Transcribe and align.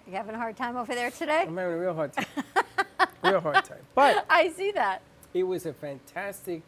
You 0.07 0.13
having 0.13 0.35
a 0.35 0.39
hard 0.39 0.57
time 0.57 0.77
over 0.77 0.95
there 0.95 1.11
today? 1.11 1.45
I'm 1.47 1.57
having 1.57 1.75
a 1.75 1.79
real 1.79 1.95
hard 1.95 2.13
time. 2.13 2.27
real 3.25 3.41
hard 3.41 3.65
time. 3.65 3.79
But 3.95 4.27
I 4.29 4.51
see 4.51 4.71
that. 4.73 5.01
It 5.33 5.45
was 5.45 5.65
a 5.65 5.73
fantastic 5.73 6.63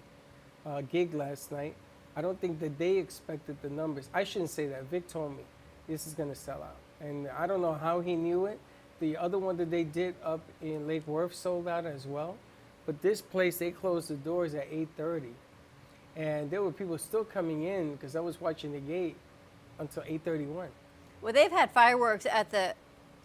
uh, 0.64 0.80
gig 0.80 1.14
last 1.14 1.52
night. 1.52 1.74
I 2.16 2.22
don't 2.22 2.40
think 2.40 2.60
that 2.60 2.78
they 2.78 2.96
expected 2.96 3.56
the 3.60 3.68
numbers. 3.68 4.08
I 4.14 4.24
shouldn't 4.24 4.50
say 4.50 4.66
that. 4.68 4.84
Vic 4.84 5.06
told 5.06 5.36
me 5.36 5.42
this 5.86 6.06
is 6.06 6.14
going 6.14 6.30
to 6.30 6.34
sell 6.34 6.62
out. 6.62 6.76
And 7.00 7.28
I 7.28 7.46
don't 7.46 7.60
know 7.60 7.74
how 7.74 8.00
he 8.00 8.16
knew 8.16 8.46
it. 8.46 8.58
The 9.00 9.18
other 9.18 9.38
one 9.38 9.58
that 9.58 9.70
they 9.70 9.84
did 9.84 10.14
up 10.24 10.40
in 10.62 10.88
Lake 10.88 11.06
Worth 11.06 11.34
sold 11.34 11.68
out 11.68 11.84
as 11.84 12.06
well. 12.06 12.36
But 12.86 13.02
this 13.02 13.20
place, 13.20 13.58
they 13.58 13.70
closed 13.70 14.08
the 14.08 14.14
doors 14.14 14.54
at 14.54 14.70
8.30. 14.70 15.32
And 16.16 16.50
there 16.50 16.62
were 16.62 16.72
people 16.72 16.96
still 16.96 17.24
coming 17.24 17.64
in 17.64 17.92
because 17.92 18.16
I 18.16 18.20
was 18.20 18.40
watching 18.40 18.72
the 18.72 18.80
gate 18.80 19.16
until 19.78 20.04
8.31. 20.04 20.68
Well, 21.20 21.32
they've 21.34 21.50
had 21.50 21.70
fireworks 21.72 22.24
at 22.24 22.50
the 22.50 22.74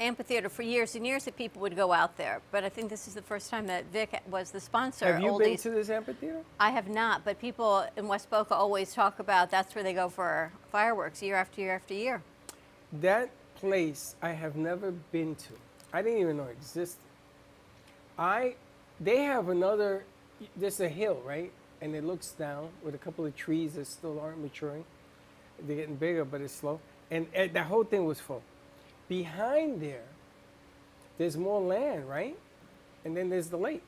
amphitheater 0.02 0.50
for 0.50 0.64
years 0.64 0.96
and 0.96 1.06
years 1.06 1.26
that 1.26 1.38
people 1.38 1.62
would 1.62 1.76
go 1.76 1.94
out 1.94 2.18
there. 2.18 2.42
But 2.52 2.64
I 2.64 2.70
think 2.70 2.90
this 2.90 3.08
is 3.08 3.14
the 3.14 3.22
first 3.22 3.50
time 3.50 3.68
that 3.68 3.86
Vic 3.94 4.22
was 4.30 4.52
the 4.52 4.60
sponsor. 4.60 5.06
Have 5.06 5.22
you 5.22 5.38
been 5.38 5.58
to 5.58 5.70
this 5.70 5.90
amphitheater? 5.90 6.42
I 6.60 6.72
have 6.72 6.90
not, 6.90 7.24
but 7.24 7.40
people 7.40 7.86
in 7.96 8.08
West 8.08 8.30
Boca 8.30 8.56
always 8.56 8.94
talk 8.94 9.20
about 9.20 9.52
that's 9.52 9.74
where 9.76 9.84
they 9.84 9.94
go 9.94 10.10
for 10.10 10.52
fireworks 10.72 11.22
year 11.22 11.36
after 11.36 11.62
year 11.62 11.76
after 11.76 11.94
year. 11.94 12.22
That 12.94 13.30
place 13.56 14.16
I 14.22 14.32
have 14.32 14.56
never 14.56 14.92
been 15.12 15.36
to. 15.36 15.54
I 15.94 16.02
didn't 16.02 16.20
even 16.20 16.38
know 16.38 16.46
it 16.46 16.58
existed. 16.60 17.04
I, 18.18 18.56
they 19.00 19.24
have 19.24 19.50
another. 19.50 20.04
There's 20.56 20.80
a 20.80 20.90
hill, 20.90 21.22
right, 21.26 21.52
and 21.82 21.96
it 21.96 22.04
looks 22.04 22.32
down 22.32 22.70
with 22.84 22.96
a 22.96 22.98
couple 22.98 23.26
of 23.26 23.36
trees 23.36 23.74
that 23.74 23.88
still 23.88 24.20
aren't 24.20 24.42
maturing. 24.42 24.84
They're 25.68 25.78
getting 25.78 25.96
bigger, 25.96 26.26
but 26.26 26.42
it's 26.42 26.56
slow. 26.56 26.80
And, 27.12 27.28
eh, 27.34 27.44
and 27.44 27.54
the 27.54 27.64
whole 27.64 27.84
thing 27.84 28.06
was 28.06 28.20
full. 28.20 28.42
Behind 29.12 29.82
there, 29.82 30.06
there's 31.18 31.36
more 31.36 31.60
land, 31.60 32.08
right, 32.08 32.38
and 33.04 33.16
then 33.18 33.30
there's 33.30 33.48
the 33.48 33.58
lake. 33.58 33.84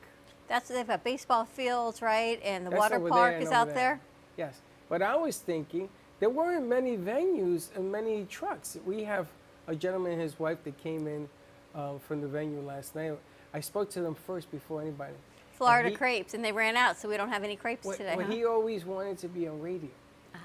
That's 0.48 0.68
they've 0.68 0.86
got 0.86 1.02
baseball 1.02 1.46
fields, 1.46 2.02
right? 2.02 2.38
And 2.44 2.66
the 2.66 2.68
That's 2.68 2.78
water 2.78 3.00
park 3.00 3.40
is 3.40 3.48
out 3.48 3.72
there. 3.72 4.00
Yes, 4.36 4.60
but 4.90 5.00
I 5.00 5.16
was 5.16 5.38
thinking 5.38 5.88
there 6.20 6.28
weren't 6.28 6.68
many 6.68 6.98
venues 6.98 7.74
and 7.74 7.90
many 7.90 8.26
trucks. 8.26 8.76
We 8.84 9.04
have 9.04 9.28
a 9.66 9.74
gentleman 9.74 10.12
and 10.12 10.20
his 10.20 10.38
wife 10.38 10.62
that 10.64 10.76
came 10.76 11.06
in 11.06 11.26
um, 11.74 12.00
from 12.00 12.20
the 12.20 12.28
venue 12.28 12.60
last 12.60 12.94
night. 12.94 13.18
I 13.54 13.60
spoke 13.60 13.88
to 13.92 14.02
them 14.02 14.14
first 14.14 14.50
before 14.50 14.82
anybody. 14.82 15.14
And 15.14 15.56
Florida 15.56 15.88
he- 15.88 15.94
crepes, 15.96 16.34
and 16.34 16.44
they 16.44 16.52
ran 16.52 16.76
out, 16.76 16.98
so 16.98 17.08
we 17.08 17.16
don't 17.16 17.30
have 17.30 17.44
any 17.44 17.56
crepes 17.56 17.86
Well, 17.86 17.96
today. 17.96 18.14
well, 18.14 18.26
huh? 18.26 18.30
he 18.32 18.44
always 18.44 18.84
wanted 18.84 19.16
to 19.20 19.28
be 19.28 19.48
on 19.48 19.58
radio, 19.62 19.88
ah, 20.34 20.38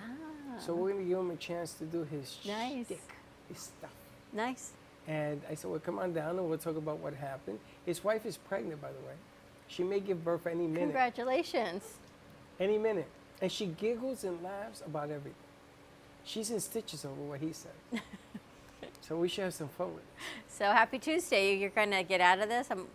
so 0.58 0.74
we're 0.74 0.94
gonna 0.94 1.04
give 1.04 1.18
him 1.18 1.32
a 1.32 1.36
chance 1.36 1.74
to 1.74 1.84
do 1.84 2.06
his 2.06 2.38
Nice. 2.46 2.86
shtick, 2.86 3.02
his 3.50 3.60
stuff. 3.60 3.92
Nice. 4.34 4.72
And 5.08 5.42
I 5.50 5.56
said, 5.56 5.72
well, 5.72 5.80
come 5.80 5.98
on 5.98 6.14
down 6.14 6.38
and 6.38 6.48
we'll 6.48 6.58
talk 6.58 6.78
about 6.78 7.00
what 7.00 7.14
happened. 7.14 7.60
His 7.86 8.04
wife 8.04 8.26
is 8.26 8.38
pregnant, 8.38 8.82
by 8.82 8.90
the 8.90 9.08
way. 9.08 9.16
She 9.68 9.84
may 9.84 10.00
give 10.00 10.24
birth 10.24 10.46
any 10.46 10.68
minute. 10.68 10.82
Congratulations. 10.82 11.84
Any 12.60 12.78
minute. 12.78 13.08
And 13.42 13.52
she 13.52 13.68
giggles 13.68 14.24
and 14.24 14.42
laughs 14.44 14.82
about 14.86 15.10
everything. 15.10 15.34
She's 16.26 16.52
in 16.52 16.60
stitches 16.60 17.06
over 17.06 17.22
what 17.22 17.40
he 17.40 17.54
said. 17.54 17.72
so 19.02 19.18
we 19.18 19.28
should 19.28 19.46
have 19.46 19.54
some 19.54 19.70
fun 19.70 19.94
with 19.94 20.04
it. 20.04 20.10
So 20.48 20.66
happy 20.66 21.00
Tuesday. 21.00 21.58
You're 21.58 21.70
going 21.70 21.92
to 21.92 22.04
get 22.04 22.22
out 22.22 22.40
of 22.40 22.50
this. 22.50 22.68
I'm 22.70 22.86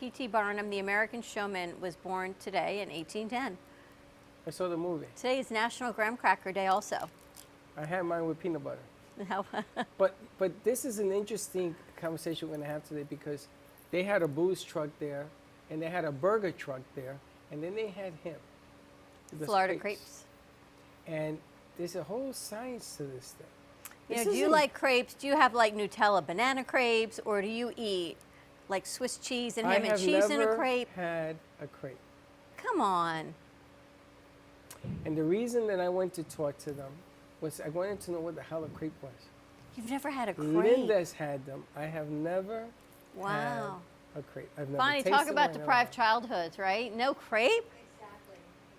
P.T. 0.00 0.26
Barnum, 0.28 0.68
the 0.68 0.80
American 0.80 1.22
showman, 1.22 1.74
was 1.80 1.94
born 1.94 2.34
today 2.40 2.80
in 2.80 2.88
1810. 2.88 3.56
I 4.44 4.50
saw 4.50 4.68
the 4.68 4.76
movie. 4.76 5.06
Today 5.14 5.38
is 5.38 5.52
National 5.52 5.92
Graham 5.92 6.16
Cracker 6.16 6.50
Day 6.50 6.66
also. 6.66 7.08
I 7.76 7.84
had 7.84 8.02
mine 8.02 8.26
with 8.26 8.40
peanut 8.40 8.64
butter. 8.64 8.78
But 9.98 10.14
but 10.38 10.52
this 10.64 10.84
is 10.84 10.98
an 10.98 11.12
interesting 11.12 11.74
conversation 11.96 12.48
we're 12.48 12.56
gonna 12.56 12.66
have 12.68 12.86
today 12.88 13.04
because 13.08 13.48
they 13.90 14.02
had 14.02 14.22
a 14.22 14.28
booze 14.28 14.62
truck 14.62 14.88
there 14.98 15.26
and 15.70 15.80
they 15.80 15.88
had 15.90 16.04
a 16.04 16.12
burger 16.12 16.50
truck 16.52 16.80
there 16.94 17.18
and 17.50 17.62
then 17.62 17.74
they 17.74 17.88
had 17.88 18.12
him. 18.24 18.36
the 19.38 19.46
Florida 19.46 19.76
crepes. 19.76 20.24
And 21.06 21.38
there's 21.78 21.96
a 21.96 22.02
whole 22.02 22.32
science 22.32 22.96
to 22.96 23.04
this 23.04 23.34
thing. 23.38 23.46
You 24.08 24.16
This 24.16 24.26
know, 24.26 24.32
do 24.32 24.38
you 24.38 24.48
like 24.48 24.74
crepes? 24.74 25.14
Do 25.14 25.26
you 25.26 25.36
have 25.36 25.54
like 25.54 25.74
Nutella 25.74 26.24
banana 26.26 26.64
crepes, 26.64 27.20
or 27.24 27.40
do 27.42 27.48
you 27.48 27.72
eat 27.76 28.16
like 28.68 28.86
Swiss 28.86 29.18
cheese 29.18 29.58
and 29.58 29.66
ham 29.66 29.84
and 29.84 29.98
cheese 29.98 30.26
in 30.26 30.32
a 30.32 30.38
never 30.38 30.56
crepe? 30.56 30.88
had 30.94 31.36
a 31.60 31.66
crepe. 31.66 31.98
Come 32.56 32.80
on. 32.80 33.34
And 35.04 35.16
the 35.16 35.22
reason 35.22 35.66
that 35.68 35.80
I 35.80 35.88
went 35.88 36.12
to 36.14 36.22
talk 36.24 36.58
to 36.58 36.72
them 36.72 36.90
was 37.42 37.60
I 37.60 37.68
wanted 37.68 38.00
to 38.02 38.12
know 38.12 38.20
what 38.20 38.34
the 38.36 38.42
hell 38.42 38.64
a 38.64 38.68
crepe 38.68 38.92
was. 39.02 39.12
You've 39.76 39.90
never 39.90 40.10
had 40.10 40.28
a 40.30 40.34
crepe. 40.34 40.48
Linda's 40.54 41.12
had 41.12 41.44
them. 41.44 41.64
I 41.76 41.82
have 41.84 42.08
never 42.08 42.64
Wow. 43.16 43.80
had 44.14 44.20
a 44.20 44.22
crepe. 44.32 44.48
I've 44.56 44.68
never 44.68 44.78
Bonnie, 44.78 45.02
talk 45.02 45.28
about 45.28 45.52
deprived 45.52 45.94
had. 45.94 46.04
childhoods, 46.04 46.58
right? 46.58 46.94
No 46.94 47.12
crepe? 47.12 47.64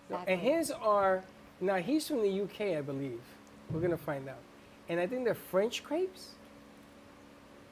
No, 0.09 0.16
Exactly. 0.18 0.34
And 0.34 0.41
his 0.41 0.72
are 0.72 1.24
now 1.62 1.75
he's 1.75 2.07
from 2.07 2.22
the 2.22 2.29
UK, 2.44 2.78
I 2.78 2.81
believe. 2.81 3.22
We're 3.72 3.81
gonna 3.81 3.97
find 3.97 4.28
out. 4.28 4.38
And 4.90 5.00
I 5.00 5.07
think 5.07 5.24
they're 5.25 5.34
French 5.35 5.84
crepes. 5.84 6.30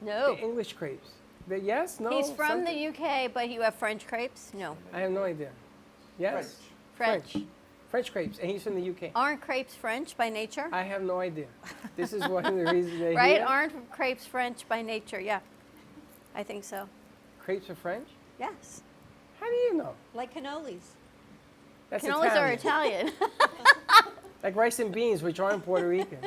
No. 0.00 0.34
They're 0.34 0.44
English 0.44 0.72
crepes. 0.74 1.10
They're, 1.46 1.58
yes, 1.58 2.00
no. 2.00 2.10
He's 2.10 2.30
from 2.30 2.48
something- 2.64 2.74
the 2.74 2.88
UK, 2.88 3.28
but 3.28 3.48
you 3.48 3.62
have 3.62 3.74
French 3.74 4.06
crepes? 4.06 4.52
No. 4.54 4.76
I 4.92 5.00
have 5.00 5.10
no 5.12 5.24
idea. 5.24 5.50
Yes. 6.18 6.56
French. 6.94 7.32
French. 7.32 7.32
French 7.32 7.46
crepes, 7.92 8.38
and 8.38 8.50
he's 8.50 8.62
from 8.62 8.74
the 8.74 8.90
UK. 8.90 9.10
Aren't 9.14 9.40
crepes 9.40 9.74
French 9.74 10.16
by 10.16 10.28
nature? 10.30 10.68
I 10.72 10.82
have 10.82 11.02
no 11.02 11.20
idea. 11.20 11.46
This 11.96 12.12
is 12.12 12.26
one 12.26 12.44
of 12.46 12.56
the 12.56 12.64
reasons 12.72 12.98
they're 12.98 13.14
right? 13.14 13.36
here. 13.36 13.46
Aren't 13.46 13.90
crepes 13.90 14.26
French 14.26 14.66
by 14.68 14.82
nature? 14.82 15.20
Yeah. 15.20 15.40
I 16.34 16.42
think 16.42 16.64
so. 16.64 16.88
crepes 17.40 17.68
are 17.68 17.74
French? 17.74 18.08
Yes. 18.40 18.82
How 19.38 19.46
do 19.46 19.54
you 19.54 19.74
know? 19.74 19.94
Like 20.14 20.32
cannolis. 20.34 20.94
That's 21.90 22.04
Cannolis 22.04 22.34
are 22.34 22.48
Italian. 22.48 23.12
Like 24.42 24.56
rice 24.56 24.80
and 24.80 24.92
beans, 24.92 25.22
which 25.22 25.38
aren't 25.38 25.64
Puerto 25.64 25.86
Rican. 25.88 26.18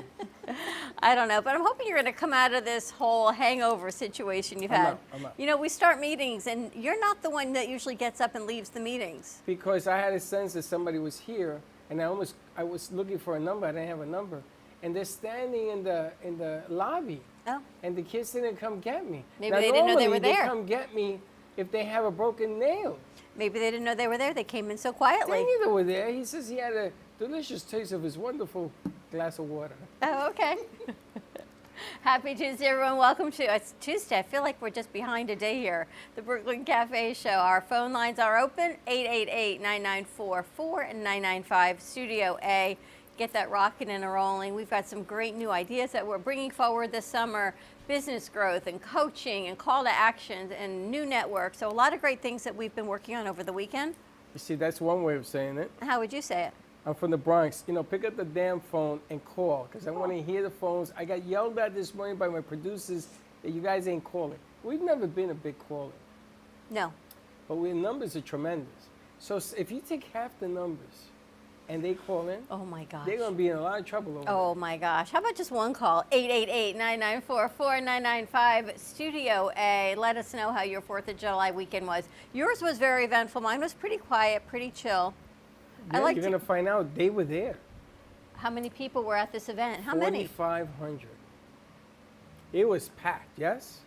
I 1.00 1.16
don't 1.16 1.28
know, 1.28 1.42
but 1.42 1.54
I'm 1.54 1.62
hoping 1.66 1.88
you're 1.88 1.98
going 2.02 2.06
to 2.14 2.18
come 2.18 2.32
out 2.32 2.54
of 2.54 2.64
this 2.64 2.90
whole 2.90 3.32
hangover 3.32 3.92
situation 3.92 4.62
you've 4.62 4.72
I'm 4.72 4.78
had. 4.86 4.98
I'm 5.14 5.22
not. 5.24 5.34
You 5.38 5.48
know, 5.48 5.58
we 5.58 5.68
start 5.68 6.00
meetings, 6.00 6.48
and 6.48 6.72
you're 6.74 7.00
not 7.00 7.22
the 7.22 7.30
one 7.30 7.52
that 7.54 7.68
usually 7.68 7.96
gets 7.96 8.22
up 8.22 8.36
and 8.36 8.46
leaves 8.46 8.70
the 8.70 8.80
meetings. 8.80 9.42
because 9.46 9.88
I 9.88 9.98
had 9.98 10.14
a 10.14 10.20
sense 10.20 10.54
that 10.54 10.64
somebody 10.64 10.98
was 10.98 11.20
here, 11.20 11.60
and 11.90 12.02
I 12.02 12.06
almost 12.06 12.36
I 12.58 12.64
was 12.64 12.90
looking 12.92 13.20
for 13.20 13.36
a 13.36 13.40
number. 13.40 13.68
I 13.68 13.72
didn't 13.74 13.90
have 13.90 14.00
a 14.00 14.06
number, 14.06 14.42
and 14.82 14.96
they're 14.96 15.04
standing 15.04 15.70
in 15.70 15.84
the 15.84 16.12
in 16.24 16.38
the 16.38 16.64
lobby, 16.70 17.20
Oh, 17.48 17.60
and 17.84 17.96
the 17.98 18.02
kids 18.02 18.32
didn't 18.32 18.56
come 18.56 18.80
get 18.80 19.10
me. 19.10 19.26
Maybe 19.42 19.52
Now, 19.52 19.60
they 19.60 19.72
didn't 19.72 19.88
know 19.88 19.98
they 19.98 20.08
were 20.08 20.20
there. 20.20 20.44
They 20.44 20.48
come 20.48 20.66
get 20.66 20.96
me 20.96 21.20
if 21.58 21.70
they 21.70 21.84
have 21.84 22.06
a 22.06 22.12
broken 22.12 22.58
nail. 22.60 22.98
Maybe 23.36 23.60
they 23.60 23.70
didn't 23.72 23.84
know 23.84 23.94
they 23.96 24.08
were 24.08 24.18
there. 24.18 24.34
They 24.34 24.46
came 24.46 24.72
in 24.72 24.78
so 24.78 24.92
They 24.92 24.98
quietly. 24.98 25.44
knew 25.44 25.66
they 25.66 25.72
were 25.72 25.84
there. 25.84 26.10
He 26.10 26.24
says 26.24 26.48
he 26.48 26.58
had 26.58 26.74
a 26.74 26.92
delicious 27.18 27.64
taste 27.64 27.92
of 27.92 28.04
his 28.04 28.18
wonderful 28.18 28.72
glass 29.12 29.40
of 29.40 29.50
water. 29.50 29.76
Oh, 30.02 30.28
okay. 30.30 30.58
Happy 32.02 32.36
Tuesday, 32.36 32.66
everyone. 32.66 32.98
Welcome 32.98 33.32
to 33.32 33.56
it's 33.56 33.74
Tuesday. 33.80 34.20
I 34.20 34.24
feel 34.24 34.42
like 34.42 34.62
we're 34.62 34.70
just 34.70 34.92
behind 34.92 35.30
a 35.30 35.36
day 35.36 35.60
here. 35.60 35.88
The 36.16 36.22
Brooklyn 36.22 36.66
Cafe 36.66 37.14
Show. 37.14 37.30
Our 37.30 37.62
phone 37.62 37.94
lines 37.94 38.20
are 38.20 38.38
open 38.38 38.78
888 38.88 39.62
9944 39.62 40.82
and 40.82 41.00
995 41.00 41.82
Studio 41.82 42.38
A. 42.44 42.78
Get 43.18 43.32
that 43.32 43.50
rocking 43.50 43.90
and 43.90 44.04
a 44.04 44.10
rolling. 44.10 44.56
We've 44.56 44.70
got 44.70 44.86
some 44.86 45.04
great 45.04 45.36
new 45.36 45.50
ideas 45.50 45.92
that 45.94 46.06
we're 46.06 46.18
bringing 46.18 46.52
forward 46.52 46.92
this 46.92 47.06
summer 47.06 47.56
business 47.88 48.28
growth 48.28 48.68
and 48.68 48.82
coaching 48.82 49.48
and 49.48 49.58
call 49.58 49.84
to 49.84 49.90
action 49.90 50.52
and 50.52 50.92
new 50.92 51.06
networks. 51.06 51.60
So, 51.60 51.70
a 51.70 51.72
lot 51.72 51.94
of 51.94 52.02
great 52.02 52.22
things 52.22 52.44
that 52.44 52.56
we've 52.56 52.76
been 52.76 52.88
working 52.88 53.16
on 53.16 53.26
over 53.26 53.42
the 53.42 53.54
weekend. 53.54 53.96
You 54.34 54.40
see, 54.40 54.56
that's 54.56 54.82
one 54.82 55.04
way 55.04 55.16
of 55.16 55.26
saying 55.26 55.58
it. 55.58 55.72
How 55.82 56.00
would 56.00 56.12
you 56.12 56.22
say 56.22 56.46
it? 56.46 56.54
I'm 56.86 56.94
from 56.94 57.12
the 57.12 57.18
Bronx. 57.18 57.64
You 57.68 57.74
know, 57.74 57.84
pick 57.84 58.06
up 58.06 58.16
the 58.16 58.24
damn 58.26 58.60
phone 58.60 59.00
and 59.10 59.24
call 59.26 59.68
because 59.72 59.88
I 59.88 59.92
want 59.92 60.12
to 60.12 60.22
hear 60.22 60.44
the 60.44 60.50
phones. 60.52 60.94
I 60.98 61.04
got 61.06 61.26
yelled 61.26 61.58
at 61.58 61.74
this 61.74 61.96
morning 61.96 62.16
by 62.16 62.28
my 62.28 62.42
producers 62.42 63.08
that 63.42 63.52
you 63.52 63.62
guys 63.62 63.88
ain't 63.88 64.04
calling. 64.04 64.38
We've 64.64 64.82
never 64.82 65.08
been 65.08 65.30
a 65.32 65.34
big 65.36 65.56
caller, 65.68 65.92
No. 66.70 66.92
but 67.48 67.56
our 67.56 67.74
numbers 67.74 68.16
are 68.16 68.22
tremendous. 68.22 68.68
So 69.20 69.40
if 69.58 69.72
you 69.72 69.82
take 69.88 70.04
half 70.14 70.38
the 70.40 70.48
numbers 70.48 71.06
and 71.70 71.84
they 71.84 71.94
call 71.96 72.30
in, 72.30 72.44
Oh 72.52 72.66
my 72.66 72.84
gosh. 72.86 73.06
they're 73.08 73.18
going 73.18 73.32
to 73.34 73.38
be 73.38 73.48
in 73.50 73.58
a 73.58 73.62
lot 73.62 73.80
of 73.80 73.86
trouble 73.86 74.18
over 74.20 74.26
Oh 74.30 74.54
my 74.56 74.78
gosh. 74.78 75.10
How 75.10 75.20
about 75.20 75.36
just 75.36 75.52
one 75.52 75.74
call? 75.74 76.04
888 76.12 76.74
994 76.76 77.50
4995 77.50 78.74
Studio 78.80 79.50
A. 79.58 79.96
Let 79.98 80.18
us 80.18 80.34
know 80.34 80.52
how 80.52 80.62
your 80.64 80.82
4th 80.82 81.08
of 81.08 81.18
July 81.18 81.50
weekend 81.52 81.88
was. 81.88 82.08
Yours 82.34 82.62
was 82.62 82.78
very 82.78 83.06
eventful. 83.06 83.42
Mine 83.42 83.60
was 83.62 83.74
pretty 83.74 83.98
quiet, 83.98 84.46
pretty 84.48 84.70
chill. 84.72 85.14
There. 85.90 86.00
I 86.02 86.04
like 86.04 86.16
You're 86.16 86.24
to- 86.26 86.30
going 86.32 86.40
to 86.40 86.46
find 86.46 86.68
out 86.68 86.94
they 86.96 87.10
were 87.10 87.24
there. 87.24 87.58
How 88.38 88.50
many 88.50 88.70
people 88.70 89.04
were 89.04 89.16
at 89.16 89.32
this 89.32 89.50
event? 89.50 89.82
How 89.84 89.96
many? 89.96 90.28
4,500. 90.28 91.08
It 92.54 92.68
was 92.68 92.90
packed, 92.90 93.38
yes? 93.38 93.80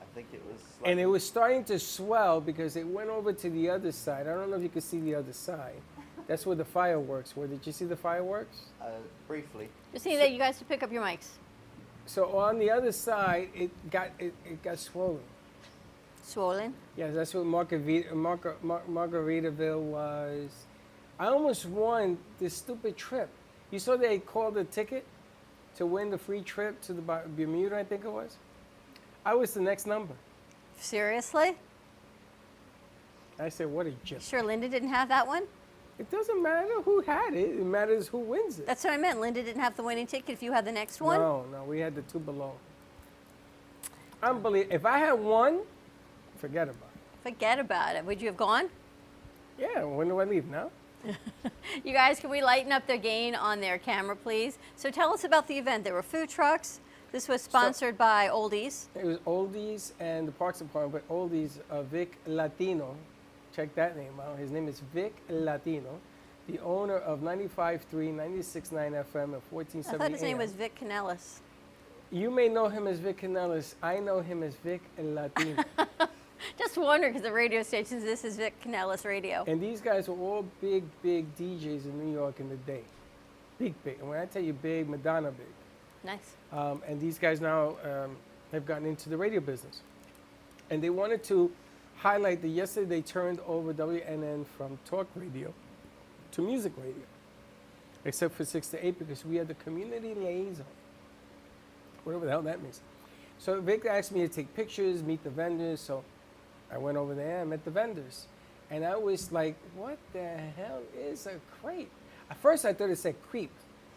I 0.00 0.04
think 0.14 0.28
it 0.32 0.42
was. 0.46 0.60
And 0.84 1.00
it 1.00 1.06
was 1.06 1.26
starting 1.26 1.64
to 1.64 1.78
swell 1.78 2.40
because 2.40 2.76
it 2.76 2.86
went 2.86 3.08
over 3.10 3.32
to 3.32 3.50
the 3.50 3.70
other 3.70 3.92
side. 3.92 4.26
I 4.28 4.34
don't 4.34 4.50
know 4.50 4.56
if 4.56 4.62
you 4.62 4.68
could 4.68 4.82
see 4.82 5.00
the 5.00 5.14
other 5.14 5.32
side. 5.32 5.80
That's 6.28 6.46
where 6.46 6.54
the 6.56 6.64
fireworks 6.64 7.34
were. 7.36 7.46
Did 7.46 7.66
you 7.66 7.72
see 7.72 7.84
the 7.84 7.96
fireworks? 7.96 8.56
uh, 8.80 8.86
briefly. 9.26 9.68
Just 9.92 10.06
need 10.06 10.16
that 10.16 10.32
you 10.32 10.38
guys 10.38 10.58
to 10.58 10.64
pick 10.64 10.82
up 10.82 10.92
your 10.92 11.02
mics. 11.02 11.28
So 12.06 12.36
on 12.38 12.58
the 12.58 12.70
other 12.70 12.92
side, 12.92 13.48
it 13.54 13.70
got 13.90 14.08
it, 14.18 14.34
it 14.44 14.62
got 14.62 14.78
swollen. 14.78 15.20
Swollen. 16.22 16.74
Yeah, 16.96 17.10
that's 17.10 17.34
what 17.34 17.44
Margarita, 17.46 18.10
Margar, 18.14 18.54
Mar- 18.62 18.82
Margaritaville 18.88 19.80
was. 19.80 20.50
I 21.22 21.26
almost 21.26 21.66
won 21.66 22.18
this 22.40 22.52
stupid 22.52 22.96
trip. 22.96 23.28
You 23.70 23.78
saw 23.78 23.96
they 23.96 24.18
called 24.18 24.56
a 24.56 24.64
ticket 24.64 25.06
to 25.76 25.86
win 25.86 26.10
the 26.10 26.18
free 26.18 26.40
trip 26.40 26.80
to 26.82 26.92
the 26.92 27.00
Bermuda, 27.00 27.78
I 27.78 27.84
think 27.84 28.04
it 28.04 28.10
was. 28.10 28.38
I 29.24 29.32
was 29.34 29.54
the 29.54 29.60
next 29.60 29.86
number. 29.86 30.14
Seriously? 30.78 31.56
I 33.38 33.48
said, 33.50 33.68
what 33.68 33.86
a 33.86 33.92
joke. 34.02 34.20
Sure, 34.20 34.42
Linda 34.42 34.68
didn't 34.68 34.88
have 34.88 35.08
that 35.10 35.24
one? 35.24 35.44
It 36.00 36.10
doesn't 36.10 36.42
matter 36.42 36.82
who 36.82 37.02
had 37.02 37.34
it. 37.34 37.50
It 37.50 37.66
matters 37.66 38.08
who 38.08 38.18
wins 38.18 38.58
it. 38.58 38.66
That's 38.66 38.82
what 38.82 38.92
I 38.92 38.96
meant. 38.96 39.20
Linda 39.20 39.44
didn't 39.44 39.62
have 39.62 39.76
the 39.76 39.84
winning 39.84 40.08
ticket 40.08 40.30
if 40.30 40.42
you 40.42 40.50
had 40.50 40.64
the 40.64 40.72
next 40.72 41.00
one? 41.00 41.20
No, 41.20 41.46
no, 41.52 41.62
we 41.62 41.78
had 41.78 41.94
the 41.94 42.02
two 42.02 42.18
below. 42.18 42.54
Unbelievable. 44.24 44.74
If 44.74 44.84
I 44.84 44.98
had 44.98 45.12
one, 45.12 45.60
forget 46.38 46.68
about 46.68 46.90
it. 46.96 47.22
Forget 47.22 47.60
about 47.60 47.94
it. 47.94 48.04
Would 48.04 48.20
you 48.20 48.26
have 48.26 48.36
gone? 48.36 48.68
Yeah, 49.56 49.84
when 49.84 50.08
do 50.08 50.18
I 50.18 50.24
leave 50.24 50.46
now? 50.46 50.72
You 51.84 51.92
guys, 51.92 52.20
can 52.20 52.30
we 52.30 52.42
lighten 52.42 52.70
up 52.70 52.86
the 52.86 52.98
gain 52.98 53.34
on 53.34 53.60
their 53.60 53.78
camera, 53.78 54.14
please? 54.14 54.58
So 54.76 54.90
tell 54.90 55.12
us 55.12 55.24
about 55.24 55.48
the 55.48 55.56
event. 55.56 55.84
There 55.84 55.94
were 55.94 56.02
food 56.02 56.28
trucks. 56.28 56.80
This 57.12 57.28
was 57.28 57.42
sponsored 57.42 57.96
by 57.98 58.28
Oldies. 58.28 58.86
It 58.94 59.04
was 59.04 59.18
Oldies 59.18 59.92
and 60.00 60.26
the 60.28 60.32
Parks 60.32 60.58
Department, 60.58 61.04
but 61.08 61.14
Oldies, 61.14 61.58
uh, 61.70 61.82
Vic 61.82 62.18
Latino. 62.26 62.96
Check 63.54 63.74
that 63.74 63.96
name 63.96 64.12
out. 64.20 64.38
His 64.38 64.50
name 64.50 64.68
is 64.68 64.80
Vic 64.94 65.14
Latino, 65.28 65.98
the 66.48 66.58
owner 66.60 66.96
of 66.98 67.20
95.3, 67.20 67.80
96.9 67.90 68.70
FM 68.72 69.24
and 69.24 69.42
1470 69.50 69.88
I 69.88 69.98
thought 69.98 70.10
his 70.10 70.22
name 70.22 70.32
AM. 70.32 70.38
was 70.38 70.52
Vic 70.52 70.78
Canellis. 70.78 71.38
You 72.10 72.30
may 72.30 72.48
know 72.48 72.68
him 72.68 72.86
as 72.86 72.98
Vic 72.98 73.20
Canellis. 73.20 73.74
I 73.82 73.98
know 73.98 74.20
him 74.20 74.42
as 74.42 74.54
Vic 74.56 74.82
Latino. 74.98 75.64
Just 76.58 76.76
wonder 76.76 77.08
because 77.08 77.22
the 77.22 77.32
radio 77.32 77.62
stations, 77.62 78.04
this 78.04 78.24
is 78.24 78.36
Vic 78.36 78.54
Canellis 78.64 79.04
Radio. 79.04 79.44
and 79.46 79.60
these 79.60 79.80
guys 79.80 80.08
were 80.08 80.16
all 80.16 80.44
big, 80.60 80.84
big 81.02 81.34
DJs 81.36 81.84
in 81.84 82.04
New 82.04 82.12
York 82.12 82.40
in 82.40 82.48
the 82.48 82.56
day. 82.56 82.82
Big, 83.58 83.74
big. 83.84 83.98
And 84.00 84.08
when 84.08 84.18
I 84.18 84.26
tell 84.26 84.42
you 84.42 84.52
big, 84.52 84.88
Madonna 84.88 85.30
big. 85.30 85.46
Nice. 86.04 86.34
Um, 86.52 86.82
and 86.86 87.00
these 87.00 87.18
guys 87.18 87.40
now 87.40 87.76
um, 87.84 88.16
have 88.50 88.66
gotten 88.66 88.86
into 88.86 89.08
the 89.08 89.16
radio 89.16 89.40
business. 89.40 89.80
And 90.70 90.82
they 90.82 90.90
wanted 90.90 91.22
to 91.24 91.50
highlight 91.96 92.42
that 92.42 92.48
yesterday 92.48 92.86
they 92.86 93.02
turned 93.02 93.40
over 93.46 93.72
WNN 93.72 94.46
from 94.46 94.78
talk 94.84 95.06
radio 95.14 95.52
to 96.32 96.42
music 96.42 96.72
radio, 96.76 97.04
except 98.04 98.34
for 98.34 98.44
6 98.44 98.68
to 98.68 98.86
8 98.86 98.98
because 98.98 99.24
we 99.24 99.36
had 99.36 99.46
the 99.48 99.54
community 99.54 100.14
liaison, 100.14 100.64
whatever 102.04 102.24
the 102.24 102.30
hell 102.30 102.42
that 102.42 102.62
means. 102.62 102.80
So 103.38 103.60
Vic 103.60 103.84
asked 103.86 104.12
me 104.12 104.20
to 104.22 104.28
take 104.28 104.54
pictures, 104.54 105.02
meet 105.02 105.22
the 105.22 105.30
vendors. 105.30 105.80
So 105.80 106.02
I 106.72 106.78
went 106.78 106.96
over 106.96 107.14
there 107.14 107.40
and 107.40 107.50
met 107.50 107.64
the 107.64 107.70
vendors. 107.70 108.26
And 108.70 108.84
I 108.84 108.96
was 108.96 109.30
like, 109.30 109.56
what 109.76 109.98
the 110.12 110.24
hell 110.56 110.80
is 110.98 111.26
a 111.26 111.34
crepe? 111.60 111.90
At 112.30 112.38
first 112.38 112.64
I 112.64 112.72
thought 112.72 112.90
it 112.90 112.98
said 112.98 113.14
creep. 113.30 113.50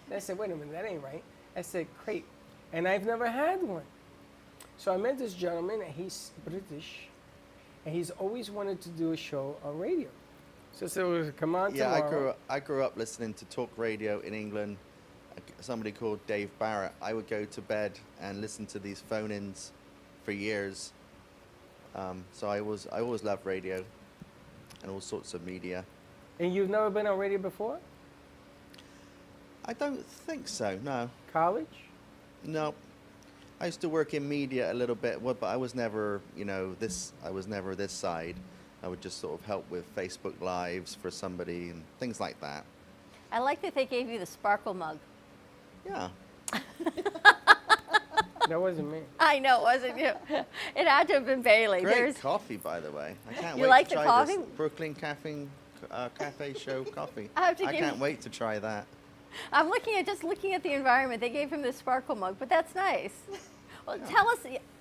Then 0.10 0.18
I 0.18 0.20
said, 0.20 0.38
wait 0.38 0.52
a 0.52 0.56
minute, 0.56 0.74
that 0.74 0.86
ain't 0.86 1.04
right. 1.04 1.24
I 1.56 1.62
said 1.62 1.88
crepe. 2.04 2.26
And 2.74 2.88
I've 2.88 3.06
never 3.06 3.28
had 3.28 3.64
one. 3.64 3.84
So 4.78 4.94
I 4.94 4.98
met 4.98 5.18
this 5.18 5.34
gentleman, 5.34 5.82
and 5.82 5.94
he's 5.94 6.32
British, 6.46 7.08
and 7.86 7.96
he's 7.96 8.10
always 8.12 8.52
wanted 8.52 8.82
to 8.82 8.90
do 8.90 9.14
a 9.14 9.18
show 9.18 9.56
on 9.64 9.80
radio. 9.80 10.10
So 10.74 10.86
I 10.86 10.90
said, 10.90 11.06
well, 11.06 11.32
come 11.38 11.56
on 11.56 11.74
Yeah, 11.74 11.94
I 11.94 12.02
tomorrow. 12.02 12.10
grew, 12.10 12.30
up, 12.30 12.40
I 12.50 12.60
grew 12.60 12.84
up 12.84 12.98
listening 12.98 13.34
to 13.36 13.46
talk 13.46 13.70
radio 13.78 14.20
in 14.20 14.34
England. 14.34 14.76
Somebody 15.62 15.94
called 15.94 16.20
Dave 16.28 16.50
Barrett. 16.60 16.92
I 17.02 17.14
would 17.14 17.28
go 17.28 17.46
to 17.46 17.62
bed 17.62 17.94
and 18.22 18.42
listen 18.42 18.66
to 18.68 18.80
these 18.80 19.00
phone 19.00 19.32
ins 19.32 19.72
for 20.26 20.34
years. 20.34 20.92
Um, 21.96 22.26
so 22.34 22.48
I 22.48 22.62
was 22.62 22.88
I 22.92 23.00
always 23.00 23.24
loved 23.24 23.46
radio 23.46 23.84
and 24.84 24.92
all 24.92 25.02
sorts 25.02 25.34
of 25.34 25.46
media. 25.46 25.84
And 26.40 26.54
you've 26.54 26.70
never 26.70 26.90
been 26.90 27.08
on 27.08 27.18
radio 27.18 27.38
before? 27.38 27.80
I 29.66 29.74
don't 29.74 30.06
think 30.06 30.48
so, 30.48 30.78
no. 30.84 31.10
College? 31.32 31.66
No. 32.44 32.76
I 33.60 33.68
used 33.68 33.82
to 33.82 33.90
work 33.90 34.14
in 34.14 34.28
media 34.28 34.72
a 34.72 34.76
little 34.76 34.96
bit, 34.96 35.24
but 35.24 35.42
I 35.44 35.56
was 35.56 35.74
never, 35.74 36.22
you 36.36 36.46
know, 36.46 36.76
this. 36.80 37.14
I 37.24 37.32
was 37.32 37.48
never 37.48 37.74
this 37.74 37.94
side. 37.94 38.36
I 38.84 38.88
would 38.88 39.02
just 39.02 39.20
sort 39.20 39.40
of 39.40 39.46
help 39.46 39.70
with 39.72 39.96
Facebook 39.96 40.40
Lives 40.42 40.94
for 40.94 41.10
somebody 41.10 41.70
and 41.70 41.82
things 42.00 42.20
like 42.20 42.40
that. 42.42 42.66
I 43.32 43.40
like 43.40 43.62
that 43.62 43.74
they 43.74 43.86
gave 43.86 44.10
you 44.10 44.20
the 44.20 44.26
sparkle 44.26 44.74
mug. 44.74 45.00
Yeah. 45.86 46.10
That 48.48 48.60
wasn't 48.62 48.92
me. 48.92 49.00
I 49.20 49.40
know, 49.40 49.60
it 49.60 49.64
wasn't 49.64 49.98
you. 49.98 50.12
It 50.76 50.88
had 50.88 51.08
to 51.08 51.14
have 51.16 51.26
been 51.26 51.42
Bailey. 51.42 51.82
Great 51.82 51.96
There's, 51.96 52.18
coffee, 52.18 52.58
by 52.58 52.80
the 52.80 52.92
way. 52.92 53.16
I 53.30 53.34
can't 53.34 53.58
You 53.58 53.64
wait 53.64 53.70
like 53.70 53.88
to 53.90 53.96
the 53.96 54.02
try 54.02 54.06
coffee? 54.06 54.38
this 54.38 54.46
Brooklyn 54.58 54.94
Cafe, 54.94 55.48
uh, 55.92 56.10
Cafe 56.18 56.54
Show 56.56 56.84
coffee. 56.84 57.30
I 57.36 57.48
have 57.48 57.58
to 57.58 57.64
give 57.64 57.74
can't 57.74 57.96
you- 57.98 58.02
wait 58.02 58.22
to 58.22 58.30
try 58.30 58.60
that. 58.60 58.86
I'm 59.52 59.68
looking 59.70 59.96
at 59.98 60.06
just 60.06 60.24
looking 60.24 60.54
at 60.54 60.64
the 60.64 60.74
environment. 60.74 61.20
They 61.20 61.30
gave 61.30 61.50
him 61.52 61.62
the 61.62 61.74
sparkle 61.74 62.16
mug, 62.16 62.38
but 62.40 62.50
that's 62.50 62.74
nice. 62.76 63.14
Well, 63.88 64.00
tell 64.10 64.28
us 64.30 64.40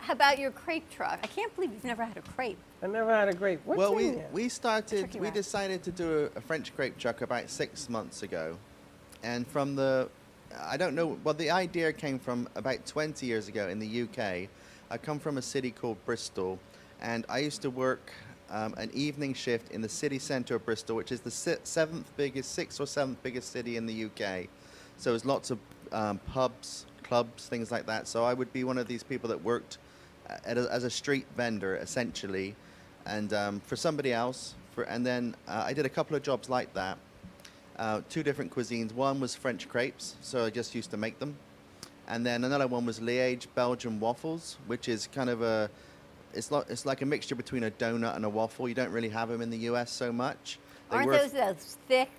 about 0.09 0.39
your 0.39 0.51
crepe 0.51 0.89
truck. 0.91 1.19
I 1.23 1.27
can't 1.27 1.55
believe 1.55 1.73
you've 1.73 1.85
never 1.85 2.03
had 2.03 2.17
a 2.17 2.23
crepe. 2.23 2.57
I 2.83 2.87
never 2.87 3.11
had 3.15 3.29
a 3.29 3.35
grape. 3.35 3.61
What's 3.67 3.77
well, 3.77 3.95
we 3.95 4.13
there? 4.13 4.29
we 4.33 4.49
started. 4.49 5.13
We 5.13 5.21
wrap. 5.21 5.35
decided 5.35 5.83
to 5.83 5.91
do 5.91 6.31
a, 6.35 6.39
a 6.39 6.41
French 6.41 6.75
crepe 6.75 6.97
truck 6.97 7.21
about 7.21 7.51
six 7.51 7.91
months 7.91 8.23
ago, 8.23 8.57
and 9.23 9.47
from 9.47 9.77
the, 9.77 10.09
I 10.61 10.77
don't 10.77 10.95
know. 10.95 11.19
Well, 11.25 11.35
the 11.35 11.51
idea 11.51 11.93
came 11.93 12.19
from 12.19 12.49
about 12.55 12.87
20 12.87 13.27
years 13.27 13.49
ago 13.49 13.69
in 13.69 13.79
the 13.79 14.03
UK. 14.03 14.49
I 14.91 14.99
come 14.99 15.19
from 15.19 15.39
a 15.39 15.43
city 15.43 15.71
called 15.71 15.97
Bristol, 16.05 16.59
and 17.01 17.25
I 17.29 17.39
used 17.39 17.63
to 17.63 17.71
work 17.71 18.13
um, 18.51 18.75
an 18.77 18.91
evening 18.93 19.35
shift 19.35 19.73
in 19.73 19.81
the 19.81 19.89
city 19.89 20.19
centre 20.19 20.57
of 20.57 20.65
Bristol, 20.65 20.97
which 20.97 21.13
is 21.13 21.21
the 21.21 21.31
si- 21.31 21.57
seventh 21.65 22.11
biggest, 22.17 22.53
sixth 22.53 22.81
or 22.81 22.87
seventh 22.87 23.23
biggest 23.23 23.51
city 23.51 23.77
in 23.77 23.87
the 23.87 24.05
UK. 24.05 24.49
So 24.97 25.11
there's 25.11 25.25
lots 25.25 25.51
of 25.51 25.59
um, 25.93 26.19
pubs, 26.19 26.87
clubs, 27.03 27.49
things 27.49 27.71
like 27.71 27.87
that. 27.87 28.07
So 28.07 28.25
I 28.25 28.35
would 28.35 28.53
be 28.53 28.65
one 28.65 28.79
of 28.79 28.87
these 28.87 29.03
people 29.03 29.29
that 29.31 29.43
worked 29.43 29.79
uh, 30.29 30.37
a, 30.47 30.51
as 30.73 30.85
a 30.85 30.91
street 30.91 31.27
vendor, 31.37 31.77
essentially, 31.77 32.55
and 33.07 33.33
um, 33.33 33.61
for 33.61 33.77
somebody 33.77 34.13
else. 34.13 34.55
For, 34.75 34.85
and 34.85 35.05
then 35.05 35.35
uh, 35.49 35.65
I 35.67 35.73
did 35.73 35.87
a 35.87 35.91
couple 35.91 36.17
of 36.17 36.23
jobs 36.23 36.49
like 36.49 36.73
that. 36.75 36.99
Uh, 37.79 38.01
two 38.09 38.23
different 38.23 38.55
cuisines. 38.55 38.93
One 38.93 39.21
was 39.21 39.35
French 39.35 39.69
crepes, 39.69 40.17
so 40.21 40.45
I 40.45 40.51
just 40.51 40.75
used 40.75 40.91
to 40.93 40.97
make 40.97 41.19
them. 41.19 41.37
And 42.07 42.25
then 42.25 42.45
another 42.45 42.67
one 42.67 42.87
was 42.87 43.01
Liège 43.01 43.47
Belgian 43.55 43.99
waffles, 43.99 44.59
which 44.67 44.89
is 44.89 45.09
kind 45.13 45.31
of 45.31 45.43
a 45.43 45.71
it's 46.35 46.51
like 46.51 46.67
it's 46.69 46.85
like 46.85 47.03
a 47.03 47.07
mixture 47.07 47.35
between 47.35 47.65
a 47.65 47.71
donut 47.71 48.17
and 48.17 48.25
a 48.25 48.29
waffle. 48.29 48.69
You 48.69 48.75
don't 48.75 48.91
really 48.91 49.09
have 49.09 49.29
them 49.29 49.41
in 49.41 49.51
the 49.51 49.59
U.S. 49.59 49.91
so 49.91 50.13
much. 50.13 50.59
They 50.91 50.99
Aren't 50.99 51.11
those 51.11 51.33
those 51.33 51.77
thick 51.89 52.11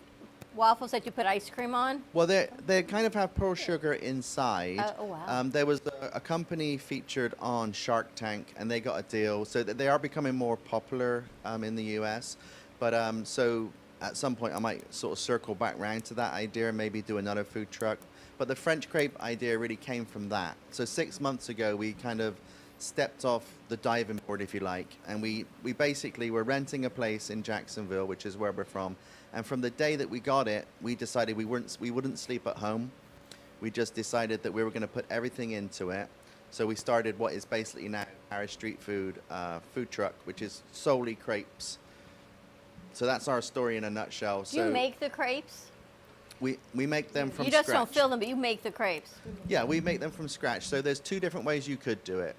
waffles 0.55 0.91
that 0.91 1.05
you 1.05 1.11
put 1.11 1.25
ice 1.25 1.49
cream 1.49 1.75
on? 1.75 2.01
Well, 2.13 2.25
they 2.25 2.47
they 2.65 2.83
kind 2.83 3.05
of 3.05 3.13
have 3.13 3.35
pearl 3.35 3.53
sugar 3.53 3.93
inside. 3.93 4.79
Oh, 4.79 4.95
oh, 4.99 5.05
wow. 5.05 5.23
Um, 5.27 5.51
there 5.51 5.65
was 5.65 5.81
a, 5.85 6.11
a 6.13 6.19
company 6.19 6.77
featured 6.77 7.33
on 7.39 7.71
Shark 7.73 8.13
Tank, 8.15 8.53
and 8.57 8.69
they 8.69 8.79
got 8.79 8.99
a 8.99 9.03
deal, 9.03 9.45
so 9.45 9.63
they 9.63 9.87
are 9.87 9.99
becoming 9.99 10.35
more 10.35 10.57
popular 10.57 11.23
um, 11.43 11.63
in 11.63 11.75
the 11.75 11.83
U.S. 11.99 12.37
But 12.79 12.93
um, 12.93 13.25
so 13.25 13.71
at 14.01 14.17
some 14.17 14.35
point, 14.35 14.53
I 14.53 14.59
might 14.59 14.93
sort 14.93 15.13
of 15.13 15.19
circle 15.19 15.55
back 15.55 15.77
round 15.79 16.05
to 16.05 16.13
that 16.15 16.33
idea 16.33 16.69
and 16.69 16.77
maybe 16.77 17.01
do 17.01 17.17
another 17.17 17.43
food 17.43 17.71
truck. 17.71 17.99
But 18.37 18.47
the 18.47 18.55
French 18.55 18.89
crepe 18.89 19.19
idea 19.21 19.57
really 19.57 19.77
came 19.77 20.05
from 20.05 20.29
that. 20.29 20.57
So 20.71 20.85
six 20.85 21.21
months 21.21 21.49
ago, 21.49 21.75
we 21.75 21.93
kind 21.93 22.21
of 22.21 22.35
stepped 22.77 23.23
off 23.23 23.45
the 23.69 23.77
diving 23.77 24.19
board, 24.27 24.41
if 24.41 24.53
you 24.53 24.59
like, 24.59 24.97
and 25.07 25.21
we, 25.21 25.45
we 25.63 25.71
basically 25.73 26.29
were 26.29 26.43
renting 26.43 26.85
a 26.85 26.89
place 26.89 27.29
in 27.29 27.41
Jacksonville, 27.41 28.05
which 28.05 28.25
is 28.25 28.35
where 28.35 28.51
we're 28.51 28.65
from. 28.65 28.95
And 29.33 29.45
from 29.45 29.61
the 29.61 29.69
day 29.69 29.95
that 29.95 30.09
we 30.09 30.19
got 30.19 30.47
it, 30.47 30.65
we 30.81 30.95
decided 30.95 31.35
we 31.35 31.45
weren't 31.45 31.77
we 31.81 31.91
wouldn't 31.91 32.19
sleep 32.19 32.47
at 32.47 32.57
home. 32.57 32.91
We 33.61 33.69
just 33.69 33.93
decided 33.93 34.43
that 34.43 34.53
we 34.53 34.63
were 34.63 34.69
going 34.69 34.81
to 34.81 34.87
put 34.87 35.05
everything 35.09 35.51
into 35.51 35.89
it. 35.89 36.07
So 36.51 36.65
we 36.65 36.75
started 36.75 37.19
what 37.19 37.33
is 37.33 37.43
basically 37.43 37.89
now 37.89 38.05
our 38.31 38.47
street 38.47 38.81
food 38.81 39.21
uh, 39.29 39.59
food 39.73 39.91
truck, 39.91 40.13
which 40.23 40.41
is 40.41 40.63
solely 40.71 41.15
crepes. 41.15 41.79
So 42.95 43.05
that's 43.05 43.27
our 43.27 43.41
story 43.41 43.77
in 43.77 43.83
a 43.83 43.89
nutshell. 43.89 44.39
Do 44.39 44.45
so 44.45 44.65
you 44.65 44.71
make 44.71 44.99
the 44.99 45.09
crepes? 45.09 45.67
we 46.39 46.57
we 46.73 46.85
make 46.85 47.13
them 47.13 47.29
from 47.29 47.45
scratch. 47.45 47.47
you 47.47 47.51
just 47.51 47.67
scratch. 47.67 47.79
don't 47.79 47.93
fill 47.93 48.09
them, 48.09 48.19
but 48.19 48.27
you 48.27 48.35
make 48.35 48.63
the 48.63 48.71
crepes. 48.71 49.13
Yeah, 49.47 49.63
we 49.63 49.81
make 49.81 49.99
them 49.99 50.11
from 50.11 50.27
scratch. 50.27 50.67
So 50.67 50.81
there's 50.81 50.99
two 50.99 51.19
different 51.19 51.45
ways 51.45 51.67
you 51.67 51.77
could 51.77 52.03
do 52.03 52.19
it. 52.19 52.35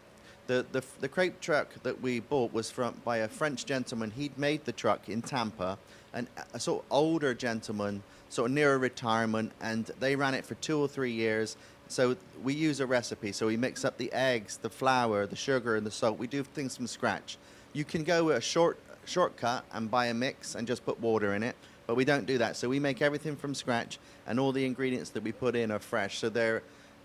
The, 0.46 0.64
the, 0.70 0.84
the 1.00 1.08
crepe 1.08 1.40
truck 1.40 1.75
that 1.82 2.00
we 2.00 2.20
bought 2.20 2.52
was 2.52 2.70
from 2.70 2.94
by 3.04 3.18
a 3.18 3.28
French 3.28 3.66
gentleman. 3.66 4.12
He'd 4.12 4.38
made 4.38 4.64
the 4.64 4.70
truck 4.72 5.08
in 5.08 5.20
Tampa, 5.20 5.76
and 6.14 6.28
a 6.54 6.60
sort 6.60 6.84
of 6.84 6.92
older 6.92 7.34
gentleman, 7.34 8.02
sort 8.28 8.50
of 8.50 8.54
near 8.54 8.76
retirement, 8.76 9.50
and 9.60 9.90
they 9.98 10.14
ran 10.14 10.34
it 10.34 10.46
for 10.46 10.54
two 10.56 10.78
or 10.78 10.86
three 10.86 11.10
years. 11.10 11.56
So 11.88 12.16
we 12.44 12.54
use 12.54 12.78
a 12.78 12.86
recipe. 12.86 13.32
So 13.32 13.48
we 13.48 13.56
mix 13.56 13.84
up 13.84 13.98
the 13.98 14.12
eggs, 14.12 14.58
the 14.58 14.70
flour, 14.70 15.26
the 15.26 15.36
sugar, 15.36 15.75
and 15.75 15.84
the 15.84 15.90
salt. 15.90 16.16
We 16.16 16.28
do 16.28 16.44
things 16.44 16.76
from 16.76 16.86
scratch. 16.86 17.38
You 17.72 17.84
can 17.84 18.04
go 18.04 18.30
a 18.30 18.40
short 18.40 18.78
shortcut 19.06 19.64
and 19.72 19.90
buy 19.90 20.06
a 20.06 20.14
mix 20.14 20.54
and 20.54 20.66
just 20.66 20.84
put 20.84 21.00
water 21.00 21.34
in 21.34 21.42
it, 21.42 21.56
but 21.86 21.94
we 21.94 22.04
don't 22.04 22.26
do 22.26 22.38
that. 22.38 22.56
So 22.56 22.68
we 22.68 22.78
make 22.78 23.00
everything 23.00 23.36
from 23.36 23.54
scratch, 23.54 23.98
and 24.26 24.38
all 24.38 24.52
the 24.52 24.64
ingredients 24.64 25.10
that 25.10 25.22
we 25.22 25.32
put 25.32 25.56
in 25.56 25.70
are 25.70 25.78
fresh. 25.78 26.18
So 26.18 26.28
they're 26.28 26.62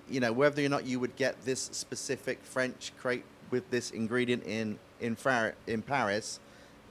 you 0.10 0.20
know, 0.20 0.32
whether 0.32 0.64
or 0.64 0.70
not 0.70 0.86
you 0.86 1.00
would 1.00 1.16
get 1.16 1.44
this 1.46 1.70
specific 1.72 2.44
French 2.44 2.92
crepe 3.00 3.24
with 3.50 3.70
this 3.70 3.92
ingredient 3.92 4.44
in 4.46 4.78
in, 5.00 5.16
Far- 5.16 5.56
in 5.66 5.82
Paris, 5.82 6.40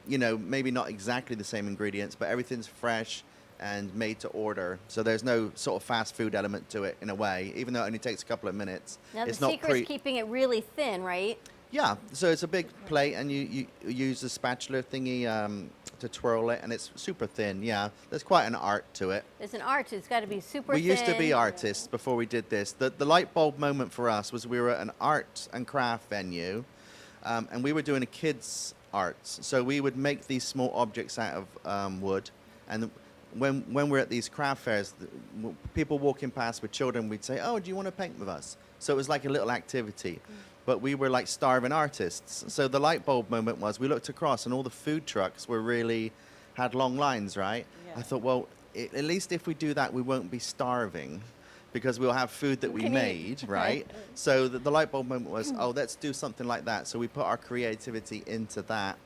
you 0.09 0.19
know, 0.19 0.37
maybe 0.37 0.73
not 0.73 0.89
exactly 0.89 1.37
the 1.37 1.45
same 1.45 1.69
ingredients, 1.69 2.17
but 2.17 2.29
everything's 2.29 2.67
fresh 2.67 3.23
and 3.61 3.95
made 3.95 4.19
to 4.19 4.29
order. 4.29 4.81
So 4.89 5.05
there's 5.05 5.23
no 5.23 5.53
sort 5.55 5.81
of 5.81 5.87
fast 5.87 6.17
food 6.17 6.35
element 6.35 6.69
to 6.71 6.85
it 6.85 6.97
in 7.03 7.11
a 7.11 7.15
way, 7.15 7.53
even 7.55 7.73
though 7.73 7.85
it 7.85 7.87
only 7.87 8.01
takes 8.01 8.23
a 8.23 8.27
couple 8.27 8.49
of 8.49 8.55
minutes. 8.57 8.99
Now 9.15 9.27
it's 9.27 9.39
the 9.39 9.47
not 9.47 9.53
secret 9.53 9.71
pre- 9.71 9.81
is 9.83 9.87
keeping 9.87 10.17
it 10.17 10.27
really 10.27 10.63
thin, 10.63 11.05
right? 11.05 11.39
Yeah, 11.71 11.97
so 12.13 12.29
it's 12.31 12.43
a 12.43 12.49
big 12.49 12.67
plate, 12.87 13.15
and 13.15 13.31
you, 13.31 13.43
you 13.43 13.67
use 13.87 14.21
the 14.21 14.29
spatula 14.29 14.83
thingy 14.83 15.29
um, 15.29 15.71
to 16.01 16.09
twirl 16.09 16.51
it, 16.51 16.61
and 16.63 16.73
it's 16.73 16.91
super 16.97 17.27
thin. 17.27 17.63
Yeah, 17.63 17.91
there's 18.09 18.23
quite 18.23 18.47
an 18.47 18.55
art 18.55 18.85
to 18.95 19.11
it. 19.11 19.25
There's 19.39 19.55
an 19.55 19.63
art. 19.63 19.93
It's 19.93 20.09
got 20.09 20.21
to 20.21 20.27
be 20.27 20.41
super 20.41 20.73
we 20.73 20.81
thin. 20.81 20.91
used 20.91 21.07
to 21.07 21.17
be 21.17 21.33
artists 21.33 21.87
before 21.87 22.17
we 22.17 22.27
did 22.27 22.49
this. 22.51 22.73
The, 22.73 22.91
the 22.91 23.05
light 23.05 23.33
bulb 23.35 23.59
moment 23.59 23.93
for 23.93 24.09
us 24.09 24.33
was 24.33 24.47
we 24.47 24.61
were 24.61 24.71
at 24.71 24.81
an 24.81 24.91
art 25.01 25.49
and 25.53 25.67
craft 25.67 26.09
venue, 26.11 26.65
um, 27.25 27.49
and 27.53 27.63
we 27.63 27.73
were 27.73 27.83
doing 27.83 28.03
a 28.03 28.07
kids' 28.07 28.75
arts. 28.93 29.39
So 29.43 29.63
we 29.63 29.81
would 29.81 29.97
make 29.97 30.27
these 30.27 30.43
small 30.43 30.73
objects 30.75 31.19
out 31.19 31.35
of 31.35 31.67
um, 31.67 32.01
wood, 32.01 32.31
and 32.69 32.91
when 33.35 33.61
when 33.73 33.89
we're 33.91 34.01
at 34.01 34.09
these 34.09 34.29
craft 34.29 34.63
fairs, 34.63 34.93
people 35.75 36.01
walking 36.01 36.33
past 36.33 36.63
with 36.63 36.73
children, 36.73 37.09
we'd 37.09 37.25
say, 37.25 37.39
"Oh, 37.41 37.61
do 37.61 37.69
you 37.69 37.77
want 37.77 37.87
to 37.87 37.93
paint 37.93 38.19
with 38.19 38.29
us?" 38.29 38.57
So 38.81 38.93
it 38.93 38.97
was 38.97 39.09
like 39.09 39.25
a 39.25 39.29
little 39.29 39.53
activity. 39.53 40.21
But 40.67 40.81
we 40.81 40.95
were 40.95 41.11
like 41.11 41.27
starving 41.27 41.73
artists. 41.73 42.45
So 42.53 42.69
the 42.69 42.79
light 42.79 43.05
bulb 43.05 43.31
moment 43.31 43.59
was 43.59 43.81
we 43.81 43.89
looked 43.89 44.09
across 44.09 44.45
and 44.45 44.55
all 44.55 44.63
the 44.63 44.71
food 44.71 45.07
trucks 45.07 45.49
were 45.49 45.61
really 45.61 46.13
had 46.55 46.75
long 46.75 46.97
lines, 46.97 47.37
right? 47.37 47.67
I 47.97 48.03
thought, 48.03 48.23
well, 48.23 48.49
i 48.77 48.89
at 48.95 49.05
least 49.05 49.33
if 49.33 49.47
we 49.47 49.55
do 49.55 49.75
that, 49.75 49.93
we 49.93 50.03
won't 50.03 50.31
be 50.31 50.39
starving 50.39 51.23
because 51.73 51.99
we'll 51.99 52.13
have 52.13 52.31
food 52.31 52.61
that 52.61 52.73
we 52.73 52.89
made, 52.89 53.43
right? 53.49 53.87
so 54.15 54.49
the, 54.49 54.59
the 54.59 54.71
light 54.71 54.91
bulb 54.91 55.09
moment 55.09 55.31
was, 55.31 55.53
oh, 55.59 55.71
let's 55.71 55.97
do 55.97 56.13
something 56.13 56.47
like 56.47 56.65
that. 56.65 56.87
So 56.87 56.99
we 56.99 57.09
put 57.09 57.25
our 57.25 57.37
creativity 57.37 58.23
into 58.27 58.63
that, 58.63 58.97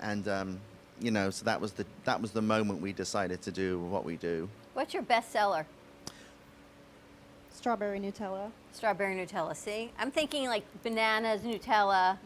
and 0.00 0.26
um, 0.28 0.60
you 1.00 1.10
know, 1.10 1.30
so 1.30 1.44
that 1.44 1.60
was 1.60 1.72
the 1.72 1.86
that 2.04 2.20
was 2.20 2.32
the 2.32 2.42
moment 2.42 2.80
we 2.80 2.92
decided 2.92 3.42
to 3.42 3.52
do 3.52 3.78
what 3.80 4.04
we 4.04 4.16
do. 4.16 4.48
What's 4.74 4.94
your 4.94 5.02
best 5.02 5.32
seller? 5.32 5.66
Strawberry 7.62 7.98
Nutella. 7.98 8.52
Strawberry 8.70 9.16
Nutella. 9.16 9.56
See, 9.56 9.90
I'm 9.98 10.12
thinking 10.12 10.46
like 10.46 10.62
bananas, 10.84 11.40
Nutella. 11.40 12.16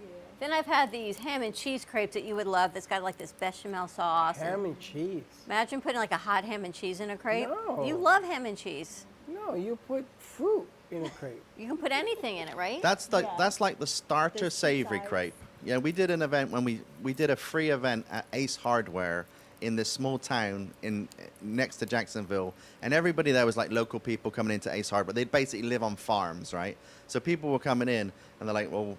Then 0.40 0.52
I've 0.52 0.66
had 0.66 0.92
these 0.92 1.16
ham 1.16 1.42
and 1.42 1.54
cheese 1.54 1.86
crepes 1.90 2.12
that 2.14 2.24
you 2.24 2.34
would 2.36 2.46
love. 2.46 2.74
That's 2.74 2.86
got 2.86 3.02
like 3.02 3.16
this 3.16 3.32
bechamel 3.32 3.88
sauce. 3.88 4.36
Ham 4.38 4.66
and 4.66 4.78
cheese. 4.78 5.22
Imagine 5.46 5.80
putting 5.80 5.96
like 5.98 6.12
a 6.12 6.18
hot 6.18 6.44
ham 6.44 6.66
and 6.66 6.74
cheese 6.74 7.00
in 7.00 7.08
a 7.10 7.16
crepe. 7.16 7.48
No. 7.48 7.82
You 7.86 7.96
love 7.96 8.24
ham 8.24 8.44
and 8.44 8.58
cheese. 8.58 9.06
No, 9.26 9.54
you 9.54 9.78
put 9.88 10.04
fruit 10.18 10.66
in 10.90 11.06
a 11.06 11.08
crepe. 11.08 11.42
You 11.56 11.66
can 11.66 11.78
put 11.78 11.92
anything 11.92 12.36
in 12.36 12.48
it, 12.48 12.56
right? 12.56 12.82
That's 12.82 13.10
like 13.10 13.24
Yeah. 13.24 13.34
that's 13.38 13.58
like 13.58 13.78
the 13.78 13.86
starter 13.86 14.40
There's 14.40 14.52
two 14.54 14.58
savory 14.58 14.98
sides. 14.98 15.08
crepe. 15.08 15.34
Yeah, 15.64 15.78
we 15.78 15.92
did 15.92 16.10
an 16.10 16.20
event 16.20 16.50
when 16.50 16.64
we 16.64 16.82
we 17.02 17.14
did 17.14 17.30
a 17.30 17.36
free 17.36 17.70
event 17.70 18.04
at 18.10 18.26
Ace 18.34 18.56
Hardware 18.56 19.24
in 19.62 19.76
this 19.76 19.88
small 19.90 20.18
town 20.18 20.70
in 20.82 21.08
next 21.40 21.76
to 21.76 21.86
Jacksonville, 21.86 22.52
and 22.82 22.92
everybody 22.92 23.32
there 23.32 23.46
was 23.46 23.56
like 23.56 23.70
local 23.72 24.00
people 24.00 24.30
coming 24.30 24.52
into 24.54 24.72
Ace 24.72 24.90
Hardware. 24.90 25.14
They 25.14 25.24
basically 25.24 25.66
live 25.68 25.82
on 25.82 25.96
farms, 25.96 26.52
right? 26.52 26.76
So 27.06 27.20
people 27.20 27.50
were 27.50 27.58
coming 27.58 27.88
in, 27.88 28.12
and 28.40 28.48
they're 28.48 28.54
like, 28.54 28.70
well. 28.70 28.98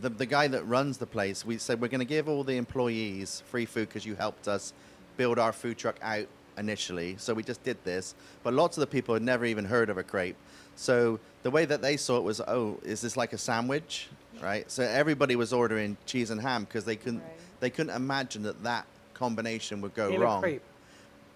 The, 0.00 0.08
the 0.08 0.24
guy 0.24 0.48
that 0.48 0.66
runs 0.66 0.96
the 0.96 1.04
place, 1.04 1.44
we 1.44 1.58
said 1.58 1.78
we're 1.78 1.88
going 1.88 1.98
to 2.00 2.06
give 2.06 2.26
all 2.26 2.44
the 2.44 2.56
employees 2.56 3.42
free 3.50 3.66
food 3.66 3.88
because 3.88 4.06
you 4.06 4.14
helped 4.14 4.48
us 4.48 4.72
build 5.18 5.38
our 5.38 5.52
food 5.52 5.76
truck 5.76 5.96
out 6.00 6.26
initially. 6.56 7.16
So 7.18 7.34
we 7.34 7.42
just 7.42 7.62
did 7.62 7.76
this. 7.84 8.14
But 8.42 8.54
lots 8.54 8.78
of 8.78 8.80
the 8.80 8.86
people 8.86 9.12
had 9.12 9.22
never 9.22 9.44
even 9.44 9.66
heard 9.66 9.90
of 9.90 9.98
a 9.98 10.02
crepe. 10.02 10.36
So 10.76 11.20
the 11.42 11.50
way 11.50 11.66
that 11.66 11.82
they 11.82 11.98
saw 11.98 12.16
it 12.16 12.22
was, 12.22 12.40
oh, 12.40 12.78
is 12.82 13.02
this 13.02 13.18
like 13.18 13.34
a 13.34 13.38
sandwich? 13.38 14.08
Right? 14.42 14.70
So 14.70 14.82
everybody 14.82 15.36
was 15.36 15.52
ordering 15.52 15.98
cheese 16.06 16.30
and 16.30 16.40
ham 16.40 16.64
because 16.64 16.86
they 16.86 16.96
couldn't 16.96 17.20
Right. 17.20 17.60
they 17.60 17.68
couldn't 17.68 17.94
imagine 17.94 18.44
that 18.44 18.62
that 18.62 18.86
combination 19.26 19.80
would 19.80 19.94
go 19.94 20.08
in 20.10 20.20
wrong 20.20 20.38
a 20.38 20.42
crepe. 20.42 20.62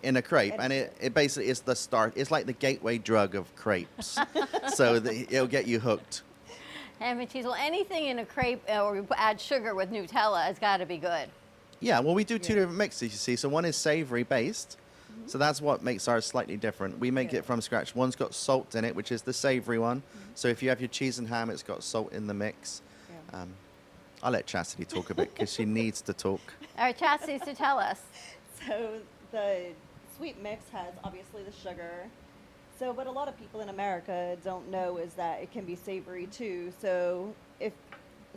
in 0.02 0.16
a 0.16 0.22
crepe, 0.22 0.54
And 0.54 0.62
and 0.64 0.72
it, 0.72 0.96
it 1.00 1.14
basically 1.14 1.48
is 1.48 1.60
the 1.60 1.76
start. 1.76 2.14
It's 2.16 2.30
like 2.32 2.46
the 2.46 2.52
gateway 2.52 2.98
drug 2.98 3.34
of 3.36 3.54
crepes, 3.54 4.18
so 4.74 4.98
that 4.98 5.14
it'll 5.32 5.46
get 5.46 5.66
you 5.68 5.78
hooked. 5.78 6.22
ham 6.98 7.20
and 7.20 7.30
cheese. 7.30 7.44
Well, 7.44 7.54
anything 7.54 8.06
in 8.06 8.18
a 8.18 8.26
crepe 8.26 8.62
uh, 8.68 8.84
or 8.84 8.96
you 8.96 9.06
add 9.16 9.40
sugar 9.40 9.74
with 9.74 9.90
Nutella 9.92 10.44
has 10.46 10.58
got 10.58 10.78
to 10.78 10.86
be 10.86 10.96
good. 10.96 11.28
Yeah, 11.78 12.00
well, 12.00 12.14
we 12.14 12.24
do 12.24 12.38
two 12.38 12.54
Yeah. 12.54 12.60
different 12.60 12.78
mixes, 12.78 13.12
you 13.12 13.18
see. 13.18 13.36
So 13.36 13.48
one 13.48 13.64
is 13.64 13.76
savory 13.76 14.24
based, 14.24 14.78
so 15.26 15.38
that's 15.38 15.60
what 15.60 15.82
makes 15.84 16.08
ours 16.08 16.24
slightly 16.26 16.56
different. 16.56 16.98
We 16.98 17.10
make 17.12 17.32
Yeah. 17.32 17.38
it 17.40 17.44
from 17.44 17.60
scratch. 17.60 17.94
One's 17.94 18.16
got 18.16 18.34
salt 18.34 18.74
in 18.74 18.84
it, 18.84 18.96
which 18.96 19.12
is 19.12 19.22
the 19.22 19.32
savory 19.32 19.78
one. 19.78 20.02
So 20.34 20.48
if 20.48 20.60
you 20.62 20.70
have 20.70 20.80
your 20.80 20.88
cheese 20.88 21.18
and 21.20 21.28
ham, 21.28 21.50
it's 21.50 21.62
got 21.62 21.84
salt 21.84 22.12
in 22.12 22.26
the 22.26 22.34
mix. 22.34 22.82
Yeah. 23.32 23.42
Um, 23.42 23.50
I'll 24.26 24.32
let 24.32 24.44
Chastity 24.44 24.84
talk 24.84 25.10
a 25.10 25.14
bit 25.14 25.32
because 25.32 25.52
she 25.52 25.64
needs 25.64 26.00
to 26.02 26.12
talk. 26.12 26.40
All 26.76 26.86
right, 26.86 26.98
Chastity, 26.98 27.38
so 27.44 27.54
tell 27.54 27.78
us. 27.78 28.02
So 28.66 28.94
the 29.30 29.66
sweet 30.16 30.42
mix 30.42 30.68
has 30.70 30.94
obviously 31.04 31.42
the 31.44 31.52
sugar. 31.52 32.08
So 32.78 32.90
what 32.90 33.06
a 33.06 33.10
lot 33.12 33.28
of 33.28 33.38
people 33.38 33.60
in 33.60 33.68
America 33.68 34.36
don't 34.42 34.68
know 34.70 34.96
is 34.96 35.12
that 35.14 35.42
it 35.42 35.52
can 35.52 35.64
be 35.66 35.76
savory 35.76 36.26
too. 36.26 36.72
So 36.80 37.34
if 37.60 37.74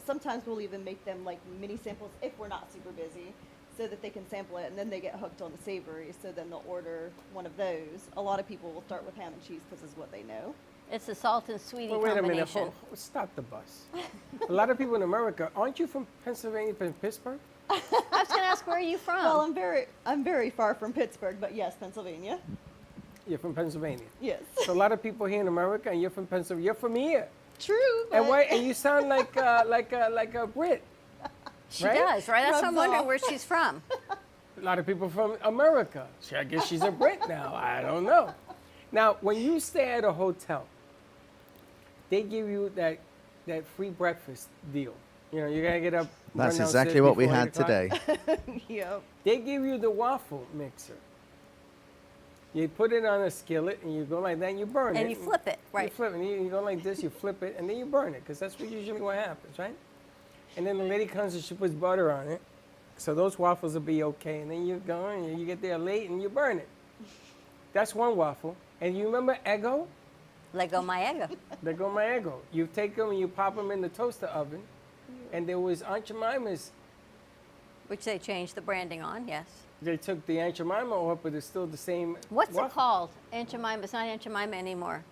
sometimes 0.06 0.46
we'll 0.46 0.62
even 0.62 0.84
make 0.84 1.04
them 1.06 1.26
like 1.26 1.40
mini 1.60 1.78
samples 1.78 2.12
if 2.22 2.38
we're 2.38 2.50
not 2.50 2.72
super 2.72 2.92
busy 2.92 3.34
so 3.76 3.88
that 3.88 4.02
they 4.04 4.10
can 4.10 4.30
sample 4.30 4.58
it 4.58 4.68
and 4.68 4.78
then 4.78 4.90
they 4.90 5.00
get 5.00 5.16
hooked 5.16 5.42
on 5.42 5.54
the 5.54 5.64
savory 5.64 6.14
so 6.22 6.32
then 6.32 6.50
they'll 6.50 6.64
order 6.68 7.10
one 7.34 7.48
of 7.48 7.56
those. 7.58 8.10
A 8.18 8.22
lot 8.22 8.40
of 8.40 8.48
people 8.48 8.72
will 8.72 8.84
start 8.84 9.06
with 9.06 9.16
ham 9.16 9.34
and 9.34 9.42
cheese 9.48 9.62
because 9.68 9.84
it's 9.84 9.98
what 9.98 10.12
they 10.12 10.22
know. 10.22 10.54
It's 10.92 11.06
the 11.06 11.16
salt 11.16 11.50
and 11.50 11.62
sweetie 11.62 11.90
Well, 11.92 12.00
wait 12.02 12.12
a 12.12 12.16
minute. 12.22 12.28
combination. 12.48 12.62
hold- 12.62 12.74
hold- 12.88 12.98
stop 12.98 13.36
the 13.36 13.42
bus. 13.44 13.84
a 14.48 14.52
lot 14.52 14.70
of 14.70 14.78
people 14.78 14.96
in 14.96 15.04
America, 15.04 15.52
aren't 15.56 15.80
you 15.80 15.86
from 15.88 16.08
Pennsylvania, 16.26 16.74
from 16.74 16.94
Pittsburgh? 16.94 17.40
I 17.70 17.76
was 17.92 18.28
going 18.28 18.40
to 18.42 18.46
ask, 18.48 18.66
where 18.66 18.78
are 18.78 18.82
you 18.82 18.98
from? 18.98 19.24
Well, 19.24 19.42
I'm 19.42 19.54
very 19.54 19.86
I'm 20.06 20.24
very 20.24 20.50
far 20.50 20.74
from 20.74 20.92
Pittsburgh, 20.94 21.38
but 21.40 21.54
yes, 21.54 21.76
Pennsylvania. 21.80 22.40
You're 23.28 23.38
from 23.38 23.54
Pennsylvania. 23.54 24.06
Yes. 24.20 24.42
So 24.66 24.74
a 24.74 24.80
lot 24.84 24.92
of 24.92 25.04
people 25.04 25.28
here 25.28 25.40
in 25.42 25.48
America, 25.48 25.92
and 25.92 26.02
you're 26.02 26.10
from 26.10 26.26
Pennsylvania. 26.26 26.66
You're 26.66 26.74
from 26.74 26.96
here. 26.96 27.28
True. 27.60 28.02
And 28.12 28.24
but- 28.26 28.30
why? 28.30 28.42
And 28.44 28.66
you 28.66 28.74
sound 28.74 29.08
like 29.10 29.38
uh, 29.38 29.64
like 29.68 29.92
a, 29.94 30.10
like 30.12 30.34
a 30.34 30.48
Brit. 30.48 30.82
she 31.70 31.86
right? 31.86 31.94
does, 31.96 32.28
right? 32.28 32.42
That's 32.46 32.54
what 32.56 32.64
I'm 32.64 32.76
Rubs 32.76 32.78
wondering 32.78 33.02
off. 33.02 33.06
where 33.06 33.20
she's 33.20 33.44
from. 33.44 33.84
A 34.58 34.62
lot 34.62 34.78
of 34.78 34.86
people 34.86 35.08
from 35.08 35.38
America. 35.44 36.06
So 36.20 36.36
I 36.38 36.44
guess 36.44 36.68
she's 36.68 36.82
a 36.84 36.92
Brit 36.92 37.20
now. 37.30 37.56
I 37.56 37.82
don't 37.82 38.04
know. 38.04 38.34
Now, 38.92 39.16
when 39.22 39.38
you 39.38 39.58
stay 39.62 39.94
at 39.94 40.04
a 40.04 40.12
hotel, 40.12 40.66
they 42.10 42.24
give 42.24 42.48
you 42.48 42.72
that 42.76 43.00
that 43.48 43.66
free 43.66 43.90
breakfast 43.90 44.50
deal. 44.74 44.94
You 45.32 45.42
know, 45.42 45.48
you 45.48 45.64
gotta 45.64 45.80
get 45.80 45.94
up. 45.94 46.08
That's 46.36 46.60
exactly 46.60 47.02
what 47.02 47.16
we 47.16 47.28
had 47.28 47.54
today. 47.54 47.90
yep. 48.68 49.02
They 49.24 49.38
give 49.38 49.64
you 49.64 49.78
the 49.78 49.90
waffle 49.90 50.46
mixer. 50.54 50.98
You 52.54 52.68
put 52.68 52.92
it 52.94 53.06
on 53.06 53.22
a 53.22 53.32
skillet 53.32 53.80
and 53.84 53.94
you 53.94 54.06
go 54.06 54.20
like 54.20 54.40
that 54.40 54.50
and 54.50 54.60
you 54.60 54.66
burn 54.66 54.96
it. 54.96 55.02
And 55.02 55.10
you 55.10 55.16
flip 55.16 55.48
it, 55.48 55.60
right? 55.72 55.86
You 55.86 55.90
flip 55.92 56.14
it. 56.14 56.16
And 56.16 56.28
you, 56.28 56.44
you 56.44 56.50
go 56.50 56.62
like 56.62 56.82
this, 56.82 57.04
you 57.04 57.12
flip 57.12 57.44
it, 57.44 57.56
and 57.60 57.70
then 57.70 57.78
you 57.78 57.86
burn 57.86 58.16
it, 58.16 58.24
because 58.24 58.40
that's 58.40 58.60
what 58.60 58.72
usually 58.72 59.02
what 59.02 59.16
happens, 59.16 59.60
right? 59.60 59.76
And 60.58 60.66
then 60.66 60.80
the 60.80 60.84
lady 60.84 61.06
comes 61.06 61.36
and 61.36 61.44
she 61.44 61.54
puts 61.54 61.74
butter 61.74 62.12
on 62.12 62.28
it. 62.28 62.42
So 62.98 63.14
those 63.14 63.38
waffles 63.38 63.76
will 63.76 63.82
be 63.82 64.04
okay. 64.04 64.40
And 64.42 64.50
then 64.50 64.66
you 64.66 64.82
go 64.86 65.08
and 65.08 65.40
you 65.40 65.46
get 65.46 65.62
there 65.62 65.78
late 65.78 66.10
and 66.10 66.22
you 66.22 66.28
burn 66.28 66.58
it. 66.58 66.68
That's 67.72 67.94
one 67.94 68.18
waffle. 68.18 68.58
And 68.82 68.98
you 68.98 69.06
remember 69.06 69.38
Eggo? 69.46 69.86
Leggo 70.54 70.84
my 70.84 71.02
Eggo. 71.02 71.36
They 71.62 71.74
go 71.74 71.90
my 71.92 72.06
Eggo. 72.06 72.34
You 72.52 72.68
take 72.74 72.96
them 72.96 73.10
and 73.10 73.20
you 73.20 73.28
pop 73.28 73.56
them 73.56 73.72
in 73.72 73.82
the 73.82 73.90
toaster 73.90 74.28
oven. 74.28 74.62
And 75.32 75.48
there 75.48 75.60
was 75.60 75.82
Aunt 75.84 76.06
Jemima's. 76.06 76.72
Which 77.88 78.06
they 78.06 78.18
changed 78.18 78.56
the 78.56 78.62
branding 78.62 79.02
on, 79.02 79.28
yes. 79.28 79.46
They 79.82 79.98
took 79.98 80.26
the 80.26 80.40
Aunt 80.40 80.56
Jemima 80.56 80.94
off, 80.94 81.20
but 81.24 81.34
it's 81.34 81.46
still 81.46 81.68
the 81.68 81.78
same. 81.78 82.18
What's 82.30 82.52
waffle. 82.52 82.68
it 82.68 82.74
called? 82.74 83.10
Aunt 83.32 83.50
Jemima. 83.50 83.84
It's 83.84 83.94
not 83.94 84.06
Aunt 84.06 84.22
Jemima 84.22 84.56
anymore. 84.56 85.04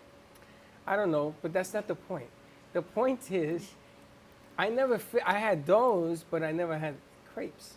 I 0.85 0.95
don't 0.95 1.11
know, 1.11 1.35
but 1.41 1.53
that's 1.53 1.73
not 1.73 1.87
the 1.87 1.95
point. 1.95 2.29
The 2.73 2.81
point 2.81 3.31
is, 3.31 3.71
I 4.57 4.69
never, 4.69 4.99
I 5.25 5.37
had 5.37 5.65
those, 5.65 6.23
but 6.29 6.43
I 6.43 6.51
never 6.51 6.77
had 6.77 6.95
crepes. 7.33 7.75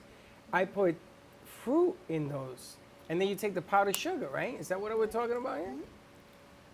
I 0.52 0.64
put 0.64 0.96
fruit 1.44 1.96
in 2.08 2.28
those. 2.28 2.76
And 3.08 3.20
then 3.20 3.28
you 3.28 3.34
take 3.34 3.54
the 3.54 3.62
powdered 3.62 3.96
sugar, 3.96 4.28
right? 4.28 4.58
Is 4.58 4.68
that 4.68 4.80
what 4.80 4.96
we're 4.96 5.06
talking 5.06 5.36
about 5.36 5.58
here? 5.58 5.74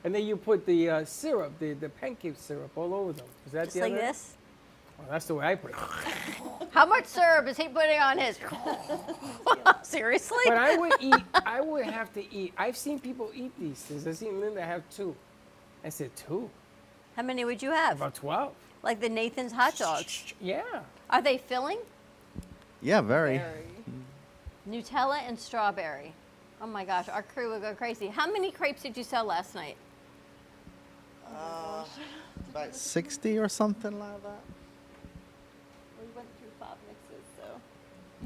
And 0.07 0.15
then 0.15 0.25
you 0.25 0.37
put 0.37 0.65
the 0.67 0.89
uh, 0.89 1.05
syrup, 1.05 1.59
the, 1.59 1.73
the 1.73 1.89
pancake 1.89 2.37
syrup 2.39 2.71
all 2.77 2.95
over 2.95 3.13
them. 3.13 3.27
Is 3.45 3.51
that 3.51 3.65
Just 3.65 3.75
the 3.75 3.81
like 3.81 3.93
other? 3.95 4.01
this. 4.03 4.35
Well, 4.97 5.09
that's 5.11 5.27
the 5.27 5.35
way 5.35 5.47
I 5.47 5.55
put 5.57 5.73
it. 5.73 5.77
How 6.71 6.87
much 6.87 7.07
syrup 7.07 7.49
is 7.49 7.57
he 7.57 7.67
putting 7.67 7.99
on 7.99 8.17
his? 8.17 8.39
Seriously? 9.83 10.45
But 10.45 10.59
I 10.59 10.77
would 10.77 10.93
eat, 11.01 11.25
I 11.45 11.61
would 11.61 11.87
have 11.87 12.13
to 12.13 12.33
eat. 12.33 12.55
I've 12.57 12.77
seen 12.77 13.01
people 13.01 13.33
eat 13.35 13.51
these 13.59 13.79
things. 13.79 14.07
I've 14.07 14.17
seen 14.17 14.41
Linda 14.41 14.63
have 14.63 14.89
two. 14.91 15.17
I 15.85 15.89
said, 15.89 16.15
two? 16.15 16.49
How 17.17 17.23
many 17.25 17.45
would 17.45 17.61
you 17.61 17.73
have? 17.73 17.97
About 17.97 18.15
12. 18.15 18.53
Like 18.85 19.01
the 19.01 19.09
Nathan's 19.09 19.51
hot 19.51 19.77
dogs. 19.77 20.35
Yeah. 20.41 20.63
Are 21.11 21.21
they 21.21 21.37
filling? 21.37 21.81
Yeah, 22.81 23.01
very. 23.01 23.41
Nutella 24.71 25.19
and 25.27 25.37
strawberry. 25.37 26.13
Oh 26.63 26.69
my 26.69 26.85
gosh, 26.85 27.09
our 27.09 27.23
crew 27.23 27.51
would 27.51 27.63
go 27.63 27.75
crazy. 27.75 28.07
How 28.07 28.31
many 28.31 28.53
crepes 28.53 28.83
did 28.83 28.97
you 28.97 29.03
sell 29.03 29.25
last 29.25 29.57
night? 29.57 29.77
Uh, 31.35 31.85
about 32.51 32.75
60 32.75 33.39
or 33.39 33.49
something 33.49 33.99
like 33.99 34.23
that. 34.23 34.41
We 36.01 36.07
went 36.15 36.29
through 36.39 36.49
five 36.59 36.77
mixes, 36.89 37.25
so. 37.37 37.61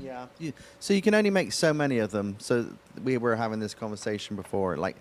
Yeah. 0.00 0.26
You, 0.38 0.52
so 0.78 0.95
you 0.95 1.02
can 1.02 1.14
only 1.14 1.30
make 1.30 1.52
so 1.52 1.73
many 1.73 1.99
of 1.99 2.11
them. 2.11 2.37
So 2.38 2.66
we 3.02 3.19
were 3.19 3.37
having 3.37 3.61
this 3.61 3.75
conversation 3.75 4.37
before. 4.37 4.76
Like 4.76 4.97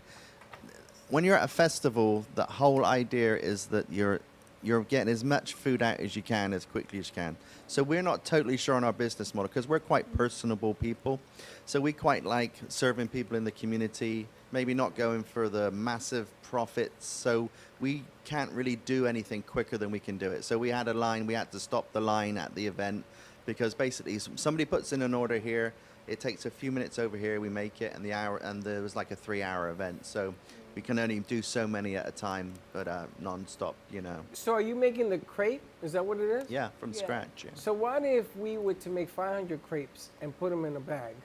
when 1.09 1.23
you're 1.23 1.37
at 1.37 1.43
a 1.43 1.47
festival, 1.47 2.25
the 2.35 2.45
whole 2.45 2.85
idea 2.85 3.35
is 3.35 3.67
that 3.67 3.91
you're 3.91 4.21
you're 4.61 4.83
getting 4.83 5.11
as 5.11 5.23
much 5.23 5.53
food 5.53 5.81
out 5.81 5.99
as 5.99 6.15
you 6.15 6.21
can 6.21 6.51
as 6.51 6.65
quickly 6.65 6.99
as 6.99 7.07
you 7.09 7.15
can. 7.15 7.37
So 7.67 7.81
we're 7.81 8.01
not 8.01 8.25
totally 8.25 8.57
sure 8.57 8.75
on 8.75 8.83
our 8.83 8.91
business 8.91 9.33
model 9.33 9.47
because 9.47 9.67
we're 9.67 9.79
quite 9.79 10.11
personable 10.13 10.73
people. 10.73 11.19
So 11.65 11.79
we 11.79 11.93
quite 11.93 12.25
like 12.25 12.53
serving 12.67 13.07
people 13.07 13.37
in 13.37 13.45
the 13.45 13.51
community, 13.51 14.27
maybe 14.51 14.73
not 14.73 14.95
going 14.95 15.23
for 15.23 15.49
the 15.49 15.71
massive 15.71 16.27
profits. 16.43 17.05
So 17.05 17.49
we 17.79 18.03
can't 18.25 18.51
really 18.51 18.75
do 18.77 19.05
anything 19.05 19.41
quicker 19.43 19.77
than 19.77 19.91
we 19.91 19.99
can 19.99 20.17
do 20.17 20.31
it. 20.31 20.43
So 20.43 20.57
we 20.57 20.69
had 20.69 20.87
a 20.87 20.93
line, 20.93 21.27
we 21.27 21.33
had 21.33 21.51
to 21.51 21.59
stop 21.59 21.91
the 21.93 22.01
line 22.01 22.37
at 22.37 22.53
the 22.55 22.65
event 22.65 23.05
because 23.45 23.73
basically 23.73 24.19
somebody 24.35 24.65
puts 24.65 24.93
in 24.93 25.01
an 25.01 25.13
order 25.13 25.39
here, 25.39 25.73
it 26.07 26.19
takes 26.19 26.45
a 26.45 26.49
few 26.49 26.71
minutes 26.71 26.97
over 26.99 27.17
here, 27.17 27.39
we 27.39 27.49
make 27.49 27.81
it, 27.81 27.93
and 27.95 28.03
the 28.03 28.13
hour 28.13 28.37
and 28.37 28.63
there 28.63 28.81
was 28.81 28.95
like 28.95 29.11
a 29.11 29.15
three-hour 29.15 29.69
event. 29.69 30.05
So 30.05 30.33
we 30.75 30.81
can 30.81 30.97
only 30.99 31.19
do 31.19 31.41
so 31.41 31.67
many 31.67 31.95
at 31.95 32.07
a 32.07 32.11
time, 32.11 32.53
but 32.73 32.87
uh, 32.87 33.05
non-stop, 33.19 33.75
you 33.91 34.01
know. 34.01 34.19
So 34.33 34.53
are 34.53 34.61
you 34.61 34.75
making 34.75 35.09
the 35.09 35.17
crepe? 35.19 35.61
Is 35.83 35.91
that 35.93 36.05
what 36.05 36.19
it 36.19 36.29
is? 36.29 36.49
Yeah, 36.49 36.69
from 36.79 36.91
Yeah. 36.93 36.99
scratch. 36.99 37.43
Yeah. 37.45 37.51
So 37.55 37.73
what 37.73 38.03
if 38.05 38.35
we 38.37 38.57
were 38.57 38.75
to 38.75 38.89
make 38.89 39.09
500 39.09 39.61
crepes 39.67 40.09
and 40.21 40.37
put 40.39 40.49
them 40.51 40.65
in 40.65 40.75
a 40.75 40.79
bag 40.79 41.15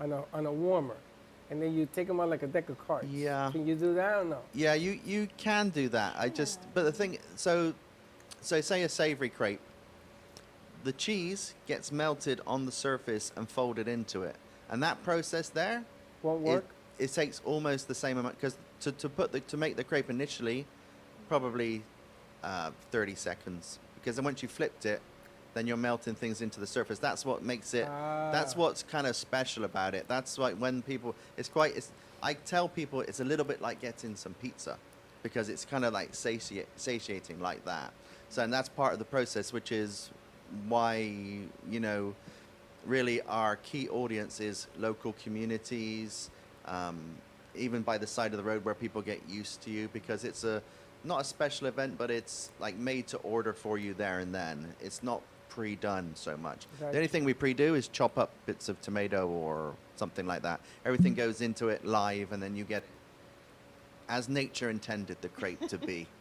on 0.00 0.12
a, 0.12 0.24
on 0.32 0.46
a 0.46 0.52
warmer, 0.52 0.96
and 1.50 1.60
then 1.60 1.74
you 1.74 1.88
take 1.94 2.06
them 2.06 2.20
out 2.20 2.30
like 2.30 2.42
a 2.42 2.46
deck 2.46 2.68
of 2.68 2.86
cards? 2.86 3.08
Yeah. 3.10 3.50
Can 3.52 3.66
you 3.66 3.74
do 3.74 3.94
that 3.94 4.18
or 4.18 4.24
no? 4.24 4.38
Yeah, 4.54 4.74
you 4.74 4.98
you 5.04 5.28
can 5.36 5.68
do 5.70 5.88
that. 5.90 6.14
I 6.18 6.28
just 6.28 6.60
but 6.74 6.84
the 6.84 6.92
thing 6.92 7.18
so 7.36 7.74
so 8.40 8.60
say 8.60 8.82
a 8.82 8.88
savory 8.88 9.28
crepe. 9.28 9.60
The 10.84 10.92
cheese 10.92 11.54
gets 11.66 11.90
melted 11.90 12.40
on 12.46 12.66
the 12.66 12.72
surface 12.72 13.32
and 13.36 13.48
folded 13.48 13.88
into 13.88 14.22
it. 14.22 14.36
And 14.68 14.82
that 14.82 15.02
process 15.02 15.48
there 15.48 15.84
Won't 16.22 16.42
it, 16.42 16.48
work? 16.48 16.64
it 16.98 17.12
takes 17.12 17.40
almost 17.44 17.88
the 17.88 17.94
same 17.94 18.18
amount 18.18 18.36
because 18.36 18.56
to, 18.80 18.92
to 18.92 19.08
put 19.08 19.32
the 19.32 19.40
to 19.40 19.56
make 19.56 19.76
the 19.76 19.84
crepe 19.84 20.10
initially 20.10 20.66
probably 21.28 21.82
uh, 22.42 22.70
30 22.90 23.14
seconds 23.14 23.78
because 23.94 24.16
then 24.16 24.24
once 24.24 24.42
you 24.42 24.48
flipped 24.48 24.84
it 24.84 25.00
then 25.54 25.66
you're 25.66 25.76
melting 25.76 26.14
things 26.14 26.40
into 26.42 26.60
the 26.60 26.66
surface 26.66 26.98
that's 26.98 27.24
what 27.24 27.42
makes 27.42 27.74
it 27.74 27.86
that's 28.32 28.54
Ah. 28.54 28.58
what's 28.58 28.82
kind 28.82 29.06
of 29.06 29.16
special 29.16 29.64
about 29.64 29.94
it 29.94 30.06
that's 30.08 30.36
like 30.38 30.56
when 30.56 30.82
people 30.82 31.14
it's 31.36 31.48
quite 31.48 31.76
it's 31.76 31.90
i 32.22 32.34
tell 32.34 32.68
people 32.68 33.00
it's 33.00 33.20
a 33.20 33.24
little 33.24 33.44
bit 33.44 33.60
like 33.62 33.80
getting 33.80 34.14
some 34.16 34.34
pizza 34.34 34.76
because 35.22 35.48
it's 35.48 35.64
kind 35.64 35.84
of 35.86 35.92
like 35.94 36.14
satiate, 36.14 36.68
satiating 36.76 37.40
like 37.40 37.64
that 37.64 37.92
so 38.28 38.42
and 38.42 38.52
that's 38.52 38.68
part 38.68 38.92
of 38.92 38.98
the 38.98 39.04
process 39.04 39.52
which 39.52 39.72
is 39.72 40.10
why 40.68 40.96
you 41.70 41.80
know 41.80 42.14
really 42.86 43.22
our 43.22 43.56
key 43.56 43.88
audience 43.88 44.40
is 44.40 44.66
local 44.78 45.14
communities, 45.22 46.28
um, 46.66 46.98
even 47.54 47.80
by 47.80 47.96
the 47.96 48.06
side 48.06 48.32
of 48.32 48.36
the 48.36 48.42
road 48.42 48.62
where 48.62 48.74
people 48.74 49.00
get 49.00 49.20
used 49.26 49.62
to 49.62 49.70
you 49.70 49.88
because 49.94 50.22
it's 50.22 50.44
a 50.44 50.62
not 51.02 51.22
a 51.22 51.24
special 51.24 51.66
event, 51.66 51.96
but 51.96 52.10
it's 52.10 52.50
like 52.60 52.76
made 52.76 53.06
to 53.06 53.16
order 53.18 53.54
for 53.54 53.78
you 53.78 53.94
there 53.94 54.18
and 54.18 54.34
then. 54.34 54.74
It's 54.82 55.02
not 55.02 55.22
pre-done 55.54 56.10
so 56.14 56.36
much. 56.36 56.66
The 56.80 56.88
only 56.88 57.06
thing 57.06 57.24
we 57.24 57.32
pre-do 57.32 57.76
is 57.76 57.86
chop 57.86 58.18
up 58.18 58.30
bits 58.44 58.68
of 58.68 58.80
tomato 58.80 59.28
or 59.28 59.74
something 59.94 60.26
like 60.26 60.42
that. 60.42 60.60
Everything 60.84 61.12
mm-hmm. 61.12 61.26
goes 61.26 61.40
into 61.40 61.68
it 61.68 61.84
live, 61.84 62.32
and 62.32 62.42
then 62.42 62.56
you 62.56 62.64
get 62.64 62.82
as 64.08 64.28
nature 64.28 64.68
intended 64.68 65.16
the 65.20 65.28
crepe 65.28 65.68
to 65.68 65.78
be. 65.78 66.06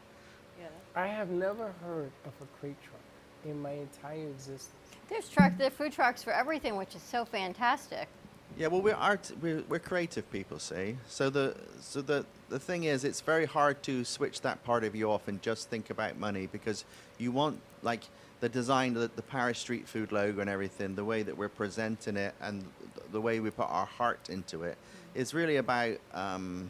Yeah. 0.61 0.67
I 1.01 1.07
have 1.07 1.29
never 1.29 1.73
heard 1.83 2.11
of 2.25 2.31
a 2.41 2.45
crepe 2.59 2.79
truck 2.83 3.01
in 3.43 3.59
my 3.59 3.71
entire 3.71 4.27
existence. 4.27 4.69
There's 5.09 5.27
truck, 5.27 5.57
there 5.57 5.67
are 5.67 5.71
food 5.71 5.91
trucks 5.91 6.21
for 6.23 6.31
everything, 6.31 6.77
which 6.77 6.95
is 6.95 7.01
so 7.01 7.25
fantastic. 7.25 8.07
Yeah, 8.55 8.67
well, 8.67 8.81
we're 8.81 8.93
art, 8.93 9.31
we're, 9.41 9.63
we're 9.67 9.79
creative 9.79 10.31
people, 10.31 10.59
see. 10.59 10.95
So 11.07 11.31
the 11.31 11.55
so 11.81 12.01
the 12.01 12.23
the 12.49 12.59
thing 12.59 12.83
is, 12.83 13.03
it's 13.03 13.19
very 13.19 13.45
hard 13.45 13.81
to 13.83 14.05
switch 14.05 14.41
that 14.41 14.63
part 14.63 14.83
of 14.83 14.95
you 14.95 15.11
off 15.11 15.27
and 15.27 15.41
just 15.41 15.69
think 15.69 15.89
about 15.89 16.17
money 16.19 16.47
because 16.49 16.85
you 17.17 17.31
want 17.31 17.59
like 17.81 18.03
the 18.43 18.49
design, 18.49 18.93
the, 18.93 19.09
the 19.15 19.21
Paris 19.21 19.57
Street 19.57 19.87
Food 19.87 20.11
logo 20.11 20.41
and 20.41 20.49
everything, 20.49 20.95
the 20.95 21.05
way 21.05 21.23
that 21.23 21.37
we're 21.37 21.47
presenting 21.47 22.17
it, 22.17 22.35
and 22.41 22.65
the 23.13 23.21
way 23.21 23.39
we 23.39 23.49
put 23.49 23.69
our 23.69 23.85
heart 23.85 24.29
into 24.29 24.63
it, 24.63 24.77
is 25.15 25.33
really 25.33 25.55
about 25.55 25.95
um, 26.13 26.69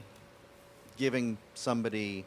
giving 0.97 1.36
somebody 1.55 2.25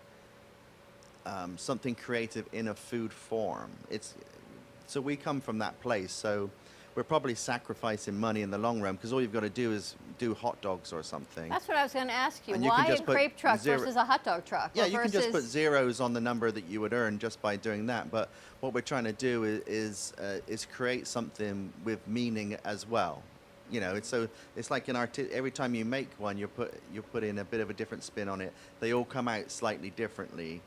um, 1.26 1.56
something 1.58 1.94
creative 1.94 2.44
in 2.52 2.66
a 2.66 2.74
food 2.74 3.12
form. 3.12 3.70
It's 3.88 4.14
so 4.88 5.00
we 5.00 5.14
come 5.14 5.40
from 5.40 5.58
that 5.58 5.80
place. 5.80 6.10
So 6.10 6.50
we're 6.96 7.04
probably 7.04 7.34
sacrificing 7.34 8.18
money 8.18 8.40
in 8.40 8.50
the 8.50 8.56
long 8.56 8.80
run 8.80 8.96
because 8.96 9.12
all 9.12 9.20
you've 9.20 9.32
got 9.32 9.40
to 9.40 9.50
do 9.50 9.72
is 9.72 9.94
do 10.18 10.32
hot 10.32 10.58
dogs 10.62 10.94
or 10.94 11.02
something. 11.02 11.50
That's 11.50 11.68
what 11.68 11.76
I 11.76 11.82
was 11.82 11.92
going 11.92 12.06
to 12.06 12.12
ask 12.14 12.48
you. 12.48 12.54
And 12.54 12.64
you 12.64 12.70
Why 12.70 12.86
just 12.86 13.02
a 13.02 13.06
crepe 13.06 13.36
truck 13.36 13.60
zero- 13.60 13.78
versus 13.78 13.96
a 13.96 14.04
hot 14.04 14.24
dog 14.24 14.46
truck? 14.46 14.70
yeah, 14.74 14.86
you 14.86 14.98
can 14.98 15.10
just 15.10 15.30
put 15.30 15.42
zeros 15.42 16.00
on 16.00 16.14
the 16.14 16.20
number 16.20 16.50
that 16.50 16.64
you 16.64 16.80
would 16.80 16.94
earn 16.94 17.18
just 17.18 17.40
by 17.42 17.54
doing 17.56 17.86
that. 17.86 18.10
But 18.10 18.30
what 18.60 18.72
we're 18.72 18.80
trying 18.80 19.04
to 19.04 19.12
do 19.12 19.44
is 19.44 19.60
is, 19.66 20.12
uh, 20.18 20.40
is 20.48 20.64
create 20.64 21.06
something 21.06 21.70
with 21.84 22.00
meaning 22.08 22.56
as 22.64 22.88
well. 22.88 23.22
You 23.70 23.80
know, 23.80 23.94
it's 23.94 24.08
so 24.08 24.26
it's 24.56 24.70
like 24.70 24.88
an 24.88 24.96
arti- 24.96 25.28
Every 25.32 25.50
time 25.50 25.74
you 25.74 25.84
make 25.84 26.08
one, 26.18 26.38
you 26.38 26.48
put 26.48 26.72
you 26.94 27.02
put 27.02 27.24
in 27.24 27.40
a 27.40 27.44
bit 27.44 27.60
of 27.60 27.68
a 27.68 27.74
different 27.74 28.04
spin 28.04 28.28
on 28.28 28.40
it. 28.40 28.54
They 28.80 28.94
all 28.94 29.04
come 29.04 29.28
out 29.28 29.50
slightly 29.50 29.90
differently. 29.90 30.62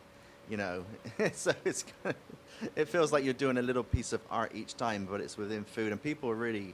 You 0.49 0.57
know, 0.57 0.83
so 1.33 1.51
it's 1.63 1.83
kind 2.03 2.15
of, 2.61 2.69
it 2.75 2.87
feels 2.87 3.11
like 3.13 3.23
you're 3.23 3.33
doing 3.33 3.57
a 3.57 3.61
little 3.61 3.83
piece 3.83 4.13
of 4.13 4.21
art 4.31 4.51
each 4.55 4.75
time, 4.75 5.07
but 5.09 5.21
it's 5.21 5.37
within 5.37 5.63
food, 5.63 5.91
and 5.91 6.01
people 6.01 6.33
really 6.33 6.73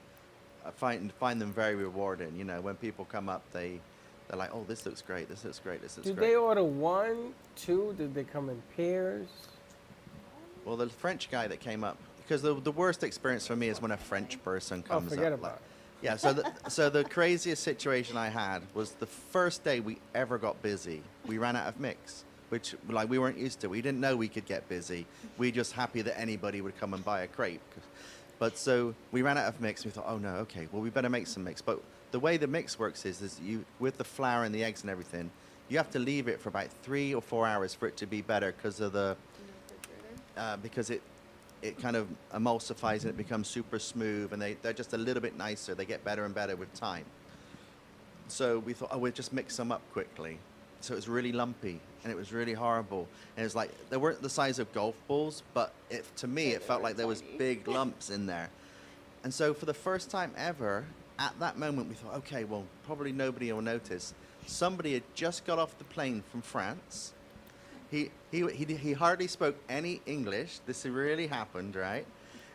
uh, 0.65 0.71
find 0.71 1.11
find 1.13 1.41
them 1.41 1.51
very 1.51 1.75
rewarding. 1.75 2.35
You 2.37 2.45
know, 2.45 2.61
when 2.61 2.75
people 2.75 3.05
come 3.05 3.27
up, 3.29 3.43
they 3.51 3.79
they're 4.27 4.37
like, 4.39 4.51
"Oh, 4.53 4.63
this 4.67 4.85
looks 4.85 5.01
great. 5.01 5.27
This 5.29 5.43
looks 5.43 5.59
great. 5.59 5.81
This 5.81 5.97
looks 5.97 6.07
Do 6.07 6.13
great." 6.15 6.29
they 6.29 6.35
order 6.35 6.63
one, 6.63 7.33
two? 7.55 7.93
Did 7.97 8.15
they 8.15 8.23
come 8.23 8.49
in 8.49 8.61
pairs? 8.77 9.27
Well, 10.63 10.77
the 10.77 10.89
French 10.89 11.29
guy 11.29 11.47
that 11.47 11.59
came 11.59 11.83
up, 11.83 11.97
because 12.17 12.41
the, 12.41 12.55
the 12.55 12.71
worst 12.71 13.03
experience 13.03 13.45
for 13.45 13.55
me 13.55 13.67
is 13.69 13.81
when 13.81 13.91
a 13.91 13.97
French 13.97 14.41
person 14.43 14.81
comes 14.81 14.89
Oh, 14.89 14.99
comes 14.99 15.09
forget 15.15 15.33
up. 15.33 15.39
about 15.39 15.51
like- 15.53 15.61
yeah, 16.01 16.17
so 16.17 16.33
the, 16.33 16.51
so 16.69 16.89
the 16.89 17.03
craziest 17.03 17.63
situation 17.63 18.17
I 18.17 18.29
had 18.29 18.61
was 18.73 18.91
the 18.91 19.05
first 19.05 19.63
day 19.63 19.79
we 19.79 19.97
ever 20.13 20.37
got 20.37 20.61
busy, 20.61 21.01
we 21.25 21.37
ran 21.37 21.55
out 21.55 21.67
of 21.67 21.79
mix, 21.79 22.25
which 22.49 22.75
like 22.89 23.09
we 23.09 23.19
weren't 23.19 23.37
used 23.37 23.59
to. 23.61 23.69
We 23.69 23.81
didn't 23.81 23.99
know 23.99 24.15
we 24.15 24.27
could 24.27 24.45
get 24.45 24.67
busy. 24.69 25.05
We 25.37 25.51
just 25.51 25.73
happy 25.73 26.01
that 26.01 26.19
anybody 26.19 26.61
would 26.61 26.77
come 26.79 26.93
and 26.93 27.03
buy 27.03 27.21
a 27.21 27.27
crepe. 27.27 27.61
But 28.37 28.57
so 28.57 28.93
we 29.11 29.21
ran 29.21 29.37
out 29.37 29.47
of 29.47 29.61
mix. 29.61 29.85
We 29.85 29.91
thought, 29.91 30.05
oh 30.07 30.17
no, 30.17 30.35
okay, 30.37 30.67
well 30.71 30.81
we 30.81 30.89
better 30.89 31.09
make 31.09 31.27
some 31.27 31.43
mix. 31.43 31.61
But 31.61 31.81
the 32.11 32.19
way 32.19 32.37
the 32.37 32.47
mix 32.47 32.77
works 32.77 33.05
is, 33.05 33.21
is 33.21 33.39
you 33.41 33.65
with 33.79 33.97
the 33.97 34.03
flour 34.03 34.43
and 34.43 34.53
the 34.53 34.63
eggs 34.63 34.81
and 34.81 34.89
everything, 34.89 35.31
you 35.69 35.77
have 35.77 35.89
to 35.91 35.99
leave 35.99 36.27
it 36.27 36.39
for 36.39 36.49
about 36.49 36.69
three 36.83 37.13
or 37.13 37.21
four 37.21 37.47
hours 37.47 37.73
for 37.73 37.87
it 37.87 37.97
to 37.97 38.05
be 38.05 38.21
better 38.21 38.51
because 38.51 38.79
of 38.79 38.93
the 38.93 39.15
uh, 40.37 40.57
because 40.57 40.89
it 40.89 41.01
it 41.61 41.81
kind 41.81 41.95
of 41.95 42.07
emulsifies 42.33 43.01
and 43.01 43.09
it 43.09 43.17
becomes 43.17 43.47
super 43.47 43.79
smooth 43.79 44.31
and 44.33 44.41
they, 44.41 44.53
they're 44.61 44.73
just 44.73 44.93
a 44.93 44.97
little 44.97 45.21
bit 45.21 45.35
nicer. 45.35 45.73
They 45.73 45.85
get 45.85 46.03
better 46.03 46.25
and 46.25 46.35
better 46.35 46.55
with 46.55 46.71
time. 46.75 47.05
So 48.27 48.59
we 48.59 48.73
thought, 48.73 48.89
oh, 48.91 48.97
we'll 48.97 49.11
just 49.11 49.33
mix 49.33 49.57
them 49.57 49.71
up 49.71 49.81
quickly. 49.91 50.37
So 50.81 50.93
it 50.93 50.97
was 50.97 51.07
really 51.07 51.31
lumpy 51.31 51.79
and 52.03 52.11
it 52.11 52.15
was 52.15 52.31
really 52.31 52.53
horrible. 52.53 53.07
And 53.35 53.43
it 53.43 53.45
was 53.45 53.55
like, 53.55 53.71
they 53.89 53.97
weren't 53.97 54.21
the 54.21 54.29
size 54.29 54.59
of 54.59 54.71
golf 54.73 54.95
balls, 55.07 55.41
but 55.53 55.73
it, 55.89 56.05
to 56.17 56.27
me, 56.27 56.51
it 56.51 56.61
felt 56.61 56.83
like 56.83 56.95
there 56.95 57.07
was 57.07 57.23
big 57.37 57.67
lumps 57.67 58.09
in 58.09 58.27
there. 58.27 58.49
And 59.23 59.33
so 59.33 59.55
for 59.55 59.65
the 59.65 59.73
first 59.73 60.11
time 60.11 60.31
ever, 60.37 60.85
at 61.17 61.37
that 61.39 61.57
moment, 61.57 61.89
we 61.89 61.95
thought, 61.95 62.13
okay, 62.17 62.43
well, 62.43 62.63
probably 62.85 63.11
nobody 63.11 63.51
will 63.51 63.61
notice. 63.61 64.13
Somebody 64.45 64.93
had 64.93 65.03
just 65.15 65.45
got 65.45 65.57
off 65.57 65.77
the 65.79 65.83
plane 65.85 66.23
from 66.29 66.43
France. 66.43 67.13
He, 67.89 68.11
he, 68.31 68.47
he, 68.49 68.65
he 68.65 68.93
hardly 68.93 69.27
spoke 69.27 69.55
any 69.67 70.01
English. 70.05 70.59
This 70.67 70.85
really 70.85 71.25
happened, 71.25 71.75
right? 71.75 72.05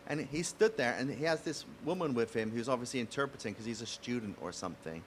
And 0.06 0.20
he 0.20 0.42
stood 0.44 0.76
there, 0.76 0.94
and 0.98 1.11
he 1.11 1.24
has 1.24 1.40
this 1.40 1.64
woman 1.85 2.14
with 2.14 2.35
him 2.35 2.50
who's 2.50 2.68
obviously 2.68 3.00
interpreting 3.00 3.52
because 3.52 3.66
he's 3.66 3.83
a 3.83 3.87
student 3.87 4.37
or 4.40 4.52
something. 4.52 5.02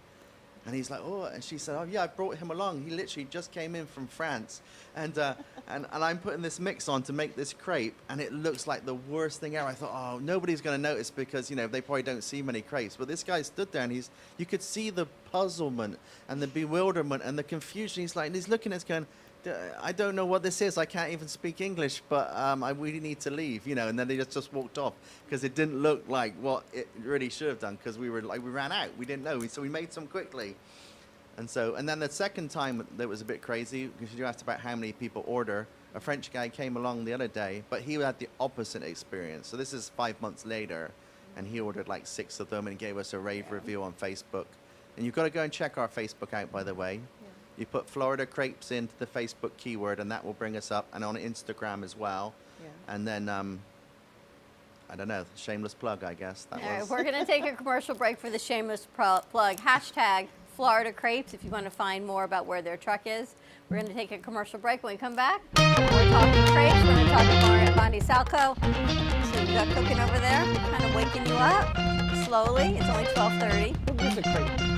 And 0.65 0.73
he's 0.73 0.89
like, 0.89 1.01
oh, 1.03 1.23
and 1.23 1.43
she 1.43 1.57
said, 1.57 1.75
oh 1.77 1.83
yeah, 1.83 2.03
I 2.03 2.07
brought 2.07 2.37
him 2.37 2.49
along. 2.49 2.83
He 2.83 2.91
literally 2.91 3.27
just 3.29 3.51
came 3.51 3.75
in 3.75 3.85
from 3.85 4.07
France, 4.07 4.61
and 4.95 5.17
uh, 5.17 5.33
and 5.67 5.85
and 5.91 6.03
I'm 6.03 6.17
putting 6.17 6.41
this 6.41 6.59
mix 6.59 6.87
on 6.87 7.03
to 7.03 7.13
make 7.13 7.35
this 7.35 7.51
crepe, 7.51 7.95
and 8.09 8.21
it 8.21 8.31
looks 8.31 8.65
like 8.65 8.85
the 8.85 8.95
worst 8.95 9.41
thing 9.41 9.57
ever. 9.57 9.67
I 9.67 9.73
thought, 9.73 9.91
oh, 9.93 10.19
nobody's 10.19 10.61
going 10.61 10.81
to 10.81 10.81
notice 10.81 11.09
because 11.09 11.49
you 11.49 11.55
know 11.55 11.67
they 11.67 11.81
probably 11.81 12.03
don't 12.03 12.23
see 12.23 12.41
many 12.41 12.61
crepes. 12.61 12.95
But 12.95 13.09
this 13.09 13.23
guy 13.23 13.41
stood 13.41 13.71
there, 13.73 13.83
and 13.83 13.91
he's 13.91 14.09
you 14.37 14.45
could 14.45 14.61
see 14.61 14.89
the 14.89 15.05
puzzlement 15.31 15.99
and 16.29 16.41
the 16.41 16.47
bewilderment 16.47 17.23
and 17.23 17.37
the 17.37 17.43
confusion. 17.43 18.01
He's 18.01 18.15
like, 18.15 18.33
he's 18.33 18.47
looking 18.47 18.71
at 18.71 18.77
us 18.77 18.83
going. 18.83 19.05
"D- 19.43 19.51
I 19.81 19.91
don't 19.91 20.15
know 20.15 20.25
what 20.25 20.41
this 20.43 20.61
is. 20.61 20.77
I 20.77 20.85
can't 20.85 21.11
even 21.11 21.27
speak 21.27 21.61
English, 21.61 22.01
but 22.09 22.35
um, 22.35 22.63
I 22.63 22.71
really 22.71 22.99
need 22.99 23.19
to 23.21 23.31
leave, 23.31 23.67
you 23.67 23.75
know. 23.75 23.87
And 23.87 23.97
then 23.97 24.07
they 24.07 24.17
just, 24.17 24.31
just 24.31 24.53
walked 24.53 24.77
off 24.77 24.93
because 25.25 25.43
it 25.43 25.55
didn't 25.55 25.81
look 25.81 26.07
like 26.07 26.33
what 26.41 26.63
it 26.73 26.87
really 27.03 27.29
should 27.29 27.49
have 27.49 27.59
done 27.59 27.75
because 27.75 27.97
we 27.97 28.09
were 28.09 28.21
like 28.21 28.43
we 28.43 28.49
ran 28.49 28.71
out. 28.71 28.89
We 28.97 29.05
didn't 29.05 29.23
know, 29.23 29.45
so 29.47 29.61
we 29.61 29.69
made 29.69 29.91
some 29.93 30.07
quickly. 30.07 30.55
And 31.37 31.49
so, 31.49 31.75
and 31.75 31.89
then 31.89 31.99
the 31.99 32.09
second 32.09 32.49
time 32.51 32.85
that 32.97 33.09
was 33.09 33.21
a 33.21 33.25
bit 33.25 33.41
crazy 33.41 33.87
because 33.87 34.15
you 34.15 34.25
asked 34.25 34.41
about 34.41 34.59
how 34.59 34.75
many 34.75 34.91
people 34.91 35.23
order. 35.27 35.67
A 35.95 35.99
French 35.99 36.31
guy 36.31 36.49
came 36.49 36.75
along 36.75 37.05
the 37.05 37.13
other 37.13 37.27
day, 37.27 37.63
but 37.69 37.81
he 37.81 37.95
had 37.95 38.17
the 38.17 38.27
opposite 38.39 38.81
experience. 38.83 39.47
So 39.47 39.57
this 39.57 39.73
is 39.73 39.89
five 39.95 40.19
months 40.21 40.45
later, 40.45 40.91
and 41.35 41.47
he 41.47 41.59
ordered 41.59 41.87
like 41.87 42.07
six 42.07 42.39
of 42.39 42.49
them 42.49 42.67
and 42.67 42.79
gave 42.79 42.97
us 42.97 43.13
a 43.13 43.19
rave 43.19 43.51
review 43.51 43.83
on 43.83 43.93
Facebook. 43.93 44.45
And 44.95 45.05
you've 45.05 45.15
got 45.15 45.23
to 45.23 45.29
go 45.29 45.43
and 45.43 45.51
check 45.51 45.77
our 45.77 45.87
Facebook 45.87 46.33
out, 46.33 46.51
by 46.51 46.63
the 46.63 46.73
way. 46.73 46.99
You 47.57 47.65
put 47.65 47.89
Florida 47.89 48.25
crepes 48.25 48.71
into 48.71 48.93
the 48.97 49.05
Facebook 49.05 49.51
keyword, 49.57 49.99
and 49.99 50.11
that 50.11 50.25
will 50.25 50.33
bring 50.33 50.57
us 50.57 50.71
up, 50.71 50.87
and 50.93 51.03
on 51.03 51.15
Instagram 51.15 51.83
as 51.83 51.95
well. 51.95 52.33
Yeah. 52.61 52.69
And 52.93 53.07
then, 53.07 53.29
um, 53.29 53.59
I 54.89 54.95
don't 54.95 55.07
know, 55.07 55.25
shameless 55.35 55.73
plug, 55.73 56.03
I 56.03 56.13
guess. 56.13 56.45
That 56.45 56.61
All 56.63 56.69
right, 56.69 56.79
was. 56.81 56.89
we're 56.89 57.03
going 57.03 57.19
to 57.19 57.25
take 57.25 57.45
a 57.45 57.51
commercial 57.55 57.93
break 57.95 58.17
for 58.17 58.29
the 58.29 58.39
shameless 58.39 58.87
pro- 58.95 59.21
plug. 59.31 59.57
Hashtag 59.57 60.27
Florida 60.55 60.91
Crepes 60.91 61.33
if 61.33 61.43
you 61.43 61.49
want 61.51 61.65
to 61.65 61.71
find 61.71 62.05
more 62.05 62.23
about 62.23 62.45
where 62.45 62.61
their 62.61 62.77
truck 62.77 63.01
is. 63.05 63.35
We're 63.69 63.77
going 63.77 63.87
to 63.87 63.93
take 63.93 64.11
a 64.11 64.17
commercial 64.17 64.59
break. 64.59 64.83
When 64.83 64.93
we 64.93 64.97
come 64.97 65.15
back, 65.15 65.41
we're 65.57 66.09
talking 66.09 66.45
crepes. 66.53 66.75
We're 66.85 66.93
going 66.95 67.05
to 67.05 67.11
talk 67.11 67.23
about 67.23 67.75
Bondi 67.75 67.99
Salco. 68.01 69.33
So 69.33 69.41
you 69.41 69.53
got 69.53 69.67
cooking 69.73 69.99
over 69.99 70.19
there, 70.19 70.43
kind 70.69 70.83
of 70.83 70.95
waking 70.95 71.25
you 71.27 71.35
up 71.35 71.75
slowly. 72.25 72.77
It's 72.77 72.89
only 72.89 73.05
12:30. 73.05 73.89
Who 73.89 73.95
gives 73.95 74.17
a 74.17 74.21
crepe? 74.21 74.72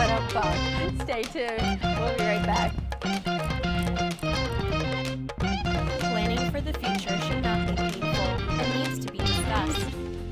But 0.00 0.34
uh, 0.34 0.40
I'm. 0.40 1.00
Stay 1.04 1.22
tuned. 1.24 1.78
We'll 1.82 2.16
be 2.16 2.24
right 2.24 2.46
back. 2.46 2.72
Planning 6.00 6.50
for 6.50 6.62
the 6.62 6.72
future 6.72 7.18
should 7.20 7.42
not 7.42 7.68
be 7.68 7.74
painful 7.74 8.08
and 8.08 8.82
needs 8.82 9.04
to 9.04 9.12
be 9.12 9.18
discussed. 9.18 9.86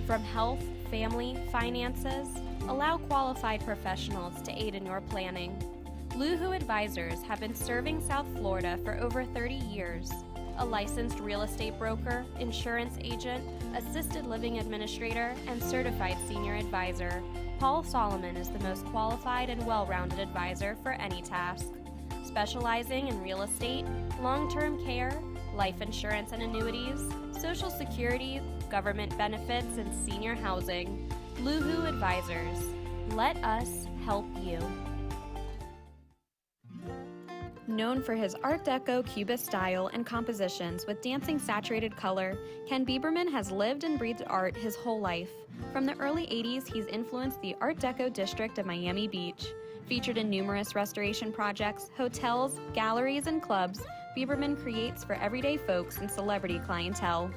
From 0.07 0.23
health, 0.23 0.63
family, 0.91 1.37
finances, 1.53 2.29
allow 2.67 2.97
qualified 2.97 3.63
professionals 3.65 4.41
to 4.43 4.53
aid 4.53 4.75
in 4.75 4.87
your 4.87 5.03
planning. 5.03 5.55
Luhu 6.13 6.57
Advisors 6.57 7.21
have 7.23 7.41
been 7.41 7.55
serving 7.55 8.01
South 8.01 8.27
Florida 8.37 8.79
for 8.85 8.99
over 8.99 9.23
30 9.23 9.55
years. 9.55 10.11
A 10.61 10.65
licensed 10.65 11.21
real 11.21 11.43
estate 11.43 11.79
broker, 11.79 12.25
insurance 12.41 12.97
agent, 13.03 13.45
assisted 13.77 14.27
living 14.27 14.59
administrator, 14.59 15.35
and 15.47 15.63
certified 15.63 16.17
senior 16.27 16.55
advisor, 16.55 17.23
Paul 17.59 17.83
Solomon 17.83 18.37
is 18.37 18.49
the 18.49 18.61
most 18.61 18.85
qualified 18.87 19.51
and 19.51 19.65
well 19.67 19.85
rounded 19.87 20.21
advisor 20.21 20.77
for 20.83 20.93
any 20.93 21.23
task 21.23 21.67
specializing 22.29 23.09
in 23.09 23.21
real 23.21 23.43
estate, 23.43 23.85
long 24.21 24.49
term 24.49 24.85
care, 24.85 25.21
life 25.55 25.81
insurance 25.81 26.31
and 26.31 26.41
annuities, 26.41 27.01
Social 27.33 27.71
Security, 27.71 28.41
government 28.71 29.17
benefits, 29.19 29.77
and 29.77 29.93
senior 30.09 30.37
housing. 30.37 31.11
Luhu 31.39 31.89
Advisors. 31.89 32.63
Let 33.15 33.43
us 33.43 33.89
help 34.05 34.27
you. 34.41 34.59
Known 37.69 38.01
for 38.01 38.15
his 38.15 38.35
Art 38.43 38.65
Deco 38.65 39.05
Cubist 39.05 39.45
style 39.45 39.89
and 39.89 40.07
compositions 40.07 40.87
with 40.87 41.03
dancing 41.03 41.39
saturated 41.39 41.95
color, 41.95 42.39
Ken 42.67 42.87
Bieberman 42.87 43.31
has 43.31 43.51
lived 43.51 43.85
and 43.85 43.99
breathed 43.99 44.23
art 44.27 44.57
his 44.57 44.75
whole 44.75 45.01
life. 45.01 45.29
From 45.71 45.85
the 45.85 45.95
early 45.99 46.27
80s, 46.29 46.67
he's 46.67 46.87
influenced 46.87 47.43
the 47.43 47.55
Art 47.61 47.77
Deco 47.77 48.11
district 48.11 48.57
of 48.57 48.65
Miami 48.65 49.07
Beach. 49.07 49.49
Featured 49.87 50.17
in 50.17 50.31
numerous 50.31 50.75
restoration 50.75 51.31
projects, 51.31 51.91
hotels, 51.95 52.59
galleries, 52.73 53.27
and 53.27 53.43
clubs, 53.43 53.83
Bieberman 54.17 54.59
creates 54.63 55.05
for 55.05 55.17
everyday 55.17 55.59
folks 55.59 55.99
and 55.99 56.11
celebrity 56.11 56.61
clientele. 56.61 57.31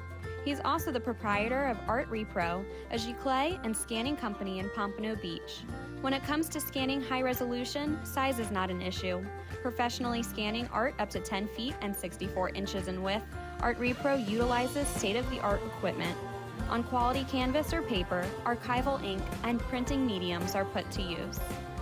He's 0.44 0.60
also 0.64 0.90
the 0.90 0.98
proprietor 0.98 1.66
of 1.66 1.78
Art 1.86 2.10
Repro, 2.10 2.64
a 2.90 2.96
giclée 2.96 3.64
and 3.64 3.76
scanning 3.76 4.16
company 4.16 4.58
in 4.58 4.68
Pompano 4.70 5.14
Beach. 5.14 5.60
When 6.00 6.12
it 6.12 6.24
comes 6.24 6.48
to 6.48 6.60
scanning 6.60 7.00
high 7.00 7.22
resolution, 7.22 8.04
size 8.04 8.40
is 8.40 8.50
not 8.50 8.68
an 8.68 8.82
issue. 8.82 9.24
Professionally 9.62 10.20
scanning 10.20 10.68
art 10.72 10.94
up 10.98 11.10
to 11.10 11.20
10 11.20 11.46
feet 11.46 11.76
and 11.80 11.94
64 11.94 12.50
inches 12.50 12.88
in 12.88 13.04
width, 13.04 13.22
Art 13.60 13.78
Repro 13.78 14.28
utilizes 14.28 14.88
state 14.88 15.14
of 15.14 15.28
the 15.30 15.38
art 15.38 15.62
equipment. 15.64 16.16
On 16.68 16.82
quality 16.82 17.24
canvas 17.24 17.72
or 17.72 17.82
paper, 17.82 18.26
archival 18.44 19.00
ink, 19.04 19.22
and 19.44 19.60
printing 19.60 20.04
mediums 20.04 20.56
are 20.56 20.64
put 20.64 20.90
to 20.90 21.02
use. 21.02 21.38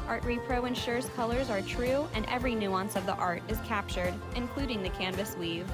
Art 0.07 0.23
Repro 0.25 0.67
ensures 0.67 1.09
colors 1.11 1.49
are 1.49 1.63
true 1.63 2.07
and 2.15 2.27
every 2.27 2.55
nuance 2.55 2.95
of 2.95 3.07
the 3.07 3.15
art 3.15 3.43
is 3.49 3.59
captured, 3.61 4.13
including 4.35 4.83
the 4.83 4.91
canvas 4.91 5.35
weave. 5.37 5.67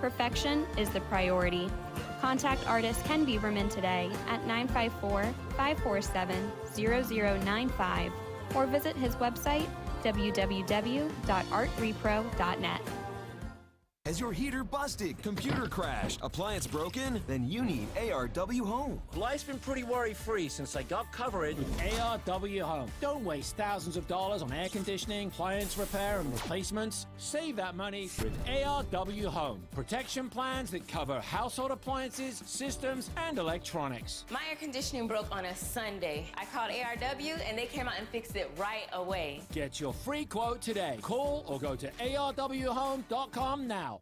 Perfection 0.00 0.66
is 0.76 0.90
the 0.90 1.00
priority. 1.02 1.70
Contact 2.20 2.66
artist 2.68 3.04
Ken 3.04 3.24
Bieberman 3.26 3.70
today 3.70 4.10
at 4.28 4.44
954 4.46 5.32
547 5.56 6.52
0095 6.74 8.12
or 8.54 8.66
visit 8.66 8.94
his 8.96 9.16
website 9.16 9.66
www.artrepro.net. 10.02 12.80
Has 14.06 14.20
your 14.20 14.32
heater 14.32 14.62
busted, 14.62 15.20
computer 15.20 15.66
crashed, 15.66 16.20
appliance 16.22 16.64
broken? 16.64 17.20
Then 17.26 17.50
you 17.50 17.64
need 17.64 17.92
ARW 17.96 18.64
Home. 18.64 19.02
Life's 19.16 19.42
been 19.42 19.58
pretty 19.58 19.82
worry 19.82 20.14
free 20.14 20.48
since 20.48 20.76
I 20.76 20.84
got 20.84 21.10
coverage 21.10 21.56
with 21.56 21.76
ARW 21.80 22.62
Home. 22.62 22.88
Don't 23.00 23.24
waste 23.24 23.56
thousands 23.56 23.96
of 23.96 24.06
dollars 24.06 24.42
on 24.42 24.52
air 24.52 24.68
conditioning, 24.68 25.26
appliance 25.26 25.76
repair, 25.76 26.20
and 26.20 26.32
replacements. 26.32 27.08
Save 27.16 27.56
that 27.56 27.74
money 27.74 28.08
with 28.22 28.46
ARW 28.46 29.26
Home. 29.26 29.66
Protection 29.74 30.30
plans 30.30 30.70
that 30.70 30.86
cover 30.86 31.20
household 31.20 31.72
appliances, 31.72 32.40
systems, 32.46 33.10
and 33.16 33.40
electronics. 33.40 34.24
My 34.30 34.38
air 34.48 34.54
conditioning 34.54 35.08
broke 35.08 35.34
on 35.34 35.46
a 35.46 35.56
Sunday. 35.56 36.28
I 36.36 36.44
called 36.44 36.70
ARW 36.70 37.40
and 37.48 37.58
they 37.58 37.66
came 37.66 37.88
out 37.88 37.94
and 37.98 38.06
fixed 38.10 38.36
it 38.36 38.52
right 38.56 38.86
away. 38.92 39.40
Get 39.52 39.80
your 39.80 39.92
free 39.92 40.26
quote 40.26 40.62
today. 40.62 41.00
Call 41.02 41.44
or 41.48 41.58
go 41.58 41.74
to 41.74 41.90
ARWHome.com 41.90 43.66
now. 43.66 43.95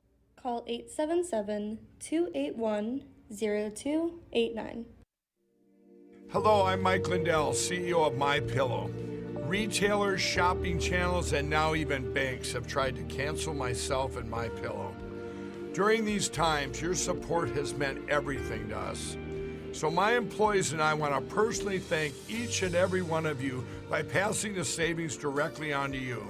Call 0.44 0.62
877 0.66 1.78
281 2.00 3.02
0289. 3.34 4.84
Hello, 6.30 6.66
I'm 6.66 6.82
Mike 6.82 7.08
Lindell, 7.08 7.52
CEO 7.52 8.06
of 8.06 8.18
My 8.18 8.40
Pillow. 8.40 8.90
Retailers, 9.46 10.20
shopping 10.20 10.78
channels, 10.78 11.32
and 11.32 11.48
now 11.48 11.74
even 11.74 12.12
banks 12.12 12.52
have 12.52 12.66
tried 12.66 12.94
to 12.96 13.02
cancel 13.04 13.54
myself 13.54 14.18
and 14.18 14.30
My 14.30 14.50
Pillow. 14.50 14.94
During 15.72 16.04
these 16.04 16.28
times, 16.28 16.78
your 16.78 16.94
support 16.94 17.48
has 17.52 17.72
meant 17.72 18.06
everything 18.10 18.68
to 18.68 18.76
us. 18.76 19.16
So 19.72 19.90
my 19.90 20.14
employees 20.14 20.74
and 20.74 20.82
I 20.82 20.92
want 20.92 21.14
to 21.14 21.34
personally 21.34 21.78
thank 21.78 22.12
each 22.28 22.62
and 22.62 22.74
every 22.74 23.00
one 23.00 23.24
of 23.24 23.42
you 23.42 23.64
by 23.88 24.02
passing 24.02 24.54
the 24.54 24.64
savings 24.66 25.16
directly 25.16 25.72
on 25.72 25.90
to 25.92 25.98
you. 25.98 26.28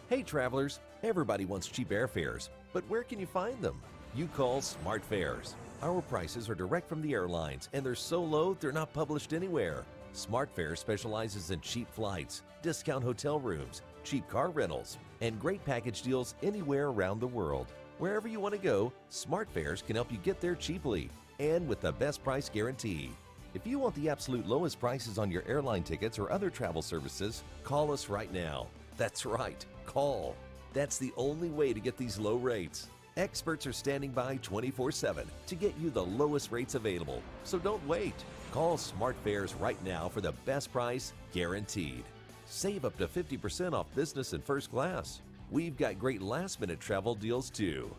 Hey 0.08 0.22
travelers, 0.22 0.80
everybody 1.02 1.44
wants 1.44 1.66
cheap 1.66 1.90
airfares, 1.90 2.48
but 2.72 2.82
where 2.88 3.02
can 3.02 3.20
you 3.20 3.26
find 3.26 3.60
them? 3.60 3.82
You 4.14 4.28
call 4.28 4.62
Smart 4.62 5.04
Fares. 5.04 5.54
Our 5.82 6.00
prices 6.00 6.48
are 6.48 6.54
direct 6.54 6.88
from 6.88 7.02
the 7.02 7.12
airlines 7.12 7.68
and 7.74 7.84
they're 7.84 7.94
so 7.94 8.22
low 8.22 8.54
they're 8.54 8.72
not 8.72 8.94
published 8.94 9.34
anywhere. 9.34 9.84
Smart 10.12 10.48
Fares 10.54 10.80
specializes 10.80 11.50
in 11.50 11.60
cheap 11.60 11.92
flights, 11.92 12.42
discount 12.62 13.04
hotel 13.04 13.38
rooms, 13.38 13.82
cheap 14.02 14.26
car 14.26 14.48
rentals, 14.48 14.96
and 15.20 15.38
great 15.38 15.62
package 15.66 16.00
deals 16.00 16.34
anywhere 16.42 16.88
around 16.88 17.20
the 17.20 17.26
world. 17.26 17.66
Wherever 17.98 18.26
you 18.26 18.40
want 18.40 18.54
to 18.54 18.60
go, 18.60 18.90
Smart 19.10 19.50
Fares 19.50 19.82
can 19.82 19.96
help 19.96 20.10
you 20.10 20.16
get 20.18 20.40
there 20.40 20.54
cheaply 20.54 21.10
and 21.38 21.68
with 21.68 21.82
the 21.82 21.92
best 21.92 22.24
price 22.24 22.48
guarantee. 22.48 23.10
If 23.52 23.66
you 23.66 23.78
want 23.78 23.94
the 23.96 24.08
absolute 24.08 24.46
lowest 24.46 24.80
prices 24.80 25.18
on 25.18 25.30
your 25.30 25.44
airline 25.46 25.82
tickets 25.82 26.18
or 26.18 26.32
other 26.32 26.48
travel 26.48 26.80
services, 26.80 27.44
call 27.64 27.92
us 27.92 28.08
right 28.08 28.32
now. 28.32 28.68
That's 28.96 29.26
right, 29.26 29.64
call. 29.84 30.36
That's 30.72 30.96
the 30.96 31.12
only 31.18 31.50
way 31.50 31.74
to 31.74 31.80
get 31.80 31.98
these 31.98 32.18
low 32.18 32.36
rates. 32.36 32.88
Experts 33.16 33.66
are 33.66 33.72
standing 33.72 34.10
by 34.10 34.36
24 34.42 34.92
7 34.92 35.26
to 35.46 35.54
get 35.54 35.74
you 35.80 35.88
the 35.88 36.04
lowest 36.04 36.52
rates 36.52 36.74
available. 36.74 37.22
So 37.44 37.58
don't 37.58 37.86
wait. 37.86 38.14
Call 38.52 38.76
Smart 38.76 39.16
Fares 39.24 39.54
right 39.54 39.82
now 39.84 40.08
for 40.08 40.20
the 40.20 40.32
best 40.44 40.70
price 40.70 41.14
guaranteed. 41.32 42.04
Save 42.44 42.84
up 42.84 42.96
to 42.98 43.08
50% 43.08 43.72
off 43.72 43.86
business 43.94 44.34
and 44.34 44.44
first 44.44 44.70
class. 44.70 45.22
We've 45.50 45.76
got 45.76 45.98
great 45.98 46.20
last 46.20 46.60
minute 46.60 46.78
travel 46.78 47.14
deals 47.14 47.48
too. 47.48 47.90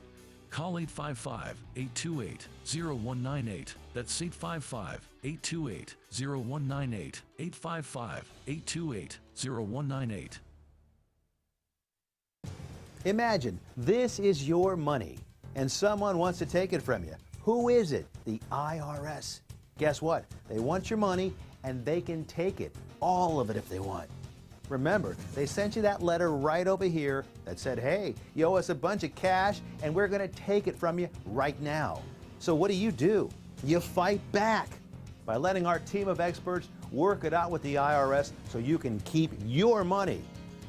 Call 0.51 0.77
855 0.77 1.57
828 1.75 2.47
0198. 2.65 3.75
That's 3.95 4.21
855 4.21 5.09
828 5.23 5.95
0198. 6.11 7.21
855 7.39 8.31
828 8.47 9.19
0198. 9.35 10.39
Imagine 13.05 13.59
this 13.75 14.19
is 14.19 14.47
your 14.47 14.75
money 14.75 15.17
and 15.55 15.71
someone 15.71 16.17
wants 16.17 16.39
to 16.39 16.45
take 16.45 16.73
it 16.73 16.81
from 16.81 17.03
you. 17.03 17.13
Who 17.41 17.69
is 17.69 17.91
it? 17.91 18.05
The 18.25 18.39
IRS. 18.51 19.41
Guess 19.77 20.01
what? 20.01 20.25
They 20.49 20.59
want 20.59 20.89
your 20.89 20.97
money 20.97 21.33
and 21.63 21.83
they 21.85 22.01
can 22.01 22.25
take 22.25 22.59
it, 22.59 22.75
all 22.99 23.39
of 23.39 23.49
it 23.49 23.55
if 23.55 23.69
they 23.69 23.79
want. 23.79 24.09
Remember, 24.69 25.15
they 25.33 25.45
sent 25.45 25.75
you 25.75 25.81
that 25.83 26.01
letter 26.01 26.31
right 26.31 26.67
over 26.67 26.85
here 26.85 27.23
that 27.45 27.59
said, 27.59 27.79
hey, 27.79 28.15
you 28.35 28.45
owe 28.45 28.55
us 28.55 28.69
a 28.69 28.75
bunch 28.75 29.03
of 29.03 29.15
cash 29.15 29.61
and 29.81 29.93
we're 29.93 30.09
going 30.09 30.27
to 30.27 30.35
take 30.35 30.67
it 30.67 30.77
from 30.77 30.99
you 30.99 31.09
right 31.27 31.59
now. 31.61 32.01
So 32.39 32.53
what 32.53 32.69
do 32.69 32.75
you 32.75 32.91
do? 32.91 33.29
You 33.63 33.79
fight 33.79 34.19
back 34.31 34.67
by 35.25 35.37
letting 35.37 35.65
our 35.65 35.79
team 35.79 36.07
of 36.07 36.19
experts 36.19 36.67
work 36.91 37.23
it 37.23 37.33
out 37.33 37.51
with 37.51 37.61
the 37.63 37.75
IRS 37.75 38.31
so 38.49 38.57
you 38.57 38.77
can 38.77 38.99
keep 39.01 39.31
your 39.45 39.83
money. 39.83 40.21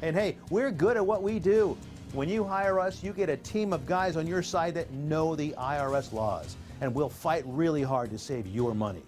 And 0.03 0.15
hey, 0.15 0.37
we're 0.51 0.71
good 0.71 0.97
at 0.97 1.05
what 1.05 1.23
we 1.23 1.41
do. 1.41 1.77
When 2.15 2.29
you 2.29 2.43
hire 2.43 2.81
us, 2.81 3.03
you 3.03 3.13
get 3.13 3.29
a 3.29 3.37
team 3.37 3.75
of 3.75 3.85
guys 3.85 4.17
on 4.17 4.27
your 4.27 4.43
side 4.43 4.75
that 4.75 4.91
know 4.93 5.37
the 5.37 5.55
IRS 5.59 6.13
laws, 6.13 6.57
and 6.81 6.95
we'll 6.95 7.11
fight 7.11 7.45
really 7.47 7.83
hard 7.83 8.11
to 8.11 8.19
save 8.19 8.47
your 8.47 8.75
money. 8.75 9.03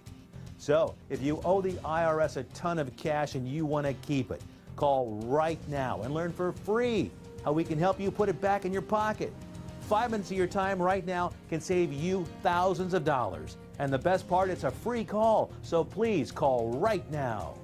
So, 0.59 0.93
if 1.09 1.23
you 1.23 1.41
owe 1.43 1.61
the 1.61 1.73
IRS 1.73 2.37
a 2.37 2.43
ton 2.53 2.77
of 2.77 2.95
cash 2.97 3.33
and 3.33 3.47
you 3.47 3.65
want 3.65 3.87
to 3.87 3.93
keep 3.93 4.29
it, 4.29 4.41
call 4.75 5.19
right 5.25 5.57
now 5.67 6.03
and 6.03 6.13
learn 6.13 6.31
for 6.31 6.51
free 6.51 7.09
how 7.43 7.51
we 7.51 7.63
can 7.63 7.79
help 7.79 7.99
you 7.99 8.11
put 8.11 8.29
it 8.29 8.39
back 8.39 8.65
in 8.65 8.71
your 8.71 8.83
pocket. 8.83 9.33
Five 9.81 10.11
minutes 10.11 10.29
of 10.29 10.37
your 10.37 10.45
time 10.45 10.79
right 10.79 11.05
now 11.05 11.33
can 11.49 11.59
save 11.59 11.91
you 11.91 12.23
thousands 12.43 12.93
of 12.93 13.03
dollars. 13.03 13.57
And 13.79 13.91
the 13.91 13.97
best 13.97 14.27
part, 14.27 14.51
it's 14.51 14.63
a 14.63 14.69
free 14.69 15.03
call. 15.03 15.51
So 15.63 15.83
please 15.83 16.31
call 16.31 16.77
right 16.77 17.09
now. 17.11 17.55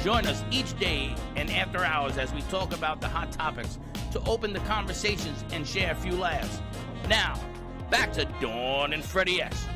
Join 0.04 0.26
us 0.26 0.44
each 0.50 0.78
day 0.78 1.14
and 1.34 1.50
after 1.50 1.82
hours 1.82 2.18
as 2.18 2.30
we 2.34 2.42
talk 2.42 2.74
about 2.74 3.00
the 3.00 3.08
hot 3.08 3.32
topics 3.32 3.78
to 4.12 4.20
open 4.26 4.52
the 4.52 4.60
conversations 4.60 5.42
and 5.50 5.66
share 5.66 5.92
a 5.92 5.94
few 5.94 6.12
laughs. 6.12 6.60
Now, 7.08 7.40
back 7.88 8.12
to 8.12 8.26
Dawn 8.38 8.92
and 8.92 9.02
Freddy 9.02 9.40
S. 9.40 9.66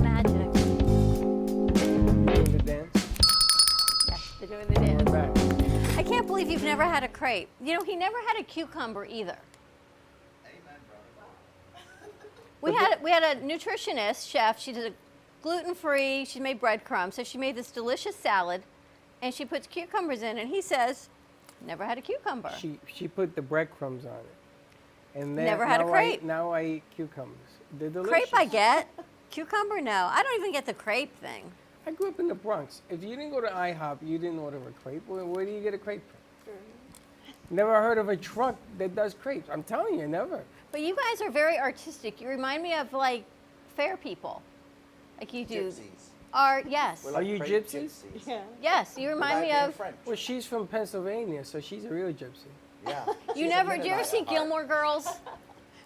Magic. 0.00 0.52
Doing 0.52 2.44
the 2.44 2.62
dance. 2.64 3.06
Yes, 4.08 4.32
they're 4.38 4.48
doing 4.48 4.68
the 4.68 4.74
dance. 4.76 5.98
I 5.98 6.02
can't 6.04 6.28
believe 6.28 6.48
you've 6.48 6.62
never 6.62 6.84
had 6.84 7.02
a 7.02 7.08
crepe. 7.08 7.48
You 7.60 7.74
know, 7.74 7.82
he 7.82 7.96
never 7.96 8.18
had 8.28 8.38
a 8.38 8.44
cucumber 8.44 9.04
either. 9.04 9.36
We 12.64 12.72
had 12.74 13.02
we 13.02 13.10
had 13.10 13.22
a 13.22 13.40
nutritionist 13.40 14.28
chef. 14.30 14.58
She 14.58 14.72
did 14.72 14.92
a 14.92 14.94
gluten 15.42 15.74
free. 15.74 16.24
She 16.24 16.40
made 16.40 16.58
breadcrumbs, 16.58 17.14
so 17.14 17.22
she 17.22 17.36
made 17.36 17.56
this 17.56 17.70
delicious 17.70 18.16
salad, 18.16 18.62
and 19.20 19.34
she 19.34 19.44
puts 19.44 19.66
cucumbers 19.66 20.22
in. 20.22 20.38
And 20.38 20.48
he 20.48 20.62
says, 20.62 21.08
never 21.66 21.84
had 21.84 21.98
a 21.98 22.00
cucumber. 22.00 22.52
She 22.58 22.78
she 22.86 23.06
put 23.06 23.36
the 23.36 23.42
breadcrumbs 23.42 24.06
on 24.06 24.12
it. 24.12 25.20
And 25.20 25.36
then 25.38 25.44
Never 25.44 25.66
had 25.66 25.80
a 25.80 25.84
now 25.84 25.90
I- 25.90 25.92
crepe. 25.92 26.22
now 26.22 26.50
I 26.50 26.64
eat 26.64 26.82
cucumbers. 26.96 27.36
They're 27.78 27.90
delicious. 27.90 28.30
crepe 28.30 28.34
I 28.34 28.46
get, 28.46 28.88
cucumber 29.30 29.80
no. 29.80 30.08
I 30.10 30.22
don't 30.22 30.40
even 30.40 30.50
get 30.52 30.66
the 30.66 30.74
crepe 30.74 31.14
thing. 31.18 31.44
I 31.86 31.90
grew 31.92 32.08
up 32.08 32.18
in 32.18 32.28
the 32.28 32.34
Bronx. 32.34 32.80
If 32.88 33.02
you 33.02 33.10
didn't 33.10 33.30
go 33.30 33.40
to 33.42 33.46
IHOP, 33.48 33.98
you 34.02 34.18
didn't 34.18 34.38
order 34.38 34.56
a 34.56 34.70
crepe. 34.82 35.06
Where, 35.06 35.24
where 35.24 35.44
do 35.44 35.52
you 35.52 35.60
get 35.60 35.74
a 35.74 35.78
crepe 35.78 36.02
from? 36.08 36.52
Mm-hmm. 36.54 37.54
Never 37.56 37.74
heard 37.82 37.98
of 37.98 38.08
a 38.08 38.16
truck 38.16 38.56
that 38.78 38.94
does 38.96 39.12
crepes. 39.14 39.48
I'm 39.52 39.62
telling 39.62 40.00
you, 40.00 40.08
never. 40.08 40.42
But 40.74 40.82
you 40.82 40.96
guys 40.96 41.20
are 41.20 41.30
very 41.30 41.56
artistic. 41.56 42.20
You 42.20 42.26
remind 42.26 42.60
me 42.60 42.74
of 42.74 42.92
like 42.92 43.22
fair 43.76 43.96
people. 43.96 44.42
Like 45.20 45.32
you 45.32 45.44
do. 45.44 45.72
are 46.32 46.64
yes. 46.66 47.06
Are 47.06 47.22
you 47.22 47.38
gypsies? 47.38 48.02
Yeah. 48.26 48.40
Yes, 48.60 48.96
you 48.98 49.08
remind 49.08 49.40
me 49.40 49.52
of. 49.52 49.80
Well, 50.04 50.16
she's 50.16 50.46
from 50.46 50.66
Pennsylvania, 50.66 51.44
so 51.44 51.60
she's 51.60 51.84
a 51.84 51.90
real 51.90 52.12
gypsy. 52.12 52.50
Yeah. 52.84 53.04
You 53.36 53.48
never, 53.48 53.78
do 53.78 53.84
you 53.84 53.92
ever 53.92 54.02
see 54.02 54.22
Gilmore 54.22 54.64
Girls? 54.64 55.06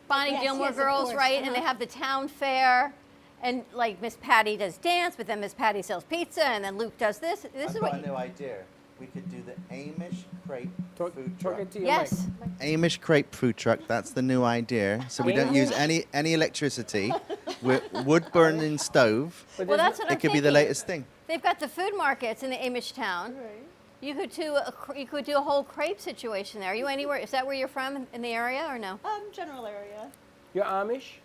Bonnie 0.08 0.30
Yes, 0.30 0.42
Gilmore 0.42 0.68
yes, 0.68 0.70
of 0.70 0.76
Girls, 0.76 1.04
course, 1.08 1.18
right? 1.18 1.42
And 1.42 1.54
they 1.54 1.58
uh-huh. 1.58 1.66
have 1.66 1.78
the 1.78 1.86
town 1.86 2.26
fair, 2.26 2.94
and 3.42 3.66
like 3.74 4.00
Miss 4.00 4.16
Patty 4.22 4.56
does 4.56 4.78
dance, 4.78 5.16
but 5.16 5.26
then 5.26 5.38
Miss 5.40 5.52
Patty 5.52 5.82
sells 5.82 6.04
pizza, 6.04 6.46
and 6.46 6.64
then 6.64 6.78
Luke 6.78 6.96
does 6.96 7.18
this. 7.18 7.40
This 7.40 7.52
I've 7.54 7.76
is 7.76 7.80
got 7.82 7.92
what. 7.92 8.02
a 8.02 8.06
new 8.06 8.16
idea. 8.16 8.64
We 9.00 9.06
could 9.06 9.30
do 9.30 9.42
the 9.42 9.54
Amish 9.74 10.24
crepe 10.46 10.70
Talk, 10.96 11.14
food 11.14 11.38
truck. 11.38 11.70
to 11.70 11.78
your 11.78 11.86
Yes. 11.86 12.26
mic. 12.40 12.58
Amish 12.80 13.00
crepe 13.00 13.32
food 13.34 13.56
truck. 13.56 13.80
That's 13.86 14.10
the 14.10 14.22
new 14.22 14.42
idea. 14.42 15.04
So 15.08 15.22
we 15.22 15.32
don't 15.32 15.54
use 15.54 15.70
any 15.70 16.06
any 16.12 16.34
electricity. 16.34 17.12
We're 17.62 17.82
wood 18.04 18.26
burning 18.32 18.78
stove. 18.78 19.44
Well, 19.58 19.76
that's 19.76 19.98
what 20.00 20.08
It 20.08 20.14
I'm 20.14 20.20
could 20.20 20.32
be 20.32 20.40
the 20.40 20.48
thinking. 20.48 20.54
latest 20.54 20.86
thing. 20.86 21.04
They've 21.28 21.42
got 21.42 21.60
the 21.60 21.68
food 21.68 21.92
markets 21.96 22.42
in 22.42 22.50
the 22.50 22.56
Amish 22.56 22.92
town. 22.94 23.36
You 24.00 24.14
could 24.14 24.30
do 24.30 24.56
a 24.56 24.72
cr- 24.72 24.94
you 24.96 25.06
could 25.06 25.24
do 25.24 25.36
a 25.36 25.40
whole 25.40 25.62
crepe 25.64 26.00
situation 26.00 26.60
there. 26.60 26.70
Are 26.72 26.74
you 26.74 26.86
anywhere? 26.86 27.18
Is 27.18 27.30
that 27.30 27.44
where 27.46 27.54
you're 27.54 27.68
from 27.68 27.96
in- 27.96 28.06
in 28.12 28.22
the 28.22 28.32
area 28.32 28.64
or 28.68 28.78
no? 28.78 28.98
Um, 29.04 29.22
general 29.32 29.66
area. 29.66 30.10
You're 30.54 30.64
Amish? 30.64 31.18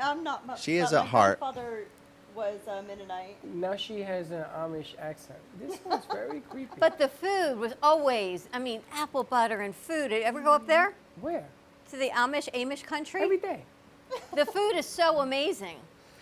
I'm 0.00 0.22
not. 0.22 0.46
mu- 0.46 0.56
She 0.56 0.76
is 0.76 0.90
but 0.90 0.98
at 1.00 1.04
my 1.04 1.10
heart. 1.10 1.40
grandfather 1.40 1.84
was 2.34 2.58
a 2.66 2.82
Mennonite. 2.82 3.36
Now 3.54 3.76
she 3.76 4.00
has 4.00 4.30
an 4.30 4.44
Amish 4.56 4.94
accent. 4.98 5.38
This 5.60 5.78
one's 5.84 6.04
very 6.06 6.40
creepy. 6.40 6.74
But 6.78 6.98
the 6.98 7.08
food 7.08 7.58
was 7.58 7.74
always, 7.82 8.48
I 8.52 8.58
mean, 8.58 8.80
apple 8.92 9.24
butter 9.24 9.60
and 9.60 9.74
food. 9.74 10.08
Did 10.08 10.18
you 10.18 10.24
ever 10.24 10.40
go 10.40 10.52
up 10.52 10.66
there 10.66 10.90
mm-hmm. 10.90 11.26
Where? 11.26 11.44
to 11.90 11.96
the 11.96 12.10
Amish 12.10 12.48
Amish 12.52 12.84
country? 12.84 13.22
Every 13.22 13.38
day. 13.38 13.62
The 14.36 14.44
food 14.44 14.72
is 14.76 14.84
so 14.84 15.20
amazing. 15.20 15.76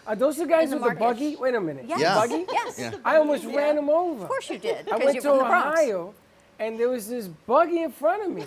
Are 0.06 0.14
those 0.14 0.36
the 0.36 0.46
guys 0.46 0.70
the 0.70 0.76
with 0.76 0.82
the 0.82 0.94
market. 0.94 1.00
buggy? 1.00 1.36
Wait 1.36 1.54
a 1.54 1.60
minute. 1.60 1.84
Yes. 1.88 2.00
Yeah. 2.00 2.14
Buggy? 2.14 2.44
Yes. 2.50 2.78
Yeah. 2.78 2.92
I 3.04 3.16
almost 3.16 3.44
ran 3.44 3.76
them 3.76 3.90
over. 3.90 4.22
Of 4.22 4.28
course 4.28 4.48
you 4.48 4.58
did. 4.58 4.88
I 4.88 4.96
went 4.96 5.14
you're 5.14 5.22
to 5.22 5.28
from 5.28 5.38
the 5.38 5.44
Bronx. 5.44 5.80
Ohio, 5.80 6.14
and 6.58 6.78
there 6.78 6.88
was 6.88 7.08
this 7.08 7.26
buggy 7.28 7.82
in 7.82 7.90
front 7.90 8.24
of 8.24 8.30
me, 8.30 8.44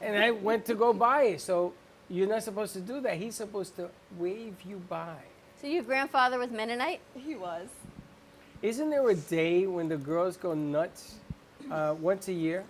and 0.00 0.16
I 0.16 0.30
went 0.30 0.64
to 0.66 0.74
go 0.74 0.92
buy 0.92 1.24
it. 1.24 1.40
So 1.40 1.72
you're 2.08 2.28
not 2.28 2.42
supposed 2.42 2.72
to 2.74 2.80
do 2.80 3.00
that. 3.00 3.16
He's 3.16 3.34
supposed 3.34 3.76
to 3.76 3.90
wave 4.16 4.54
you 4.64 4.80
by. 4.88 5.16
So 5.64 5.70
your 5.70 5.82
grandfather 5.82 6.38
was 6.38 6.50
Mennonite? 6.50 7.00
He 7.14 7.36
was. 7.36 7.68
Isn't 8.60 8.90
there 8.90 9.08
a 9.08 9.14
day 9.14 9.66
when 9.66 9.88
the 9.88 9.96
girls 9.96 10.36
go 10.36 10.52
nuts 10.52 11.14
uh, 11.70 11.94
once 11.98 12.28
a 12.28 12.34
year? 12.34 12.64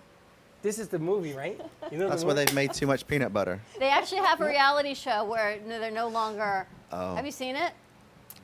This 0.61 0.79
is 0.79 0.87
the 0.87 0.97
movie, 0.97 1.33
right? 1.33 1.59
You 1.91 1.97
know 1.97 2.07
That's 2.07 2.21
the 2.21 2.27
why 2.27 2.35
movie? 2.35 2.45
they've 2.45 2.55
made 2.55 2.73
too 2.73 2.87
much 2.87 3.05
peanut 3.05 3.33
butter. 3.33 3.59
They 3.79 3.89
actually 3.89 4.21
have 4.21 4.39
a 4.39 4.45
reality 4.45 4.93
show 4.93 5.25
where 5.25 5.59
no, 5.67 5.77
they're 5.77 5.91
no 5.91 6.07
longer. 6.07 6.67
Oh. 6.89 7.15
Have 7.15 7.25
you 7.25 7.33
seen 7.33 7.57
it? 7.57 7.73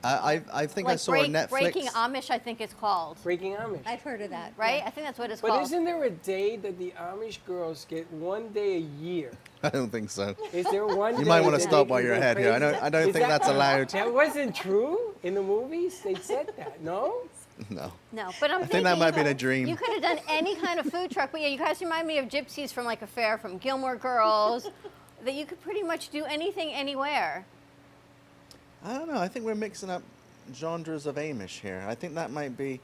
I 0.03 0.33
I, 0.33 0.41
I 0.53 0.65
think 0.67 0.87
I 0.89 0.95
saw 0.95 1.11
break, 1.11 1.25
on 1.25 1.33
Netflix. 1.33 1.49
Breaking 1.49 1.87
Amish, 1.87 2.29
I 2.29 2.37
think 2.37 2.61
it's 2.61 2.73
called. 2.73 3.21
Breaking 3.23 3.53
Amish. 3.55 3.81
I've 3.85 4.01
heard 4.01 4.21
of 4.21 4.29
that. 4.31 4.53
Right? 4.57 4.81
I 4.85 4.89
think 4.89 5.05
that's 5.07 5.19
what 5.19 5.29
it's 5.31 5.41
But 5.41 5.49
called. 5.49 5.61
But 5.61 5.65
isn't 5.65 5.83
there 5.85 6.03
a 6.03 6.09
day 6.09 6.57
that 6.57 6.77
the 6.79 6.93
Amish 6.99 7.39
girls 7.45 7.85
get 7.89 8.11
one 8.11 8.49
day 8.49 8.77
a 8.77 8.79
year? 8.79 9.31
I 9.63 9.69
don't 9.69 9.89
think 9.91 10.09
so. 10.09 10.35
Is 10.53 10.69
there 10.71 10.85
one? 10.85 11.13
Day? 11.13 11.19
You 11.19 11.25
day 11.25 11.29
might 11.29 11.41
wanna 11.41 11.59
stop 11.59 11.87
they 11.87 11.91
while 11.91 11.99
can 11.99 12.07
you're 12.07 12.15
ahead 12.15 12.37
here. 12.37 12.53
I 12.53 12.59
don't- 12.59 12.81
I 12.81 12.89
don't 12.89 13.09
Is 13.09 13.13
think 13.13 13.27
that's 13.27 13.47
allowed. 13.47 13.89
That 13.89 14.11
wasn't 14.13 14.55
true 14.55 15.13
in 15.23 15.35
the 15.35 15.43
movies. 15.43 16.01
They 16.01 16.15
said 16.15 16.51
that. 16.57 16.81
No. 16.81 17.23
No. 17.69 17.91
No, 18.11 18.31
but 18.39 18.49
I'm 18.49 18.63
I 18.63 18.65
think 18.65 18.83
that 18.85 18.97
might 18.97 18.97
you 18.97 19.03
have 19.03 19.15
been 19.15 19.27
a 19.27 19.33
dream. 19.35 19.67
You 19.67 19.75
could 19.75 19.91
have 19.91 20.01
done 20.01 20.19
any 20.27 20.55
kind 20.55 20.79
of 20.79 20.87
food 20.87 21.11
truck, 21.11 21.31
but 21.31 21.41
yeah, 21.41 21.47
you 21.47 21.59
guys 21.59 21.79
remind 21.79 22.07
me 22.07 22.17
of 22.17 22.27
gypsies 22.27 22.73
from 22.73 22.85
like 22.85 23.03
a 23.03 23.07
fair 23.07 23.37
from 23.37 23.59
Gilmore 23.59 23.95
Girls. 23.97 24.67
that 25.23 25.35
you 25.35 25.45
could 25.45 25.61
pretty 25.61 25.83
much 25.83 26.09
do 26.09 26.25
anything 26.25 26.73
anywhere. 26.73 27.45
I 28.83 28.97
don't 28.97 29.07
know. 29.07 29.19
I 29.19 29.27
think 29.27 29.45
we're 29.45 29.55
mixing 29.55 29.89
up 29.89 30.01
genres 30.55 31.05
of 31.05 31.15
Amish 31.15 31.59
here. 31.59 31.85
I 31.87 31.95
think 31.95 32.15
that 32.15 32.31
might 32.31 32.57
be. 32.57 32.79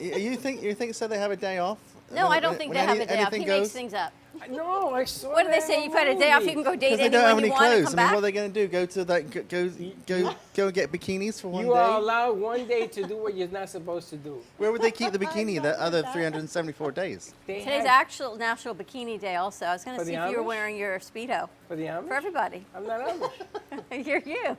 You 0.00 0.36
think 0.36 0.62
you 0.62 0.74
think 0.74 0.94
so? 0.94 1.06
They 1.06 1.18
have 1.18 1.30
a 1.30 1.36
day 1.36 1.58
off? 1.58 1.78
No, 2.10 2.28
I 2.28 2.40
don't 2.40 2.56
think 2.56 2.72
they 2.72 2.78
have 2.80 2.90
any- 2.90 3.00
a 3.00 3.06
day 3.06 3.22
off. 3.22 3.30
He 3.32 3.36
anything 3.36 3.48
makes 3.48 3.60
goes? 3.68 3.72
things 3.72 3.94
up. 3.94 4.12
No, 4.50 4.94
I 4.94 5.04
saw. 5.04 5.30
What 5.32 5.44
do 5.46 5.50
they 5.52 5.60
say? 5.60 5.84
You've 5.84 5.92
the 5.92 5.98
got 5.98 6.08
a 6.08 6.14
day 6.18 6.32
off. 6.32 6.42
You 6.44 6.52
can 6.52 6.62
go 6.62 6.72
date 6.74 6.80
Because 6.96 6.98
they 6.98 7.08
don't 7.08 7.22
have 7.24 7.38
you 7.38 7.44
any 7.44 7.50
want 7.50 7.62
and 7.64 7.84
clothes. 7.84 7.94
come 7.94 7.98
I 7.98 8.02
mean, 8.02 8.06
back. 8.06 8.12
what 8.12 8.18
are 8.18 8.20
they 8.22 8.32
going 8.32 8.52
to 8.52 8.60
do? 8.60 8.68
Go 8.68 8.86
to 8.86 9.04
like 9.04 9.30
go 9.30 9.42
go 9.42 9.68
go, 10.06 10.34
go 10.54 10.70
get 10.70 10.90
bikinis 10.92 11.40
for 11.40 11.48
one 11.48 11.62
day. 11.62 11.68
You 11.68 11.74
day? 11.74 11.80
are 11.80 11.98
allowed 11.98 12.38
one 12.38 12.66
day 12.66 12.86
to 12.88 13.04
do 13.06 13.16
what 13.16 13.34
you're 13.36 13.48
not 13.48 13.68
supposed 13.70 14.08
to 14.10 14.16
do. 14.16 14.42
Where 14.58 14.72
would 14.72 14.82
they 14.82 14.90
keep 14.90 15.12
the 15.12 15.18
bikini 15.24 15.62
the 15.62 15.80
other 15.80 16.02
374 16.12 16.92
days? 16.92 17.34
They 17.46 17.60
Today's 17.60 17.78
have- 17.80 17.86
actual 17.86 18.36
National 18.36 18.74
Bikini 18.74 19.20
Day. 19.20 19.36
Also, 19.36 19.66
I 19.66 19.72
was 19.74 19.84
going 19.84 19.96
For 19.96 20.02
to 20.04 20.06
see 20.10 20.16
the 20.16 20.24
if 20.26 20.30
you 20.32 20.38
were 20.38 20.42
Amish? 20.42 20.46
wearing 20.46 20.76
your 20.76 20.98
speedo 20.98 21.48
for 21.68 21.76
the 21.76 21.84
Amish. 21.84 22.08
for 22.08 22.14
everybody. 22.14 22.64
I'm 22.74 22.86
not 22.86 23.00
Amish. 23.00 24.06
You're 24.06 24.18
you. 24.20 24.56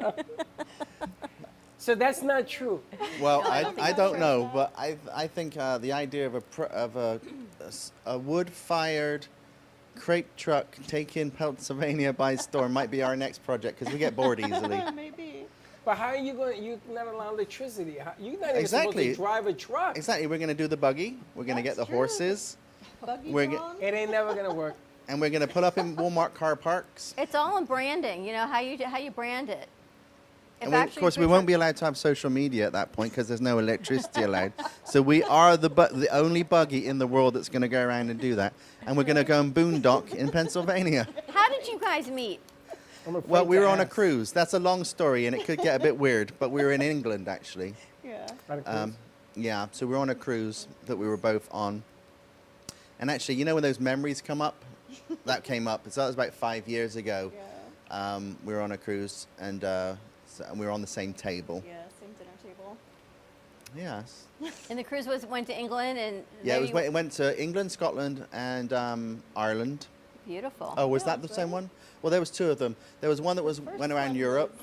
So 1.78 1.96
that's 1.96 2.22
not 2.22 2.46
true. 2.46 2.80
Well, 3.20 3.42
No, 3.42 3.48
I 3.50 3.56
I, 3.58 3.62
don't 3.64 3.78
I 3.80 3.92
don't 3.92 4.10
true. 4.12 4.20
know, 4.20 4.50
but 4.54 4.72
I 4.78 4.96
I 5.12 5.26
think 5.26 5.56
uh, 5.56 5.78
the 5.78 5.90
idea 5.92 6.26
of 6.28 6.36
a 6.36 6.40
pr- 6.40 6.62
of 6.66 6.94
a, 6.94 7.20
a 7.62 7.68
s- 7.68 7.92
a 8.06 8.18
wood-fired 8.18 9.26
crepe 9.96 10.34
truck 10.36 10.76
taking 10.86 11.30
Pennsylvania 11.30 12.12
by 12.12 12.34
storm 12.36 12.72
might 12.72 12.90
be 12.90 13.02
our 13.02 13.14
next 13.16 13.44
project 13.44 13.78
because 13.78 13.92
we 13.92 13.98
get 13.98 14.16
bored 14.16 14.40
easily. 14.44 14.80
Maybe. 14.94 15.44
But 15.84 15.96
how 15.98 16.06
are 16.08 16.16
you 16.16 16.32
going? 16.34 16.62
You're 16.62 16.78
not 16.90 17.08
allowed 17.08 17.34
electricity. 17.34 17.98
How, 17.98 18.12
you're 18.18 18.38
not 18.38 18.50
even 18.50 18.60
Exactly. 18.60 19.14
supposed 19.14 19.16
to 19.16 19.22
drive 19.22 19.46
a 19.46 19.52
truck. 19.52 19.96
Exactly. 19.96 20.26
We're 20.28 20.38
gonna 20.38 20.54
do 20.54 20.68
the 20.68 20.76
buggy. 20.76 21.18
We're 21.34 21.44
gonna 21.44 21.62
get 21.62 21.76
the 21.76 21.84
true. 21.86 21.96
horses, 21.96 22.56
Buggy 23.04 23.30
We're 23.30 23.46
ge- 23.46 23.50
drawn? 23.50 23.76
It 23.80 23.92
ain't 23.94 24.10
never 24.12 24.34
gonna 24.34 24.54
work. 24.54 24.74
and 25.08 25.20
we're 25.20 25.30
gonna 25.30 25.48
put 25.48 25.64
up 25.64 25.78
in 25.78 25.96
Walmart 25.96 26.34
car 26.34 26.54
parks. 26.54 27.14
It's 27.18 27.34
all 27.34 27.58
in 27.58 27.64
branding. 27.64 28.24
You 28.24 28.32
know 28.32 28.46
how 28.46 28.60
you 28.60 28.78
how 28.86 28.98
you 28.98 29.10
brand 29.10 29.50
it. 29.50 29.68
If 30.62 30.68
And 30.68 30.74
we, 30.74 30.80
of 30.80 30.94
course, 30.94 31.18
we 31.18 31.26
won't 31.26 31.46
be 31.46 31.54
allowed 31.54 31.76
to 31.78 31.84
have 31.86 31.96
social 31.96 32.30
media 32.30 32.66
at 32.66 32.72
that 32.72 32.92
point 32.92 33.10
because 33.10 33.26
there's 33.26 33.40
no 33.40 33.58
electricity 33.58 34.22
allowed. 34.22 34.52
So 34.84 35.02
we 35.02 35.24
are 35.24 35.56
the 35.56 35.68
bu- 35.68 35.88
the 35.92 36.08
only 36.14 36.44
buggy 36.44 36.86
in 36.86 36.98
the 36.98 37.06
world 37.06 37.34
that's 37.34 37.48
going 37.48 37.62
to 37.62 37.68
go 37.68 37.84
around 37.84 38.10
and 38.10 38.20
do 38.20 38.36
that, 38.36 38.52
and 38.86 38.96
we're 38.96 39.02
going 39.02 39.16
to 39.16 39.24
go 39.24 39.40
and 39.40 39.52
boondock 39.52 40.14
in 40.14 40.30
Pennsylvania. 40.30 41.08
How 41.34 41.48
did 41.48 41.66
you 41.66 41.80
guys 41.80 42.08
meet? 42.08 42.38
Well, 43.26 43.44
we 43.44 43.58
were 43.58 43.66
on 43.66 43.80
a 43.80 43.86
cruise. 43.86 44.30
That's 44.30 44.54
a 44.54 44.60
long 44.60 44.84
story, 44.84 45.26
and 45.26 45.34
it 45.34 45.44
could 45.44 45.58
get 45.58 45.80
a 45.80 45.82
bit 45.82 45.98
weird. 45.98 46.32
But 46.38 46.50
we 46.50 46.62
were 46.62 46.70
in 46.70 46.80
England 46.82 47.26
actually. 47.26 47.74
Yeah. 48.04 48.28
On 48.48 48.58
a 48.60 48.62
cruise. 48.62 48.76
Um, 48.76 48.96
yeah, 49.34 49.66
so 49.72 49.86
we 49.86 49.92
were 49.94 49.98
on 49.98 50.10
a 50.10 50.14
cruise 50.14 50.68
that 50.86 50.96
we 50.96 51.06
were 51.08 51.16
both 51.16 51.48
on. 51.50 51.82
And 53.00 53.10
actually, 53.10 53.34
you 53.34 53.44
know 53.44 53.54
when 53.54 53.62
those 53.64 53.80
memories 53.80 54.20
come 54.20 54.40
up? 54.40 54.54
that 55.24 55.42
came 55.42 55.66
up. 55.66 55.84
So 55.90 56.02
that 56.02 56.06
was 56.06 56.14
about 56.14 56.34
five 56.34 56.68
years 56.68 56.96
ago. 56.96 57.32
Yeah. 57.34 58.14
Um, 58.14 58.36
we 58.44 58.52
were 58.52 58.60
on 58.60 58.72
a 58.72 58.78
cruise, 58.78 59.26
and, 59.40 59.64
uh, 59.64 59.94
so, 60.32 60.44
and 60.48 60.58
we 60.58 60.66
were 60.66 60.72
on 60.72 60.80
the 60.80 60.86
same 60.86 61.12
table. 61.12 61.62
Yeah. 61.66 61.82
Same 62.00 62.10
dinner 62.18 62.30
table. 62.42 62.76
Yes. 63.76 64.24
And 64.70 64.78
the 64.78 64.84
cruise 64.84 65.06
was 65.06 65.24
went 65.26 65.46
to 65.48 65.58
England 65.58 65.98
and 65.98 66.24
Yeah, 66.42 66.56
it, 66.56 66.62
was, 66.62 66.72
went- 66.72 66.86
it 66.86 66.92
went 66.92 67.12
to 67.12 67.40
England, 67.40 67.70
Scotland, 67.70 68.24
and 68.32 68.72
um, 68.72 69.22
Ireland. 69.36 69.86
beautiful. 70.26 70.74
Oh, 70.76 70.88
was 70.88 71.04
that 71.04 71.22
the 71.22 71.28
same 71.28 71.50
one? 71.50 71.70
Well, 72.00 72.10
there 72.10 72.20
was 72.20 72.30
two 72.30 72.50
of 72.50 72.58
them. 72.58 72.74
There 73.00 73.10
was 73.10 73.20
one 73.20 73.36
that 73.36 73.42
was 73.44 73.58
First 73.60 73.78
went 73.78 73.92
around 73.92 74.16
Europe, 74.16 74.52
was- 74.52 74.62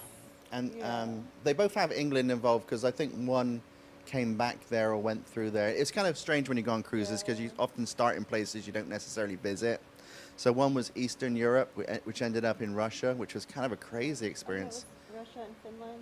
and 0.51 0.73
yeah. 0.75 1.01
um, 1.03 1.23
they 1.43 1.53
both 1.53 1.73
have 1.75 1.91
England 1.91 2.31
involved 2.31 2.65
because 2.65 2.83
I 2.83 2.91
think 2.91 3.13
one 3.15 3.61
came 4.05 4.35
back 4.35 4.57
there 4.69 4.89
or 4.91 4.97
went 4.97 5.25
through 5.25 5.51
there. 5.51 5.69
It's 5.69 5.91
kind 5.91 6.07
of 6.07 6.17
strange 6.17 6.49
when 6.49 6.57
you 6.57 6.63
go 6.63 6.73
on 6.73 6.81
cruises 6.81 7.21
because 7.21 7.39
you 7.39 7.51
often 7.59 7.85
start 7.85 8.17
in 8.17 8.25
places 8.25 8.65
you 8.65 8.73
don't 8.73 8.89
necessarily 8.89 9.35
visit. 9.35 9.79
So 10.35 10.51
one 10.51 10.73
was 10.73 10.91
Eastern 10.95 11.35
Europe, 11.35 11.69
which 12.05 12.21
ended 12.21 12.43
up 12.45 12.61
in 12.61 12.73
Russia, 12.73 13.13
which 13.15 13.33
was 13.35 13.45
kind 13.45 13.65
of 13.65 13.71
a 13.71 13.75
crazy 13.75 14.25
experience. 14.25 14.79
that 14.79 14.85
was 14.87 14.98
Russia 15.19 15.45
and 15.45 15.55
Finland. 15.63 15.99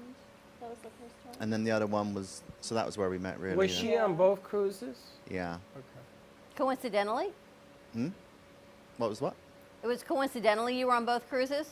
That 0.61 0.69
was 0.69 0.77
the 0.79 0.89
first 0.89 1.15
one. 1.25 1.35
And 1.39 1.51
then 1.51 1.63
the 1.63 1.71
other 1.71 1.87
one 1.87 2.13
was, 2.13 2.43
so 2.61 2.75
that 2.75 2.85
was 2.85 2.97
where 2.97 3.09
we 3.09 3.17
met, 3.17 3.39
really. 3.39 3.57
Was 3.57 3.83
yeah. 3.83 3.89
she 3.91 3.97
on 3.97 4.15
both 4.15 4.43
cruises? 4.43 4.97
Yeah. 5.29 5.57
Okay. 5.75 5.85
Coincidentally, 6.55 7.29
Hmm? 7.93 8.09
What 8.97 9.09
was 9.09 9.21
what? 9.21 9.33
it 9.83 9.87
was 9.87 10.03
coincidentally 10.03 10.77
you 10.77 10.87
were 10.87 10.93
on 10.93 11.05
both 11.05 11.27
cruises. 11.29 11.69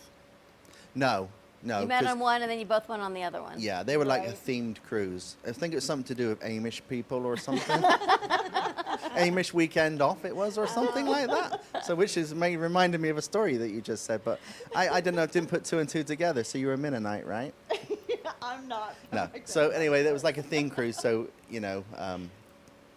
No, 0.94 1.28
no. 1.64 1.82
you 1.82 1.88
met 1.88 2.06
on 2.06 2.20
one 2.20 2.42
and 2.42 2.50
then 2.50 2.60
you 2.60 2.66
both 2.66 2.88
went 2.88 3.02
on 3.02 3.14
the 3.14 3.24
other 3.24 3.42
one. 3.42 3.60
Yeah, 3.60 3.84
they 3.84 3.98
were 3.98 4.06
like 4.06 4.28
a 4.28 4.32
themed 4.32 4.78
cruise. 4.88 5.36
I 5.46 5.52
think 5.52 5.74
it 5.74 5.78
was 5.78 5.84
something 5.84 6.06
to 6.06 6.16
do 6.16 6.30
with 6.30 6.40
Amish 6.42 6.82
people 6.88 7.26
or 7.26 7.36
something. 7.36 7.82
Amish 9.12 9.54
weekend 9.54 10.02
off 10.02 10.26
it 10.26 10.36
was 10.36 10.58
or 10.58 10.68
something 10.68 11.06
like 11.06 11.28
that. 11.28 11.64
So 11.84 11.96
which 11.96 12.18
is 12.18 12.34
may 12.34 12.56
reminded 12.58 13.02
me 13.02 13.10
of 13.10 13.18
a 13.18 13.22
story 13.22 13.58
that 13.58 13.70
you 13.70 13.82
just 13.82 14.06
said, 14.06 14.22
but 14.24 14.40
I, 14.76 14.90
I 14.90 15.02
don't 15.02 15.16
know, 15.16 15.26
didn't 15.26 15.50
put 15.50 15.64
two 15.64 15.80
and 15.80 15.88
two 15.88 16.04
together. 16.04 16.44
So 16.44 16.58
you 16.58 16.68
were 16.68 16.74
a 16.74 16.78
Mennonite, 16.78 17.26
right? 17.26 17.54
I'm 18.42 18.68
not. 18.68 18.96
No. 19.12 19.30
So 19.46 19.70
anyway, 19.70 20.04
that 20.04 20.14
was 20.14 20.24
like 20.24 20.38
a 20.38 20.44
theme 20.44 20.70
cruise. 20.70 20.98
So 20.98 21.28
you 21.50 21.60
know, 21.60 21.84
um, 21.98 22.30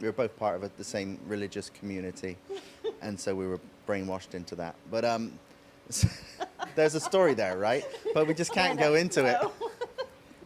we 0.01 0.07
were 0.07 0.13
both 0.13 0.37
part 0.39 0.57
of 0.57 0.63
a, 0.63 0.71
the 0.77 0.85
same 0.85 1.19
religious 1.27 1.71
community, 1.71 2.37
and 3.03 3.19
so 3.19 3.35
we 3.35 3.47
were 3.47 3.61
brainwashed 3.87 4.35
into 4.35 4.55
that. 4.57 4.75
But 4.91 5.05
um, 5.05 5.33
there's 6.75 6.95
a 6.95 7.01
story 7.01 7.35
there, 7.35 7.59
right? 7.59 7.85
But 8.15 8.27
we 8.27 8.35
just 8.35 8.53
can't 8.53 8.79
go 8.79 8.95
into 8.95 9.25
it. 9.25 9.39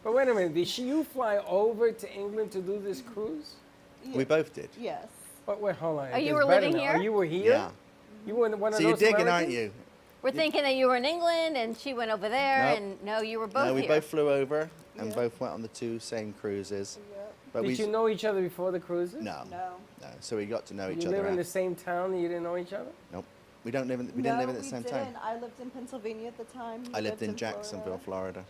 But 0.03 0.13
wait 0.13 0.27
a 0.27 0.33
minute. 0.33 0.53
Did 0.53 0.67
she, 0.67 0.83
you 0.83 1.03
fly 1.03 1.37
over 1.47 1.91
to 1.91 2.13
England 2.13 2.51
to 2.51 2.61
do 2.61 2.79
this 2.79 3.01
cruise? 3.01 3.53
We 4.13 4.25
both 4.25 4.53
did. 4.53 4.69
Yes. 4.77 5.07
But 5.45 5.59
wait, 5.61 5.75
hold 5.75 5.99
on. 5.99 6.09
Oh, 6.13 6.17
you 6.17 6.25
gets 6.25 6.33
were 6.35 6.45
better 6.47 6.61
living 6.67 6.73
now. 6.77 6.79
here? 6.81 6.93
Oh, 6.97 7.01
you 7.01 7.11
were 7.13 7.25
here. 7.25 7.51
Yeah. 7.51 7.69
You 8.25 8.35
were 8.35 8.49
one 8.55 8.71
of 8.73 8.75
So 8.77 8.81
you're 8.81 8.91
those 8.91 8.99
digging, 8.99 9.27
aren't 9.27 9.47
Americans? 9.47 9.53
you? 9.55 9.71
We're 10.21 10.31
thinking 10.31 10.63
that 10.63 10.75
you 10.75 10.87
were 10.87 10.95
in 10.95 11.03
England 11.03 11.57
and 11.57 11.77
she 11.77 11.93
went 11.93 12.09
over 12.11 12.29
there, 12.29 12.69
Nope. 12.69 12.77
and 12.79 13.03
no, 13.03 13.19
you 13.21 13.39
were 13.39 13.47
both 13.47 13.65
no, 13.65 13.73
we 13.73 13.81
here. 13.81 13.89
both 13.89 14.05
flew 14.05 14.29
over 14.29 14.69
and 14.97 15.09
Yeah. 15.09 15.15
both 15.15 15.39
went 15.41 15.53
on 15.53 15.61
the 15.61 15.67
two 15.69 15.99
same 15.99 16.33
cruises. 16.39 16.97
Yep. 17.11 17.33
But 17.51 17.61
Did 17.63 17.67
we 17.67 17.73
you 17.75 17.87
know 17.87 18.07
each 18.07 18.23
other 18.23 18.41
before 18.41 18.71
the 18.71 18.79
cruises? 18.79 19.21
no, 19.21 19.43
No. 19.51 19.73
no. 20.01 20.07
So 20.21 20.37
we 20.37 20.45
got 20.45 20.65
to 20.67 20.73
know 20.73 20.89
each 20.89 20.99
other. 20.99 21.01
you 21.01 21.07
other. 21.09 21.17
live 21.17 21.25
in 21.25 21.33
out- 21.33 21.37
the 21.37 21.43
same 21.43 21.75
town 21.75 22.13
and 22.13 22.21
you 22.21 22.29
didn't 22.29 22.43
know 22.43 22.55
each 22.55 22.71
other? 22.71 22.89
Nope. 23.11 23.25
We 23.65 23.71
don't 23.71 23.87
live 23.89 23.99
in. 23.99 24.07
We 24.15 24.21
no, 24.21 24.29
didn't 24.29 24.39
live 24.39 24.49
at 24.49 24.55
the 24.55 24.61
we 24.61 24.67
same 24.67 24.81
didn't. 24.83 25.13
time. 25.13 25.17
I 25.21 25.33
lived 25.39 25.59
in 25.59 25.69
Pennsylvania 25.69 26.27
at 26.27 26.37
the 26.37 26.43
time. 26.45 26.85
He 26.85 26.93
I 26.95 26.99
lived 27.01 27.21
in 27.21 27.35
Florida. 27.35 27.37
Jacksonville, 27.37 27.97
Florida. 27.97 28.45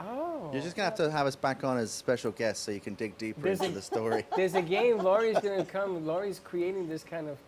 Oh. 0.00 0.50
You're 0.52 0.62
just 0.62 0.76
gonna 0.76 0.84
have 0.86 0.96
to 0.96 1.10
have 1.10 1.26
us 1.26 1.36
back 1.36 1.64
on 1.64 1.78
as 1.78 1.90
special 1.90 2.32
guests 2.32 2.62
so 2.64 2.70
you 2.72 2.80
can 2.80 2.94
dig 2.94 3.16
deeper 3.18 3.40
There's 3.40 3.60
into 3.60 3.72
a- 3.72 3.74
the 3.76 3.82
story. 3.82 4.24
There's 4.36 4.54
a 4.54 4.62
game. 4.62 4.98
Laurie's 4.98 5.38
gonna 5.38 5.64
come. 5.76 6.06
Laurie's 6.06 6.40
creating 6.42 6.88
this 6.88 7.02
kind 7.04 7.28
of 7.28 7.38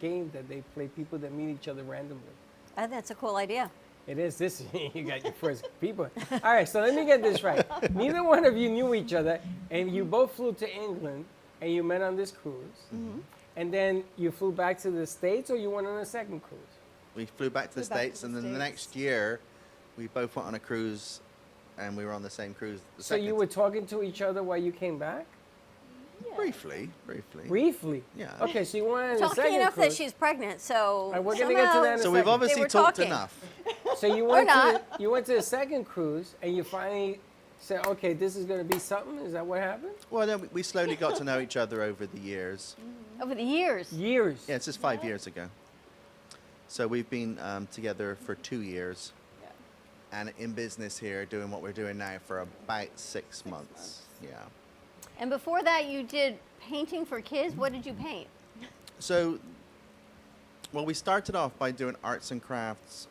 game 0.00 0.30
that 0.34 0.48
they 0.48 0.62
play 0.74 0.88
people 0.88 1.18
that 1.18 1.32
meet 1.32 1.50
each 1.52 1.68
other 1.68 1.82
randomly. 1.82 2.22
I 2.76 2.82
think 2.82 2.92
that's 2.92 3.10
a 3.10 3.14
cool 3.14 3.36
idea. 3.36 3.70
It 4.06 4.18
is 4.18 4.36
this. 4.38 4.62
you 4.94 5.02
got 5.04 5.24
your 5.24 5.32
first 5.32 5.66
people. 5.80 6.08
All 6.30 6.38
right, 6.42 6.68
so 6.68 6.80
let 6.80 6.94
me 6.94 7.04
get 7.06 7.22
this 7.22 7.42
right. 7.42 7.64
Neither 7.94 8.22
one 8.22 8.44
of 8.44 8.56
you 8.56 8.68
knew 8.70 8.94
each 8.94 9.12
other, 9.14 9.40
and 9.70 9.90
you 9.92 10.04
both 10.04 10.32
flew 10.32 10.52
to 10.54 10.72
England, 10.74 11.24
and 11.60 11.72
you 11.72 11.82
met 11.82 12.02
on 12.02 12.16
this 12.16 12.30
cruise, 12.30 12.54
Mm-hmm. 12.94 13.18
and 13.56 13.72
then 13.74 14.04
you 14.16 14.30
flew 14.30 14.52
back 14.52 14.78
to 14.82 14.90
the 14.92 15.06
states, 15.06 15.50
or 15.50 15.56
you 15.56 15.70
went 15.70 15.86
on 15.88 15.98
a 15.98 16.04
second 16.06 16.40
cruise. 16.44 16.60
We 17.16 17.24
flew 17.26 17.50
back 17.50 17.70
to 17.70 17.76
the 17.76 17.82
Flew 17.82 17.88
back 17.88 17.98
to 17.98 18.04
states, 18.04 18.20
the 18.20 18.26
and 18.26 18.36
then 18.36 18.42
the 18.44 18.48
States. 18.50 18.58
next 18.92 18.96
year, 18.96 19.40
we 19.96 20.06
both 20.08 20.36
went 20.36 20.46
on 20.48 20.54
a 20.54 20.60
cruise, 20.60 21.20
and 21.78 21.96
we 21.96 22.04
were 22.04 22.12
on 22.12 22.22
the 22.22 22.30
same 22.30 22.54
cruise. 22.54 22.80
The 22.96 23.02
So 23.02 23.14
you 23.14 23.34
were 23.34 23.46
talking 23.46 23.86
to 23.88 24.02
each 24.02 24.22
other 24.22 24.42
while 24.42 24.58
you 24.58 24.72
came 24.72 24.98
back? 24.98 25.26
briefly, 26.34 26.90
briefly. 27.06 27.44
Briefly. 27.48 28.02
Yeah. 28.16 28.32
Okay, 28.42 28.64
so 28.64 28.76
you 28.78 28.84
went 28.84 29.10
on 29.10 29.16
a 29.16 29.18
Talking 29.18 29.34
second 29.36 29.54
enough 29.54 29.76
that 29.76 29.92
she's 29.92 30.12
pregnant, 30.12 30.60
so 30.60 30.74
All 30.76 31.12
right, 31.12 31.24
we're 31.24 31.34
gonna 31.38 31.54
get 31.54 31.60
to 31.60 31.66
somehow- 31.72 31.82
that 31.82 31.92
in 31.94 32.00
a 32.00 32.02
So 32.02 32.10
we've 32.10 32.18
second. 32.20 32.32
obviously 32.32 32.62
talked 32.68 32.96
talking. 32.96 33.06
enough. 33.10 33.38
So 33.96 34.14
you 34.14 34.24
went 34.26 34.48
to 34.50 34.54
the, 34.98 35.02
you 35.02 35.10
went 35.10 35.24
to 35.26 35.32
the 35.34 35.42
second 35.42 35.84
cruise, 35.84 36.34
and 36.42 36.54
you 36.54 36.62
finally 36.64 37.18
said, 37.58 37.86
"Okay, 37.86 38.12
this 38.12 38.36
is 38.36 38.44
going 38.44 38.58
to 38.60 38.64
be 38.74 38.78
something." 38.78 39.16
Is 39.20 39.32
that 39.32 39.46
what 39.46 39.60
happened? 39.60 39.94
Well, 40.10 40.26
then 40.26 40.42
we- 40.42 40.48
we 40.48 40.62
slowly 40.62 40.96
got 40.96 41.16
to 41.16 41.24
know 41.24 41.40
each 41.40 41.56
other 41.56 41.82
over 41.82 42.06
the 42.06 42.18
years. 42.18 42.76
over 43.22 43.34
the 43.34 43.42
years. 43.42 43.90
Years. 43.92 44.44
Yeah, 44.46 44.56
it's 44.56 44.66
just 44.66 44.78
five 44.78 45.02
years 45.02 45.26
ago. 45.26 45.48
So 46.68 46.86
we've 46.86 47.08
been 47.08 47.38
um, 47.40 47.66
together 47.72 48.16
for 48.26 48.34
two 48.34 48.60
years, 48.60 49.12
and 50.12 50.32
in 50.38 50.52
business 50.52 50.98
here, 50.98 51.24
doing 51.24 51.50
what 51.50 51.62
we're 51.62 51.72
doing 51.72 51.98
now 51.98 52.16
for 52.26 52.40
about 52.40 52.88
six, 52.96 53.44
months. 53.44 54.02
Yeah. 54.22 54.42
And 55.18 55.30
before 55.30 55.62
that, 55.62 55.86
you 55.86 56.02
did 56.02 56.38
painting 56.60 57.04
for 57.04 57.20
kids. 57.20 57.54
What 57.54 57.72
did 57.72 57.84
you 57.84 57.92
paint? 57.92 58.28
So, 58.98 59.38
well, 60.72 60.86
we 60.86 60.94
started 60.94 61.34
off 61.34 61.56
by 61.58 61.70
doing 61.70 61.96
arts 62.02 62.30
and 62.30 62.42
crafts 62.42 63.08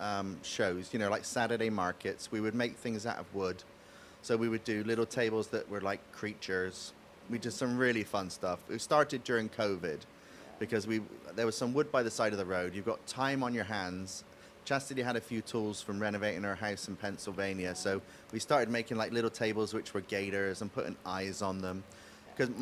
um, 0.00 0.38
shows, 0.42 0.92
you 0.92 0.98
know, 0.98 1.10
like 1.10 1.24
Saturday 1.24 1.70
markets. 1.70 2.30
We 2.30 2.40
would 2.40 2.54
make 2.54 2.76
things 2.76 3.06
out 3.06 3.18
of 3.18 3.34
wood. 3.34 3.62
So 4.22 4.36
we 4.36 4.48
would 4.48 4.64
do 4.64 4.84
little 4.84 5.06
tables 5.06 5.48
that 5.48 5.68
were 5.68 5.80
like 5.80 6.00
creatures. 6.12 6.92
We 7.30 7.38
did 7.38 7.52
some 7.52 7.76
really 7.76 8.04
fun 8.04 8.30
stuff. 8.30 8.58
It 8.70 8.80
started 8.80 9.24
during 9.24 9.48
COVID 9.48 10.00
because 10.58 10.86
we 10.86 11.00
there 11.34 11.46
was 11.46 11.56
some 11.56 11.72
wood 11.72 11.92
by 11.92 12.02
the 12.02 12.10
side 12.10 12.32
of 12.32 12.38
the 12.38 12.44
road. 12.44 12.74
You've 12.74 12.86
got 12.86 13.04
time 13.06 13.42
on 13.42 13.54
your 13.54 13.64
hands. 13.64 14.24
Chastity 14.68 15.00
had 15.00 15.16
a 15.16 15.20
few 15.20 15.40
tools 15.40 15.80
from 15.80 15.98
renovating 15.98 16.42
her 16.42 16.54
house 16.54 16.88
in 16.88 16.96
Pennsylvania, 16.96 17.74
so 17.74 18.02
we 18.32 18.38
started 18.38 18.68
making 18.68 18.98
like 18.98 19.12
little 19.12 19.30
tables 19.30 19.72
which 19.72 19.94
were 19.94 20.02
gators 20.02 20.60
and 20.60 20.70
putting 20.70 20.94
eyes 21.06 21.40
on 21.40 21.56
them. 21.62 21.82
Because 22.36 22.54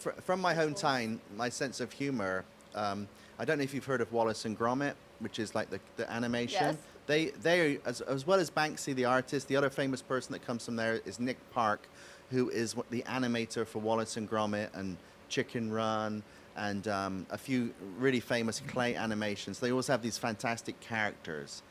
fr- 0.00 0.20
from 0.24 0.40
my 0.40 0.52
hometown, 0.52 1.20
my 1.36 1.48
sense 1.48 1.78
of 1.78 1.92
humor. 1.92 2.44
Um, 2.74 3.06
I 3.38 3.44
don't 3.44 3.58
know 3.58 3.62
if 3.62 3.72
you've 3.72 3.84
heard 3.84 4.00
of 4.00 4.12
Wallace 4.12 4.46
and 4.46 4.58
Gromit, 4.58 4.94
which 5.20 5.38
is 5.38 5.54
like 5.54 5.70
the, 5.70 5.78
the 5.96 6.10
animation. 6.10 6.60
Yes. 6.60 6.76
They 7.06 7.26
they 7.26 7.78
as, 7.86 8.00
as 8.00 8.26
well 8.26 8.40
as 8.40 8.50
Banksy 8.50 8.92
the 8.92 9.04
artist. 9.04 9.46
The 9.46 9.54
other 9.54 9.70
famous 9.70 10.02
person 10.02 10.32
that 10.32 10.44
comes 10.44 10.64
from 10.64 10.74
there 10.74 11.02
is 11.04 11.20
Nick 11.20 11.38
Park, 11.52 11.86
who 12.32 12.48
is 12.50 12.74
the 12.90 13.02
animator 13.02 13.64
for 13.64 13.78
Wallace 13.78 14.16
and 14.16 14.28
Gromit 14.28 14.70
and 14.74 14.96
Chicken 15.28 15.70
Run 15.70 16.24
and 16.56 16.86
um, 16.88 17.26
a 17.30 17.38
few 17.38 17.72
really 17.98 18.20
famous 18.20 18.60
clay 18.60 18.94
animations. 18.94 19.58
They 19.58 19.70
always 19.70 19.86
have 19.88 20.02
these 20.02 20.18
fantastic 20.18 20.78
characters. 20.80 21.62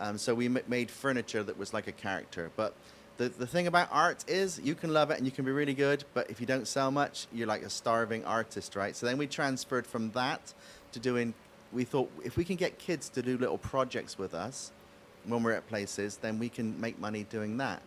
Um, 0.00 0.18
so 0.18 0.34
we 0.34 0.46
m- 0.46 0.58
made 0.68 0.90
furniture 0.90 1.42
that 1.42 1.58
was 1.58 1.72
like 1.72 1.86
a 1.86 1.92
character. 1.92 2.50
But 2.56 2.74
the, 3.18 3.28
the 3.28 3.46
thing 3.46 3.66
about 3.66 3.88
art 3.92 4.24
is 4.26 4.60
you 4.62 4.74
can 4.74 4.92
love 4.92 5.10
it 5.10 5.18
and 5.18 5.26
you 5.26 5.32
can 5.32 5.44
be 5.44 5.52
really 5.52 5.74
good, 5.74 6.04
but 6.14 6.30
if 6.30 6.40
you 6.40 6.46
don't 6.46 6.66
sell 6.66 6.90
much, 6.90 7.26
you're 7.32 7.46
like 7.46 7.62
a 7.62 7.70
starving 7.70 8.24
artist, 8.24 8.74
right? 8.74 8.96
So 8.96 9.06
then 9.06 9.18
we 9.18 9.26
transferred 9.26 9.86
from 9.86 10.10
that 10.12 10.54
to 10.92 10.98
doing, 10.98 11.34
we 11.72 11.84
thought 11.84 12.10
if 12.24 12.36
we 12.36 12.44
can 12.44 12.56
get 12.56 12.78
kids 12.78 13.08
to 13.10 13.22
do 13.22 13.38
little 13.38 13.58
projects 13.58 14.18
with 14.18 14.34
us 14.34 14.72
when 15.24 15.42
we're 15.42 15.52
at 15.52 15.68
places, 15.68 16.16
then 16.16 16.38
we 16.38 16.48
can 16.48 16.80
make 16.80 16.98
money 16.98 17.24
doing 17.30 17.58
that. 17.58 17.82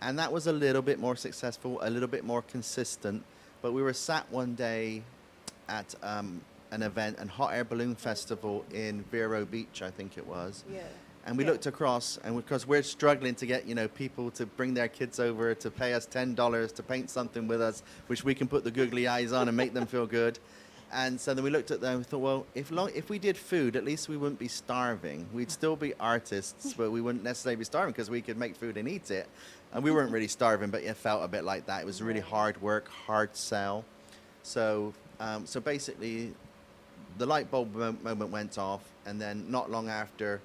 And 0.00 0.18
that 0.18 0.32
was 0.32 0.46
a 0.46 0.52
little 0.52 0.82
bit 0.82 1.00
more 1.00 1.16
successful, 1.16 1.80
a 1.82 1.90
little 1.90 2.08
bit 2.08 2.24
more 2.24 2.42
consistent. 2.42 3.24
But 3.62 3.72
we 3.72 3.82
were 3.82 3.92
sat 3.92 4.30
one 4.30 4.54
day 4.54 5.02
at 5.68 5.94
um, 6.02 6.40
an 6.70 6.82
event, 6.82 7.18
an 7.18 7.28
hot 7.28 7.52
air 7.54 7.64
balloon 7.64 7.94
festival 7.94 8.64
in 8.72 9.02
Vero 9.10 9.44
Beach, 9.44 9.82
I 9.82 9.90
think 9.90 10.18
it 10.18 10.26
was. 10.26 10.64
Yeah. 10.72 10.80
And 11.26 11.36
we 11.36 11.44
Yeah. 11.44 11.50
looked 11.50 11.66
across, 11.66 12.18
and 12.24 12.36
because 12.36 12.66
we're 12.66 12.82
struggling 12.82 13.34
to 13.36 13.46
get 13.46 13.66
you 13.66 13.74
know 13.74 13.86
people 13.88 14.30
to 14.32 14.46
bring 14.46 14.72
their 14.74 14.88
kids 14.88 15.20
over 15.20 15.54
to 15.54 15.70
pay 15.70 15.92
us 15.92 16.06
ten 16.06 16.34
dollars 16.34 16.72
to 16.72 16.82
paint 16.82 17.10
something 17.10 17.46
with 17.46 17.60
us, 17.60 17.82
which 18.06 18.24
we 18.24 18.34
can 18.34 18.48
put 18.48 18.64
the 18.64 18.70
googly 18.70 19.06
eyes 19.08 19.32
on 19.32 19.48
and 19.48 19.56
make 19.56 19.74
them 19.74 19.86
feel 19.86 20.06
good. 20.06 20.38
And 20.90 21.20
so 21.20 21.34
then 21.34 21.44
we 21.44 21.50
looked 21.50 21.70
at 21.70 21.82
them 21.82 21.96
and 21.96 22.06
thought, 22.06 22.20
well, 22.20 22.46
if 22.54 22.70
long, 22.70 22.90
if 22.94 23.10
we 23.10 23.18
did 23.18 23.36
food, 23.36 23.76
at 23.76 23.84
least 23.84 24.08
we 24.08 24.16
wouldn't 24.16 24.38
be 24.38 24.48
starving. 24.48 25.26
We'd 25.34 25.50
still 25.50 25.76
be 25.76 25.92
artists, 26.00 26.72
but 26.78 26.90
we 26.90 27.02
wouldn't 27.02 27.24
necessarily 27.24 27.56
be 27.56 27.64
starving 27.64 27.92
because 27.92 28.08
we 28.08 28.22
could 28.22 28.38
make 28.38 28.56
food 28.56 28.78
and 28.78 28.88
eat 28.88 29.10
it. 29.10 29.28
And 29.74 29.84
we 29.84 29.90
weren't 29.90 30.10
really 30.10 30.28
starving, 30.28 30.70
but 30.70 30.82
it 30.82 30.96
felt 30.96 31.22
a 31.22 31.28
bit 31.28 31.44
like 31.44 31.66
that. 31.66 31.82
It 31.82 31.84
was 31.84 32.00
really 32.00 32.20
hard 32.20 32.62
work, 32.62 32.88
hard 32.88 33.36
sell. 33.36 33.84
So, 34.42 34.94
um, 35.20 35.46
so 35.46 35.60
basically, 35.60 36.32
the 37.18 37.26
light 37.26 37.50
bulb 37.50 37.74
mo- 37.74 37.96
moment 38.02 38.30
went 38.30 38.58
off, 38.58 38.82
and 39.06 39.20
then 39.20 39.50
not 39.50 39.70
long 39.70 39.88
after, 39.88 40.40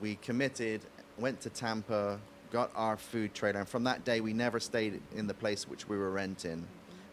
we 0.00 0.16
committed, 0.16 0.80
went 1.18 1.40
to 1.42 1.50
Tampa, 1.50 2.18
got 2.50 2.70
our 2.74 2.96
food 2.96 3.34
trailer, 3.34 3.60
and 3.60 3.68
from 3.68 3.84
that 3.84 4.04
day, 4.04 4.20
we 4.20 4.32
never 4.32 4.58
stayed 4.60 5.00
in 5.14 5.26
the 5.26 5.34
place 5.34 5.68
which 5.68 5.88
we 5.88 5.98
were 5.98 6.10
renting. 6.10 6.66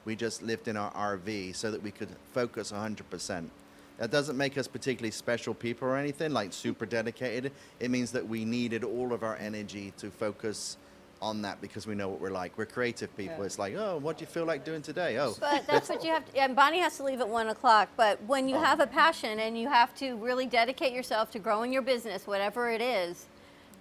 We 0.06 0.16
just 0.16 0.44
lived 0.44 0.68
in 0.68 0.78
our 0.78 0.92
RV 0.92 1.56
so 1.56 1.72
that 1.72 1.82
we 1.82 1.92
could 1.92 2.10
focus 2.34 2.72
100%. 2.72 3.50
That 3.98 4.12
doesn't 4.12 4.38
make 4.38 4.58
us 4.58 4.68
particularly 4.68 5.12
special 5.12 5.54
people 5.54 5.88
or 5.88 5.98
anything, 5.98 6.32
like 6.32 6.54
super 6.54 6.86
dedicated. 6.86 7.52
It 7.80 7.90
means 7.90 8.12
that 8.12 8.28
we 8.28 8.46
needed 8.46 8.84
all 8.84 9.14
of 9.14 9.24
our 9.24 9.38
energy 9.38 9.94
to 9.98 10.12
focus 10.12 10.78
on 11.26 11.42
that 11.42 11.60
because 11.60 11.88
we 11.88 11.96
know 11.96 12.08
what 12.08 12.22
we're 12.22 12.30
like. 12.30 12.56
We're 12.56 12.68
creative 12.68 13.16
people. 13.18 13.44
It's 13.44 13.58
like, 13.58 13.74
oh, 13.76 13.98
what 13.98 14.18
do 14.18 14.22
you 14.22 14.28
feel 14.28 14.46
like 14.46 14.64
doing 14.64 14.84
today? 14.84 15.18
Oh, 15.18 15.36
But 15.40 15.66
that's 15.66 15.90
what 15.90 16.04
you 16.04 16.12
have 16.12 16.24
to, 16.32 16.40
and 16.40 16.56
Bonnie 16.56 16.80
has 16.80 16.98
to 16.98 17.04
leave 17.04 17.20
at 17.20 17.28
one 17.28 17.48
o'clock. 17.48 17.90
But 17.98 18.22
when 18.24 18.48
you 18.48 18.58
oh. 18.58 18.62
have 18.62 18.80
a 18.80 18.88
passion 18.88 19.40
and 19.40 19.58
you 19.58 19.68
have 19.68 19.96
to 19.96 20.16
really 20.18 20.46
dedicate 20.46 20.94
yourself 20.94 21.32
to 21.32 21.40
growing 21.40 21.74
your 21.74 21.82
business, 21.82 22.28
whatever 22.28 22.70
it 22.70 22.82
is, 22.82 23.26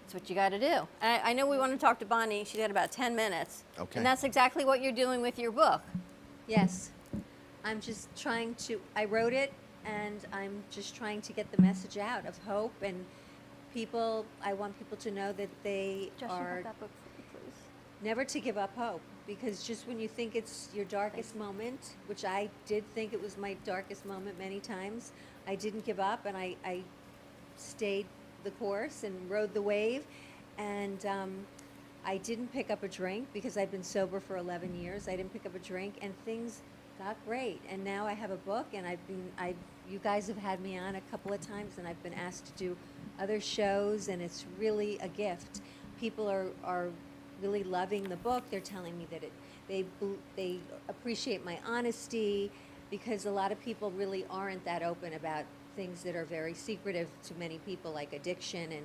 that's 0.00 0.14
what 0.14 0.28
you 0.28 0.34
got 0.34 0.50
to 0.50 0.58
do. 0.58 0.88
And 1.02 1.22
I, 1.22 1.30
I 1.30 1.32
know 1.34 1.46
we 1.46 1.58
want 1.58 1.72
to 1.72 1.78
talk 1.78 1.98
to 1.98 2.06
Bonnie. 2.06 2.44
She's 2.44 2.60
got 2.60 2.70
about 2.70 2.90
10 2.90 3.14
minutes. 3.14 3.64
Okay. 3.78 3.98
And 3.98 4.06
that's 4.06 4.24
exactly 4.24 4.64
what 4.64 4.82
you're 4.82 4.92
doing 4.92 5.20
with 5.20 5.38
your 5.38 5.52
book. 5.52 5.82
Yes. 6.46 6.90
I'm 7.64 7.80
just 7.80 8.08
trying 8.16 8.54
to, 8.66 8.80
I 8.96 9.04
wrote 9.04 9.32
it 9.32 9.52
and 9.84 10.20
I'm 10.32 10.62
just 10.70 10.94
trying 10.96 11.20
to 11.22 11.32
get 11.32 11.50
the 11.52 11.60
message 11.60 11.98
out 11.98 12.26
of 12.26 12.36
hope 12.38 12.74
and 12.82 13.04
people, 13.74 14.24
I 14.42 14.52
want 14.52 14.78
people 14.78 14.96
to 14.98 15.10
know 15.10 15.32
that 15.32 15.48
they 15.62 16.10
Josh, 16.18 16.30
you 16.30 16.36
are 16.36 16.62
got 16.62 16.64
that 16.64 16.80
book 16.80 16.90
for 17.02 17.18
me, 17.18 17.24
please. 17.32 17.60
Never 18.04 18.22
to 18.22 18.38
give 18.38 18.58
up 18.58 18.76
hope 18.76 19.00
because 19.26 19.62
just 19.62 19.88
when 19.88 19.98
you 19.98 20.06
think 20.06 20.36
it's 20.36 20.68
your 20.74 20.84
darkest 20.84 21.34
moment, 21.34 21.94
which 22.06 22.24
I 22.26 22.50
did 22.66 22.84
think 22.94 23.14
it 23.14 23.22
was 23.22 23.38
my 23.38 23.54
darkest 23.64 24.04
moment 24.04 24.38
many 24.38 24.60
times, 24.60 25.12
I 25.48 25.54
didn't 25.54 25.86
give 25.86 25.98
up 25.98 26.26
and 26.26 26.36
I, 26.36 26.54
I 26.64 26.82
stayed 27.56 28.04
the 28.44 28.50
course 28.52 29.04
and 29.04 29.30
rode 29.30 29.54
the 29.54 29.62
wave. 29.62 30.04
And 30.58 31.04
um, 31.06 31.46
I 32.04 32.18
didn't 32.18 32.52
pick 32.52 32.70
up 32.70 32.82
a 32.82 32.88
drink 32.88 33.26
because 33.32 33.56
I've 33.56 33.70
been 33.70 33.82
sober 33.82 34.20
for 34.20 34.36
11 34.36 34.78
years. 34.78 35.08
I 35.08 35.16
didn't 35.16 35.32
pick 35.32 35.46
up 35.46 35.54
a 35.54 35.58
drink 35.58 35.94
and 36.02 36.12
things 36.26 36.60
got 36.98 37.16
great. 37.26 37.62
And 37.70 37.82
now 37.82 38.06
I 38.06 38.12
have 38.12 38.30
a 38.30 38.36
book 38.36 38.66
and 38.74 38.86
I've 38.86 39.04
been, 39.06 39.24
I, 39.38 39.54
you 39.90 39.98
guys 39.98 40.28
have 40.28 40.36
had 40.36 40.60
me 40.60 40.76
on 40.76 40.96
a 40.96 41.00
couple 41.10 41.32
of 41.32 41.40
times 41.40 41.78
and 41.78 41.88
I've 41.88 42.02
been 42.02 42.14
asked 42.14 42.44
to 42.46 42.52
do 42.52 42.76
other 43.18 43.40
shows 43.40 44.08
and 44.08 44.20
it's 44.20 44.44
really 44.58 44.98
a 44.98 45.08
gift. 45.08 45.62
People 45.98 46.28
are, 46.28 46.48
are 46.62 46.90
really 47.44 47.62
loving 47.62 48.04
the 48.04 48.16
book. 48.16 48.42
They're 48.50 48.60
telling 48.60 48.96
me 48.96 49.06
that 49.10 49.22
it, 49.22 49.32
they, 49.68 49.84
they 50.34 50.58
appreciate 50.88 51.44
my 51.44 51.58
honesty 51.66 52.50
because 52.90 53.26
a 53.26 53.30
lot 53.30 53.52
of 53.52 53.60
people 53.60 53.90
really 53.90 54.24
aren't 54.30 54.64
that 54.64 54.82
open 54.82 55.12
about 55.12 55.44
things 55.76 56.02
that 56.04 56.16
are 56.16 56.24
very 56.24 56.54
secretive 56.54 57.08
to 57.24 57.34
many 57.34 57.58
people 57.58 57.92
like 57.92 58.14
addiction 58.14 58.72
and 58.72 58.84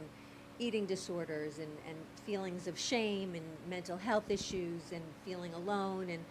eating 0.60 0.86
disorders 0.86 1.60
and, 1.60 1.72
and 1.88 1.97
feelings 2.26 2.68
of 2.68 2.78
shame 2.78 3.34
and 3.34 3.45
mental 3.70 3.95
health 3.95 4.30
issues 4.30 4.82
and 4.91 5.01
feeling 5.24 5.53
alone 5.53 6.10
and 6.10 6.22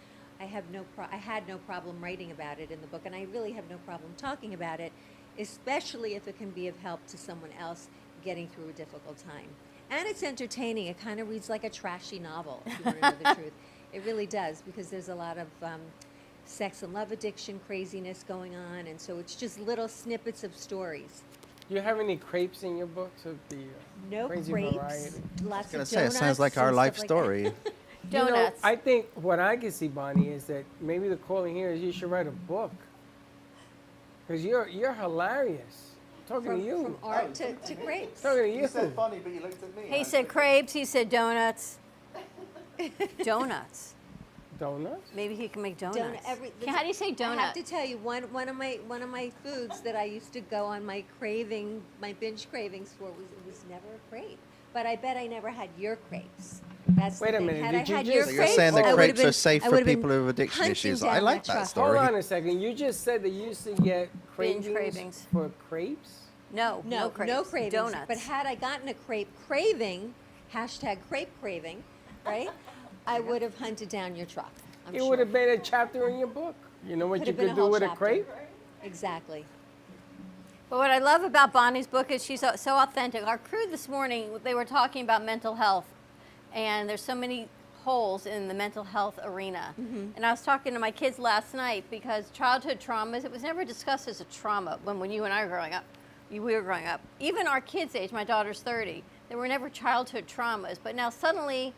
I 0.40 0.44
have 0.44 0.64
no 0.70 0.84
I 0.98 1.16
had 1.16 1.48
no 1.48 1.58
problem 1.58 2.02
writing 2.02 2.30
about 2.32 2.58
it 2.58 2.70
in 2.70 2.80
the 2.80 2.86
book 2.88 3.02
and 3.06 3.14
I 3.14 3.26
really 3.32 3.52
have 3.52 3.70
no 3.70 3.78
problem 3.78 4.12
talking 4.16 4.52
about 4.52 4.80
it 4.80 4.92
especially 5.38 6.14
if 6.14 6.28
it 6.28 6.36
can 6.36 6.50
be 6.50 6.68
of 6.68 6.76
help 6.80 7.06
to 7.06 7.16
someone 7.16 7.50
else 7.58 7.88
getting 8.24 8.48
through 8.48 8.68
a 8.68 8.72
difficult 8.72 9.16
time 9.16 9.48
and 9.90 10.06
it's 10.08 10.22
entertaining 10.22 10.86
it 10.86 10.98
kind 11.00 11.20
of 11.20 11.28
reads 11.28 11.48
like 11.48 11.64
a 11.64 11.70
trashy 11.70 12.18
novel 12.18 12.62
if 12.66 12.78
you 12.78 12.84
want 12.84 13.00
to 13.00 13.10
know 13.10 13.16
the 13.24 13.34
truth 13.40 13.52
It 13.92 14.04
really 14.04 14.26
does 14.26 14.62
because 14.62 14.90
there's 14.90 15.08
a 15.08 15.14
lot 15.14 15.38
of 15.38 15.46
um, 15.62 15.80
sex 16.44 16.82
and 16.82 16.92
love 16.92 17.10
addiction 17.12 17.58
craziness 17.66 18.24
going 18.26 18.54
on, 18.54 18.86
and 18.86 19.00
so 19.00 19.18
it's 19.18 19.34
just 19.34 19.58
little 19.60 19.88
snippets 19.88 20.44
of 20.44 20.54
stories. 20.56 21.22
Do 21.68 21.74
you 21.74 21.80
have 21.80 21.98
any 22.00 22.16
crepes 22.16 22.62
in 22.62 22.76
your 22.76 22.86
books 22.86 23.24
of 23.26 23.38
the 23.48 23.56
uh, 23.56 23.68
No 24.10 24.26
crazy 24.28 24.52
crepes, 24.52 24.74
variety? 24.76 25.22
lots 25.42 25.72
gonna 25.72 25.82
of 25.82 25.88
say, 25.88 26.04
it 26.04 26.12
sounds 26.12 26.38
like 26.38 26.58
our 26.58 26.72
life 26.72 26.96
stuff 26.98 27.10
like 27.10 27.42
that. 27.44 27.50
story. 27.50 27.52
You 28.10 28.18
know, 28.20 28.26
Donuts. 28.28 28.60
I 28.64 28.76
think 28.76 29.06
what 29.16 29.38
I 29.38 29.56
can 29.56 29.70
see, 29.70 29.88
Bonnie, 29.88 30.28
is 30.28 30.44
that 30.44 30.64
maybe 30.80 31.08
the 31.08 31.16
calling 31.16 31.54
here 31.54 31.70
is 31.72 31.82
you 31.82 31.92
should 31.92 32.10
write 32.10 32.26
a 32.26 32.30
book. 32.30 32.72
Because 34.26 34.44
you're 34.44 34.68
you're 34.68 34.94
hilarious. 34.94 35.87
Talking 36.28 36.46
From, 36.46 36.60
to 36.60 36.66
you. 36.66 36.82
from 36.84 36.98
art 37.02 37.34
to, 37.36 37.54
to 37.54 37.74
grapes. 37.74 38.20
Talking 38.20 38.38
to 38.38 38.48
you. 38.52 38.68
funny, 38.68 39.18
but 39.24 39.32
you 39.32 39.40
looked 39.40 39.62
at 39.62 39.74
me. 39.74 39.96
He 39.96 40.04
said 40.04 40.28
crepes, 40.28 40.74
he 40.74 40.84
said 40.84 41.08
donuts. 41.08 41.78
donuts. 43.22 43.94
Donuts? 44.60 45.10
Maybe 45.14 45.34
he 45.36 45.48
can 45.48 45.62
make 45.62 45.78
donuts. 45.78 45.98
Donut, 45.98 46.20
every, 46.26 46.52
How 46.66 46.82
do 46.82 46.88
you 46.88 46.92
say 46.92 47.12
donuts? 47.12 47.40
I 47.40 47.44
have 47.46 47.54
to 47.54 47.62
tell 47.62 47.84
you, 47.84 47.96
one, 47.98 48.24
one 48.24 48.48
of 48.48 48.56
my 48.56 48.78
one 48.86 49.02
of 49.02 49.08
my 49.08 49.30
foods 49.42 49.80
that 49.80 49.96
I 49.96 50.04
used 50.04 50.32
to 50.34 50.40
go 50.40 50.66
on 50.66 50.84
my 50.84 51.02
craving, 51.18 51.80
my 52.02 52.12
binge 52.14 52.50
cravings 52.50 52.94
for 52.98 53.04
was 53.06 53.24
it 53.24 53.46
was 53.46 53.64
never 53.70 53.86
a 53.86 54.10
crepe. 54.10 54.38
But 54.74 54.84
I 54.84 54.96
bet 54.96 55.16
I 55.16 55.26
never 55.28 55.48
had 55.48 55.70
your 55.78 55.96
crepes. 55.96 56.60
That's 56.88 57.20
Wait 57.20 57.34
a 57.34 57.38
thing. 57.38 57.46
minute, 57.46 57.62
Had 57.64 57.70
did 57.72 57.76
I 57.76 57.78
you 57.90 57.96
had 57.96 58.06
just- 58.06 58.14
your 58.16 58.24
So 58.24 58.30
you're 58.30 58.38
crepes, 58.42 58.56
saying 58.56 58.74
the 58.74 58.78
I 58.80 58.82
would've 58.94 58.96
crepes 59.16 59.24
are 59.24 59.32
safe 59.32 59.62
I 59.62 59.66
for 59.66 59.70
would've 59.72 59.86
been 59.86 59.96
people 60.02 60.08
with 60.24 60.28
addiction 60.30 60.56
hunting 60.56 60.72
issues. 60.72 61.00
down 61.00 61.10
I 61.10 61.18
like 61.18 61.44
that 61.44 61.52
truck. 61.52 61.66
story. 61.66 61.98
Hold 61.98 62.08
on 62.10 62.14
a 62.16 62.22
second. 62.22 62.60
You 62.60 62.72
just 62.74 63.02
said 63.04 63.22
that 63.22 63.28
you 63.30 63.44
used 63.44 63.64
to 63.64 63.72
get 63.82 64.08
cravings, 64.34 64.68
cravings. 64.68 65.26
for 65.32 65.50
crepes? 65.68 66.10
No, 66.50 66.82
No, 66.86 67.00
no 67.00 67.10
crepes. 67.10 67.30
no 67.32 67.42
cravings. 67.44 67.72
Donuts. 67.74 68.04
But 68.08 68.18
had 68.18 68.46
I 68.46 68.54
gotten 68.54 68.88
a 68.88 68.94
crepe 68.94 69.28
craving, 69.46 70.14
hashtag 70.54 70.98
crepe 71.10 71.28
craving, 71.42 71.82
right? 72.24 72.48
I 73.06 73.20
would 73.20 73.42
have 73.42 73.56
hunted 73.58 73.90
down 73.90 74.16
your 74.16 74.26
truck. 74.26 74.52
I'm 74.86 74.94
it 74.94 74.98
sure. 75.00 75.10
would 75.10 75.18
have 75.18 75.32
been 75.32 75.50
a 75.50 75.58
chapter 75.58 76.08
in 76.08 76.18
your 76.18 76.28
book. 76.28 76.54
You 76.86 76.96
know 76.96 77.06
what 77.06 77.18
Could 77.18 77.28
you 77.28 77.32
have 77.32 77.36
been 77.36 77.46
could 77.48 77.52
a 77.52 77.56
do 77.56 77.60
whole 77.62 77.70
with 77.70 77.82
a 77.82 77.86
chapter. 77.88 77.98
crepe? 78.04 78.28
Exactly. 78.82 79.44
But 80.70 80.78
what 80.78 80.90
I 80.90 80.98
love 80.98 81.22
about 81.22 81.52
Bonnie's 81.52 81.86
book 81.86 82.10
is 82.10 82.24
she's 82.24 82.40
so, 82.40 82.52
so 82.56 82.76
authentic. 82.76 83.26
Our 83.26 83.38
crew 83.38 83.66
this 83.70 83.88
morning, 83.88 84.30
they 84.44 84.54
were 84.54 84.64
talking 84.66 85.02
about 85.02 85.24
mental 85.24 85.54
health, 85.56 85.86
and 86.54 86.88
there's 86.88 87.02
so 87.02 87.14
many 87.14 87.48
holes 87.84 88.26
in 88.26 88.48
the 88.48 88.54
mental 88.54 88.84
health 88.84 89.18
arena. 89.24 89.74
Mm-hmm. 89.80 90.08
And 90.16 90.26
I 90.26 90.30
was 90.30 90.42
talking 90.42 90.72
to 90.74 90.78
my 90.78 90.90
kids 90.90 91.18
last 91.18 91.54
night 91.54 91.84
because 91.90 92.30
childhood 92.30 92.80
traumas, 92.80 93.24
it 93.24 93.30
was 93.30 93.42
never 93.42 93.64
discussed 93.64 94.08
as 94.08 94.20
a 94.20 94.24
trauma 94.24 94.78
when, 94.84 94.98
when 94.98 95.10
you 95.10 95.24
and 95.24 95.32
I 95.32 95.42
were 95.44 95.50
growing 95.50 95.72
up. 95.74 95.84
you- 96.30 96.42
We 96.42 96.54
were 96.54 96.62
growing 96.62 96.86
up. 96.86 97.00
Even 97.20 97.46
our 97.46 97.60
kids' 97.60 97.94
age, 97.94 98.12
my 98.12 98.24
daughter's 98.24 98.60
30, 98.60 99.02
there 99.28 99.38
were 99.38 99.48
never 99.48 99.70
childhood 99.70 100.26
traumas. 100.26 100.76
But 100.82 100.94
now 100.96 101.08
suddenly, 101.08 101.72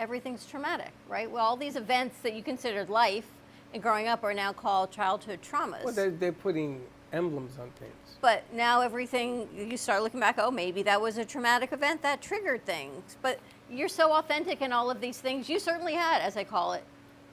everything's 0.00 0.46
traumatic, 0.46 0.90
right? 1.08 1.30
Well, 1.30 1.44
all 1.44 1.56
these 1.56 1.76
events 1.76 2.18
that 2.22 2.32
you 2.34 2.42
considered 2.42 2.88
life 2.90 3.26
and 3.74 3.82
growing 3.82 4.08
up 4.08 4.24
are 4.24 4.34
now 4.34 4.52
called 4.52 4.90
childhood 4.90 5.40
traumas. 5.42 5.84
Well, 5.84 5.94
they're, 5.94 6.10
they're 6.10 6.32
putting 6.32 6.80
emblems 7.12 7.52
on 7.60 7.70
things. 7.78 7.92
But 8.22 8.44
now 8.54 8.80
everything, 8.82 9.48
you 9.54 9.76
start 9.76 10.02
looking 10.04 10.20
back, 10.20 10.36
oh, 10.38 10.50
maybe 10.50 10.84
that 10.84 11.00
was 11.00 11.18
a 11.18 11.24
traumatic 11.24 11.72
event 11.72 12.02
that 12.02 12.22
triggered 12.22 12.64
things. 12.64 13.16
But 13.20 13.40
you're 13.68 13.88
so 13.88 14.12
authentic 14.12 14.62
in 14.62 14.72
all 14.72 14.90
of 14.90 15.00
these 15.00 15.18
things. 15.18 15.48
You 15.48 15.58
certainly 15.58 15.94
had, 15.94 16.22
as 16.22 16.36
I 16.36 16.44
call 16.44 16.72
it, 16.74 16.84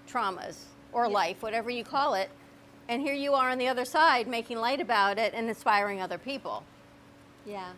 traumas 0.10 0.64
or 0.92 1.08
life, 1.08 1.44
whatever 1.44 1.70
you 1.70 1.84
call 1.84 2.16
it. 2.16 2.32
And 2.88 3.04
here 3.04 3.14
you 3.14 3.36
are 3.36 3.52
on 3.52 3.60
the 3.60 3.68
other 3.68 3.86
side 3.86 4.28
making 4.28 4.58
light 4.58 4.82
about 4.82 5.20
it 5.20 5.36
and 5.36 5.48
inspiring 5.48 6.02
other 6.02 6.18
people. 6.18 6.64
Yeah, 7.46 7.70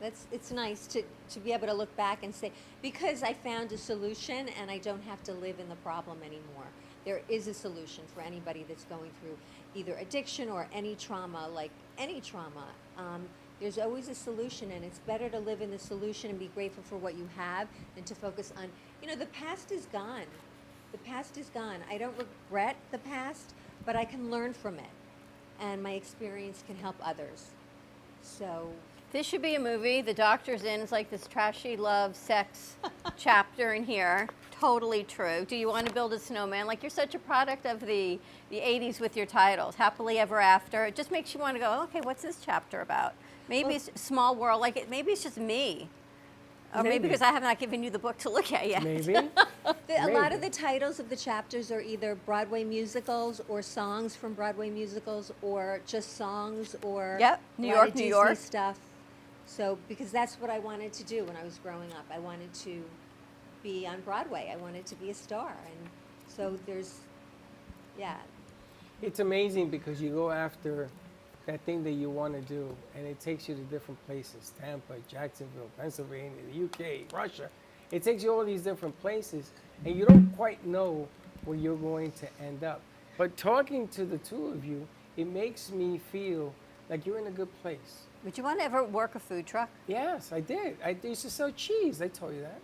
that's 0.00 0.28
it's 0.30 0.52
nice 0.52 0.86
to, 0.88 1.02
to 1.30 1.40
be 1.40 1.52
able 1.52 1.66
to 1.66 1.74
look 1.74 1.94
back 1.96 2.22
and 2.22 2.32
say 2.32 2.52
because 2.80 3.24
I 3.24 3.34
found 3.34 3.72
a 3.72 3.78
solution 3.78 4.48
and 4.60 4.70
I 4.70 4.78
don't 4.78 5.02
have 5.02 5.24
to 5.24 5.32
live 5.32 5.58
in 5.58 5.68
the 5.68 5.74
problem 5.76 6.18
anymore. 6.22 6.68
There 7.04 7.20
is 7.28 7.48
a 7.48 7.54
solution 7.54 8.04
for 8.14 8.20
anybody 8.20 8.64
that's 8.68 8.84
going 8.84 9.10
through 9.20 9.36
either 9.74 9.94
addiction 10.00 10.48
or 10.48 10.66
any 10.72 10.94
trauma, 10.96 11.48
like 11.48 11.70
any 11.98 12.20
trauma. 12.20 12.66
Um, 12.98 13.28
there's 13.60 13.78
always 13.78 14.08
a 14.08 14.14
solution, 14.14 14.70
and 14.72 14.84
it's 14.84 15.00
better 15.00 15.28
to 15.28 15.38
live 15.38 15.60
in 15.60 15.70
the 15.70 15.78
solution 15.78 16.30
and 16.30 16.38
be 16.38 16.50
grateful 16.54 16.82
for 16.82 16.96
what 16.96 17.14
you 17.16 17.28
have 17.36 17.68
than 17.94 18.04
to 18.04 18.14
focus 18.14 18.52
on, 18.56 18.66
you 19.02 19.08
know, 19.08 19.14
the 19.14 19.26
past 19.26 19.70
is 19.70 19.86
gone. 19.86 20.24
The 20.92 20.98
past 20.98 21.36
is 21.36 21.50
gone. 21.50 21.80
I 21.90 21.98
don't 21.98 22.14
regret 22.18 22.76
the 22.90 22.98
past, 22.98 23.54
but 23.84 23.96
I 23.96 24.04
can 24.04 24.30
learn 24.30 24.54
from 24.54 24.76
it, 24.76 24.90
and 25.60 25.82
my 25.82 25.92
experience 25.92 26.64
can 26.66 26.76
help 26.76 26.96
others. 27.02 27.50
So 28.22 28.70
This 29.12 29.26
should 29.26 29.42
be 29.42 29.56
a 29.56 29.60
movie. 29.60 30.00
The 30.02 30.14
doctor's 30.14 30.64
in. 30.64 30.80
It's 30.80 30.92
like 30.92 31.10
this 31.10 31.26
trashy 31.26 31.76
love, 31.76 32.16
sex 32.16 32.76
chapter 33.16 33.74
in 33.74 33.84
here. 33.84 34.28
Totally 34.60 35.04
true. 35.04 35.46
Do 35.48 35.56
you 35.56 35.68
want 35.68 35.86
to 35.86 35.94
build 35.94 36.12
a 36.12 36.18
snowman? 36.18 36.66
Like 36.66 36.82
you're 36.82 36.90
such 36.90 37.14
a 37.14 37.18
product 37.18 37.64
of 37.64 37.80
the, 37.80 38.18
the 38.50 38.58
80s 38.58 39.00
with 39.00 39.16
your 39.16 39.24
titles, 39.24 39.76
Happily 39.76 40.18
Ever 40.18 40.38
After. 40.38 40.84
It 40.84 40.94
just 40.94 41.10
makes 41.10 41.32
you 41.32 41.40
want 41.40 41.56
to 41.56 41.60
go, 41.60 41.82
okay, 41.84 42.00
what's 42.02 42.22
this 42.22 42.38
chapter 42.44 42.82
about? 42.82 43.14
Maybe 43.48 43.74
it's 43.74 43.90
small 43.94 44.34
world. 44.36 44.60
Like 44.60 44.76
it, 44.76 44.90
maybe 44.90 45.12
it's 45.12 45.22
just 45.22 45.38
me. 45.38 45.88
Or 46.74 46.82
maybe 46.82 46.90
Maybe. 46.90 47.08
because 47.08 47.22
I 47.22 47.30
have 47.32 47.42
not 47.42 47.58
given 47.58 47.82
you 47.82 47.90
the 47.90 47.98
book 47.98 48.18
to 48.18 48.30
look 48.30 48.52
at 48.52 48.68
yet. 48.68 48.82
Maybe. 48.82 49.14
The, 49.86 50.04
a 50.04 50.08
lot 50.12 50.32
of 50.32 50.40
the 50.40 50.48
titles 50.48 51.00
of 51.00 51.10
the 51.10 51.16
chapters 51.16 51.70
are 51.70 51.80
either 51.80 52.14
Broadway 52.14 52.62
musicals 52.64 53.40
or 53.48 53.60
songs 53.60 54.14
from 54.16 54.34
Broadway 54.34 54.70
musicals 54.70 55.32
or 55.42 55.80
just 55.86 56.16
songs 56.16 56.76
or 56.82 57.16
Yep, 57.20 57.40
New 57.58 57.68
York, 57.68 57.94
New 57.94 58.04
York. 58.06 58.36
stuff. 58.36 58.78
So 59.46 59.78
because 59.88 60.12
that's 60.12 60.36
what 60.36 60.48
I 60.48 60.60
wanted 60.60 60.92
to 60.94 61.04
do 61.04 61.24
when 61.24 61.36
I 61.36 61.44
was 61.44 61.58
growing 61.62 61.90
up. 61.92 62.06
I 62.12 62.20
wanted 62.20 62.54
to 62.54 62.82
be 63.62 63.86
on 63.86 64.00
Broadway. 64.02 64.50
I 64.52 64.56
wanted 64.56 64.86
to 64.86 64.94
be 64.96 65.10
a 65.10 65.14
star, 65.14 65.54
and 65.66 65.90
so 66.28 66.58
there's, 66.66 67.00
yeah, 67.98 68.16
It's 69.02 69.20
amazing 69.20 69.70
because 69.70 70.00
you 70.00 70.10
go 70.10 70.30
after 70.30 70.88
that 71.46 71.60
thing 71.62 71.82
that 71.84 71.92
you 71.92 72.10
want 72.10 72.34
to 72.34 72.40
do, 72.42 72.68
and 72.96 73.06
it 73.06 73.18
takes 73.18 73.48
you 73.48 73.54
to 73.54 73.62
different 73.62 74.04
places 74.06 74.52
Tampa, 74.60 74.94
Jacksonville, 75.08 75.70
Pennsylvania, 75.78 76.30
the 76.52 76.64
UK, 76.64 77.12
Russia. 77.12 77.48
It 77.90 78.02
takes 78.02 78.22
you 78.22 78.32
all 78.32 78.44
these 78.44 78.62
different 78.62 78.98
places, 79.00 79.50
and 79.84 79.96
you 79.96 80.06
don't 80.06 80.30
quite 80.36 80.64
know 80.66 81.08
where 81.44 81.56
you're 81.56 81.76
going 81.76 82.12
to 82.12 82.28
end 82.40 82.62
up. 82.62 82.80
But 83.18 83.36
talking 83.36 83.88
to 83.88 84.04
the 84.04 84.18
two 84.18 84.46
of 84.48 84.64
you, 84.64 84.86
it 85.16 85.26
makes 85.26 85.70
me 85.70 85.98
feel 85.98 86.54
like 86.88 87.06
you're 87.06 87.18
in 87.18 87.26
a 87.26 87.32
good 87.32 87.48
place. 87.62 88.02
Would 88.24 88.36
you 88.36 88.44
want 88.44 88.58
to 88.60 88.64
ever 88.64 88.84
work 88.84 89.14
a 89.14 89.18
food 89.18 89.46
truck? 89.46 89.70
Yes, 89.86 90.32
I 90.32 90.40
did. 90.40 90.76
I 90.84 90.96
used 91.02 91.22
to 91.22 91.30
sell 91.30 91.50
cheese. 91.52 92.02
I 92.02 92.08
told 92.08 92.34
you 92.34 92.42
that. 92.42 92.60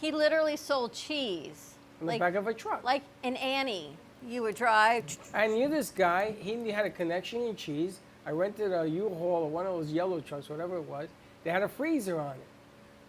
He 0.00 0.12
literally 0.12 0.56
sold 0.56 0.92
cheese. 0.94 1.74
On 2.00 2.06
the 2.06 2.18
back 2.18 2.34
of 2.34 2.46
a 2.46 2.54
truck. 2.54 2.82
Like 2.82 3.02
an 3.22 3.36
Annie. 3.36 3.96
You 4.26 4.42
would 4.42 4.54
drive. 4.54 5.04
I 5.34 5.46
knew 5.46 5.68
this 5.68 5.90
guy. 5.90 6.34
He 6.38 6.70
had 6.70 6.86
a 6.86 6.90
connection 6.90 7.42
in 7.42 7.56
cheese. 7.56 8.00
I 8.26 8.30
rented 8.30 8.72
a 8.72 8.86
U-Haul 8.86 9.44
or 9.44 9.50
one 9.50 9.66
of 9.66 9.72
those 9.72 9.92
yellow 9.92 10.20
trucks, 10.20 10.48
whatever 10.48 10.76
it 10.76 10.84
was. 10.84 11.08
They 11.44 11.50
had 11.50 11.62
a 11.62 11.68
freezer 11.68 12.18
on 12.18 12.32
it. 12.32 12.46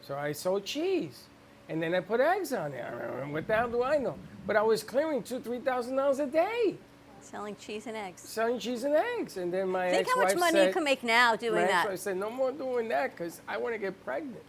So 0.02 0.16
I 0.16 0.32
sold 0.32 0.66
cheese. 0.66 1.24
And 1.70 1.82
then 1.82 1.96
I 1.96 2.02
put 2.02 2.20
eggs 2.20 2.52
on 2.52 2.72
there. 2.72 3.26
What 3.30 3.48
the 3.48 3.56
hell 3.56 3.70
do 3.70 3.84
I 3.84 3.98
know? 3.98 4.16
But 4.46 4.58
I 4.58 4.62
was 4.62 4.84
clearing 4.84 5.24
two, 5.24 5.40
three 5.40 5.60
thousand 5.60 5.96
dollars 5.96 6.20
a 6.20 6.28
day. 6.28 6.76
Selling 7.22 7.56
cheese 7.56 7.88
and 7.88 7.96
eggs. 7.96 8.22
Selling 8.22 8.60
cheese 8.60 8.84
and 8.84 8.96
eggs. 8.96 9.38
And 9.38 9.54
then 9.54 9.70
my 9.70 9.92
Think 9.92 10.10
how 10.10 10.22
much 10.22 10.36
money 10.36 10.54
said, 10.54 10.68
you 10.68 10.74
can 10.74 10.84
make 10.84 11.04
now 11.04 11.36
doing 11.36 11.66
that. 11.68 11.86
ex-wife 11.86 12.00
said, 12.00 12.18
no 12.18 12.30
more 12.30 12.52
doing 12.52 12.90
that 12.90 13.16
because 13.16 13.42
I 13.48 13.58
want 13.58 13.76
to 13.76 13.80
get 13.80 14.04
pregnant. 14.04 14.44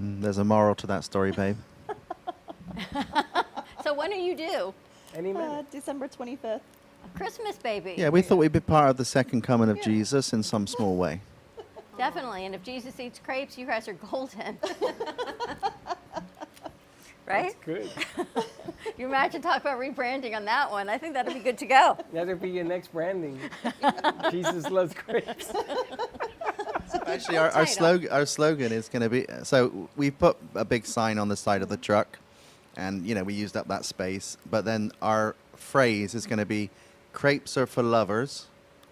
Mm, 0.00 0.20
There's 0.20 0.38
a 0.38 0.44
moral 0.44 0.74
to 0.76 0.86
that 0.88 1.04
story, 1.04 1.32
babe. 1.32 1.56
So 3.82 3.94
when 3.94 4.12
are 4.12 4.16
you 4.16 4.34
due? 4.34 4.74
Any 5.14 5.32
Uh, 5.32 5.62
December 5.70 6.08
25th. 6.08 6.60
Christmas, 7.14 7.56
baby. 7.56 7.94
Yeah, 7.96 8.08
we 8.08 8.20
thought 8.20 8.34
we'd 8.36 8.52
be 8.52 8.58
part 8.58 8.90
of 8.90 8.96
the 8.96 9.04
second 9.04 9.42
coming 9.42 9.70
of 9.70 9.80
Jesus 9.80 10.32
in 10.32 10.42
some 10.42 10.66
small 10.66 10.96
way. 10.96 11.20
Definitely. 11.96 12.46
And 12.46 12.54
if 12.56 12.64
Jesus 12.64 12.98
eats 12.98 13.20
crepes, 13.24 13.56
you 13.56 13.64
guys 13.64 13.86
are 13.86 13.92
golden. 13.92 14.58
right? 17.26 17.54
That's 17.54 17.64
good. 17.64 17.88
You 18.98 19.06
imagine 19.06 19.40
talk 19.40 19.60
about 19.60 19.78
rebranding 19.78 20.34
on 20.34 20.44
that 20.46 20.68
one. 20.68 20.88
I 20.88 20.98
think 20.98 21.14
that'd 21.14 21.32
be 21.32 21.38
good 21.38 21.58
to 21.58 21.66
go. 21.66 21.96
That'd 22.12 22.40
be 22.40 22.50
your 22.50 22.64
next 22.64 22.92
branding. 22.92 23.38
Jesus 24.32 24.68
loves 24.68 24.94
grapes. 24.94 25.52
Actually, 27.06 27.38
our, 27.38 27.50
our 27.50 27.66
slogan 27.66 28.10
our 28.10 28.26
slogan 28.26 28.72
is 28.72 28.88
going 28.88 29.02
to 29.02 29.08
be 29.08 29.26
so 29.42 29.88
we 29.96 30.10
put 30.10 30.36
a 30.54 30.64
big 30.64 30.86
sign 30.86 31.18
on 31.18 31.28
the 31.28 31.36
side 31.36 31.62
of 31.62 31.68
the 31.68 31.76
truck, 31.76 32.18
and 32.76 33.06
you 33.06 33.14
know 33.14 33.22
we 33.24 33.34
used 33.34 33.56
up 33.56 33.68
that 33.68 33.84
space. 33.84 34.36
But 34.50 34.64
then 34.64 34.92
our 35.00 35.34
phrase 35.56 36.14
is 36.14 36.26
going 36.26 36.38
to 36.38 36.46
be 36.46 36.70
"crepes 37.12 37.56
are 37.56 37.66
for 37.66 37.82
lovers" 37.82 38.46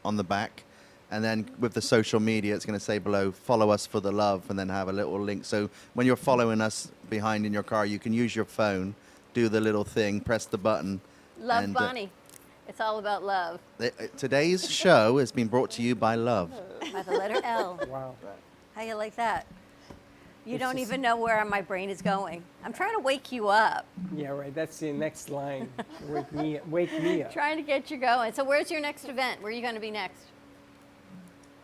on 0.04 0.16
the 0.16 0.24
back, 0.24 0.64
and 1.10 1.22
then 1.24 1.50
with 1.58 1.74
the 1.74 1.82
social 1.82 2.20
media, 2.20 2.54
it's 2.54 2.64
going 2.64 2.78
to 2.78 2.84
say 2.84 2.98
below 2.98 3.32
"follow 3.32 3.70
us 3.70 3.86
for 3.86 4.00
the 4.00 4.12
love," 4.12 4.48
and 4.48 4.58
then 4.58 4.68
have 4.68 4.88
a 4.88 4.92
little 4.92 5.20
link. 5.20 5.44
So 5.44 5.70
when 5.94 6.06
you're 6.06 6.16
following 6.16 6.60
us 6.60 6.90
behind 7.10 7.46
in 7.46 7.52
your 7.52 7.62
car, 7.62 7.86
you 7.86 7.98
can 7.98 8.12
use 8.12 8.34
your 8.34 8.44
phone, 8.46 8.94
do 9.34 9.48
the 9.48 9.60
little 9.60 9.84
thing, 9.84 10.20
press 10.20 10.46
the 10.46 10.58
button. 10.58 11.00
Love 11.38 11.64
and, 11.64 11.76
uh, 11.76 11.80
It's 12.68 12.80
all 12.80 12.98
about 12.98 13.22
love. 13.22 13.60
uh, 13.78 13.90
today's 14.16 14.70
show 14.70 15.18
has 15.18 15.30
been 15.30 15.48
brought 15.48 15.70
to 15.72 15.82
you 15.82 15.94
by 15.94 16.14
Love. 16.14 16.50
By 16.92 17.02
the 17.02 17.12
letter 17.12 17.40
L. 17.44 17.78
Wow. 17.88 18.14
How 18.74 18.82
you 18.82 18.94
like 18.94 19.14
that? 19.16 19.46
You 20.44 20.54
It's 20.56 20.60
don't 20.62 20.76
just- 20.76 20.88
even 20.88 21.00
know 21.00 21.16
where 21.16 21.42
my 21.44 21.62
brain 21.62 21.88
is 21.90 22.02
going. 22.02 22.42
I'm 22.64 22.72
trying 22.72 22.94
to 22.94 23.00
wake 23.00 23.32
you 23.32 23.48
up, 23.48 23.86
Yeah, 24.14 24.28
right. 24.30 24.54
That's 24.54 24.78
the 24.78 24.92
next 24.92 25.30
line. 25.30 25.70
wake 26.08 26.32
me, 26.32 26.60
wake 26.68 26.92
me 27.02 27.22
up. 27.22 27.32
trying 27.32 27.56
to 27.56 27.62
get 27.62 27.90
you 27.90 27.96
going. 27.96 28.32
So, 28.34 28.44
where's 28.44 28.70
your 28.70 28.80
next 28.80 29.08
event? 29.08 29.40
Where 29.40 29.50
are 29.50 29.54
you 29.54 29.62
going 29.62 29.74
to 29.74 29.80
be 29.80 29.90
next? 29.90 30.20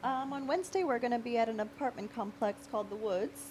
Um, 0.03 0.33
on 0.33 0.47
Wednesday, 0.47 0.83
we're 0.85 0.99
going 0.99 1.13
to 1.13 1.19
be 1.19 1.37
at 1.37 1.49
an 1.51 1.61
apartment 1.61 2.15
complex 2.15 2.67
called 2.71 2.89
The 2.89 2.97
Woods. 2.97 3.43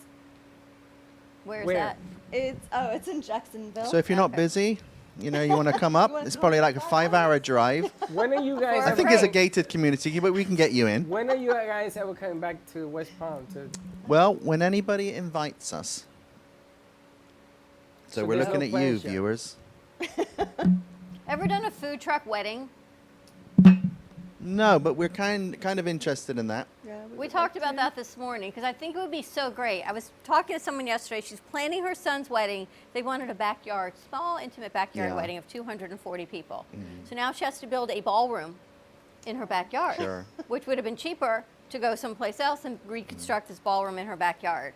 Where's 1.43 1.67
Where? 1.67 1.75
that? 1.75 1.97
It's 2.31 2.65
oh, 2.73 2.89
it's 2.89 3.07
in 3.07 3.21
Jacksonville. 3.21 3.85
So 3.85 3.97
if 3.97 4.09
you're 4.09 4.17
not 4.17 4.31
busy, 4.31 4.79
you 5.21 5.31
know, 5.31 5.41
you 5.41 5.51
want 5.55 5.67
to 5.67 5.77
come 5.77 5.95
up, 5.95 6.11
it's 6.25 6.35
probably 6.35 6.59
like 6.61 6.75
a 6.75 6.79
five-hour 6.81 7.39
drive. 7.39 7.91
When 8.13 8.33
are 8.33 8.41
you 8.43 8.55
guys? 8.59 8.83
I 8.83 8.87
ever- 8.87 8.95
think 8.95 9.11
it's 9.11 9.23
a 9.23 9.27
gated 9.27 9.69
community, 9.69 10.19
but 10.19 10.33
we 10.33 10.43
can 10.45 10.55
get 10.55 10.71
you 10.71 10.87
in. 10.87 11.07
When 11.09 11.29
are 11.29 11.35
you 11.35 11.51
guys 11.51 11.97
ever 11.97 12.13
coming 12.13 12.39
back 12.39 12.57
to 12.73 12.87
West 12.87 13.11
Palm? 13.19 13.45
To 13.53 13.69
Well, 14.07 14.35
when 14.35 14.61
anybody 14.61 15.13
invites 15.13 15.73
us. 15.73 16.05
So, 18.07 18.21
So 18.21 18.25
we're 18.25 18.35
there's 18.37 18.47
no 18.47 18.53
looking 18.53 18.73
at 18.75 18.81
you, 18.81 18.97
viewers. 18.97 19.55
Ever 21.27 21.45
done 21.47 21.65
a 21.65 21.71
food 21.71 22.01
truck 22.01 22.25
wedding? 22.25 22.69
No, 24.41 24.79
but 24.79 24.93
we're 24.93 25.09
kind 25.09 25.59
kind 25.59 25.79
of 25.79 25.87
interested 25.87 26.37
in 26.39 26.47
that. 26.47 26.67
Yeah, 26.87 27.05
We 27.17 27.27
talked 27.27 27.57
about 27.57 27.75
that 27.75 27.95
this 27.95 28.15
morning 28.15 28.49
because 28.51 28.63
I 28.63 28.71
think 28.71 28.95
it 28.95 28.99
would 28.99 29.11
be 29.11 29.21
so 29.21 29.51
great. 29.51 29.83
I 29.83 29.91
was 29.91 30.11
talking 30.23 30.55
to 30.55 30.59
someone 30.63 30.87
yesterday. 30.87 31.19
She's 31.21 31.41
planning 31.51 31.83
her 31.83 31.93
son's 31.93 32.29
wedding. 32.29 32.67
They 32.93 33.01
wanted 33.01 33.29
a 33.29 33.33
backyard, 33.33 33.93
small, 34.07 34.37
intimate 34.37 34.71
backyard 34.71 35.09
Yeah. 35.09 35.15
wedding 35.15 35.37
of 35.37 35.47
240 35.49 36.25
people. 36.25 36.65
Mm. 36.75 37.07
So 37.09 37.15
now 37.15 37.31
she 37.33 37.43
has 37.43 37.59
to 37.59 37.67
build 37.67 37.91
a 37.91 37.99
ballroom 37.99 38.55
in 39.25 39.35
her 39.35 39.45
backyard, 39.45 39.97
Sure. 39.97 40.25
which 40.47 40.65
would 40.67 40.77
have 40.77 40.85
been 40.85 40.95
cheaper 40.95 41.43
to 41.69 41.77
go 41.79 41.93
someplace 41.95 42.39
else 42.39 42.63
and 42.63 42.79
reconstruct 42.87 43.49
this 43.49 43.59
ballroom 43.59 43.97
in 43.99 44.07
her 44.07 44.15
backyard. 44.15 44.73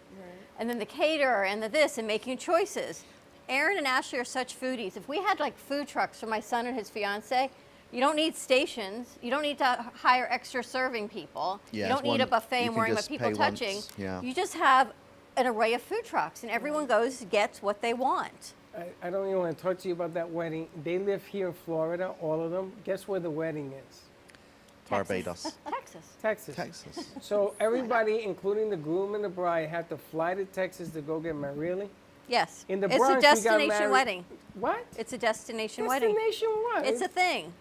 And 0.60 0.70
then 0.70 0.78
the 0.78 0.86
caterer 0.86 1.46
and 1.46 1.64
the 1.64 1.70
this 1.70 1.98
and 1.98 2.06
making 2.06 2.38
choices. 2.38 3.04
Aaron 3.50 3.78
and 3.78 3.88
Ashley 3.88 4.20
are 4.20 4.24
such 4.26 4.60
foodies. 4.60 4.96
If 4.96 5.08
we 5.08 5.18
had 5.18 5.40
like 5.40 5.58
food 5.58 5.88
trucks 5.88 6.20
for 6.20 6.28
my 6.28 6.40
son 6.40 6.68
and 6.68 6.78
his 6.78 6.90
fiance, 6.90 7.50
you 7.94 8.00
don't 8.02 8.16
need 8.16 8.36
stations. 8.36 9.18
You 9.22 9.30
don't 9.30 9.44
need 9.44 9.60
to 9.60 9.86
hire 9.94 10.28
extra 10.32 10.64
serving 10.64 11.10
people. 11.10 11.62
Yeah, 11.72 11.84
you 11.86 11.90
don't 11.90 12.00
it's 12.06 12.12
need 12.18 12.22
a 12.22 12.28
buffet 12.28 12.58
you 12.58 12.62
and 12.66 12.70
can 12.72 12.78
worrying 12.80 12.94
about 12.94 13.08
people 13.08 13.32
touching. 13.34 13.76
once, 13.76 13.90
yeah. 13.98 14.22
You 14.22 14.34
just 14.34 14.56
have 14.56 14.92
an 15.38 15.46
array 15.48 15.74
of 15.76 15.82
food 15.82 16.04
trucks, 16.04 16.42
and 16.44 16.52
everyone 16.52 16.88
goes 16.88 17.26
gets 17.30 17.62
what 17.62 17.82
they 17.82 17.94
want. 17.94 18.54
I, 18.76 19.08
I 19.08 19.10
don't 19.12 19.28
even 19.28 19.38
want 19.40 19.56
to 19.56 19.64
talk 19.64 19.78
to 19.80 19.88
you 19.88 19.94
about 19.94 20.16
that 20.16 20.30
wedding. 20.30 20.68
They 20.84 20.98
live 20.98 21.24
here 21.26 21.48
in 21.50 21.54
Florida, 21.54 22.14
all 22.20 22.42
of 22.44 22.50
them. 22.50 22.74
Guess 22.84 23.08
where 23.08 23.20
the 23.20 23.30
wedding 23.30 23.72
is? 23.90 24.02
Barbados. 24.90 25.54
Texas. 25.70 26.06
Texas. 26.22 26.56
Texas. 26.56 27.08
So 27.22 27.54
everybody, 27.60 28.24
including 28.24 28.70
the 28.72 28.78
groom 28.78 29.14
and 29.14 29.24
the 29.24 29.30
bride, 29.30 29.70
have 29.70 29.88
to 29.90 29.98
fly 29.98 30.34
to 30.34 30.46
Texas 30.46 30.90
to 30.90 31.02
go 31.02 31.20
get 31.20 31.36
married. 31.36 31.58
Really? 31.58 31.90
Yes. 32.28 32.66
In 32.70 32.80
the 32.80 32.88
it's 32.88 32.98
Bronx, 32.98 33.14
a 33.14 33.16
we 33.18 33.22
got 33.22 33.36
destination 33.36 33.68
married- 33.70 33.92
wedding. 33.92 34.26
What? 34.56 34.86
It's 34.98 35.14
a 35.14 35.18
destination, 35.18 35.88
wedding. 35.88 36.10
Destination 36.14 36.48
what? 36.50 36.86
It's 36.86 37.02
a 37.02 37.08
thing. 37.08 37.52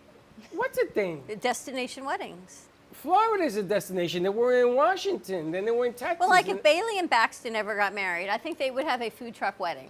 What's 0.52 0.78
a 0.78 0.86
thing? 0.86 1.22
Destination 1.40 2.04
weddings. 2.04 2.66
Florida 2.92 3.44
is 3.44 3.56
a 3.56 3.62
destination. 3.62 4.22
They 4.22 4.28
were 4.28 4.60
in 4.68 4.74
Washington, 4.76 5.50
then 5.50 5.64
they 5.64 5.70
were 5.70 5.86
in 5.86 5.94
Texas. 5.94 6.20
Well, 6.20 6.28
like 6.28 6.48
if 6.48 6.62
Bailey 6.62 6.98
and 6.98 7.10
Baxton 7.10 7.54
ever 7.54 7.74
got 7.74 7.94
married, 7.94 8.28
I 8.28 8.36
think 8.38 8.58
they 8.58 8.70
would 8.70 8.84
have 8.84 9.00
a 9.02 9.10
food 9.10 9.34
truck 9.34 9.58
wedding. 9.58 9.88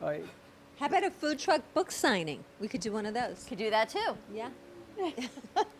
like, 0.00 0.24
How 0.78 0.86
about 0.86 1.04
a 1.04 1.10
food 1.10 1.38
truck 1.38 1.62
book 1.74 1.90
signing? 1.90 2.44
We 2.60 2.68
could 2.68 2.80
do 2.80 2.92
one 2.92 3.06
of 3.06 3.14
those. 3.14 3.44
Could 3.48 3.58
do 3.58 3.70
that 3.70 3.88
too. 3.88 4.16
Yeah. 4.32 4.48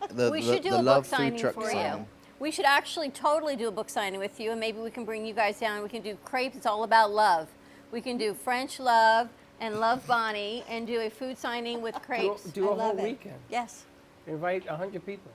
The, 0.09 0.29
we 0.31 0.41
the- 0.41 0.53
should 0.53 0.63
do 0.63 0.71
the 0.71 0.79
a 0.79 0.81
Love 0.81 1.03
book 1.03 1.05
signing 1.05 1.39
Truck 1.39 1.53
for 1.55 1.69
signing. 1.71 1.99
you. 2.01 2.05
We 2.39 2.51
should 2.51 2.65
actually 2.65 3.09
totally 3.09 3.55
do 3.55 3.67
a 3.67 3.71
book 3.71 3.89
signing 3.89 4.19
with 4.19 4.39
you, 4.39 4.51
and 4.51 4.59
maybe 4.59 4.79
we 4.79 4.91
can 4.91 5.05
bring 5.05 5.25
you 5.25 5.33
guys 5.33 5.59
down. 5.59 5.81
We 5.81 5.89
can 5.89 6.01
do 6.01 6.17
crepes. 6.25 6.55
It's 6.57 6.65
all 6.65 6.83
about 6.83 7.11
love. 7.11 7.47
We 7.91 8.01
can 8.01 8.17
do 8.17 8.33
French 8.33 8.79
love 8.79 9.29
and 9.63 9.79
love 9.79 10.05
Bonnie, 10.05 10.61
and 10.67 10.85
do 10.85 10.99
a 10.99 11.09
food 11.09 11.37
signing 11.37 11.81
with 11.81 11.95
do, 11.95 12.01
crepes. 12.01 12.43
do 12.43 12.69
a 12.69 12.75
whole 12.75 12.93
weekend. 12.95 13.39
Yes. 13.49 13.85
Invite 14.27 14.65
100 14.67 15.05
people, 15.05 15.31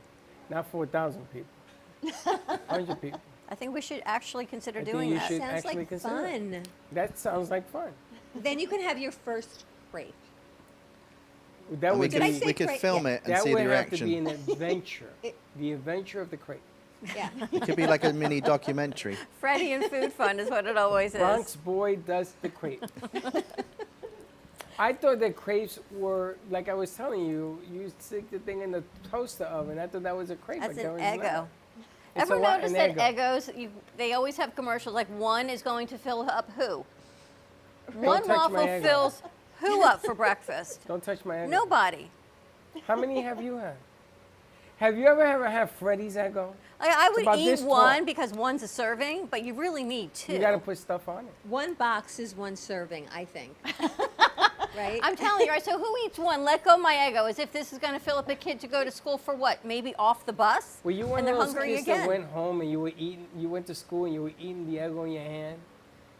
not 0.50 0.66
4,000 0.66 1.26
people. 1.32 2.12
100 2.68 3.00
people. 3.00 3.20
I 3.48 3.54
think 3.54 3.72
we 3.72 3.80
should 3.80 4.02
actually 4.04 4.44
consider 4.44 4.80
I 4.80 4.84
think 4.84 4.94
doing 4.94 5.08
you 5.08 5.14
that. 5.14 5.28
should 5.28 5.40
Sounds 5.40 5.52
actually 5.54 5.76
like 5.76 5.88
consider 5.88 6.26
it. 6.26 6.30
fun. 6.52 6.62
That 6.92 7.18
sounds 7.18 7.50
like 7.50 7.68
fun. 7.70 7.88
Then 8.34 8.58
you 8.58 8.68
can 8.68 8.82
have 8.82 8.98
your 8.98 9.12
first 9.12 9.64
crepe. 9.90 10.12
That 11.80 11.92
And 11.92 12.00
we 12.00 12.04
would 12.06 12.12
could, 12.12 12.20
be, 12.22 12.40
we 12.44 12.52
could 12.52 12.66
crepe? 12.68 12.80
film 12.80 13.06
Yeah. 13.06 13.12
it 13.14 13.22
and 13.24 13.32
that 13.34 13.42
see 13.44 13.54
would 13.54 13.66
the 13.66 13.76
have 13.76 13.90
to 13.90 14.04
be 14.04 14.16
an 14.16 14.26
adventure. 14.48 15.08
the 15.56 15.72
adventure 15.72 16.20
of 16.20 16.30
the 16.30 16.36
crate. 16.36 16.60
Yeah. 17.16 17.30
It 17.50 17.62
could 17.62 17.76
be 17.76 17.86
like 17.86 18.04
a 18.04 18.12
mini 18.12 18.42
documentary. 18.42 19.16
Freddy 19.40 19.72
and 19.72 19.84
Food 19.84 20.12
Fun 20.12 20.38
is 20.38 20.50
what 20.50 20.66
it 20.66 20.76
always 20.76 21.14
is. 21.14 21.18
Bronx 21.20 21.56
boy 21.56 21.96
does 21.96 22.34
the 22.42 22.50
crepe. 22.50 22.84
I 24.78 24.92
thought 24.92 25.18
that 25.20 25.34
crepes 25.34 25.80
were 25.90 26.36
like 26.50 26.68
I 26.68 26.74
was 26.74 26.92
telling 26.94 27.26
you. 27.26 27.58
You 27.72 27.92
stick 27.98 28.30
the 28.30 28.38
thing 28.38 28.62
in 28.62 28.70
the 28.70 28.82
toaster 29.10 29.44
oven. 29.44 29.78
I 29.78 29.86
thought 29.86 30.04
that 30.04 30.16
was 30.16 30.30
a 30.30 30.36
crepe. 30.36 30.60
That's 30.60 30.76
but 30.76 30.84
an 30.84 30.96
that 30.98 31.18
was 31.18 31.26
Eggo. 31.26 31.46
It's 32.14 32.22
Ever 32.22 32.34
a 32.34 32.40
what? 32.40 32.60
notice 32.60 32.72
that 32.72 32.96
Eggo. 32.96 33.16
Eggos, 33.16 33.58
you, 33.58 33.70
they 33.96 34.12
always 34.12 34.36
have 34.36 34.54
commercials 34.54 34.94
like 34.94 35.08
one 35.18 35.50
is 35.50 35.62
going 35.62 35.86
to 35.88 35.98
fill 35.98 36.22
up 36.22 36.50
who? 36.56 36.84
One 37.94 38.18
touch 38.18 38.28
my 38.28 38.36
waffle 38.36 38.80
fills 38.80 39.22
who 39.60 39.82
up 39.82 40.04
for 40.04 40.14
breakfast? 40.14 40.86
Don't 40.86 41.02
touch 41.02 41.24
my 41.24 41.36
Eggo. 41.36 41.48
Nobody. 41.48 42.08
How 42.86 42.96
many 42.96 43.20
have 43.22 43.42
you 43.42 43.56
had? 43.56 43.74
Have 44.78 44.96
you 44.96 45.06
ever 45.08 45.22
ever 45.22 45.48
had 45.50 45.70
Freddy's 45.70 46.14
Eggo? 46.14 46.52
I, 46.80 47.08
I 47.08 47.10
would 47.10 47.38
eat 47.38 47.60
one 47.62 47.96
tall. 47.96 48.04
because 48.04 48.32
one's 48.32 48.62
a 48.62 48.68
serving, 48.68 49.26
but 49.26 49.42
you 49.42 49.54
really 49.54 49.82
need 49.82 50.14
two. 50.14 50.34
You 50.34 50.38
got 50.38 50.52
to 50.52 50.58
put 50.58 50.78
stuff 50.78 51.08
on 51.08 51.24
it. 51.24 51.32
One 51.48 51.74
box 51.74 52.20
is 52.20 52.36
one 52.36 52.54
serving, 52.54 53.06
I 53.12 53.24
think. 53.24 53.56
right? 54.76 55.00
I'm 55.02 55.16
telling 55.16 55.46
you, 55.46 55.52
right? 55.52 55.64
So 55.64 55.78
who 55.78 55.94
eats 56.04 56.18
one? 56.18 56.40
Leggo 56.40 56.80
my 56.80 56.94
Eggo. 56.94 57.28
as 57.28 57.38
if 57.38 57.52
this 57.52 57.72
is 57.72 57.78
going 57.78 57.94
to 57.94 58.00
fill 58.00 58.16
up 58.16 58.28
a 58.28 58.34
kid 58.34 58.60
to 58.60 58.66
go 58.66 58.84
to 58.84 58.90
school 58.90 59.18
for 59.18 59.34
what? 59.34 59.64
Maybe 59.64 59.94
off 59.96 60.26
the 60.26 60.32
bus? 60.32 60.78
Were 60.84 60.90
you 60.90 61.06
one 61.06 61.20
and 61.20 61.28
of 61.28 61.36
they're 61.36 61.46
those 61.46 61.54
hungry 61.54 61.74
kids 61.74 61.82
again. 61.82 62.00
that 62.00 62.08
went 62.08 62.26
home 62.26 62.60
and 62.60 62.70
you 62.70 62.80
were 62.80 62.92
eating? 62.96 63.26
You 63.36 63.48
went 63.48 63.66
to 63.68 63.74
school 63.74 64.04
and 64.04 64.14
you 64.14 64.22
were 64.22 64.32
eating 64.38 64.70
the 64.70 64.78
Eggo 64.78 65.06
in 65.06 65.12
your 65.12 65.22
hand. 65.22 65.58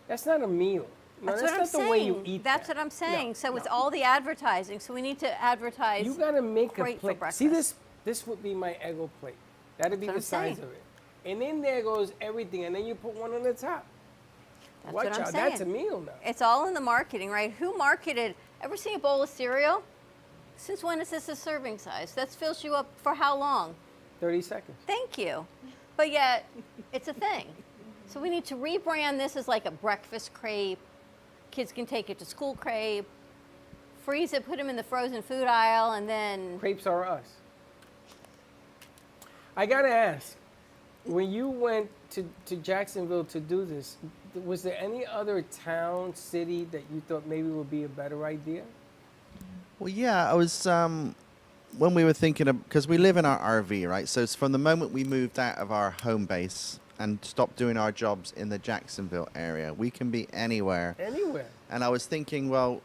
That's 0.06 0.26
not 0.26 0.42
a 0.42 0.48
meal. 0.48 0.86
No, 1.20 1.32
that's, 1.32 1.42
that's, 1.42 1.52
what 1.52 1.58
not 1.58 1.80
I'm 1.80 1.86
the 1.86 1.90
way 1.90 1.98
saying. 1.98 2.06
you 2.06 2.22
eat. 2.24 2.44
that's 2.44 2.68
that. 2.68 2.76
what 2.76 2.82
I'm 2.82 2.90
saying. 2.90 3.28
No, 3.28 3.32
so 3.34 3.56
it's 3.56 3.66
no. 3.66 3.72
all 3.72 3.90
the 3.90 4.02
advertising. 4.02 4.78
So 4.80 4.94
we 4.94 5.02
need 5.02 5.18
to 5.20 5.42
advertise. 5.42 6.06
You 6.06 6.14
gotta 6.14 6.40
make 6.42 6.72
a 6.72 6.82
great 6.82 6.96
for 6.96 7.00
plate. 7.08 7.18
breakfast. 7.18 7.38
See 7.38 7.48
this? 7.48 7.74
This 8.04 8.26
would 8.26 8.42
be 8.42 8.54
my 8.54 8.76
Eggo 8.84 9.10
plate. 9.20 9.34
That'd 9.78 10.00
be 10.00 10.06
That's 10.06 10.18
the 10.18 10.22
size 10.22 10.56
saying. 10.56 10.68
of 10.68 10.72
it. 10.72 10.82
And 11.24 11.42
then 11.42 11.60
there 11.60 11.82
goes 11.82 12.12
everything, 12.20 12.64
and 12.64 12.74
then 12.74 12.86
you 12.86 12.94
put 12.94 13.14
one 13.14 13.32
on 13.34 13.42
the 13.42 13.52
top. 13.52 13.84
That's 14.88 14.94
Watch 14.94 15.04
what 15.06 15.14
I'm 15.16 15.22
out, 15.26 15.32
saying. 15.32 15.48
that's 15.50 15.60
a 15.60 15.66
meal 15.66 16.00
now. 16.00 16.12
It's 16.24 16.40
all 16.40 16.66
in 16.66 16.72
the 16.74 16.80
marketing, 16.80 17.30
right? 17.30 17.52
Who 17.58 17.76
marketed? 17.76 18.34
Ever 18.62 18.76
see 18.76 18.94
a 18.94 18.98
bowl 18.98 19.22
of 19.22 19.28
cereal? 19.28 19.82
Since 20.56 20.82
when 20.82 21.00
is 21.00 21.10
this 21.10 21.28
a 21.28 21.36
serving 21.36 21.76
size? 21.78 22.14
That 22.14 22.30
fills 22.30 22.64
you 22.64 22.74
up 22.74 22.88
for 22.96 23.14
how 23.14 23.36
long? 23.36 23.74
30 24.20 24.40
seconds. 24.42 24.78
Thank 24.86 25.18
you. 25.18 25.46
But 25.96 26.10
yet, 26.10 26.46
it's 26.92 27.08
a 27.08 27.12
thing. 27.12 27.46
So 28.06 28.18
we 28.18 28.30
need 28.30 28.46
to 28.46 28.54
rebrand 28.56 29.18
this 29.18 29.36
as 29.36 29.46
like 29.46 29.66
a 29.66 29.70
breakfast 29.70 30.32
crepe. 30.32 30.78
Kids 31.50 31.70
can 31.70 31.84
take 31.84 32.08
it 32.08 32.18
to 32.20 32.24
school 32.24 32.54
crepe. 32.54 33.06
Freeze 34.04 34.32
it, 34.32 34.46
put 34.46 34.56
them 34.56 34.70
in 34.70 34.76
the 34.76 34.82
frozen 34.82 35.20
food 35.20 35.44
aisle, 35.46 35.92
and 35.92 36.08
then 36.08 36.58
Crepes 36.58 36.86
are 36.86 37.04
us. 37.06 37.26
I 39.54 39.66
gotta 39.66 39.90
ask, 39.90 40.34
when 41.04 41.30
you 41.30 41.48
went 41.48 41.90
to, 42.12 42.26
to 42.46 42.56
Jacksonville 42.56 43.24
to 43.24 43.38
do 43.40 43.66
this, 43.66 43.96
was 44.44 44.62
there 44.62 44.76
any 44.78 45.06
other 45.06 45.42
town, 45.42 46.14
city 46.14 46.64
that 46.72 46.82
you 46.92 47.02
thought 47.08 47.26
maybe 47.26 47.48
would 47.48 47.70
be 47.70 47.84
a 47.84 47.88
better 47.88 48.24
idea? 48.24 48.62
Well, 49.78 49.88
yeah, 49.88 50.30
I 50.30 50.34
was 50.34 50.66
um, 50.66 51.14
when 51.76 51.94
we 51.94 52.04
were 52.04 52.12
thinking 52.12 52.48
of 52.48 52.62
because 52.64 52.88
we 52.88 52.98
live 52.98 53.16
in 53.16 53.24
our 53.24 53.62
RV, 53.62 53.88
right? 53.88 54.08
So 54.08 54.22
it's 54.22 54.34
from 54.34 54.52
the 54.52 54.58
moment 54.58 54.92
we 54.92 55.04
moved 55.04 55.38
out 55.38 55.58
of 55.58 55.70
our 55.70 55.90
home 56.02 56.26
base 56.26 56.80
and 56.98 57.18
stopped 57.22 57.56
doing 57.56 57.76
our 57.76 57.92
jobs 57.92 58.32
in 58.36 58.48
the 58.48 58.58
Jacksonville 58.58 59.28
area, 59.34 59.72
we 59.72 59.90
can 59.90 60.10
be 60.10 60.26
anywhere. 60.32 60.96
Anywhere. 60.98 61.46
And 61.70 61.84
I 61.84 61.88
was 61.88 62.06
thinking, 62.06 62.48
well, 62.48 62.82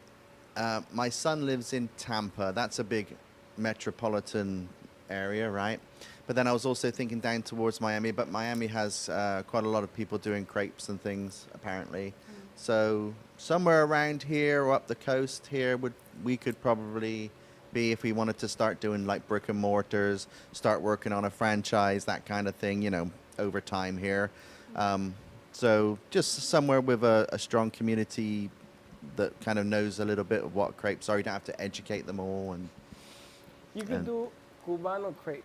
uh, 0.56 0.82
my 0.92 1.10
son 1.10 1.46
lives 1.46 1.74
in 1.74 1.90
Tampa. 1.98 2.52
That's 2.54 2.80
a 2.80 2.84
big 2.84 3.08
metropolitan 3.58 4.70
area, 5.10 5.50
right? 5.50 5.80
But 6.26 6.36
then 6.36 6.48
I 6.48 6.54
was 6.54 6.66
also 6.66 6.90
thinking 6.90 7.20
down 7.20 7.42
towards 7.42 7.82
Miami, 7.82 8.12
but 8.12 8.30
Miami 8.32 8.68
has 8.68 9.10
uh, 9.10 9.44
quite 9.48 9.66
a 9.66 9.70
lot 9.70 9.84
of 9.84 9.94
people 9.94 10.18
doing 10.18 10.46
crepes 10.46 10.88
and 10.90 11.02
things, 11.02 11.46
apparently. 11.54 12.14
So 12.56 13.14
somewhere 13.38 13.84
around 13.84 14.24
here 14.24 14.64
or 14.64 14.74
up 14.74 14.88
the 14.88 14.96
coast 14.96 15.48
here 15.48 15.76
would 15.78 15.94
we 16.24 16.38
could 16.38 16.62
probably 16.62 17.30
be 17.74 17.92
if 17.92 18.04
we 18.04 18.12
wanted 18.12 18.38
to 18.38 18.48
start 18.48 18.80
doing 18.80 19.06
like 19.06 19.28
brick 19.28 19.50
and 19.50 19.60
mortars, 19.60 20.28
start 20.54 20.82
working 20.82 21.12
on 21.12 21.26
a 21.26 21.30
franchise, 21.30 22.06
that 22.06 22.26
kind 22.26 22.48
of 22.48 22.56
thing, 22.56 22.82
you 22.82 22.92
know, 22.92 23.10
over 23.40 23.60
time 23.60 23.98
here. 23.98 24.30
Um, 24.76 25.16
so 25.52 25.98
just 26.10 26.34
somewhere 26.50 26.80
with 26.82 27.04
a, 27.04 27.28
a 27.34 27.40
strong 27.40 27.70
community 27.72 28.50
that 29.18 29.38
kind 29.42 29.60
of 29.60 29.66
knows 29.66 30.00
a 30.00 30.06
little 30.06 30.24
bit 30.24 30.44
of 30.44 30.56
what 30.56 30.78
crepes 30.78 31.10
are. 31.10 31.18
You 31.18 31.24
don't 31.24 31.34
have 31.34 31.44
to 31.46 31.60
educate 31.62 32.06
them 32.06 32.20
all. 32.20 32.54
And 32.54 32.70
You 33.74 33.84
can 33.84 33.96
And- 33.96 34.06
do 34.06 34.30
Cubano 34.66 35.14
crepe. 35.24 35.44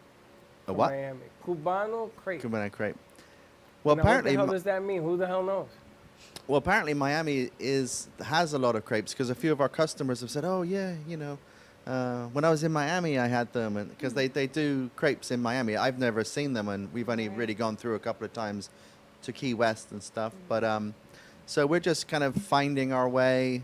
A 0.68 0.72
what? 0.72 0.90
Miami. 0.90 1.20
Cubano 1.44 2.10
crepe. 2.16 2.42
Cubano 2.42 2.70
crepe. 2.70 2.96
Well, 3.84 3.96
Now, 3.96 4.02
apparently, 4.02 4.36
what 4.36 4.42
the 4.42 4.46
hell 4.46 4.54
does 4.54 4.62
that 4.64 4.82
mean? 4.84 5.02
Who 5.02 5.16
the 5.16 5.26
hell 5.26 5.42
knows? 5.42 5.68
Well, 6.46 6.58
apparently 6.58 6.94
Miami 6.94 7.50
is 7.58 8.08
has 8.22 8.52
a 8.52 8.58
lot 8.58 8.76
of 8.76 8.84
crepes 8.84 9.12
because 9.12 9.30
a 9.30 9.34
few 9.34 9.52
of 9.52 9.60
our 9.60 9.68
customers 9.68 10.20
have 10.20 10.30
said, 10.30 10.44
"Oh 10.44 10.62
yeah, 10.62 10.94
you 11.06 11.16
know, 11.16 11.38
uh, 11.86 12.26
when 12.26 12.44
I 12.44 12.50
was 12.50 12.64
in 12.64 12.72
Miami, 12.72 13.18
I 13.18 13.28
had 13.28 13.52
them," 13.52 13.74
because 13.74 14.14
they, 14.14 14.28
they 14.28 14.46
do 14.46 14.90
crepes 14.96 15.30
in 15.30 15.40
Miami. 15.40 15.76
I've 15.76 15.98
never 15.98 16.24
seen 16.24 16.52
them, 16.54 16.68
and 16.68 16.92
we've 16.92 17.08
only 17.08 17.28
really 17.28 17.54
gone 17.54 17.76
through 17.76 17.94
a 17.94 17.98
couple 17.98 18.24
of 18.24 18.32
times 18.32 18.70
to 19.22 19.32
Key 19.32 19.54
West 19.54 19.90
and 19.92 20.02
stuff. 20.02 20.32
But 20.48 20.64
um, 20.64 20.94
so 21.46 21.66
we're 21.66 21.80
just 21.80 22.08
kind 22.08 22.24
of 22.24 22.34
finding 22.34 22.92
our 22.92 23.08
way, 23.08 23.62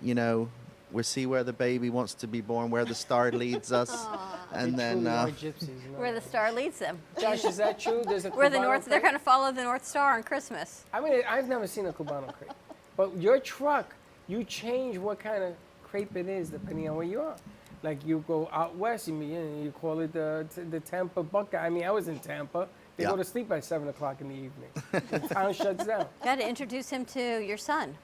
you 0.00 0.14
know. 0.14 0.48
We 0.90 1.02
see 1.02 1.26
where 1.26 1.44
the 1.44 1.52
baby 1.52 1.90
wants 1.90 2.14
to 2.14 2.26
be 2.26 2.40
born, 2.40 2.70
where 2.70 2.86
the 2.86 2.94
star 2.94 3.30
leads 3.30 3.72
us, 3.72 3.90
and 4.52 4.72
They 4.74 4.76
then 4.76 5.02
truly 5.02 5.08
uh, 5.16 5.26
are 5.26 5.30
gypsies. 5.30 5.92
no. 5.92 5.98
Where 5.98 6.12
the 6.14 6.20
star 6.20 6.52
leads 6.52 6.78
them. 6.78 6.98
Josh, 7.20 7.44
is 7.44 7.56
that 7.58 7.78
true? 7.78 8.02
There's 8.04 8.24
a 8.24 8.30
Where 8.38 8.48
the 8.50 8.58
Cubano 8.58 8.62
north, 8.62 8.84
they're 8.86 9.00
going 9.00 9.12
to 9.14 9.18
follow 9.18 9.52
the 9.52 9.62
North 9.62 9.84
Star 9.86 10.14
on 10.14 10.22
Christmas. 10.22 10.84
I 10.92 11.00
mean, 11.00 11.22
I've 11.28 11.48
never 11.48 11.66
seen 11.66 11.86
a 11.86 11.92
Cubano 11.92 12.32
crepe, 12.32 12.52
but 12.96 13.16
your 13.16 13.38
truck, 13.40 13.94
you 14.26 14.44
change 14.44 14.98
what 14.98 15.18
kind 15.18 15.42
of 15.42 15.54
crepe 15.84 16.16
it 16.16 16.28
is 16.28 16.50
depending 16.50 16.88
on 16.88 16.96
where 16.96 17.06
you 17.06 17.20
are. 17.20 17.36
Like 17.82 18.04
you 18.04 18.24
go 18.26 18.48
out 18.52 18.74
west, 18.76 19.06
you 19.06 19.14
mean 19.14 19.30
you, 19.30 19.64
you 19.64 19.70
call 19.70 20.00
it 20.00 20.12
the 20.12 20.44
the 20.70 20.80
Tampa 20.80 21.22
Buckeye. 21.22 21.64
I 21.64 21.70
mean, 21.70 21.84
I 21.84 21.90
was 21.92 22.08
in 22.08 22.18
Tampa. 22.18 22.66
They 22.96 23.04
Yeah. 23.04 23.10
go 23.10 23.16
to 23.16 23.22
sleep 23.24 23.52
at 23.52 23.64
seven 23.64 23.86
o'clock 23.88 24.20
in 24.20 24.28
the 24.28 24.34
evening. 24.34 24.70
the 25.10 25.28
town 25.32 25.52
shuts 25.60 25.86
down. 25.86 26.06
Got 26.24 26.36
to 26.40 26.48
introduce 26.48 26.90
him 26.90 27.04
to 27.04 27.38
your 27.40 27.56
son. 27.56 27.94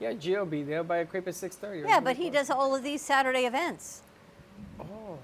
Yeah, 0.00 0.14
Gio 0.14 0.48
be 0.48 0.62
there 0.62 0.82
by 0.82 0.98
a 0.98 1.04
crepe 1.04 1.28
at 1.28 1.34
six 1.34 1.56
thirty. 1.56 1.86
Yeah, 1.86 2.00
but 2.00 2.16
he 2.16 2.30
does 2.30 2.48
all 2.48 2.74
of 2.74 2.82
these 2.82 3.02
Saturday 3.02 3.44
events. 3.44 4.00
Oh, 4.80 5.18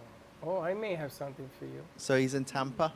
oh, 0.45 0.61
I 0.61 0.75
may 0.75 0.95
have 0.95 1.13
something 1.13 1.49
for 1.59 1.65
you. 1.67 1.83
so 1.97 2.17
he's 2.19 2.35
in 2.35 2.45
Tampa. 2.45 2.93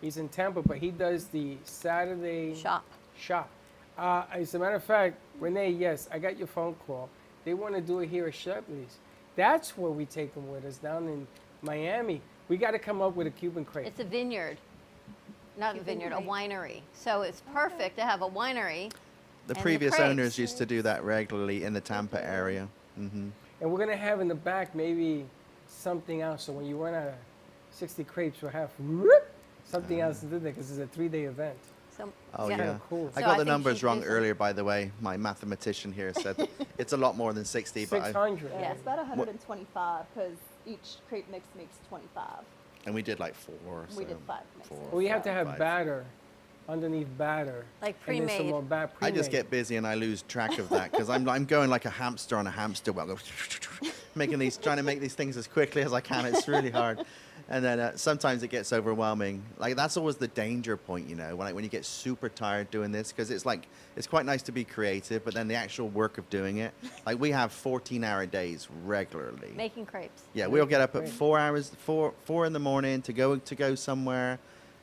He's 0.00 0.16
in 0.18 0.28
Tampa, 0.28 0.62
but 0.62 0.76
he 0.78 0.90
does 0.90 1.26
the 1.26 1.56
Saturday 1.64 2.54
shop. 2.54 2.84
Shop. 3.18 3.48
Uh, 3.96 4.24
as 4.32 4.54
a 4.54 4.58
matter 4.58 4.74
of 4.74 4.84
fact, 4.84 5.16
Renee, 5.40 5.70
yes, 5.70 6.08
I 6.12 6.18
got 6.18 6.36
your 6.36 6.46
phone 6.46 6.74
call. 6.86 7.08
They 7.44 7.54
want 7.54 7.74
to 7.74 7.80
do 7.80 8.00
it 8.00 8.08
here 8.08 8.26
at 8.26 8.34
Shepley's. 8.34 8.98
That's 9.36 9.76
where 9.76 9.90
we 9.90 10.04
take 10.04 10.34
them 10.34 10.50
with 10.50 10.64
us 10.64 10.76
down 10.76 11.08
in 11.08 11.26
Miami. 11.62 12.20
We 12.48 12.56
got 12.58 12.72
to 12.72 12.78
come 12.78 13.00
up 13.00 13.16
with 13.16 13.26
a 13.26 13.30
Cuban 13.30 13.64
crepe. 13.64 13.86
It's 13.86 14.00
a 14.00 14.04
vineyard, 14.04 14.58
not 15.58 15.76
a 15.76 15.80
vineyard, 15.80 16.12
a 16.12 16.20
winery. 16.20 16.82
So 16.92 17.22
it's 17.22 17.42
perfect 17.52 17.96
to 17.96 18.02
have 18.02 18.20
a 18.22 18.28
winery. 18.28 18.92
The 19.46 19.54
and 19.54 19.62
previous 19.62 19.94
crepes. 19.94 20.10
owners 20.10 20.38
used 20.38 20.58
to 20.58 20.66
do 20.66 20.82
that 20.82 21.04
regularly 21.04 21.64
in 21.64 21.72
the 21.72 21.80
Tampa 21.80 22.22
area. 22.24 22.68
hmm 22.96 23.28
And 23.60 23.70
we're 23.72 23.78
gonna 23.78 23.96
have 23.96 24.20
in 24.20 24.28
the 24.28 24.34
back 24.34 24.74
maybe 24.74 25.24
something 25.86 26.20
else. 26.20 26.42
So 26.42 26.52
when 26.52 26.66
you 26.66 26.76
run 26.82 26.94
out 26.94 27.08
of 27.08 27.14
60 27.70 28.02
crepes, 28.04 28.42
we'll 28.42 28.50
have 28.50 28.70
whoop, 28.80 29.24
something 29.64 30.00
else 30.00 30.18
to 30.20 30.26
do 30.26 30.38
there 30.40 30.52
because 30.52 30.68
it's 30.72 30.80
a 30.80 30.92
three-day 30.96 31.24
event. 31.24 31.56
So, 31.96 32.12
Oh 32.34 32.48
Kinda 32.48 32.64
yeah, 32.64 32.78
cool. 32.90 33.08
I 33.16 33.20
So 33.20 33.26
got 33.28 33.34
I 33.36 33.38
the 33.38 33.44
numbers 33.44 33.82
wrong 33.84 34.02
earlier, 34.04 34.34
by 34.34 34.52
the 34.52 34.64
way. 34.64 34.90
My 35.00 35.16
mathematician 35.16 35.92
here 35.92 36.12
said 36.12 36.36
it's 36.78 36.92
a 36.92 36.96
lot 36.96 37.16
more 37.16 37.32
than 37.32 37.44
sixty. 37.44 37.86
But 37.86 38.02
I, 38.02 38.06
600. 38.06 38.50
Yeah, 38.60 38.72
it's 38.72 38.82
about 38.82 38.98
125 38.98 40.04
because 40.12 40.36
each 40.66 40.88
crepe 41.08 41.30
mix 41.30 41.44
makes 41.56 41.76
25. 41.88 42.24
and 42.84 42.92
we 42.94 43.02
did 43.02 43.18
like 43.20 43.34
four. 43.34 43.86
We 43.96 44.02
so 44.02 44.08
did 44.10 44.18
five 44.26 44.44
mixes. 44.58 44.76
four, 44.76 44.88
Well, 44.90 45.02
you 45.02 45.08
have 45.08 45.22
to 45.22 45.32
have 45.38 45.46
five. 45.46 45.58
batter, 45.58 46.04
underneath 46.68 47.08
batter. 47.16 47.64
Like 47.82 47.96
and 48.06 48.20
then 48.20 48.28
some 48.28 48.36
pre-made. 48.36 48.50
more 48.50 48.62
ba- 48.62 48.90
I 49.00 49.10
just 49.10 49.30
get 49.30 49.50
busy 49.50 49.76
and 49.76 49.86
I 49.86 49.94
lose 49.94 50.22
track 50.22 50.58
of 50.58 50.68
that 50.70 50.90
because 50.90 51.08
I'm, 51.10 51.28
I'm 51.28 51.44
going 51.44 51.70
like 51.70 51.84
a 51.84 51.90
hamster 51.90 52.36
on 52.36 52.46
a 52.46 52.50
hamster 52.50 52.92
wheel, 52.92 53.18
making 54.14 54.38
these, 54.38 54.56
trying 54.56 54.78
to 54.78 54.82
make 54.82 55.00
these 55.00 55.14
things 55.14 55.36
as 55.36 55.46
quickly 55.46 55.82
as 55.82 55.92
I 55.92 56.00
can. 56.00 56.26
It's 56.26 56.48
really 56.48 56.70
hard, 56.70 57.04
and 57.48 57.64
then 57.64 57.78
uh, 57.78 57.96
sometimes 57.96 58.42
it 58.42 58.48
gets 58.48 58.72
overwhelming. 58.72 59.42
Like 59.58 59.76
that's 59.76 59.96
always 59.96 60.16
the 60.16 60.28
danger 60.28 60.76
point, 60.76 61.08
you 61.08 61.14
know, 61.14 61.36
when 61.36 61.46
like, 61.46 61.54
when 61.54 61.64
you 61.64 61.70
get 61.70 61.84
super 61.84 62.28
tired 62.28 62.70
doing 62.70 62.90
this 62.90 63.12
because 63.12 63.30
it's 63.30 63.46
like 63.46 63.66
it's 63.96 64.06
quite 64.06 64.26
nice 64.26 64.42
to 64.42 64.52
be 64.52 64.64
creative, 64.64 65.24
but 65.24 65.34
then 65.34 65.48
the 65.48 65.54
actual 65.54 65.88
work 65.88 66.18
of 66.18 66.28
doing 66.30 66.58
it, 66.58 66.72
like 67.04 67.18
we 67.20 67.30
have 67.30 67.52
14-hour 67.52 68.26
days 68.26 68.68
regularly. 68.84 69.52
Making 69.56 69.86
crepes. 69.86 70.22
Yeah, 70.34 70.46
we'll 70.46 70.66
get 70.66 70.80
up 70.80 70.96
at 70.96 71.08
four 71.08 71.38
hours, 71.38 71.70
four 71.78 72.12
four 72.24 72.46
in 72.46 72.52
the 72.52 72.58
morning 72.58 73.02
to 73.02 73.12
go 73.12 73.36
to 73.36 73.54
go 73.54 73.74
somewhere, 73.74 74.38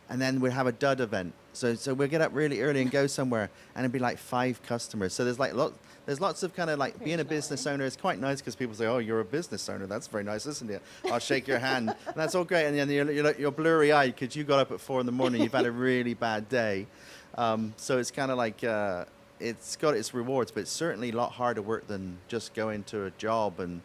and 0.09 0.21
then 0.21 0.39
we'll 0.39 0.51
have 0.51 0.67
a 0.67 0.71
dud 0.71 1.01
event. 1.01 1.33
So 1.53 1.75
so 1.75 1.93
we'll 1.93 2.07
get 2.07 2.21
up 2.21 2.31
really 2.33 2.61
early 2.61 2.81
and 2.81 2.91
go 2.91 3.07
somewhere, 3.07 3.49
and 3.75 3.83
it'd 3.83 3.91
be 3.91 3.99
like 3.99 4.17
five 4.17 4.61
customers. 4.63 5.13
So 5.13 5.23
there's 5.23 5.39
like 5.39 5.53
lot, 5.53 5.73
there's 6.05 6.19
lots 6.19 6.43
of 6.43 6.55
kind 6.55 6.69
of 6.69 6.79
like 6.79 7.01
being 7.03 7.19
a 7.19 7.25
business 7.25 7.65
owner. 7.67 7.85
It's 7.85 7.95
quite 7.95 8.19
nice 8.19 8.39
because 8.39 8.55
people 8.55 8.75
say, 8.75 8.87
"Oh, 8.87 8.97
you're 8.97 9.19
a 9.19 9.25
business 9.25 9.69
owner. 9.69 9.85
That's 9.85 10.07
very 10.07 10.23
nice, 10.23 10.45
isn't 10.45 10.69
it?" 10.69 10.81
I'll 11.05 11.19
shake 11.19 11.47
your 11.47 11.59
hand, 11.59 11.89
and 12.07 12.15
that's 12.15 12.35
all 12.35 12.43
great. 12.43 12.65
And 12.65 12.77
then 12.77 12.89
you're 12.89 13.11
you're, 13.11 13.35
you're 13.35 13.51
blurry 13.51 13.91
eyed 13.91 14.15
because 14.15 14.35
you 14.35 14.43
got 14.43 14.59
up 14.59 14.71
at 14.71 14.81
four 14.81 14.99
in 14.99 15.05
the 15.05 15.11
morning. 15.11 15.41
You've 15.41 15.53
had 15.53 15.65
a 15.65 15.71
really 15.71 16.13
bad 16.29 16.49
day. 16.49 16.87
Um, 17.35 17.73
so 17.77 17.97
it's 17.97 18.11
kind 18.11 18.31
of 18.31 18.37
like. 18.37 18.63
Uh, 18.63 19.05
it's 19.39 19.75
got 19.75 19.93
its 19.93 20.13
rewards, 20.13 20.51
but 20.51 20.61
it's 20.61 20.71
certainly 20.71 21.09
a 21.09 21.15
lot 21.15 21.33
harder 21.33 21.61
work 21.61 21.85
than 21.87 22.17
just 22.29 22.53
going 22.53 22.83
to 22.85 23.05
a 23.05 23.11
job 23.11 23.59
and 23.59 23.81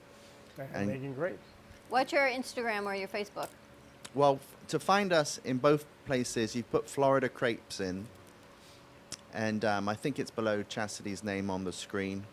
And 0.56 0.68
and 0.74 0.86
making 0.88 1.14
grapes. 1.14 1.42
What's 1.88 2.12
your 2.12 2.28
Instagram 2.28 2.84
or 2.84 2.94
your 2.94 3.08
Facebook? 3.08 3.48
Well, 4.14 4.40
to 4.68 4.78
find 4.78 5.12
us 5.12 5.40
in 5.44 5.58
both 5.58 5.84
places, 6.06 6.56
you 6.56 6.62
put 6.62 6.88
Florida 6.88 7.28
Crepes 7.28 7.80
in, 7.80 8.06
and 9.34 9.64
um, 9.64 9.88
I 9.88 9.94
think 9.94 10.18
it's 10.18 10.30
below 10.30 10.62
Chastity's 10.62 11.22
name 11.22 11.50
on 11.50 11.64
the 11.64 11.72
screen, 11.72 12.24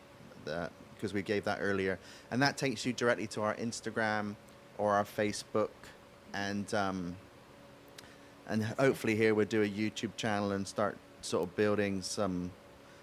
because 0.95 1.13
we 1.13 1.21
gave 1.21 1.43
that 1.43 1.59
earlier, 1.61 1.99
and 2.31 2.41
that 2.41 2.57
takes 2.57 2.85
you 2.85 2.93
directly 2.93 3.27
to 3.27 3.41
our 3.41 3.55
Instagram 3.55 4.35
or 4.77 4.93
our 4.93 5.03
Facebook, 5.03 5.69
and 6.33 6.73
um, 6.73 7.15
and 8.47 8.63
hopefully 8.63 9.15
here 9.15 9.33
we'll 9.33 9.45
do 9.45 9.63
a 9.63 9.69
YouTube 9.69 10.15
channel 10.17 10.51
and 10.51 10.67
start 10.67 10.97
sort 11.21 11.43
of 11.43 11.55
building 11.55 12.01
some 12.01 12.51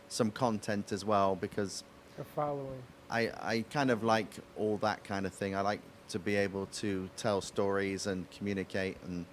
some 0.08 0.30
content 0.30 0.92
as 0.92 1.04
well 1.04 1.34
because 1.34 1.84
The 2.16 2.24
following. 2.24 2.82
I, 3.10 3.30
I 3.40 3.64
kind 3.70 3.90
of 3.90 4.02
like 4.02 4.30
all 4.56 4.78
that 4.78 5.04
kind 5.04 5.26
of 5.26 5.34
thing. 5.34 5.54
I 5.54 5.60
like 5.60 5.80
to 6.12 6.18
be 6.18 6.36
able 6.36 6.66
to 6.66 7.08
tell 7.16 7.40
stories 7.40 8.06
and 8.06 8.30
communicate 8.30 8.98
and 9.06 9.24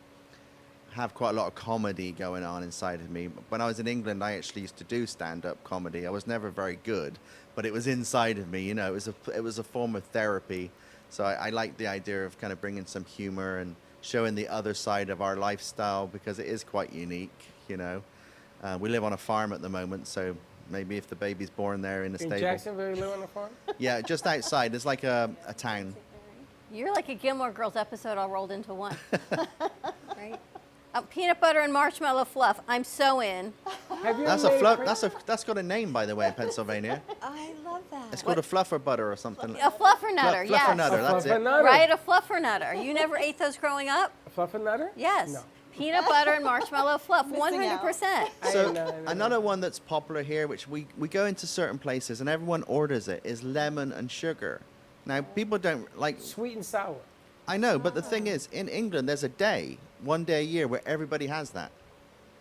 have 0.91 1.13
quite 1.13 1.31
a 1.31 1.33
lot 1.33 1.45
of 1.45 1.53
comedy 1.53 2.11
going 2.13 2.43
on 2.43 2.63
inside 2.63 3.01
of 3.01 3.09
me. 3.11 3.29
When 3.49 3.61
I 3.61 3.65
was 3.65 3.79
in 3.79 3.87
England, 3.87 4.23
I 4.23 4.33
actually 4.33 4.61
used 4.61 4.77
to 4.77 4.85
do 4.85 5.05
stand-up 5.05 5.61
comedy. 5.63 6.07
I 6.07 6.09
was 6.09 6.25
never 6.25 6.49
very 6.49 6.79
good, 6.83 7.19
but 7.53 7.65
it 7.65 7.73
was 7.73 7.85
inside 7.85 8.37
of 8.37 8.49
me. 8.49 8.61
You 8.61 8.73
know, 8.73 8.87
it 8.87 8.93
was 8.93 9.07
a 9.09 9.13
it 9.35 9.43
was 9.43 9.59
a 9.59 9.63
form 9.63 9.95
of 9.95 10.03
therapy. 10.05 10.71
So 11.09 11.25
I, 11.25 11.33
I 11.33 11.49
like 11.49 11.77
the 11.77 11.87
idea 11.87 12.25
of 12.25 12.39
kind 12.39 12.53
of 12.53 12.61
bringing 12.61 12.85
some 12.85 13.03
humor 13.03 13.57
and 13.57 13.75
showing 14.01 14.35
the 14.35 14.47
other 14.47 14.73
side 14.73 15.09
of 15.09 15.21
our 15.21 15.35
lifestyle 15.35 16.07
because 16.07 16.39
it 16.39 16.47
is 16.47 16.63
quite 16.63 16.93
unique. 16.93 17.39
You 17.67 17.77
know, 17.77 18.03
uh, 18.63 18.77
we 18.79 18.89
live 18.89 19.03
on 19.03 19.13
a 19.13 19.17
farm 19.17 19.51
at 19.51 19.61
the 19.61 19.69
moment, 19.69 20.07
so 20.07 20.35
maybe 20.69 20.95
if 20.97 21.07
the 21.07 21.15
baby's 21.15 21.49
born 21.49 21.81
there 21.81 22.05
in 22.05 22.13
a 22.13 22.13
In 22.13 22.19
stable. 22.19 22.39
Jacksonville, 22.39 22.95
you 22.95 23.01
live 23.01 23.11
on 23.11 23.21
the 23.21 23.27
farm? 23.27 23.49
Yeah, 23.77 24.01
just 24.01 24.25
outside. 24.25 24.73
It's 24.73 24.85
like 24.85 25.03
a, 25.03 25.29
a 25.45 25.53
town. 25.53 25.95
You're 26.71 26.93
like 26.93 27.09
a 27.09 27.15
Gilmore 27.15 27.51
Girls 27.51 27.75
episode 27.75 28.17
all 28.17 28.29
rolled 28.29 28.51
into 28.51 28.73
one. 28.73 28.95
right? 30.17 30.39
Uh, 30.93 31.01
peanut 31.01 31.39
butter 31.39 31.59
and 31.59 31.71
marshmallow 31.71 32.25
fluff. 32.25 32.59
I'm 32.67 32.83
so 32.83 33.21
in. 33.21 33.53
Have 34.03 34.17
you 34.19 34.25
That's 34.25 34.43
a 34.43 34.57
fluff. 34.57 34.79
That's 34.83 35.03
a 35.03 35.11
that's 35.25 35.43
got 35.43 35.57
a 35.59 35.63
name 35.63 35.93
by 35.93 36.05
the 36.07 36.15
way 36.15 36.27
in 36.27 36.33
Pennsylvania. 36.33 37.01
I 37.21 37.53
love 37.63 37.83
that. 37.91 38.07
It's 38.11 38.23
called 38.23 38.39
a 38.39 38.43
fluffer 38.43 38.83
butter 38.83 39.11
or 39.11 39.15
something. 39.15 39.51
A 39.51 39.69
fluffernutter, 39.71 40.47
Fluff- 40.47 40.49
yes. 40.49 40.69
fluffernutter, 40.69 41.01
that's 41.01 41.25
it. 41.25 41.29
fluffernutter. 41.29 41.63
Right, 41.63 41.89
a 41.91 41.97
fluffernutter. 41.97 42.83
You 42.83 42.93
never 42.95 43.17
ate 43.17 43.37
those 43.37 43.55
growing 43.57 43.89
up? 43.89 44.11
Fluffer 44.35 44.63
nutter? 44.63 44.91
Yes. 44.95 45.29
No. 45.33 45.41
Peanut 45.71 46.05
butter 46.07 46.31
and 46.31 46.43
marshmallow 46.43 46.97
fluff, 46.97 47.27
100%. 47.29 48.27
So 48.43 48.51
didn't 48.51 48.73
know, 48.73 48.81
I 48.81 48.85
didn't 48.91 49.05
know. 49.05 49.11
another 49.11 49.39
one 49.39 49.61
that's 49.61 49.79
popular 49.79 50.23
here, 50.23 50.47
which 50.47 50.67
we, 50.67 50.87
we 50.97 51.07
go 51.07 51.25
into 51.25 51.47
certain 51.47 51.77
places 51.77 52.19
and 52.19 52.27
everyone 52.29 52.63
orders 52.63 53.07
it, 53.07 53.21
is 53.23 53.43
lemon 53.43 53.93
and 53.93 54.09
sugar. 54.11 54.61
Now 55.05 55.21
people 55.21 55.57
don't 55.57 55.85
like. 55.99 56.19
Sweet 56.21 56.55
and 56.55 56.65
sour. 56.65 56.95
I 57.47 57.57
know, 57.57 57.79
but 57.79 57.95
the 57.95 58.01
thing 58.01 58.27
is, 58.27 58.47
in 58.51 58.67
England, 58.67 59.09
there's 59.09 59.23
a 59.23 59.29
day, 59.29 59.79
one 60.03 60.23
day 60.23 60.41
a 60.41 60.43
year, 60.43 60.67
where 60.67 60.81
everybody 60.85 61.25
has 61.27 61.49
that. 61.51 61.71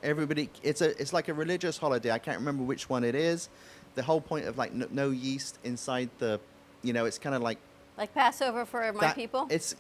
Everybody, 0.03 0.51
it's 0.63 0.81
a 0.81 0.91
it's 1.01 1.13
like 1.13 1.29
a 1.29 1.35
religious 1.35 1.79
holiday. 1.79 2.11
I 2.13 2.19
can't 2.19 2.39
remember 2.39 2.63
which 2.63 2.89
one 2.91 3.05
it 3.05 3.15
is. 3.15 3.49
The 3.95 4.03
whole 4.03 4.21
point 4.21 4.47
of 4.47 4.59
like 4.59 4.73
no, 4.75 4.87
no 4.91 5.11
yeast 5.11 5.59
inside 5.65 6.09
the, 6.19 6.39
you 6.83 6.93
know, 6.93 7.05
it's 7.07 7.19
kind 7.19 7.35
of 7.35 7.43
like 7.43 7.59
Like 7.97 8.15
Passover 8.15 8.65
for 8.65 8.93
my 8.93 9.01
that- 9.01 9.17
people? 9.17 9.49
It's, 9.51 9.75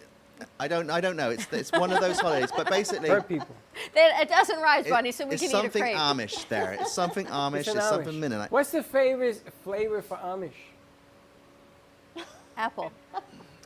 I 0.58 0.66
don't 0.66 0.88
I 0.90 1.00
don't 1.00 1.16
know. 1.16 1.30
It's 1.30 1.46
it's 1.52 1.70
one 1.72 1.92
of 1.92 2.00
those 2.00 2.18
holidays, 2.18 2.50
but 2.56 2.68
basically. 2.70 3.08
Her 3.10 3.20
people. 3.22 3.54
Then 3.94 4.20
it 4.20 4.28
doesn't 4.28 4.60
rise, 4.60 4.86
it- 4.86 4.90
Bunny, 4.90 5.12
so 5.12 5.26
we 5.26 5.34
it's 5.34 5.42
can 5.42 5.50
eat 5.50 5.54
a 5.54 5.56
something 5.60 5.82
crepe. 5.82 5.96
Amish 5.96 6.48
there. 6.48 6.72
It's 6.80 6.92
something 6.92 7.26
Amish. 7.26 7.58
It's 7.58 7.68
It's, 7.68 7.76
an 7.76 7.82
something 7.82 8.14
Amish. 8.14 8.18
Mennonite. 8.18 8.50
What's 8.50 8.70
the 8.70 8.82
favorite 8.82 9.42
flavor 9.62 10.00
for 10.02 10.16
Amish? 10.16 10.50
Apple. 12.58 12.92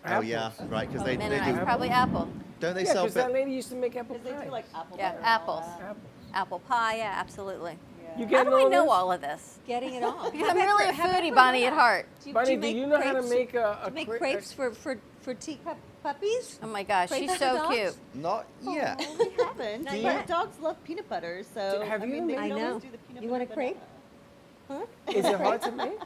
Oh 0.05 0.21
yeah, 0.21 0.51
right, 0.69 0.87
because 0.89 1.05
they, 1.05 1.17
they 1.17 1.29
Mennonites, 1.29 1.59
do. 1.59 1.65
probably 1.65 1.89
apple. 1.89 2.29
Don't 2.61 2.75
they 2.75 2.85
Yeah, 2.85 2.93
sell? 2.93 3.03
because 3.05 3.15
that 3.15 3.27
Bit, 3.29 3.35
lady 3.35 3.53
used 3.53 3.69
to 3.71 3.75
make 3.77 3.97
apple 3.97 4.19
Because 4.19 4.39
they 4.41 4.45
do 4.47 4.51
like 4.51 4.65
apple 4.75 4.97
Yeah, 4.99 5.11
butter 5.13 5.19
and 5.19 5.27
all 5.27 5.33
apples. 5.33 5.65
that. 5.79 5.83
Apples. 5.83 6.07
Apple 6.35 6.59
pie, 6.61 6.97
yeah, 6.97 7.15
absolutely. 7.17 7.79
You 8.19 8.25
How 8.25 8.31
getting 8.31 8.51
do 8.53 8.59
I 8.59 8.63
know 8.65 8.83
this? 8.83 8.91
all 8.93 9.13
of 9.13 9.21
this? 9.23 9.59
Getting 9.67 9.95
it 9.95 10.03
all. 10.03 10.31
Because 10.31 10.49
I'm 10.51 10.57
really 10.57 10.89
a 10.89 10.93
foodie, 10.93 11.35
Bonnie, 11.35 11.65
at 11.67 11.73
heart. 11.73 12.07
Do 12.23 12.29
you, 12.29 12.35
Bunny, 12.35 12.57
do 12.57 12.67
you 12.69 12.73
do 12.75 12.79
you 12.81 12.87
know 12.87 13.01
how 13.01 13.13
to 13.15 13.23
make 13.23 13.55
a, 13.55 13.79
a 13.87 13.91
make 13.91 14.07
cre- 14.09 14.15
a- 14.17 14.19
crepes 14.19 14.53
for 14.53 14.73
for 14.73 14.99
for 15.23 15.33
tea 15.35 15.59
pup- 15.65 15.79
puppies? 16.03 16.59
Oh 16.63 16.67
my 16.67 16.83
gosh, 16.83 17.09
Crepes 17.09 17.23
she's 17.23 17.33
for 17.33 17.39
so 17.39 17.55
dogs? 17.57 17.75
cute. 17.77 17.97
not 18.15 18.47
yet. 18.63 19.01
Oh, 19.03 19.17
we 19.19 19.45
haven't. 19.45 19.89
Do 19.91 19.97
you- 19.97 20.03
but 20.03 20.27
dogs 20.27 20.59
love 20.61 20.83
peanut 20.85 21.09
butter, 21.09 21.43
so 21.55 21.81
have 21.87 22.03
I 22.03 22.05
you 22.07 22.13
mean, 22.13 22.27
they 22.27 22.37
made- 22.37 22.51
can 22.51 22.59
I 22.59 22.65
always 22.67 22.75
know. 22.75 22.81
do 22.81 22.89
the 22.91 22.99
peanut 22.99 23.23
You 23.23 23.29
butter 23.31 23.41
want 23.41 23.51
a 23.51 23.55
crepe? 23.55 23.77
banana. 24.69 24.87
Is 25.09 25.25
it 25.27 25.41
hard 25.41 25.63
to 25.63 25.73
make? 25.85 25.99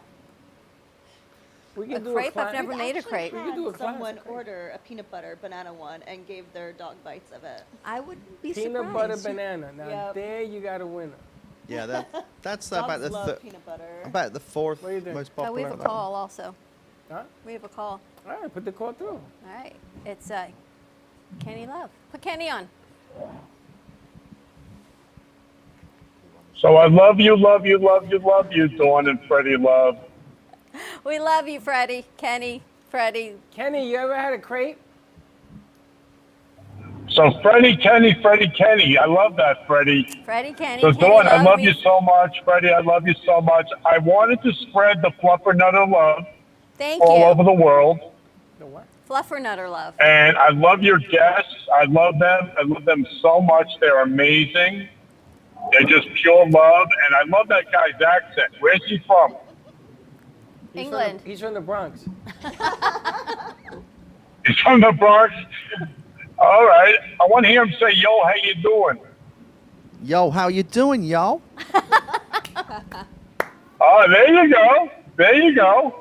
We 1.76 1.84
A 1.84 1.88
can 1.96 2.04
do 2.04 2.14
crepe? 2.14 2.36
a 2.36 2.42
I've 2.42 2.52
never 2.54 2.68
We've 2.68 2.78
made 2.78 2.96
a 2.96 3.02
crepe. 3.02 3.32
We 3.32 3.38
could 3.42 3.54
do 3.54 3.68
a 3.68 3.76
someone 3.76 4.14
crepe. 4.16 4.28
order 4.30 4.72
a 4.74 4.78
peanut 4.78 5.10
butter 5.10 5.38
banana 5.42 5.72
one 5.72 6.02
and 6.06 6.26
gave 6.26 6.50
their 6.54 6.72
dog 6.72 6.96
bites 7.04 7.30
of 7.32 7.44
it. 7.44 7.62
I 7.84 8.00
wouldn't 8.00 8.42
be 8.42 8.52
Peanut 8.54 8.84
surprised. 8.86 8.94
butter 8.94 9.16
banana. 9.34 9.72
Now 9.76 9.88
Yep. 9.88 10.14
there 10.14 10.42
you 10.42 10.60
got 10.60 10.80
a 10.80 10.86
winner. 10.86 11.12
Yeah, 11.68 11.84
that, 11.86 12.24
that's 12.42 12.70
Dogs 12.70 12.84
about 12.84 13.00
the 13.00 13.10
love 13.10 13.26
thir- 13.26 13.36
peanut 13.36 13.66
butter. 13.66 14.00
about 14.04 14.32
the 14.32 14.40
fourth 14.40 14.82
What 14.82 14.88
do 14.90 14.94
you 14.94 15.00
think? 15.02 15.16
most 15.16 15.32
Oh, 15.36 15.42
popular. 15.42 15.54
we 15.56 15.62
have 15.62 15.72
a 15.72 15.76
that 15.76 15.78
one. 15.82 15.86
call 15.90 16.14
also. 16.14 16.54
Huh? 17.10 17.22
We 17.44 17.52
have 17.52 17.64
a 17.64 17.68
call. 17.68 18.00
All 18.26 18.40
right, 18.40 18.52
put 18.54 18.64
the 18.64 18.72
call 18.72 18.92
through. 18.92 19.08
All 19.10 19.20
right. 19.54 19.74
It's 20.04 20.30
uh, 20.30 20.46
Kenny 21.40 21.66
Love. 21.66 21.90
Put 22.10 22.22
Kenny 22.22 22.48
on. 22.48 22.68
So 26.56 26.76
I 26.76 26.86
love 26.88 27.20
you, 27.20 27.36
love 27.36 27.66
you, 27.66 27.78
love 27.78 28.08
you, 28.10 28.18
love 28.18 28.50
you, 28.52 28.66
Dawn 28.68 29.08
and 29.08 29.20
Freddy 29.28 29.56
Love. 29.56 29.98
We 31.04 31.18
love 31.18 31.48
you, 31.48 31.60
Freddy. 31.60 32.06
Kenny. 32.16 32.62
Freddy. 32.90 33.34
Kenny, 33.52 33.90
you 33.90 33.96
ever 33.96 34.16
had 34.16 34.32
a 34.32 34.38
crepe? 34.38 34.78
So 37.08 37.40
Freddy, 37.40 37.76
Kenny, 37.76 38.14
Freddy, 38.20 38.48
Kenny. 38.48 38.98
I 38.98 39.06
love 39.06 39.36
that, 39.36 39.66
Freddy. 39.66 40.04
Freddy 40.24 40.52
Kenny. 40.52 40.82
So 40.82 40.92
Kenny 40.92 41.08
Dawn, 41.08 41.28
I 41.28 41.42
love 41.42 41.58
me. 41.58 41.64
you 41.68 41.72
so 41.74 42.00
much, 42.00 42.42
Freddy. 42.44 42.70
I 42.70 42.80
love 42.80 43.06
you 43.06 43.14
so 43.24 43.40
much. 43.40 43.68
I 43.84 43.98
wanted 43.98 44.42
to 44.42 44.52
spread 44.52 45.02
the 45.02 45.10
fluffer 45.22 45.54
nutter 45.56 45.86
love 45.86 46.26
Thank 46.76 47.02
all 47.02 47.18
you. 47.18 47.24
over 47.24 47.44
the 47.44 47.52
world. 47.52 47.98
The 48.58 48.66
what? 48.66 48.86
Fluffer 49.08 49.40
Nutter 49.40 49.68
Love. 49.68 49.94
And 50.00 50.36
I 50.36 50.50
love 50.50 50.82
your 50.82 50.98
guests. 50.98 51.54
I 51.72 51.84
love 51.84 52.18
them. 52.18 52.50
I 52.58 52.62
love 52.62 52.84
them 52.84 53.06
so 53.22 53.40
much. 53.40 53.68
They're 53.80 54.02
amazing. 54.02 54.88
They're 55.70 55.84
just 55.84 56.12
pure 56.14 56.48
love. 56.48 56.88
And 57.06 57.14
I 57.14 57.22
love 57.38 57.46
that 57.48 57.70
guy's 57.70 58.00
accent. 58.02 58.52
Where's 58.58 58.84
he 58.84 58.98
from? 59.06 59.36
He's 60.76 60.84
England. 60.86 61.20
From 61.20 61.24
the, 61.24 61.30
he's 61.30 61.40
from 61.40 61.54
the 61.54 61.60
Bronx. 61.60 62.04
He's 64.46 64.56
from 64.58 64.80
the 64.80 64.92
Bronx. 64.92 65.34
All 66.38 66.64
right. 66.66 66.94
I 67.20 67.26
want 67.28 67.44
to 67.46 67.50
hear 67.50 67.64
him 67.64 67.72
say, 67.80 67.92
"Yo, 67.94 68.22
how 68.22 68.34
you 68.42 68.54
doing?" 68.62 69.00
Yo, 70.04 70.30
how 70.30 70.48
you 70.48 70.62
doing, 70.62 71.02
y'all? 71.02 71.40
Oh, 73.78 74.06
there 74.08 74.42
you 74.44 74.50
go. 74.52 74.90
There 75.16 75.34
you 75.34 75.54
go. 75.54 75.94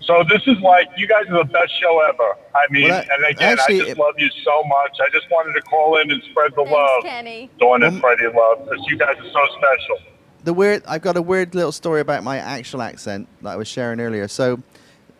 So 0.00 0.24
this 0.28 0.42
is 0.46 0.58
like 0.60 0.88
you 0.96 1.06
guys 1.06 1.24
are 1.30 1.38
the 1.38 1.44
best 1.52 1.72
show 1.80 2.00
ever. 2.00 2.36
I 2.54 2.66
mean, 2.70 2.88
Well, 2.88 3.00
that- 3.00 3.08
and 3.16 3.24
again, 3.26 3.58
actually, 3.58 3.82
I 3.82 3.84
just 3.86 3.98
love 3.98 4.14
you 4.18 4.28
so 4.42 4.64
much. 4.64 4.98
I 5.00 5.08
just 5.12 5.30
wanted 5.30 5.52
to 5.54 5.62
call 5.62 5.98
in 5.98 6.10
and 6.10 6.20
spread 6.24 6.50
the 6.52 6.56
Thanks, 6.64 6.72
love, 6.72 7.02
Kenny. 7.04 7.48
Dawn 7.60 7.82
and 7.84 7.94
um, 7.94 8.00
Freddy 8.00 8.26
love, 8.26 8.68
because 8.68 8.84
you 8.88 8.98
guys 8.98 9.16
are 9.18 9.30
so 9.30 9.46
special. 9.56 9.98
The 10.44 10.52
weird 10.54 10.82
I've 10.86 11.02
got 11.02 11.16
a 11.16 11.22
weird 11.22 11.54
little 11.54 11.72
story 11.72 12.00
about 12.00 12.22
my 12.22 12.38
actual 12.38 12.82
accent 12.82 13.28
that 13.42 13.50
I 13.50 13.56
was 13.56 13.66
sharing 13.66 14.00
earlier. 14.00 14.28
So 14.28 14.62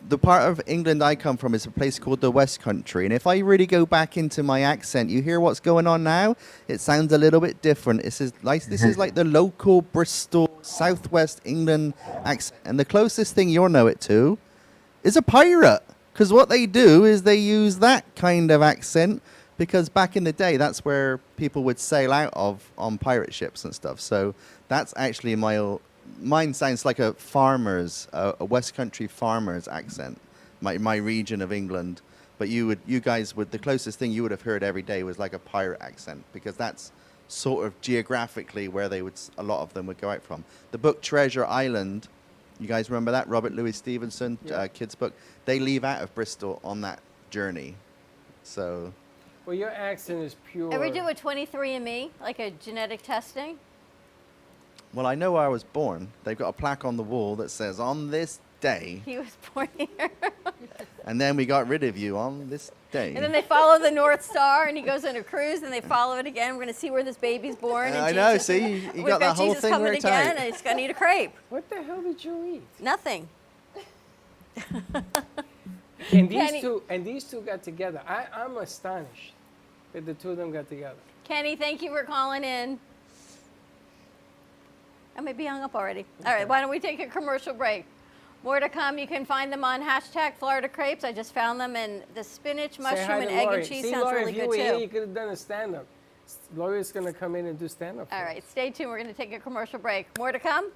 the 0.06 0.18
part 0.18 0.42
of 0.42 0.60
England 0.66 1.02
I 1.02 1.14
come 1.14 1.38
from 1.38 1.54
is 1.54 1.64
a 1.64 1.70
place 1.70 1.98
called 1.98 2.20
the 2.20 2.30
West 2.30 2.60
Country, 2.60 3.06
and 3.06 3.12
if 3.12 3.26
I 3.26 3.38
really 3.38 3.66
go 3.66 3.86
back 3.86 4.18
into 4.18 4.42
my 4.42 4.60
accent, 4.60 5.08
you 5.08 5.22
hear 5.22 5.40
what's 5.40 5.60
going 5.60 5.86
on 5.86 6.04
now. 6.04 6.36
It 6.68 6.80
sounds 6.80 7.10
a 7.12 7.18
little 7.18 7.40
bit 7.40 7.62
different. 7.62 8.02
This 8.02 8.20
is 8.20 8.32
like 8.42 8.66
this 8.66 8.84
is 8.84 8.98
like 8.98 9.14
the 9.22 9.24
local 9.24 9.80
Bristol 9.80 10.50
Southwest 10.60 11.40
England 11.44 11.94
accent, 12.24 12.60
and 12.66 12.78
the 12.78 12.84
closest 12.84 13.34
thing 13.34 13.48
you'll 13.48 13.70
know 13.70 13.86
it 13.86 14.00
to 14.02 14.38
is 15.02 15.16
a 15.16 15.22
pirate. 15.22 15.82
Because 16.12 16.32
what 16.32 16.48
they 16.48 16.66
do 16.66 17.04
is 17.04 17.24
they 17.24 17.34
use 17.34 17.78
that 17.78 18.04
kind 18.14 18.52
of 18.52 18.62
accent 18.62 19.20
because 19.58 19.88
back 19.88 20.16
in 20.16 20.24
the 20.24 20.32
day, 20.32 20.56
that's 20.56 20.84
where 20.84 21.18
people 21.36 21.62
would 21.64 21.78
sail 21.78 22.12
out 22.12 22.32
of 22.34 22.70
on 22.76 22.98
pirate 22.98 23.32
ships 23.34 23.64
and 23.64 23.74
stuff. 23.74 24.00
So 24.00 24.34
that's 24.68 24.92
actually 24.96 25.36
my 25.36 25.78
mine 26.20 26.52
sounds 26.54 26.84
like 26.84 26.98
a 26.98 27.14
farmer's, 27.14 28.08
uh, 28.12 28.32
a 28.40 28.44
West 28.44 28.74
Country 28.74 29.06
farmer's 29.06 29.68
accent, 29.68 30.20
my 30.60 30.78
my 30.78 30.96
region 30.96 31.40
of 31.42 31.52
England. 31.52 32.00
But 32.36 32.48
you 32.48 32.66
would, 32.66 32.80
you 32.84 32.98
guys 32.98 33.36
would, 33.36 33.52
the 33.52 33.60
closest 33.60 34.00
thing 34.00 34.10
you 34.10 34.22
would 34.22 34.32
have 34.32 34.42
heard 34.42 34.64
every 34.64 34.82
day 34.82 35.04
was 35.04 35.20
like 35.20 35.34
a 35.34 35.38
pirate 35.38 35.80
accent 35.80 36.24
because 36.32 36.56
that's 36.56 36.90
sort 37.28 37.64
of 37.64 37.80
geographically 37.80 38.66
where 38.66 38.88
they 38.88 39.02
would, 39.02 39.14
a 39.38 39.42
lot 39.42 39.62
of 39.62 39.72
them 39.72 39.86
would 39.86 39.98
go 40.00 40.10
out 40.10 40.20
from. 40.20 40.44
The 40.72 40.78
book 40.78 41.00
Treasure 41.00 41.46
Island, 41.46 42.08
you 42.58 42.66
guys 42.66 42.90
remember 42.90 43.12
that 43.12 43.28
Robert 43.28 43.52
Louis 43.52 43.70
Stevenson 43.70 44.36
Yeah. 44.44 44.56
uh, 44.56 44.66
kids 44.66 44.96
book? 44.96 45.12
They 45.44 45.60
leave 45.60 45.84
out 45.84 46.02
of 46.02 46.12
Bristol 46.16 46.60
on 46.64 46.80
that 46.80 46.98
journey, 47.30 47.76
so 48.42 48.92
Well, 49.46 49.54
your 49.54 49.70
accent 49.70 50.22
is 50.22 50.36
pure. 50.50 50.72
Ever 50.72 50.88
do 50.90 51.06
a 51.08 51.14
23andMe, 51.14 52.10
like 52.20 52.38
a 52.38 52.50
genetic 52.50 53.02
testing? 53.02 53.58
well 54.94 55.06
I 55.06 55.14
know 55.16 55.32
where 55.32 55.42
I 55.42 55.48
was 55.48 55.64
born. 55.64 56.08
They've 56.22 56.38
got 56.38 56.48
a 56.48 56.52
plaque 56.52 56.84
on 56.84 56.96
the 56.96 57.02
wall 57.02 57.34
that 57.36 57.50
says 57.50 57.80
on 57.80 58.10
this 58.10 58.38
day, 58.60 59.02
He 59.04 59.18
was 59.18 59.36
born 59.52 59.68
here. 59.76 59.88
and 61.04 61.20
then 61.20 61.36
we 61.36 61.44
got 61.46 61.66
rid 61.68 61.82
of 61.82 61.98
you 61.98 62.16
on 62.16 62.48
this 62.48 62.70
day. 62.92 63.12
and 63.14 63.22
then 63.22 63.32
they 63.32 63.42
follow 63.42 63.78
the 63.80 63.90
North 63.90 64.22
Star, 64.24 64.66
and 64.68 64.76
he 64.76 64.82
goes 64.84 65.04
on 65.04 65.16
a 65.16 65.22
cruise, 65.22 65.62
and 65.62 65.72
they 65.72 65.80
follow 65.80 66.16
it 66.16 66.26
again. 66.26 66.50
We're 66.54 66.62
going 66.62 66.74
to 66.74 66.80
see 66.80 66.90
where 66.90 67.02
this 67.02 67.16
baby's 67.16 67.56
born. 67.56 67.88
And 67.88 67.98
I 67.98 68.12
know, 68.12 68.32
Jesus- 68.34 68.46
see, 68.46 68.58
you- 68.60 68.66
you 68.76 68.90
we've 68.94 69.06
got 69.06 69.20
that 69.20 69.36
whole 69.36 69.48
Jesus 69.48 69.62
thing 69.62 69.72
coming 69.72 69.88
worked 69.88 69.98
again, 70.04 70.28
out. 70.28 70.36
and 70.36 70.52
he's 70.54 70.62
going 70.62 70.76
to 70.78 70.84
eat 70.84 70.90
a 70.90 70.94
crepe. 70.94 71.32
What 71.50 71.68
the 71.68 71.82
hell 71.82 72.00
did 72.00 72.24
you 72.24 72.44
eat? 72.54 72.62
Nothing. 72.80 73.28
And 76.12 76.28
these 76.28 76.38
Kenny- 76.40 76.60
two 76.60 76.82
and 76.88 77.04
these 77.04 77.24
two 77.24 77.40
got 77.40 77.62
together. 77.62 78.00
I, 78.06 78.26
I'm 78.32 78.56
astonished 78.58 79.32
that 79.92 80.06
the 80.06 80.14
two 80.14 80.30
of 80.30 80.36
them 80.36 80.50
got 80.52 80.68
together. 80.68 80.96
Kenny, 81.24 81.56
thank 81.56 81.82
you 81.82 81.90
for 81.90 82.02
calling 82.04 82.44
in. 82.44 82.78
I 85.16 85.20
may 85.20 85.32
be 85.32 85.46
hung 85.46 85.62
up 85.62 85.74
already. 85.74 86.04
All 86.26 86.32
right, 86.34 86.46
why 86.48 86.60
don't 86.60 86.70
we 86.70 86.80
take 86.80 87.00
a 87.00 87.06
commercial 87.06 87.54
break? 87.54 87.84
More 88.42 88.60
to 88.60 88.68
come. 88.68 88.98
You 88.98 89.06
can 89.06 89.24
find 89.24 89.50
them 89.50 89.64
on 89.64 89.80
hashtag 89.80 90.34
Florida 90.34 90.68
Crepes. 90.68 91.02
I 91.04 91.12
just 91.12 91.32
found 91.32 91.58
them, 91.58 91.76
and 91.76 92.02
the 92.14 92.22
spinach, 92.22 92.78
mushroom, 92.78 93.22
and 93.22 93.30
egg 93.30 93.46
Lori. 93.46 93.60
and 93.60 93.66
cheese 93.68 93.84
See, 93.84 93.90
sounds 93.92 94.04
Lori, 94.04 94.18
really 94.18 94.30
if 94.32 94.36
you 94.36 94.42
good 94.42 94.48
were 94.48 94.56
too. 94.56 94.62
here, 94.62 94.74
you 94.74 94.88
could 94.88 95.00
have 95.02 95.14
done 95.14 95.28
a 95.30 95.36
stand 95.36 95.76
up. 95.76 95.86
Lori's 96.56 96.90
gonna 96.92 97.12
come 97.12 97.36
in 97.36 97.46
and 97.46 97.58
do 97.58 97.68
stand 97.68 98.00
up. 98.00 98.08
All 98.12 98.22
right, 98.22 98.42
stay 98.50 98.70
tuned. 98.70 98.90
We're 98.90 98.98
going 98.98 99.08
to 99.08 99.14
take 99.14 99.32
a 99.32 99.38
commercial 99.38 99.78
break. 99.78 100.06
More 100.18 100.32
to 100.32 100.38
come. 100.38 100.70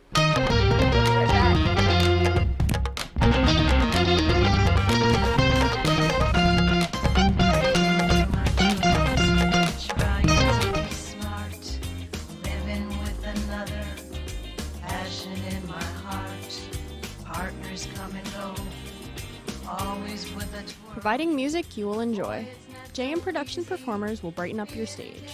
Providing 20.99 21.37
music 21.37 21.77
you 21.77 21.87
will 21.87 22.01
enjoy. 22.01 22.45
JM 22.93 23.23
Production 23.23 23.65
performers 23.65 24.21
will 24.21 24.33
brighten 24.33 24.59
up 24.59 24.75
your 24.75 24.85
stage. 24.85 25.31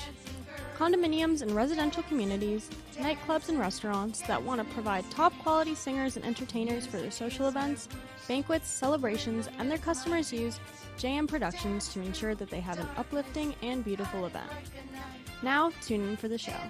Condominiums 0.76 1.40
and 1.40 1.50
residential 1.52 2.02
communities, 2.02 2.68
nightclubs 2.96 3.48
and 3.48 3.58
restaurants 3.58 4.20
that 4.26 4.42
want 4.42 4.60
to 4.60 4.74
provide 4.74 5.10
top 5.10 5.32
quality 5.38 5.74
singers 5.74 6.16
and 6.16 6.24
entertainers 6.26 6.86
for 6.86 6.98
their 6.98 7.10
social 7.10 7.48
events, 7.48 7.88
banquets, 8.28 8.68
celebrations, 8.68 9.48
and 9.58 9.70
their 9.70 9.78
customers 9.78 10.30
use 10.30 10.60
JM 10.98 11.26
Productions 11.26 11.88
to 11.94 12.02
ensure 12.02 12.34
that 12.34 12.50
they 12.50 12.60
have 12.60 12.78
an 12.78 12.88
uplifting 12.98 13.54
and 13.62 13.82
beautiful 13.82 14.26
event. 14.26 14.50
Now, 15.42 15.72
tune 15.80 16.06
in 16.06 16.18
for 16.18 16.28
the 16.28 16.36
show. 16.36 16.60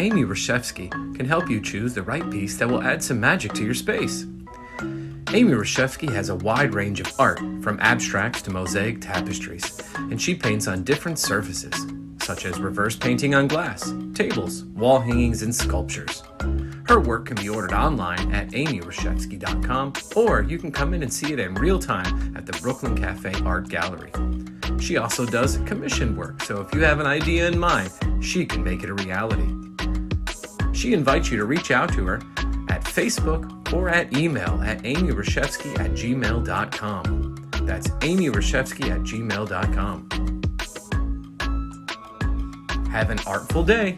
Amy 0.00 0.22
Rashevsky 0.22 0.90
can 1.16 1.26
help 1.26 1.50
you 1.50 1.60
choose 1.60 1.92
the 1.92 2.02
right 2.02 2.30
piece 2.30 2.56
that 2.56 2.68
will 2.68 2.82
add 2.82 3.02
some 3.02 3.18
magic 3.18 3.52
to 3.54 3.64
your 3.64 3.74
space. 3.74 4.26
Amy 4.80 5.52
Rashevsky 5.52 6.08
has 6.12 6.28
a 6.28 6.36
wide 6.36 6.72
range 6.72 7.00
of 7.00 7.12
art, 7.18 7.40
from 7.60 7.80
abstracts 7.80 8.40
to 8.42 8.52
mosaic 8.52 9.00
tapestries, 9.00 9.82
and 9.96 10.22
she 10.22 10.36
paints 10.36 10.68
on 10.68 10.84
different 10.84 11.18
surfaces, 11.18 11.74
such 12.22 12.46
as 12.46 12.60
reverse 12.60 12.94
painting 12.94 13.34
on 13.34 13.48
glass, 13.48 13.92
tables, 14.14 14.64
wall 14.76 15.00
hangings, 15.00 15.42
and 15.42 15.54
sculptures. 15.54 16.22
Her 16.86 17.00
work 17.00 17.26
can 17.26 17.36
be 17.36 17.48
ordered 17.48 17.72
online 17.72 18.32
at 18.32 18.50
amyrashevsky.com, 18.50 19.92
or 20.14 20.42
you 20.42 20.58
can 20.58 20.70
come 20.70 20.94
in 20.94 21.02
and 21.02 21.12
see 21.12 21.32
it 21.32 21.40
in 21.40 21.54
real 21.54 21.78
time 21.80 22.36
at 22.36 22.46
the 22.46 22.52
Brooklyn 22.62 22.96
Cafe 22.96 23.34
Art 23.44 23.68
Gallery. 23.68 24.12
She 24.78 24.96
also 24.96 25.26
does 25.26 25.56
commission 25.66 26.16
work, 26.16 26.40
so 26.44 26.60
if 26.60 26.72
you 26.72 26.82
have 26.82 27.00
an 27.00 27.06
idea 27.06 27.48
in 27.48 27.58
mind, 27.58 27.90
she 28.20 28.46
can 28.46 28.62
make 28.62 28.84
it 28.84 28.90
a 28.90 28.94
reality. 28.94 29.67
She 30.78 30.92
invites 30.92 31.28
you 31.28 31.36
to 31.38 31.44
reach 31.44 31.72
out 31.72 31.92
to 31.94 32.06
her 32.06 32.20
at 32.68 32.84
Facebook 32.84 33.72
or 33.72 33.88
at 33.88 34.16
email 34.16 34.62
at 34.62 34.78
amyrashevsky 34.84 35.76
at 35.76 35.90
gmail.com. 35.90 37.50
That's 37.66 37.88
amyrashevsky 37.88 38.88
at 38.88 39.00
gmail.com. 39.00 40.08
Have 42.92 43.10
an 43.10 43.18
artful 43.26 43.64
day. 43.64 43.96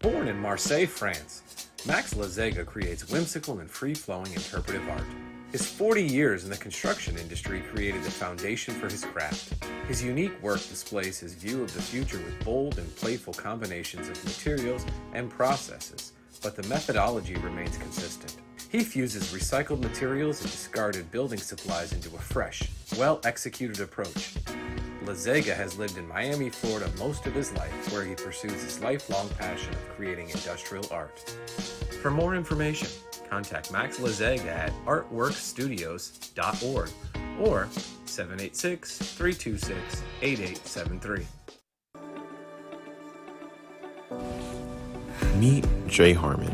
Born 0.00 0.26
in 0.26 0.40
Marseille, 0.40 0.86
France, 0.86 1.68
Max 1.86 2.14
Lazega 2.14 2.64
creates 2.64 3.10
whimsical 3.10 3.60
and 3.60 3.70
free 3.70 3.92
flowing 3.92 4.32
interpretive 4.32 4.88
art. 4.88 5.04
His 5.52 5.70
40 5.70 6.02
years 6.02 6.44
in 6.44 6.50
the 6.50 6.56
construction 6.56 7.18
industry 7.18 7.60
created 7.60 8.02
the 8.04 8.10
foundation 8.10 8.72
for 8.72 8.88
his 8.88 9.04
craft. 9.04 9.62
His 9.86 10.02
unique 10.02 10.42
work 10.42 10.60
displays 10.60 11.18
his 11.18 11.34
view 11.34 11.62
of 11.62 11.74
the 11.74 11.82
future 11.82 12.16
with 12.16 12.42
bold 12.42 12.78
and 12.78 12.96
playful 12.96 13.34
combinations 13.34 14.08
of 14.08 14.24
materials 14.24 14.86
and 15.12 15.28
processes, 15.28 16.14
but 16.42 16.56
the 16.56 16.68
methodology 16.68 17.36
remains 17.36 17.78
consistent. 17.78 18.36
He 18.68 18.84
fuses 18.84 19.32
recycled 19.32 19.80
materials 19.80 20.40
and 20.40 20.50
discarded 20.50 21.10
building 21.10 21.38
supplies 21.38 21.92
into 21.92 22.08
a 22.16 22.18
fresh, 22.18 22.62
well 22.98 23.20
executed 23.24 23.80
approach. 23.80 24.34
Lazega 25.04 25.54
has 25.54 25.78
lived 25.78 25.98
in 25.98 26.08
Miami, 26.08 26.48
Florida 26.48 26.90
most 26.98 27.26
of 27.26 27.34
his 27.34 27.52
life, 27.54 27.92
where 27.92 28.04
he 28.04 28.14
pursues 28.14 28.62
his 28.62 28.80
lifelong 28.80 29.28
passion 29.30 29.74
of 29.74 29.88
creating 29.96 30.30
industrial 30.30 30.86
art. 30.90 31.18
For 32.00 32.10
more 32.10 32.34
information, 32.34 32.88
contact 33.28 33.70
Max 33.72 33.98
Lazega 33.98 34.46
at 34.46 34.72
artworkstudios.org 34.86 36.90
or 37.40 37.68
786 38.06 38.98
326 38.98 40.02
8873. 40.22 41.26
Meet 45.42 45.66
Jay 45.88 46.12
Harmon, 46.12 46.52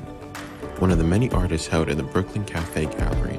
one 0.78 0.90
of 0.90 0.96
the 0.96 1.04
many 1.04 1.30
artists 1.32 1.66
held 1.66 1.90
in 1.90 1.98
the 1.98 2.02
Brooklyn 2.02 2.42
Cafe 2.46 2.86
Gallery. 2.86 3.38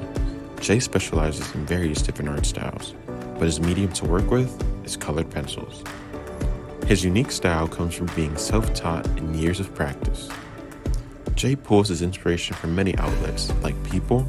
Jay 0.60 0.78
specializes 0.78 1.52
in 1.56 1.66
various 1.66 2.02
different 2.02 2.30
art 2.30 2.46
styles, 2.46 2.94
but 3.34 3.46
his 3.46 3.58
medium 3.58 3.92
to 3.94 4.04
work 4.04 4.30
with 4.30 4.48
is 4.86 4.96
colored 4.96 5.28
pencils. 5.28 5.82
His 6.86 7.02
unique 7.02 7.32
style 7.32 7.66
comes 7.66 7.96
from 7.96 8.06
being 8.14 8.36
self 8.36 8.72
taught 8.74 9.04
and 9.18 9.34
years 9.34 9.58
of 9.58 9.74
practice. 9.74 10.28
Jay 11.34 11.56
pulls 11.56 11.88
his 11.88 12.02
inspiration 12.02 12.54
from 12.54 12.76
many 12.76 12.96
outlets 12.98 13.52
like 13.60 13.74
people, 13.90 14.24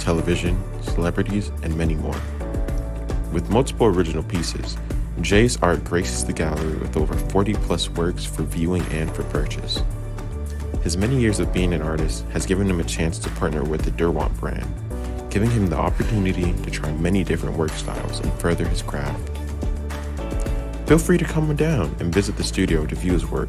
television, 0.00 0.60
celebrities, 0.82 1.52
and 1.62 1.78
many 1.78 1.94
more. 1.94 2.20
With 3.32 3.48
multiple 3.50 3.86
original 3.86 4.24
pieces, 4.24 4.76
Jay's 5.20 5.58
art 5.62 5.84
graces 5.84 6.24
the 6.24 6.32
gallery 6.32 6.74
with 6.74 6.96
over 6.96 7.14
40 7.30 7.54
plus 7.54 7.88
works 7.90 8.24
for 8.24 8.42
viewing 8.42 8.82
and 8.86 9.14
for 9.14 9.22
purchase. 9.22 9.80
His 10.86 10.96
many 10.96 11.20
years 11.20 11.40
of 11.40 11.52
being 11.52 11.72
an 11.72 11.82
artist 11.82 12.24
has 12.26 12.46
given 12.46 12.70
him 12.70 12.78
a 12.78 12.84
chance 12.84 13.18
to 13.18 13.28
partner 13.30 13.64
with 13.64 13.82
the 13.82 13.90
Derwent 13.90 14.32
brand, 14.38 14.72
giving 15.30 15.50
him 15.50 15.66
the 15.66 15.74
opportunity 15.74 16.52
to 16.52 16.70
try 16.70 16.92
many 16.92 17.24
different 17.24 17.56
work 17.56 17.72
styles 17.72 18.20
and 18.20 18.32
further 18.34 18.64
his 18.68 18.82
craft. 18.82 19.36
Feel 20.86 20.98
free 20.98 21.18
to 21.18 21.24
come 21.24 21.56
down 21.56 21.92
and 21.98 22.14
visit 22.14 22.36
the 22.36 22.44
studio 22.44 22.86
to 22.86 22.94
view 22.94 23.14
his 23.14 23.26
work, 23.26 23.48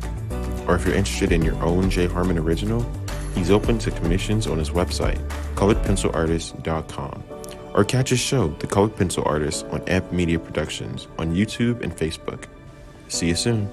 or 0.68 0.74
if 0.74 0.84
you're 0.84 0.96
interested 0.96 1.32
in 1.32 1.44
your 1.44 1.64
own 1.64 1.92
Jay 1.92 2.08
Harmon 2.08 2.40
original, 2.40 2.84
he's 3.36 3.52
open 3.52 3.78
to 3.78 3.92
commissions 3.92 4.48
on 4.48 4.58
his 4.58 4.72
website, 4.72 5.22
coloredpencilartist.com, 5.54 7.24
or 7.76 7.84
catch 7.84 8.10
his 8.10 8.20
show, 8.20 8.48
The 8.48 8.66
Colored 8.66 8.96
Pencil 8.96 9.24
Artist, 9.28 9.64
on 9.68 9.88
Amp 9.88 10.12
Media 10.12 10.40
Productions 10.40 11.08
on 11.20 11.36
YouTube 11.36 11.82
and 11.82 11.96
Facebook. 11.96 12.46
See 13.10 13.28
you 13.28 13.36
soon. 13.36 13.70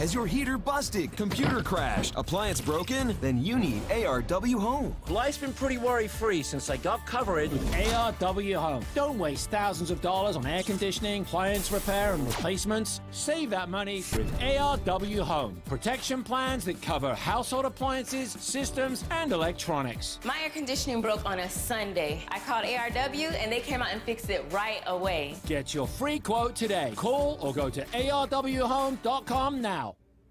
Has 0.00 0.14
your 0.14 0.28
heater 0.28 0.56
busted, 0.56 1.10
computer 1.16 1.60
crashed, 1.60 2.14
appliance 2.16 2.60
broken? 2.60 3.16
Then 3.20 3.44
you 3.44 3.58
need 3.58 3.82
ARW 3.88 4.60
Home. 4.60 4.94
Life's 5.08 5.38
been 5.38 5.52
pretty 5.52 5.76
worry 5.76 6.06
free 6.06 6.44
since 6.44 6.70
I 6.70 6.76
got 6.76 7.04
covered 7.04 7.50
with 7.50 7.72
ARW 7.72 8.54
Home. 8.54 8.84
Don't 8.94 9.18
waste 9.18 9.50
thousands 9.50 9.90
of 9.90 10.00
dollars 10.00 10.36
on 10.36 10.46
air 10.46 10.62
conditioning, 10.62 11.22
appliance 11.22 11.72
repair, 11.72 12.14
and 12.14 12.24
replacements. 12.24 13.00
Save 13.10 13.50
that 13.50 13.70
money 13.70 14.04
with 14.16 14.38
ARW 14.38 15.18
Home. 15.18 15.60
Protection 15.64 16.22
plans 16.22 16.64
that 16.66 16.80
cover 16.80 17.12
household 17.16 17.64
appliances, 17.64 18.30
systems, 18.38 19.04
and 19.10 19.32
electronics. 19.32 20.20
My 20.24 20.38
air 20.44 20.50
conditioning 20.50 21.00
broke 21.00 21.26
on 21.28 21.40
a 21.40 21.50
Sunday. 21.50 22.22
I 22.28 22.38
called 22.38 22.64
ARW 22.64 23.34
and 23.42 23.50
they 23.50 23.58
came 23.58 23.82
out 23.82 23.88
and 23.90 24.00
fixed 24.02 24.30
it 24.30 24.44
right 24.52 24.80
away. 24.86 25.34
Get 25.48 25.74
your 25.74 25.88
free 25.88 26.20
quote 26.20 26.54
today. 26.54 26.92
Call 26.94 27.36
or 27.40 27.52
go 27.52 27.68
to 27.68 27.84
arwhome.com 27.86 29.60
now. 29.60 29.87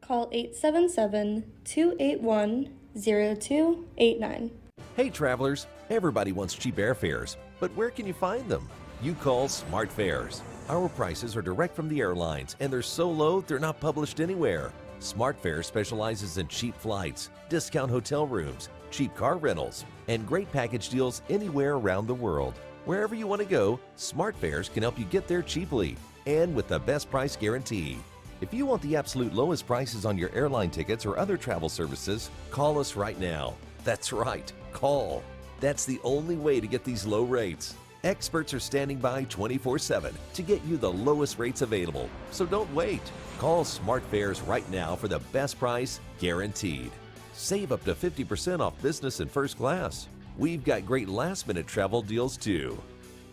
Call 0.08 0.30
877 0.32 1.44
281 1.66 2.74
0289. 2.96 4.52
Hey 4.96 5.10
travelers, 5.10 5.68
everybody 5.90 6.32
wants 6.32 6.54
cheap 6.54 6.78
airfares, 6.78 7.36
but 7.60 7.76
where 7.76 7.90
can 7.90 8.08
you 8.08 8.14
find 8.14 8.48
them? 8.48 8.70
You 9.02 9.16
call 9.16 9.50
Smart 9.50 9.92
Fares. 9.92 10.42
Our 10.70 10.88
prices 10.88 11.36
are 11.36 11.42
direct 11.42 11.76
from 11.76 11.90
the 11.90 12.00
airlines 12.00 12.56
and 12.62 12.72
they're 12.72 12.82
so 12.82 13.12
low 13.12 13.42
they're 13.42 13.60
not 13.60 13.82
published 13.82 14.22
anywhere. 14.22 14.72
Smart 15.00 15.38
Fares 15.42 15.68
specializes 15.68 16.38
in 16.38 16.48
cheap 16.48 16.78
flights, 16.78 17.30
discount 17.50 17.92
hotel 17.92 18.26
rooms, 18.26 18.70
cheap 18.92 19.14
car 19.14 19.36
rentals, 19.36 19.84
and 20.08 20.26
great 20.26 20.50
package 20.54 20.88
deals 20.88 21.22
anywhere 21.30 21.74
around 21.74 22.08
the 22.08 22.14
world. 22.14 22.54
Wherever 22.86 23.14
you 23.14 23.28
want 23.28 23.42
to 23.42 23.48
go, 23.48 23.78
Smart 23.98 24.38
Fares 24.38 24.70
can 24.70 24.84
help 24.84 24.98
you 24.98 25.04
get 25.04 25.28
there 25.28 25.42
cheaply 25.42 25.98
and 26.26 26.56
with 26.56 26.70
the 26.70 26.80
best 26.80 27.12
price 27.12 27.36
guarantee. 27.36 27.98
If 28.40 28.54
you 28.54 28.68
want 28.68 28.84
the 28.84 28.96
absolute 28.96 29.34
lowest 29.34 29.66
prices 29.66 30.06
on 30.06 30.16
your 30.16 30.30
airline 30.32 30.70
tickets 30.70 31.08
or 31.08 31.18
other 31.18 31.38
travel 31.38 31.70
services, 31.70 32.30
call 32.52 32.78
us 32.78 32.96
right 32.96 33.20
now. 33.20 33.56
That's 33.84 34.14
right, 34.14 34.52
call. 34.74 35.24
That's 35.60 35.86
the 35.86 36.00
only 36.04 36.36
way 36.36 36.60
to 36.60 36.68
get 36.68 36.84
these 36.84 37.08
low 37.08 37.24
rates. 37.24 37.74
Experts 38.04 38.54
are 38.54 38.60
standing 38.60 39.00
by 39.00 39.24
24 39.24 39.80
7 39.80 40.14
to 40.36 40.42
get 40.44 40.64
you 40.66 40.78
the 40.78 40.92
lowest 40.92 41.40
rates 41.40 41.64
available. 41.64 42.10
So 42.30 42.46
don't 42.46 42.72
wait. 42.76 43.02
Call 43.40 43.66
Smart 43.66 44.04
Fares 44.04 44.42
right 44.42 44.70
now 44.70 44.96
for 44.96 45.08
the 45.08 45.20
best 45.34 45.58
price 45.58 46.00
guaranteed. 46.20 46.92
Save 47.34 47.72
up 47.72 47.84
to 47.86 47.96
50% 47.96 48.60
off 48.60 48.80
business 48.84 49.20
and 49.20 49.32
first 49.32 49.58
class. 49.58 50.10
We've 50.38 50.64
got 50.64 50.86
great 50.86 51.10
last 51.10 51.48
minute 51.48 51.66
travel 51.66 52.04
deals 52.04 52.38
too. 52.38 52.80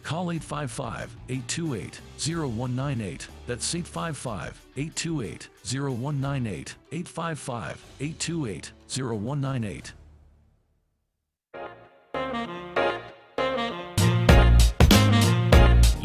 Call 0.05 0.30
855 0.32 1.16
828 1.30 2.00
0198. 2.18 3.26
That's 3.46 3.74
855 3.74 4.61
828 4.76 5.48
0198. 5.64 6.74
855 6.92 7.84
828 8.00 8.72
0198. 8.86 9.92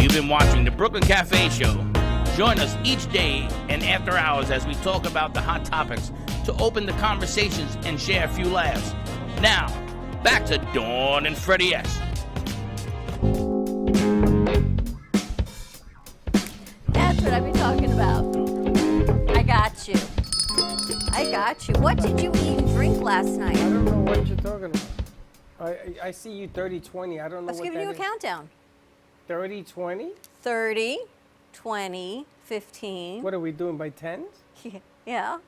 You've 0.02 0.14
been 0.14 0.30
watching 0.30 0.64
the 0.64 0.72
Brooklyn 0.72 1.04
Cafe 1.04 1.50
Show. 1.50 1.74
Join 2.38 2.58
us 2.60 2.78
each 2.86 3.12
day 3.12 3.50
and 3.68 3.84
after 3.84 4.12
hours 4.12 4.50
as 4.50 4.66
we 4.66 4.76
talk 4.76 5.06
about 5.06 5.34
the 5.34 5.42
hot 5.42 5.66
topics 5.66 6.14
to 6.46 6.54
open 6.54 6.86
the 6.86 6.94
conversations 6.94 7.78
and 7.84 8.00
share 8.00 8.24
a 8.24 8.30
few 8.30 8.46
laughs. 8.46 8.94
Now, 9.42 9.68
back 10.24 10.46
to 10.46 10.58
Dawn 10.74 11.26
and 11.26 11.38
Freddy 11.38 11.76
S. 11.76 12.00
got 21.50 21.68
you. 21.68 21.74
What 21.82 21.98
did 21.98 22.20
you 22.20 22.30
eat 22.36 22.60
and 22.60 22.68
drink 22.70 23.02
last 23.02 23.30
night? 23.30 23.58
I 23.58 23.62
don't 23.62 23.86
know 23.86 24.00
what 24.02 24.28
you're 24.28 24.38
talking 24.38 24.66
about. 24.66 24.86
I, 25.60 25.70
I, 25.70 25.94
I 26.04 26.12
see 26.12 26.32
you 26.32 26.48
30 26.48 26.80
20. 26.80 27.20
I 27.20 27.28
don't 27.28 27.32
know 27.32 27.38
I 27.38 27.52
was 27.52 27.58
what 27.58 27.64
giving 27.64 27.80
that 27.80 27.84
you 27.86 27.90
a 27.90 27.94
is. 27.94 27.98
countdown 27.98 28.50
30 29.28 29.64
20? 29.64 30.12
30, 30.42 31.00
20, 31.54 32.26
15. 32.44 33.24
What 33.24 33.34
are 33.34 33.40
we 33.40 33.52
doing 33.52 33.78
by 33.78 33.90
10s? 33.90 34.26
Yeah. 35.06 35.40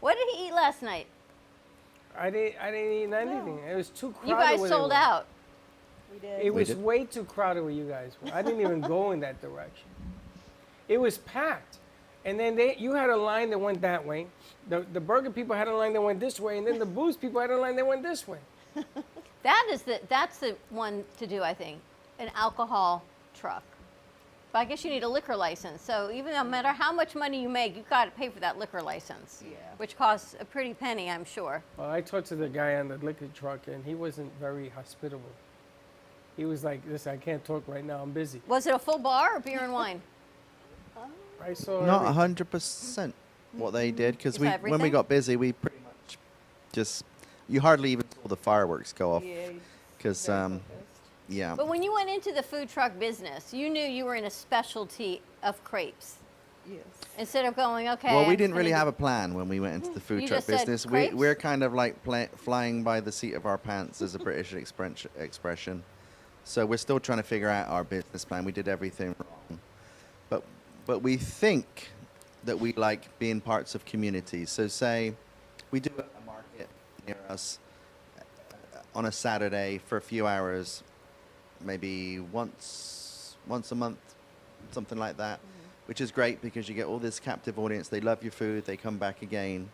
What 0.00 0.16
did 0.16 0.28
he 0.34 0.46
eat 0.46 0.54
last 0.54 0.80
night? 0.82 1.06
I 2.16 2.30
didn't. 2.30 2.54
I 2.58 2.70
didn't 2.70 2.92
eat 2.92 3.12
anything. 3.12 3.58
It 3.68 3.76
was 3.76 3.90
too 3.90 4.12
crowded. 4.12 4.30
You 4.30 4.34
guys 4.36 4.66
sold 4.66 4.92
they 4.92 4.96
out. 4.96 5.26
We 6.10 6.18
did. 6.20 6.40
It 6.40 6.54
We 6.54 6.60
was 6.60 6.68
did. 6.68 6.82
way 6.82 7.04
too 7.04 7.24
crowded 7.24 7.64
where 7.64 7.72
you 7.72 7.84
guys 7.84 8.12
were. 8.22 8.32
I 8.32 8.40
didn't 8.40 8.62
even 8.62 8.80
go 8.80 9.10
in 9.10 9.20
that 9.20 9.42
direction. 9.42 9.88
It 10.88 10.98
was 10.98 11.18
packed, 11.18 11.76
and 12.24 12.40
then 12.40 12.56
they 12.56 12.76
you 12.76 12.94
had 12.94 13.10
a 13.10 13.16
line 13.16 13.50
that 13.50 13.58
went 13.60 13.82
that 13.82 14.06
way. 14.06 14.28
The 14.68 14.84
the 14.92 15.00
burger 15.00 15.30
people 15.30 15.56
had 15.56 15.68
a 15.68 15.74
line 15.76 15.92
that 15.94 16.02
went 16.02 16.20
this 16.20 16.38
way, 16.38 16.58
and 16.58 16.66
then 16.66 16.78
the 16.78 16.86
booze 16.86 17.16
people 17.16 17.40
had 17.40 17.50
a 17.50 17.56
line 17.56 17.76
that 17.76 17.86
went 17.86 18.02
this 18.02 18.26
way. 18.28 18.38
That 19.44 19.68
is 19.70 19.82
the 19.82 20.00
that's 20.08 20.38
the 20.38 20.56
one 20.70 21.04
to 21.18 21.26
do, 21.26 21.42
I 21.42 21.54
think. 21.54 21.78
An 22.18 22.28
alcohol 22.34 23.04
truck. 23.34 23.62
But 24.52 24.58
I 24.58 24.64
guess 24.64 24.84
you 24.84 24.90
need 24.90 25.04
a 25.04 25.08
liquor 25.08 25.36
license. 25.36 25.80
So 25.80 26.10
even 26.12 26.32
no 26.32 26.42
matter 26.42 26.68
how 26.68 26.90
much 26.92 27.14
money 27.14 27.40
you 27.40 27.48
make, 27.48 27.76
you've 27.76 27.88
got 27.88 28.06
to 28.06 28.10
pay 28.10 28.30
for 28.30 28.40
that 28.40 28.58
liquor 28.58 28.82
license. 28.82 29.42
Yeah. 29.48 29.56
Which 29.76 29.96
costs 29.96 30.34
a 30.40 30.44
pretty 30.44 30.74
penny, 30.74 31.08
I'm 31.08 31.24
sure. 31.24 31.62
Well, 31.76 31.88
I 31.90 32.00
talked 32.00 32.26
to 32.28 32.36
the 32.36 32.48
guy 32.48 32.74
on 32.76 32.88
the 32.88 32.96
liquor 32.96 33.28
truck, 33.32 33.68
and 33.68 33.84
he 33.84 33.94
wasn't 33.94 34.32
very 34.40 34.70
hospitable. 34.70 35.30
He 36.36 36.44
was 36.44 36.64
like, 36.64 36.80
"Listen, 36.88 37.12
I 37.12 37.16
can't 37.16 37.44
talk 37.44 37.62
right 37.68 37.84
now. 37.84 38.02
I'm 38.02 38.10
busy." 38.12 38.42
Was 38.48 38.66
it 38.66 38.74
a 38.74 38.78
full 38.78 38.98
bar 38.98 39.36
or 39.36 39.40
beer 39.40 39.60
and 39.60 39.72
wine? 39.72 40.02
I 41.40 41.54
saw 41.54 41.84
Not 41.86 41.96
everything. 42.00 42.14
hundred 42.14 42.50
percent 42.50 43.14
what 43.52 43.72
they 43.72 43.90
did 43.90 44.16
because 44.16 44.38
we 44.38 44.46
saw 44.46 44.58
when 44.58 44.80
we 44.80 44.90
got 44.90 45.08
busy 45.08 45.36
we 45.36 45.52
pretty 45.52 45.78
much 45.84 46.18
just 46.72 47.04
you 47.48 47.60
hardly 47.60 47.90
even 47.92 48.04
saw 48.10 48.28
the 48.28 48.36
fireworks 48.36 48.92
go 48.92 49.14
off 49.14 49.24
because 49.96 50.26
very 50.26 50.38
um 50.38 50.52
focused. 50.60 51.00
yeah 51.28 51.54
But 51.56 51.68
when 51.68 51.82
you 51.82 51.92
went 51.94 52.10
into 52.10 52.32
the 52.32 52.42
food 52.42 52.68
truck 52.68 52.98
business, 52.98 53.52
you 53.54 53.70
knew 53.70 53.82
you 53.82 54.04
were 54.04 54.14
in 54.14 54.24
a 54.24 54.30
specialty 54.30 55.20
of 55.42 55.62
crepes. 55.64 56.16
Yes. 56.70 56.82
Instead 57.16 57.46
of 57.46 57.56
going, 57.56 57.88
okay. 57.88 58.14
well, 58.14 58.26
we 58.26 58.32
I'm 58.32 58.36
didn't 58.36 58.54
really 58.54 58.72
have 58.72 58.88
a 58.88 58.92
plan 58.92 59.32
when 59.32 59.48
we 59.48 59.58
went 59.58 59.74
into 59.76 59.90
the 59.94 60.00
food 60.08 60.26
truck 60.26 60.46
business. 60.46 60.84
We, 60.84 60.90
crepes? 60.90 61.14
we're 61.14 61.34
kind 61.34 61.62
of 61.62 61.72
like 61.72 62.02
pla 62.04 62.26
flying 62.36 62.82
by 62.82 63.00
the 63.00 63.10
seat 63.10 63.32
of 63.32 63.46
our 63.46 63.56
pants, 63.56 64.02
as 64.02 64.14
a 64.14 64.18
British 64.18 64.52
expre- 64.52 65.06
expression. 65.18 65.82
So 66.44 66.66
we're 66.66 66.76
still 66.76 67.00
trying 67.00 67.18
to 67.18 67.24
figure 67.24 67.48
out 67.48 67.68
our 67.68 67.84
business 67.84 68.24
plan. 68.26 68.44
We 68.44 68.52
did 68.52 68.68
everything 68.68 69.14
wrong, 69.18 69.58
but 70.28 70.42
but 70.86 70.98
we 70.98 71.16
think 71.16 71.88
that 72.44 72.58
we 72.58 72.72
like 72.74 73.18
being 73.18 73.40
parts 73.40 73.74
of 73.74 73.84
communities. 73.84 74.50
So 74.50 74.68
say 74.68 75.14
we 75.70 75.80
do 75.80 75.90
a 75.96 76.26
market 76.26 76.68
near 77.06 77.16
us 77.28 77.58
on 78.94 79.06
a 79.06 79.12
Saturday 79.12 79.80
for 79.86 79.96
a 79.96 80.00
few 80.00 80.26
hours, 80.26 80.82
maybe 81.60 82.20
once 82.20 83.36
once 83.46 83.72
a 83.72 83.74
month, 83.74 83.98
something 84.72 84.98
like 84.98 85.16
that, 85.16 85.38
mm-hmm. 85.38 85.68
which 85.86 86.00
is 86.00 86.10
great 86.10 86.42
because 86.42 86.68
you 86.68 86.74
get 86.74 86.86
all 86.86 86.98
this 86.98 87.18
captive 87.18 87.58
audience. 87.58 87.88
They 87.88 88.00
love 88.00 88.22
your 88.22 88.32
food. 88.32 88.64
They 88.66 88.76
come 88.76 88.98
back 88.98 89.22
again. 89.22 89.70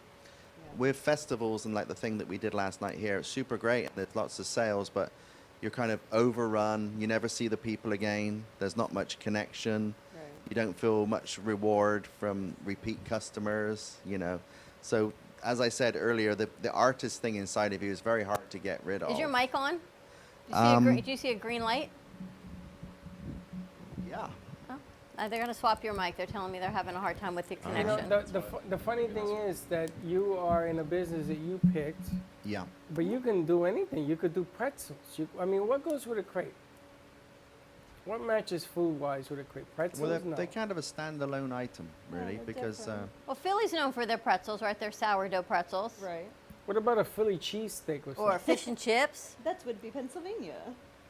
With 0.77 0.97
festivals 0.97 1.67
and 1.67 1.75
like 1.75 1.89
the 1.89 1.95
thing 1.95 2.19
that 2.19 2.29
we 2.29 2.39
did 2.39 2.55
last 2.55 2.81
night 2.81 2.97
here, 2.97 3.19
it's 3.19 3.29
super 3.29 3.57
great. 3.57 3.95
There's 3.95 4.15
lots 4.15 4.39
of 4.39 4.47
sales, 4.47 4.89
but 4.89 5.13
you're 5.61 5.71
kind 5.71 5.91
of 5.91 6.01
overrun. 6.13 6.95
You 6.99 7.07
never 7.07 7.29
see 7.29 7.49
the 7.49 7.57
people 7.57 7.93
again. 7.93 8.45
There's 8.59 8.77
not 8.77 8.93
much 8.93 9.19
connection. 9.19 9.95
You 10.49 10.55
don't 10.55 10.79
feel 10.79 11.07
much 11.07 11.39
reward 11.39 12.07
from 12.21 12.55
repeat 12.65 12.99
customers. 13.05 13.97
You 14.07 14.19
know, 14.19 14.41
so 14.83 15.13
as 15.43 15.61
I 15.61 15.69
said 15.69 15.97
earlier, 15.99 16.35
the 16.35 16.49
the 16.63 16.71
artist 16.73 17.23
thing 17.23 17.37
inside 17.37 17.73
of 17.73 17.83
you 17.83 17.91
is 17.91 18.01
very 18.01 18.25
hard 18.25 18.49
to 18.51 18.59
get 18.59 18.85
rid 18.85 19.03
of. 19.03 19.11
Is 19.13 19.19
your 19.19 19.29
mic 19.29 19.55
on? 19.55 19.75
Do 19.75 19.79
you, 20.51 20.55
see 20.55 20.61
a 20.61 20.77
Um, 20.77 20.85
gre- 20.85 21.01
do 21.01 21.11
you 21.11 21.17
see 21.17 21.31
a 21.31 21.35
green 21.35 21.63
light? 21.63 21.89
Yeah. 24.11 24.29
Oh, 24.71 24.75
uh, 25.19 25.29
they're 25.29 25.39
going 25.39 25.49
to 25.49 25.55
swap 25.59 25.83
your 25.83 25.95
mic. 25.95 26.17
They're 26.19 26.27
telling 26.27 26.53
me 26.53 26.59
they're 26.59 26.71
having 26.71 26.95
a 26.95 27.01
hard 27.01 27.19
time 27.19 27.35
with 27.35 27.49
the 27.49 27.55
You 27.55 27.85
know, 27.85 27.97
connection. 27.97 28.09
the, 28.11 28.33
the, 28.33 28.43
fu- 28.43 28.61
the 28.69 28.77
funny 28.79 29.07
thing 29.09 29.29
is 29.49 29.63
that 29.71 29.91
you 30.05 30.37
are 30.39 30.67
in 30.67 30.81
a 30.81 30.85
business 30.85 31.27
that 31.29 31.39
you 31.39 31.59
picked, 31.73 32.09
Yeah. 32.45 32.65
but 32.95 33.07
you 33.07 33.21
can 33.21 33.47
do 33.47 33.65
anything. 33.65 34.05
You 34.07 34.17
could 34.17 34.35
do 34.35 34.45
pretzels. 34.59 34.99
You, 35.17 35.27
I 35.41 35.47
mean, 35.47 35.67
what 35.67 35.83
goes 35.83 36.07
with 36.07 36.19
a 36.19 36.23
crepe? 36.23 36.53
What 38.05 38.21
matches 38.23 38.65
food-wise 38.65 39.31
with 39.31 39.41
a 39.41 39.45
crepe? 39.45 39.67
Pretzels? 39.75 40.01
Well, 40.01 40.11
they're, 40.11 40.29
no. 40.29 40.37
they're 40.37 40.47
kind 40.47 40.71
of 40.71 40.77
a 40.77 40.83
standalone 40.83 41.53
item, 41.53 41.89
really, 42.11 42.39
because 42.45 42.87
uh, 42.87 42.99
well, 43.27 43.35
Philly's 43.35 43.73
known 43.73 43.93
for 43.93 44.05
their 44.05 44.19
pretzels, 44.19 44.61
right? 44.61 44.79
Their 44.79 44.93
sourdough 44.93 45.43
pretzels. 45.43 45.95
Right. 46.03 46.29
What 46.67 46.77
about 46.77 46.99
a 46.99 47.05
Philly 47.05 47.39
cheesesteak 47.39 48.01
or 48.07 48.15
something? 48.15 48.25
Or 48.25 48.39
fish 48.39 48.67
and 48.67 48.79
chips. 48.79 49.37
That 49.45 49.65
would 49.67 49.81
be 49.81 49.91
Pennsylvania. 49.91 50.61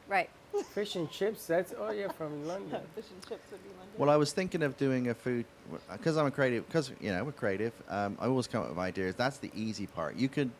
Right. 0.07 0.29
Fish 0.73 0.95
and 0.95 1.09
chips. 1.09 1.47
That's 1.47 1.73
oh 1.77 1.91
yeah, 1.91 2.09
from 2.09 2.47
London. 2.47 2.81
Fish 2.93 3.05
and 3.11 3.21
chips 3.27 3.51
would 3.51 3.63
be 3.63 3.69
London. 3.69 3.95
Well, 3.97 4.09
I 4.09 4.15
was 4.15 4.31
thinking 4.31 4.63
of 4.63 4.77
doing 4.77 5.09
a 5.09 5.13
food 5.13 5.45
because 5.91 6.17
I'm 6.17 6.27
a 6.27 6.31
creative. 6.31 6.65
Because 6.67 6.91
you 7.01 7.11
know 7.11 7.23
we're 7.23 7.31
creative. 7.31 7.73
Um, 7.89 8.17
I 8.19 8.27
always 8.27 8.47
come 8.47 8.63
up 8.63 8.69
with 8.69 8.77
ideas. 8.77 9.15
That's 9.15 9.37
the 9.37 9.51
easy 9.55 9.87
part. 9.87 10.15
You 10.15 10.29
could, 10.29 10.51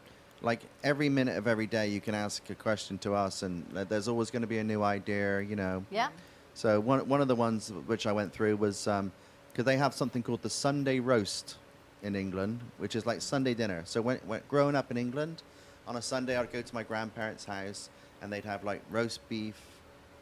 like, 0.46 0.62
every 0.84 1.10
minute 1.10 1.38
of 1.38 1.48
every 1.48 1.68
day, 1.68 1.88
you 1.89 2.00
can 2.00 2.14
ask 2.14 2.48
a 2.52 2.56
question 2.56 2.98
to 3.00 3.14
us, 3.14 3.41
and 3.41 3.66
there's 3.89 4.08
always 4.08 4.30
going 4.30 4.43
to 4.43 4.48
be 4.48 4.60
a 4.60 4.64
new 4.64 4.84
idea. 4.84 5.41
You 5.41 5.56
know. 5.56 5.84
Yeah. 5.89 6.10
So 6.54 6.80
one 6.80 7.06
one 7.10 7.20
of 7.20 7.28
the 7.28 7.36
ones 7.36 7.74
which 7.88 8.08
I 8.08 8.14
went 8.14 8.32
through 8.32 8.56
was 8.56 8.88
um, 8.88 9.12
because 9.52 9.66
they 9.66 9.78
have 9.78 9.93
something 9.93 10.22
called 10.22 10.41
the 10.41 10.50
Sunday 10.50 11.00
roast 11.00 11.56
in 12.04 12.16
England, 12.16 12.60
which 12.78 12.96
is 12.96 13.06
like 13.06 13.22
Sunday 13.22 13.54
dinner. 13.54 13.82
So 13.86 14.02
when, 14.02 14.18
when 14.26 14.41
growing 14.48 14.76
up 14.76 14.91
in 14.91 14.98
England, 14.98 15.41
on 15.88 15.96
a 15.96 16.02
Sunday 16.02 16.38
I'd 16.38 16.52
go 16.52 16.62
to 16.62 16.76
my 16.76 16.84
grandparents' 16.84 17.46
house 17.46 17.89
and 18.22 18.32
they'd 18.32 18.46
have 18.46 18.64
like 18.64 18.82
roast 18.91 19.28
beef, 19.28 19.60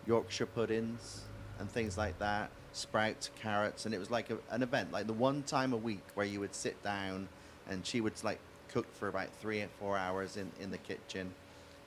Yorkshire 0.08 0.46
puddings, 0.46 1.22
and 1.60 1.70
things 1.70 1.98
like 1.98 2.18
that, 2.20 2.50
sprouts, 2.72 3.32
carrots, 3.42 3.86
and 3.86 3.94
it 3.94 3.98
was 3.98 4.10
like 4.10 4.30
a, 4.30 4.38
an 4.52 4.64
event, 4.64 4.92
like 4.92 5.08
the 5.08 5.14
one 5.14 5.44
time 5.44 5.74
a 5.74 5.78
week 5.78 6.04
where 6.14 6.26
you 6.26 6.40
would 6.40 6.56
sit 6.56 6.82
down 6.84 7.28
and 7.70 7.86
she 7.86 8.02
would 8.02 8.14
like 8.24 8.40
cook 8.74 8.94
for 8.96 9.08
about 9.08 9.30
three 9.40 9.62
or 9.62 9.70
four 9.80 9.98
hours 9.98 10.38
in, 10.38 10.52
in 10.60 10.72
the 10.72 10.78
kitchen, 10.80 11.32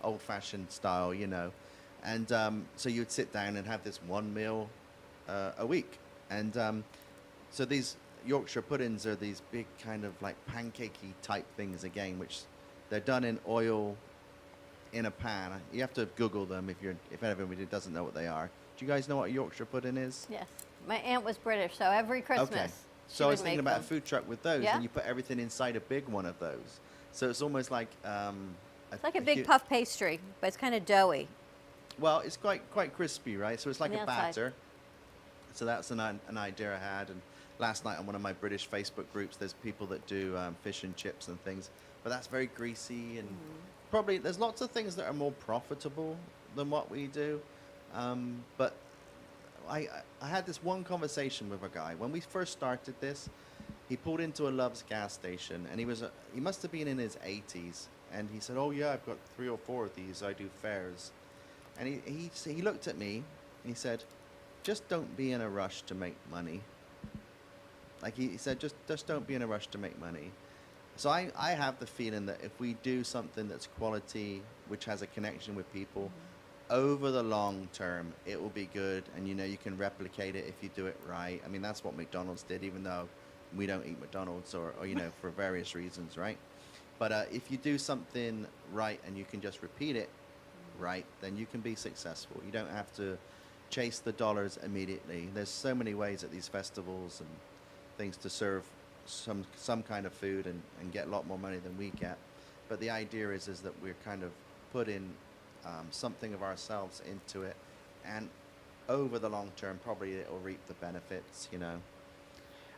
old 0.03 0.21
fashioned 0.21 0.71
style, 0.71 1.13
you 1.13 1.27
know. 1.27 1.51
And 2.05 2.31
um, 2.31 2.67
so 2.77 2.89
you'd 2.89 3.11
sit 3.11 3.33
down 3.33 3.57
and 3.57 3.67
have 3.67 3.83
this 3.83 3.99
one 4.07 4.33
meal 4.33 4.69
uh, 5.29 5.53
a 5.59 5.67
week. 5.67 5.99
And 6.31 6.57
um, 6.57 6.85
so 7.51 7.65
these 7.65 7.97
Yorkshire 8.25 8.63
puddings 8.63 9.07
are 9.07 9.17
these 9.17 9.43
big 9.51 9.67
kind 9.83 10.05
of 10.05 10.21
like 10.23 10.37
pancakey 10.51 11.13
type 11.23 11.45
things 11.57 11.85
again, 11.85 12.19
which 12.19 12.41
they're 12.91 13.01
done 13.01 13.25
in 13.25 13.39
oil 13.49 13.97
in 14.93 15.07
a 15.07 15.11
pan. 15.11 15.53
You 15.73 15.81
have 15.81 15.95
to 15.95 16.07
Google 16.17 16.47
them 16.47 16.71
if 16.71 16.77
you're 16.81 16.97
if 17.11 17.23
anybody 17.23 17.65
doesn't 17.67 17.93
know 17.93 18.05
what 18.05 18.15
they 18.15 18.29
are. 18.29 18.51
Do 18.77 18.85
you 18.85 18.91
guys 18.91 19.09
know 19.09 19.17
what 19.17 19.31
a 19.31 19.33
Yorkshire 19.33 19.65
pudding 19.65 19.97
is? 19.97 20.27
Yes. 20.31 20.47
My 20.87 20.97
aunt 20.97 21.25
was 21.25 21.37
British, 21.39 21.77
so 21.77 21.87
every 21.91 22.21
Christmas. 22.21 22.51
Okay. 22.51 22.71
So 23.09 23.27
I 23.27 23.31
was 23.31 23.41
thinking 23.41 23.61
about 23.61 23.81
a 23.81 23.83
food 23.83 24.05
truck 24.05 24.29
with 24.29 24.43
those, 24.43 24.63
Yeah. 24.65 24.75
and 24.75 24.83
you 24.83 24.89
put 24.89 25.05
everything 25.05 25.39
inside 25.39 25.77
a 25.77 25.81
big 25.81 26.07
one 26.09 26.27
of 26.27 26.39
those. 26.39 26.81
So 27.13 27.31
it's 27.31 27.41
almost 27.43 27.71
like 27.71 27.89
um, 28.05 28.55
It's 28.93 29.03
like 29.05 29.17
a 29.17 29.21
big 29.21 29.39
hu- 29.39 29.45
puff 29.45 29.69
pastry, 29.69 30.21
but 30.41 30.49
it's 30.49 30.57
kind 30.57 30.75
of 30.75 30.85
doughy. 30.85 31.29
Well, 31.99 32.21
it's 32.21 32.37
quite 32.37 32.69
quite 32.73 32.95
crispy, 32.95 33.37
right? 33.37 33.59
So 33.59 33.71
it's 33.71 33.81
like 33.81 33.93
a 33.93 34.01
outside. 34.01 34.07
batter. 34.07 34.55
So 35.55 35.65
that's 35.65 35.91
an, 35.91 36.01
an 36.01 36.37
idea 36.37 36.75
I 36.75 36.79
had. 36.79 37.09
And 37.09 37.23
last 37.59 37.85
night 37.85 37.99
on 37.99 38.05
one 38.05 38.15
of 38.15 38.21
my 38.21 38.35
British 38.35 38.69
Facebook 38.69 39.07
groups, 39.13 39.37
there's 39.39 39.55
people 39.55 39.87
that 39.87 40.07
do 40.07 40.37
um, 40.37 40.55
fish 40.63 40.85
and 40.85 40.95
chips 40.97 41.29
and 41.29 41.43
things, 41.45 41.71
but 42.05 42.11
that's 42.11 42.27
very 42.27 42.47
greasy 42.49 43.19
and 43.19 43.29
probably 43.91 44.19
there's 44.19 44.39
lots 44.39 44.61
of 44.61 44.71
things 44.71 44.95
that 44.97 45.07
are 45.07 45.15
more 45.15 45.33
profitable 45.33 46.17
than 46.55 46.69
what 46.69 46.91
we 46.91 47.07
do. 47.07 47.41
Um, 47.95 48.43
but 48.59 48.75
I, 49.69 49.89
I- 50.21 50.29
had 50.29 50.47
this 50.47 50.63
one 50.63 50.85
conversation 50.85 51.49
with 51.51 51.63
a 51.63 51.69
guy 51.69 51.95
when 51.97 52.13
we 52.13 52.21
first 52.21 52.53
started 52.53 52.95
this. 53.01 53.29
He 53.89 53.97
pulled 53.97 54.21
into 54.21 54.49
a 54.49 54.51
Love's 54.51 54.83
gas 54.89 55.13
station, 55.13 55.67
and 55.71 55.79
he 55.79 55.87
was 55.87 56.03
a, 56.03 56.11
he 56.35 56.41
must 56.41 56.63
have 56.63 56.73
been 56.73 56.89
in 56.89 56.99
his 56.99 57.17
80s, 57.25 57.87
and 58.13 58.29
he 58.31 58.41
said, 58.41 58.57
"Oh 58.57 58.71
yeah, 58.73 58.93
I've 58.93 59.07
got 59.07 59.17
three 59.37 59.49
or 59.49 59.59
four 59.59 59.85
of 59.85 59.95
these. 59.95 60.23
I 60.23 60.33
do 60.33 60.49
fairs." 60.63 61.13
And 61.79 61.89
he 61.89 62.01
he 62.05 62.31
he 62.53 62.63
looked 62.63 62.89
at 62.89 62.99
me, 62.99 63.17
and 63.63 63.73
he 63.73 63.75
said, 63.75 64.03
"Just 64.65 64.89
don't 64.89 65.17
be 65.17 65.33
in 65.33 65.41
a 65.41 65.49
rush 65.49 65.83
to 65.83 65.95
make 65.95 66.17
money." 66.31 66.63
Like 68.03 68.17
he, 68.17 68.29
he 68.29 68.37
said, 68.37 68.61
just 68.61 68.75
just 68.89 69.07
don't 69.07 69.27
be 69.27 69.35
in 69.35 69.43
a 69.43 69.47
rush 69.47 69.67
to 69.69 69.79
make 69.79 69.99
money. 70.01 70.33
So 70.97 71.11
I, 71.11 71.31
I 71.37 71.51
have 71.53 71.79
the 71.79 71.87
feeling 71.87 72.27
that 72.27 72.41
if 72.43 72.59
we 72.59 72.75
do 72.83 73.05
something 73.05 73.49
that's 73.49 73.67
quality, 73.79 74.43
which 74.69 74.87
has 74.87 75.03
a 75.03 75.07
connection 75.07 75.55
with 75.55 75.71
people, 75.73 76.05
mm-hmm. 76.05 76.26
Over 76.71 77.11
the 77.11 77.23
long 77.23 77.69
term, 77.73 78.13
it 78.27 78.41
will 78.41 78.51
be 78.51 78.69
good, 78.73 79.05
and 79.17 79.29
you 79.29 79.35
know 79.35 79.45
you 79.45 79.57
can 79.57 79.77
replicate 79.77 80.35
it 80.37 80.47
if 80.49 80.55
you 80.63 80.71
do 80.75 80.87
it 80.87 80.97
right. 81.09 81.41
I 81.45 81.49
mean 81.49 81.63
that's 81.63 81.85
what 81.85 81.97
McDonald's 81.97 82.43
did, 82.43 82.65
even 82.65 82.83
though 82.83 83.09
we 83.57 83.67
don't 83.67 83.87
eat 83.87 84.01
McDonald's 84.01 84.55
or, 84.55 84.75
or 84.81 84.87
you 84.87 84.95
know 84.95 85.11
for 85.21 85.31
various 85.31 85.75
reasons, 85.75 86.17
right? 86.17 86.39
But 86.99 87.13
uh, 87.13 87.25
if 87.31 87.51
you 87.51 87.59
do 87.59 87.79
something 87.79 88.47
right 88.73 89.01
and 89.07 89.17
you 89.17 89.25
can 89.25 89.41
just 89.41 89.63
repeat 89.63 89.97
it 89.97 90.09
right, 90.79 91.05
then 91.21 91.37
you 91.37 91.47
can 91.47 91.61
be 91.61 91.75
successful. 91.75 92.41
You 92.45 92.53
don't 92.53 92.71
have 92.71 92.95
to 92.97 93.19
chase 93.71 93.99
the 93.99 94.13
dollars 94.13 94.59
immediately. 94.65 95.29
There's 95.35 95.49
so 95.49 95.75
many 95.75 95.95
ways 95.95 96.25
at 96.25 96.31
these 96.31 96.49
festivals 96.49 97.21
and 97.21 97.29
things 97.99 98.17
to 98.19 98.31
serve 98.31 98.65
some 99.07 99.45
some 99.57 99.83
kind 99.83 100.07
of 100.07 100.13
food 100.13 100.47
and, 100.47 100.61
and 100.81 100.93
get 100.93 101.07
a 101.07 101.11
lot 101.11 101.27
more 101.27 101.39
money 101.39 101.59
than 101.59 101.77
we 101.79 101.91
get. 101.91 102.19
But 102.69 102.81
the 102.81 102.91
idea 102.91 103.31
is 103.31 103.49
is 103.49 103.61
that 103.61 103.73
we're 103.83 103.97
kind 104.05 104.23
of 104.23 104.31
putting 104.73 105.11
um, 105.65 105.87
something 105.91 106.35
of 106.35 106.43
ourselves 106.43 107.03
into 107.11 107.43
it, 107.43 107.57
and 108.05 108.29
over 108.89 109.19
the 109.19 109.29
long 109.29 109.51
term, 109.57 109.79
probably 109.83 110.13
it 110.15 110.31
will 110.31 110.39
reap 110.41 110.65
the 110.69 110.75
benefits. 110.75 111.49
You 111.53 111.59
know, 111.59 111.81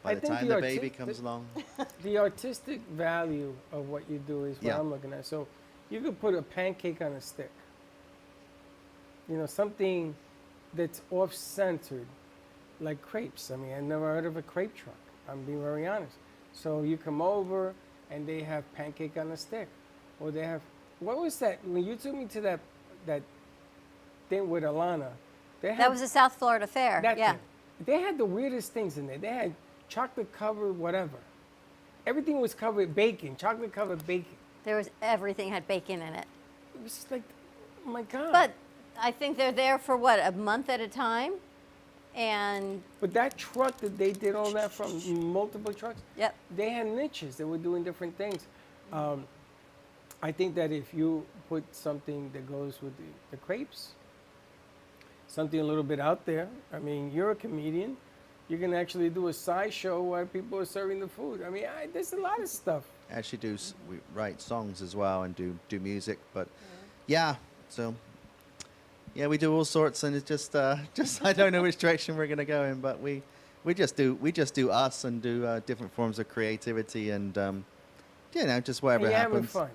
by 0.03 0.13
I 0.13 0.15
the 0.15 0.27
time 0.27 0.49
the 0.49 0.55
the 0.57 0.61
baby 0.61 0.91
comes 0.91 1.19
along. 1.19 1.47
the 2.03 2.19
artistic 2.19 2.81
value 2.93 3.55
of 3.73 3.89
what 3.89 4.09
you 4.11 4.19
do 4.27 4.45
is 4.45 4.57
what 4.57 4.65
Yeah. 4.67 4.79
I'm 4.81 4.91
looking 4.91 5.13
at. 5.13 5.27
So 5.27 5.47
you 5.91 6.01
could 6.01 6.21
put 6.21 6.35
a 6.35 6.43
pancake 6.43 7.03
on 7.03 7.13
a 7.13 7.21
stick. 7.21 7.51
You 9.29 9.37
know, 9.37 9.47
something 9.47 10.15
that's 10.75 11.03
off-centered, 11.11 12.07
like 12.81 13.01
crepes. 13.03 13.51
I 13.51 13.57
mean, 13.57 13.75
I 13.75 13.81
never 13.81 14.05
heard 14.07 14.25
of 14.27 14.37
a 14.37 14.43
crepe 14.43 14.75
truck. 14.75 14.97
I'm 15.29 15.43
being 15.45 15.63
very 15.63 15.87
honest. 15.87 16.15
So 16.53 16.83
you 16.83 16.97
come 16.97 17.21
over 17.21 17.75
and 18.11 18.27
they 18.27 18.43
have 18.43 18.65
pancake 18.75 19.17
on 19.19 19.31
a 19.33 19.37
stick, 19.37 19.69
or 20.21 20.31
they 20.31 20.45
have 20.45 20.63
what 21.01 21.19
was 21.19 21.39
that? 21.39 21.59
When 21.65 21.85
you 21.85 21.97
took 21.97 22.15
me 22.15 22.27
to 22.27 22.41
that 22.43 22.61
that 23.07 23.23
thing 24.29 24.51
with 24.51 24.65
Alana, 24.65 25.11
they 25.61 25.69
had 25.69 25.79
That 25.79 25.91
was 25.91 26.03
a 26.03 26.09
South 26.09 26.35
Florida 26.35 26.67
fair. 26.67 27.01
that 27.03 27.19
yeah. 27.19 27.33
thing. 27.33 27.41
They 27.87 28.01
had 28.01 28.19
the 28.19 28.25
weirdest 28.25 28.73
things 28.73 28.99
in 28.99 29.07
there. 29.07 29.19
They 29.19 29.29
had 29.29 29.55
chocolate 29.89 30.33
covered 30.33 30.73
whatever. 30.73 31.19
Everything 32.07 32.41
was 32.41 32.55
covered 32.55 32.95
bacon, 32.95 33.37
chocolate 33.37 33.73
covered 33.73 34.07
bacon. 34.07 34.37
There 34.65 34.77
was 34.77 34.91
everything 35.01 35.51
had 35.51 35.67
bacon 35.69 36.03
in 36.03 36.15
it. 36.15 36.27
It 36.75 36.83
was 36.83 36.95
just 36.95 37.11
like, 37.11 37.23
oh 37.87 37.91
my 37.91 38.03
God. 38.03 38.33
But 38.33 38.53
I 39.01 39.11
think 39.13 39.37
they're 39.37 39.53
there 39.53 39.79
for 39.79 39.97
what 39.97 40.19
a 40.23 40.33
month 40.33 40.69
at 40.69 40.81
a 40.81 40.89
time, 40.89 41.35
and 42.15 42.83
But 43.01 43.13
that 43.15 43.39
truck 43.39 43.77
that 43.79 43.97
they 43.97 44.13
did 44.13 44.35
all 44.35 44.51
that 44.53 44.73
from, 44.73 45.33
multiple 45.33 45.73
trucks, 45.73 46.01
yep. 46.17 46.35
they 46.57 46.71
had 46.71 46.87
niches. 46.87 47.37
They 47.37 47.45
were 47.45 47.59
doing 47.59 47.85
different 47.85 48.17
things. 48.19 48.47
Um, 48.93 49.27
I 50.23 50.33
think 50.33 50.55
that 50.57 50.73
if 50.73 50.93
you 50.93 51.25
put 51.49 51.65
something 51.75 52.31
that 52.33 52.51
goes 52.51 52.83
with 52.83 52.97
the, 52.97 53.05
the 53.31 53.37
crepes, 53.37 53.91
something 55.29 55.61
a 55.61 55.65
little 55.65 55.83
bit 55.83 56.01
out 56.01 56.25
there. 56.27 56.49
I 56.73 56.79
mean, 56.79 57.13
you're 57.13 57.31
a 57.31 57.35
comedian. 57.35 57.97
You 58.49 58.59
can 58.59 58.73
actually 58.73 59.11
do 59.11 59.29
a 59.29 59.33
sideshow 59.33 60.03
while 60.03 60.27
people 60.27 60.59
are 60.59 60.65
serving 60.65 61.01
the 61.01 61.09
food. 61.09 61.43
I 61.47 61.51
mean, 61.51 61.67
I, 61.67 61.87
there's 61.93 62.15
a 62.15 62.17
lot 62.17 62.41
of 62.41 62.49
stuff. 62.49 62.85
Actually, 63.11 63.39
do 63.39 63.57
we 63.89 63.99
write 64.15 64.41
songs 64.41 64.83
as 64.83 64.97
well 64.97 65.23
and 65.23 65.37
do 65.37 65.59
do 65.69 65.79
music, 65.79 66.19
but 66.35 66.49
yeah, 67.07 67.37
so 67.69 67.95
yeah, 69.15 69.27
we 69.27 69.39
do 69.39 69.53
all 69.55 69.65
sorts, 69.65 70.03
and 70.03 70.17
it's 70.17 70.29
just 70.29 70.57
uh, 70.57 70.77
just 70.95 71.25
I 71.25 71.33
don't 71.33 71.53
know 71.53 71.63
which 71.63 71.77
direction 71.77 72.17
we're 72.17 72.27
gonna 72.27 72.45
go 72.45 72.65
in, 72.65 72.81
but 72.81 73.01
we 73.01 73.23
we 73.65 73.75
just 73.75 73.97
do 73.97 74.15
we 74.15 74.33
just 74.33 74.55
do 74.55 74.71
us 74.71 75.05
and 75.05 75.21
do 75.21 75.45
uh, 75.45 75.61
different 75.67 75.93
forms 75.93 76.19
of 76.19 76.29
creativity 76.29 77.11
and 77.11 77.37
um, 77.37 77.65
you 78.35 78.45
know 78.45 78.61
just 78.61 78.83
whatever 78.83 79.05
and 79.05 79.13
you're 79.13 79.21
having 79.21 79.35
happens. 79.35 79.53
fun. 79.53 79.71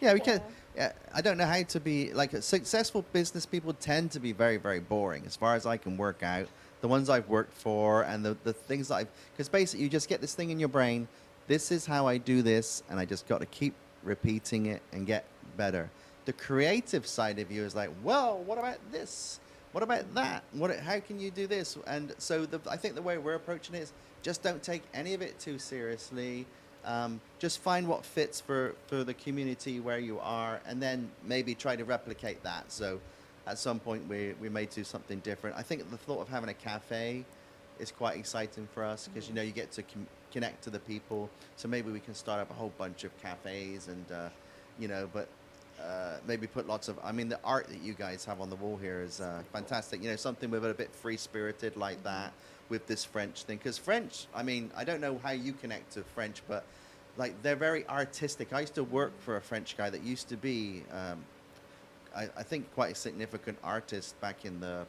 Yeah, 0.00 0.14
we 0.14 0.20
can. 0.20 0.40
Yeah, 0.76 0.92
I 1.12 1.22
don't 1.22 1.38
know 1.38 1.46
how 1.46 1.62
to 1.62 1.80
be 1.80 2.12
like 2.12 2.30
successful 2.42 3.04
business 3.12 3.44
people 3.46 3.72
tend 3.74 4.12
to 4.12 4.20
be 4.20 4.32
very, 4.32 4.58
very 4.58 4.78
boring 4.78 5.24
as 5.26 5.34
far 5.34 5.56
as 5.56 5.66
I 5.66 5.76
can 5.76 5.96
work 5.96 6.22
out. 6.22 6.46
The 6.80 6.88
ones 6.88 7.10
I've 7.10 7.28
worked 7.28 7.52
for 7.54 8.02
and 8.02 8.24
the, 8.24 8.36
the 8.44 8.52
things 8.52 8.88
that 8.88 8.94
I've 8.94 9.08
because 9.32 9.48
basically 9.48 9.82
you 9.82 9.90
just 9.90 10.08
get 10.08 10.20
this 10.20 10.34
thing 10.34 10.50
in 10.50 10.60
your 10.60 10.68
brain. 10.68 11.08
This 11.48 11.72
is 11.72 11.84
how 11.84 12.06
I 12.06 12.18
do 12.18 12.42
this, 12.42 12.82
and 12.88 13.00
I 13.00 13.06
just 13.06 13.26
got 13.26 13.40
to 13.40 13.46
keep 13.46 13.74
repeating 14.04 14.66
it 14.66 14.82
and 14.92 15.06
get 15.06 15.24
better. 15.56 15.90
The 16.26 16.32
creative 16.34 17.06
side 17.06 17.38
of 17.38 17.50
you 17.50 17.64
is 17.64 17.74
like, 17.74 17.90
well, 18.04 18.38
what 18.44 18.58
about 18.58 18.78
this? 18.92 19.40
What 19.72 19.82
about 19.82 20.14
that? 20.14 20.44
What? 20.52 20.78
How 20.78 21.00
can 21.00 21.18
you 21.18 21.30
do 21.30 21.46
this? 21.46 21.76
And 21.86 22.14
so 22.18 22.46
the, 22.46 22.60
I 22.70 22.76
think 22.76 22.94
the 22.94 23.02
way 23.02 23.18
we're 23.18 23.34
approaching 23.34 23.74
it 23.74 23.82
is 23.82 23.92
just 24.22 24.42
don't 24.42 24.62
take 24.62 24.82
any 24.94 25.14
of 25.14 25.22
it 25.22 25.38
too 25.40 25.58
seriously. 25.58 26.46
Um, 26.88 27.20
just 27.38 27.60
find 27.60 27.86
what 27.86 28.02
fits 28.02 28.40
for, 28.40 28.74
for 28.86 29.04
the 29.04 29.12
community 29.12 29.78
where 29.78 29.98
you 29.98 30.18
are, 30.20 30.58
and 30.66 30.82
then 30.82 31.10
maybe 31.22 31.54
try 31.54 31.76
to 31.76 31.84
replicate 31.84 32.42
that. 32.44 32.72
So, 32.72 32.98
at 33.46 33.58
some 33.58 33.78
point, 33.78 34.08
we, 34.08 34.34
we 34.40 34.48
may 34.48 34.64
do 34.64 34.82
something 34.84 35.18
different. 35.20 35.54
I 35.56 35.62
think 35.62 35.90
the 35.90 35.98
thought 35.98 36.22
of 36.22 36.28
having 36.30 36.48
a 36.48 36.54
cafe 36.54 37.26
is 37.78 37.92
quite 37.92 38.16
exciting 38.16 38.66
for 38.72 38.84
us 38.84 39.06
because 39.06 39.28
you 39.28 39.34
know 39.34 39.42
you 39.42 39.52
get 39.52 39.70
to 39.72 39.82
com- 39.82 40.06
connect 40.32 40.64
to 40.64 40.70
the 40.70 40.78
people. 40.80 41.28
So 41.56 41.68
maybe 41.68 41.90
we 41.90 42.00
can 42.00 42.14
start 42.14 42.40
up 42.40 42.50
a 42.50 42.54
whole 42.54 42.72
bunch 42.78 43.04
of 43.04 43.16
cafes, 43.22 43.88
and 43.88 44.04
uh, 44.10 44.28
you 44.78 44.88
know, 44.88 45.10
but 45.12 45.28
uh, 45.82 46.16
maybe 46.26 46.46
put 46.46 46.66
lots 46.66 46.88
of. 46.88 46.98
I 47.04 47.12
mean, 47.12 47.28
the 47.28 47.40
art 47.44 47.68
that 47.68 47.82
you 47.82 47.92
guys 47.92 48.24
have 48.24 48.40
on 48.40 48.48
the 48.48 48.56
wall 48.56 48.78
here 48.78 49.02
is 49.02 49.20
uh, 49.20 49.42
fantastic. 49.52 50.02
You 50.02 50.08
know, 50.08 50.16
something 50.16 50.50
with 50.50 50.64
a 50.64 50.72
bit 50.72 50.94
free 50.94 51.18
spirited 51.18 51.76
like 51.76 52.02
that 52.04 52.32
with 52.68 52.86
this 52.86 53.04
French 53.04 53.44
thing. 53.44 53.58
Because 53.58 53.78
French, 53.78 54.26
I 54.34 54.42
mean, 54.42 54.70
I 54.76 54.84
don't 54.84 55.00
know 55.00 55.18
how 55.22 55.30
you 55.30 55.52
connect 55.52 55.92
to 55.92 56.02
French, 56.02 56.42
but 56.48 56.64
like 57.16 57.40
they're 57.42 57.56
very 57.56 57.86
artistic. 57.88 58.52
I 58.52 58.60
used 58.60 58.74
to 58.76 58.84
work 58.84 59.12
for 59.20 59.36
a 59.36 59.40
French 59.40 59.76
guy 59.76 59.90
that 59.90 60.02
used 60.02 60.28
to 60.28 60.36
be, 60.36 60.82
um, 60.92 61.24
I, 62.14 62.28
I 62.36 62.42
think, 62.42 62.72
quite 62.74 62.92
a 62.92 62.94
significant 62.94 63.58
artist 63.62 64.20
back 64.20 64.44
in 64.44 64.60
the 64.60 64.86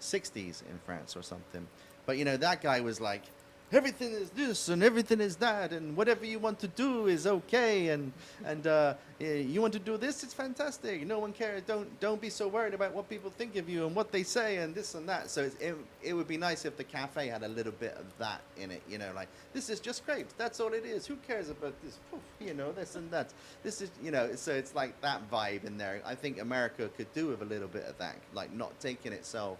60s 0.00 0.62
in 0.62 0.78
France 0.84 1.16
or 1.16 1.22
something. 1.22 1.66
But 2.06 2.18
you 2.18 2.24
know, 2.24 2.36
that 2.36 2.62
guy 2.62 2.80
was 2.80 3.00
like, 3.00 3.22
everything 3.72 4.12
is 4.12 4.30
this 4.30 4.68
and 4.68 4.82
everything 4.82 5.20
is 5.20 5.36
that, 5.36 5.72
and 5.72 5.96
whatever 5.96 6.24
you 6.24 6.38
want 6.38 6.58
to 6.60 6.68
do 6.68 7.06
is 7.06 7.26
okay, 7.26 7.88
and 7.88 8.12
and 8.44 8.66
uh, 8.66 8.94
eh, 9.20 9.38
you 9.38 9.60
want 9.60 9.72
to 9.72 9.78
do 9.78 9.96
this, 9.96 10.22
it's 10.22 10.34
fantastic. 10.34 11.06
No 11.06 11.18
one 11.18 11.32
cares. 11.32 11.62
Don't 11.66 11.88
don't 12.00 12.20
be 12.20 12.30
so 12.30 12.48
worried 12.48 12.74
about 12.74 12.94
what 12.94 13.08
people 13.08 13.30
think 13.30 13.56
of 13.56 13.68
you 13.68 13.86
and 13.86 13.94
what 13.94 14.12
they 14.12 14.22
say 14.22 14.58
and 14.58 14.74
this 14.74 14.94
and 14.94 15.08
that. 15.08 15.30
So 15.30 15.50
it 15.60 15.76
it 16.02 16.12
would 16.12 16.28
be 16.28 16.36
nice 16.36 16.64
if 16.64 16.76
the 16.76 16.84
cafe 16.84 17.28
had 17.28 17.42
a 17.42 17.48
little 17.48 17.72
bit 17.72 17.96
of 17.98 18.06
that 18.18 18.40
in 18.56 18.70
it. 18.70 18.82
You 18.88 18.98
know, 18.98 19.10
like 19.14 19.28
this 19.52 19.68
is 19.68 19.80
just 19.80 20.04
crepes. 20.04 20.34
That's 20.38 20.60
all 20.60 20.72
it 20.72 20.84
is. 20.84 21.06
Who 21.06 21.16
cares 21.26 21.50
about 21.50 21.74
this? 21.82 21.98
Poof, 22.10 22.20
you 22.40 22.54
know, 22.54 22.72
this 22.72 22.96
and 22.96 23.10
that. 23.10 23.32
This 23.62 23.80
is 23.82 23.90
you 24.02 24.10
know. 24.10 24.34
So 24.36 24.52
it's 24.52 24.74
like 24.74 25.00
that 25.00 25.28
vibe 25.30 25.64
in 25.64 25.76
there. 25.76 26.00
I 26.04 26.14
think 26.14 26.40
America 26.40 26.88
could 26.96 27.12
do 27.14 27.28
with 27.28 27.42
a 27.42 27.46
little 27.46 27.68
bit 27.68 27.84
of 27.84 27.98
that, 27.98 28.16
like 28.32 28.52
not 28.52 28.78
taking 28.80 29.12
itself 29.12 29.58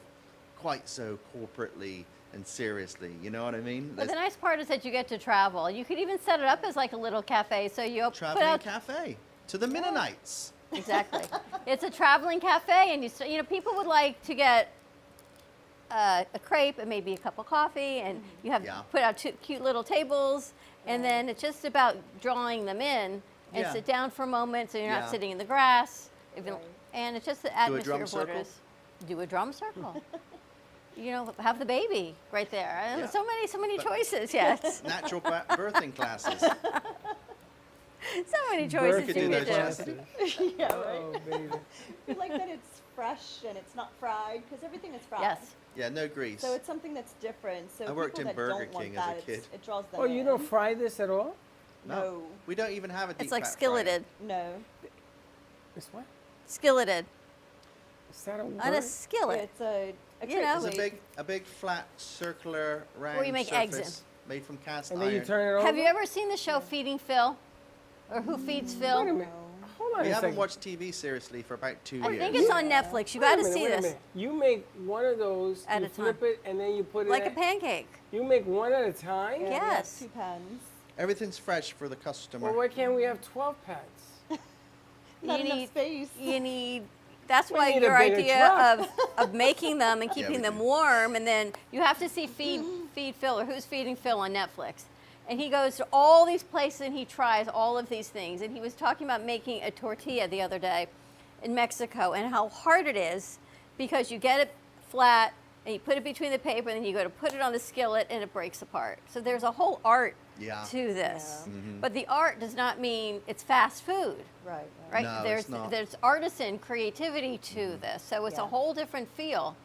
quite 0.59 0.89
so 0.89 1.19
corporately 1.35 2.05
and 2.33 2.47
seriously. 2.47 3.13
You 3.23 3.31
know 3.31 3.45
what 3.45 3.55
I 3.55 3.61
mean? 3.61 3.93
But 3.97 4.09
the 4.09 4.15
nice 4.15 4.37
part 4.37 4.61
is 4.61 4.69
that 4.69 4.85
you 4.85 4.91
get 4.91 5.09
to 5.09 5.19
travel. 5.19 5.71
You 5.71 5.85
could 5.85 5.99
even 5.99 6.19
set 6.19 6.41
it 6.41 6.47
up 6.47 6.65
as 6.65 6.77
like 6.77 6.93
a 6.93 6.97
little 6.97 7.23
cafe. 7.23 7.69
So 7.69 7.83
you 7.83 8.03
op- 8.03 8.13
put 8.13 8.19
Traveling 8.19 8.45
out 8.47 8.61
cafe 8.61 9.17
to 9.49 9.59
the 9.59 9.67
Mennonites. 9.67 10.53
exactly. 10.73 11.23
it's 11.67 11.85
a 11.85 11.91
traveling 11.91 12.41
cafe, 12.41 12.93
and 12.93 13.03
you 13.05 13.11
you 13.27 13.37
know 13.39 13.43
people 13.45 13.73
would 13.77 13.87
like 13.87 14.21
to 14.25 14.35
get 14.35 14.73
uh, 15.91 16.25
a 16.35 16.39
crepe 16.39 16.79
and 16.79 16.89
maybe 16.89 17.15
a 17.15 17.17
cup 17.19 17.39
of 17.39 17.47
coffee, 17.47 18.01
and 18.01 18.21
you 18.43 18.51
have 18.51 18.65
Yeah. 18.65 18.83
put 18.91 19.03
out 19.03 19.17
two 19.17 19.33
cute 19.43 19.63
little 19.63 19.85
tables, 19.85 20.53
and 20.87 21.05
then 21.05 21.29
it's 21.29 21.41
just 21.41 21.65
about 21.65 21.97
drawing 22.21 22.65
them 22.65 22.81
in 22.81 23.23
and 23.55 23.63
Yeah. 23.65 23.73
sit 23.73 23.87
down 23.87 24.11
for 24.11 24.25
a 24.25 24.27
moment, 24.27 24.71
so 24.73 24.79
you're 24.79 24.89
Yeah. 24.89 25.01
not 25.01 25.11
sitting 25.11 25.31
in 25.31 25.39
the 25.39 25.45
grass. 25.45 26.11
If 26.37 26.45
you- 26.47 26.59
and 26.93 27.17
it's 27.17 27.25
just 27.27 27.43
the 27.43 27.57
atmosphere 27.57 27.79
Do 27.79 27.81
a 27.83 27.85
drum 27.85 28.03
of 28.03 28.09
circle? 28.09 28.27
Borders. 28.27 28.53
Do 29.07 29.21
a 29.21 29.27
drum 29.27 29.53
circle. 29.53 30.03
you 30.97 31.11
know, 31.13 31.35
have 31.39 31.59
the 31.59 31.65
baby 31.65 32.15
right 32.33 32.51
there. 32.51 32.81
And 32.85 33.03
Yeah. 33.03 33.07
So 33.09 33.25
many, 33.25 33.47
so 33.47 33.59
many 33.59 33.77
But- 33.77 33.87
choices. 33.87 34.33
Yes. 34.35 34.83
Natural 34.87 35.21
birthing 35.21 35.95
classes. 35.95 36.41
so 38.27 38.37
many 38.51 38.69
choices 38.69 39.07
Could 39.07 39.17
you 39.17 39.29
do 39.29 39.39
could 39.39 39.47
those, 39.47 39.77
do. 39.79 39.97
Chastity. 40.25 40.55
yeah, 40.59 40.69
Oh, 40.73 41.13
right. 41.13 41.31
baby. 41.31 41.49
I 42.09 42.13
like 42.13 42.31
that 42.33 42.49
it's 42.49 42.81
fresh 42.95 43.39
and 43.47 43.57
it's 43.59 43.75
not 43.75 43.91
fried 44.01 44.43
because 44.49 44.65
everything 44.65 44.95
is 44.95 45.03
fried. 45.03 45.21
Yes. 45.23 45.55
Yeah, 45.77 45.91
no 45.91 46.09
grease. 46.09 46.41
So 46.41 46.55
it's 46.55 46.67
something 46.67 46.95
that's 46.95 47.13
different. 47.15 47.71
So 47.77 47.85
I 47.85 47.93
worked 47.93 48.17
people 48.17 48.23
in 48.23 48.27
that 48.29 48.37
Burger 48.37 48.65
don't 48.65 48.73
want 48.75 48.87
King 48.87 48.97
as 48.97 49.03
a 49.03 49.07
that, 49.07 49.19
it's- 49.19 49.41
kid. 49.41 49.55
It 49.55 49.65
draws 49.65 49.85
them 49.87 50.01
Oh, 50.01 50.05
you 50.05 50.25
don't 50.25 50.43
fry 50.43 50.73
this 50.75 50.99
at 51.01 51.11
all? 51.11 51.37
No. 51.85 52.23
We 52.47 52.55
don't 52.55 52.73
even 52.73 52.91
have 52.91 53.11
a 53.11 53.13
deep 53.13 53.23
It's 53.23 53.33
like 53.33 53.45
fat 53.45 53.59
fryer. 53.59 53.85
skilleted. 53.85 54.05
No. 54.23 54.55
It's 55.77 55.89
what? 55.93 56.05
Skilleted. 56.49 57.05
Is 58.11 58.23
that 58.25 58.41
a 58.41 58.45
word? 58.45 58.61
On 58.61 58.73
a 58.75 58.81
skillet. 58.83 59.41
It's 59.43 59.61
a, 59.61 59.95
a 60.23 60.27
You 60.27 60.41
know. 60.41 60.65
It's 60.65 60.75
a 60.75 60.77
big, 60.79 61.01
a 61.19 61.25
big 61.25 61.45
flat 61.45 61.87
circular 61.97 62.85
round 62.99 63.27
you 63.27 63.33
make 63.33 63.53
eggs 63.53 63.77
in. 63.77 63.85
surface 63.85 64.03
made 64.29 64.45
from 64.45 64.57
cast 64.59 64.91
And 64.91 65.01
then 65.01 65.09
iron. 65.09 65.21
you 65.21 65.25
turn 65.25 65.49
it 65.49 65.59
over? 65.59 65.67
Have 65.67 65.77
you 65.77 65.85
ever 65.85 66.05
seen 66.07 66.29
the 66.29 66.37
show 66.37 66.61
Feeding 66.61 66.99
Phil? 66.99 67.37
Or 68.11 68.21
Who 68.23 68.37
Feeds 68.39 68.75
Phil? 68.75 69.05
Wait 69.05 69.11
a 69.11 69.13
minute. 69.13 69.29
Hold 69.79 69.93
on 69.97 70.03
we 70.03 70.09
a 70.11 70.15
haven't 70.15 70.31
second. 70.31 70.37
watched 70.39 70.61
TV 70.61 70.93
seriously 70.95 71.43
for 71.43 71.55
about 71.55 71.77
two 71.85 72.01
I 72.03 72.09
years. 72.11 72.19
think 72.23 72.37
it's 72.37 72.51
on 72.51 72.65
Netflix. 72.65 73.15
You 73.15 73.21
Wait 73.21 73.27
a 73.27 73.31
got 73.31 73.37
to 73.37 73.43
minute, 73.43 73.53
see 73.53 73.63
wait 73.65 73.67
a 73.73 73.77
this. 73.77 73.83
minute. 73.83 73.99
You 74.15 74.33
make 74.33 74.67
one 74.85 75.05
of 75.05 75.19
those, 75.19 75.65
At 75.69 75.81
you 75.83 75.87
a 75.87 75.91
flip 75.91 76.23
it, 76.23 76.41
and 76.47 76.59
then 76.59 76.75
you 76.77 76.83
put 76.83 77.07
it 77.07 77.11
Like 77.11 77.25
a 77.25 77.27
at- 77.27 77.35
pancake. 77.35 77.89
You 78.13 78.25
make 78.25 78.47
one 78.47 78.73
at 78.73 78.89
a 78.89 78.93
time? 78.93 79.43
Yeah, 79.43 79.49
we 79.49 79.55
have 79.55 79.63
Yes. 79.73 79.99
Two 80.01 80.09
pans. 80.09 80.63
Everything's 80.99 81.37
fresh 81.37 81.73
for 81.73 81.89
the 81.89 81.97
customer. 81.97 82.47
Well, 82.49 82.57
why 82.57 82.69
can't 82.69 82.95
we 82.95 83.03
have 83.03 83.21
12 83.21 83.55
pads? 83.67 83.81
Not 85.23 85.41
you 85.41 85.45
enough 85.47 85.59
need, 85.59 85.69
space. 85.69 86.09
You 86.19 86.41
need. 86.41 86.83
That's 87.29 87.51
We 87.51 87.57
why 87.59 87.71
your 87.71 87.97
idea 87.97 88.49
of, 88.49 88.79
truck. 88.79 89.11
of 89.19 89.35
making 89.35 89.79
them 89.79 90.03
and 90.03 90.11
keeping 90.11 90.37
we 90.37 90.43
them 90.43 90.59
do. 90.59 90.65
warm, 90.65 91.15
and 91.17 91.27
then 91.27 91.53
you 91.73 91.81
have 91.83 91.99
to 91.99 92.09
see 92.09 92.27
Feed 92.27 92.63
Feed 92.95 93.15
Phil 93.17 93.41
or 93.41 93.45
Who's 93.45 93.65
Feeding 93.65 93.97
Phil 93.97 94.19
on 94.21 94.33
Netflix. 94.33 94.85
And 95.29 95.41
he 95.41 95.49
goes 95.49 95.77
to 95.77 95.87
all 95.93 96.25
these 96.25 96.43
places 96.43 96.83
and 96.83 96.95
he 96.97 97.05
tries 97.05 97.49
all 97.49 97.79
of 97.79 97.89
these 97.89 98.09
things. 98.09 98.41
And 98.43 98.55
he 98.55 98.61
was 98.61 98.75
talking 98.75 99.07
about 99.07 99.25
making 99.25 99.63
a 99.63 99.71
tortilla 99.71 100.29
the 100.29 100.41
other 100.41 100.59
day 100.59 100.87
in 101.43 101.55
Mexico 101.55 102.13
and 102.13 102.31
how 102.33 102.49
hard 102.49 102.87
it 102.87 102.97
is 102.97 103.39
because 103.77 104.11
you 104.11 104.19
get 104.19 104.41
it 104.41 104.55
flat 104.89 105.35
and 105.65 105.75
you 105.75 105.81
put 105.81 105.97
it 105.97 106.05
between 106.05 106.31
the 106.31 106.39
paper 106.39 106.69
and 106.69 106.79
then 106.79 106.85
you 106.85 106.93
go 106.93 107.03
to 107.03 107.11
put 107.11 107.35
it 107.35 107.41
on 107.41 107.53
the 107.53 107.59
skillet 107.59 108.07
and 108.09 108.23
it 108.23 108.33
breaks 108.33 108.63
apart. 108.63 109.01
So 109.09 109.21
there's 109.21 109.43
a 109.43 109.51
whole 109.53 109.81
art 109.85 110.15
Yeah. 110.39 110.65
to 110.71 110.93
this. 110.95 111.45
Yeah. 111.47 111.53
Mhm. 111.53 111.81
But 111.81 111.95
the 111.95 112.07
art 112.07 112.39
does 112.41 112.55
not 112.55 112.79
mean 112.81 113.23
it's 113.27 113.43
fast 113.43 113.83
food 113.85 114.25
Right. 114.45 114.57
right. 114.91 114.93
right? 114.93 115.05
No, 115.05 115.23
there's 115.23 115.41
it's 115.43 115.49
not. 115.49 115.71
There's 115.71 115.95
artisan 116.03 116.59
creativity 116.59 117.39
to 117.39 117.77
this, 117.81 118.03
so 118.03 118.27
it's 118.27 118.39
a 118.39 118.47
whole 118.47 118.75
different 118.75 119.09
feel. 119.17 119.57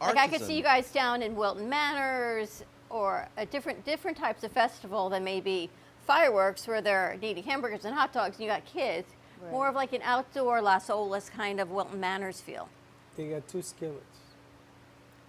Like 0.00 0.16
I 0.16 0.28
could 0.28 0.40
see 0.42 0.56
you 0.56 0.62
guys 0.62 0.90
down 0.90 1.20
in 1.22 1.34
Wilton 1.36 1.68
Manors 1.68 2.64
or 2.88 3.28
a 3.36 3.44
different 3.44 3.84
different 3.84 4.16
types 4.16 4.42
of 4.42 4.50
festival 4.52 5.10
than 5.10 5.22
maybe 5.22 5.68
fireworks 6.06 6.66
where 6.66 6.80
they're 6.80 7.16
eating 7.20 7.44
hamburgers 7.44 7.84
and 7.84 7.94
hot 7.94 8.12
dogs 8.12 8.36
and 8.36 8.44
you 8.44 8.50
got 8.50 8.64
kids. 8.64 9.08
Right. 9.42 9.52
More 9.52 9.68
of 9.68 9.74
like 9.74 9.92
an 9.92 10.00
outdoor 10.02 10.60
Las 10.62 10.88
Olas 10.88 11.30
kind 11.30 11.60
of 11.60 11.70
Wilton 11.70 12.00
Manors 12.00 12.40
feel. 12.40 12.68
They 13.16 13.28
got 13.28 13.46
two 13.48 13.62
skillets. 13.62 14.04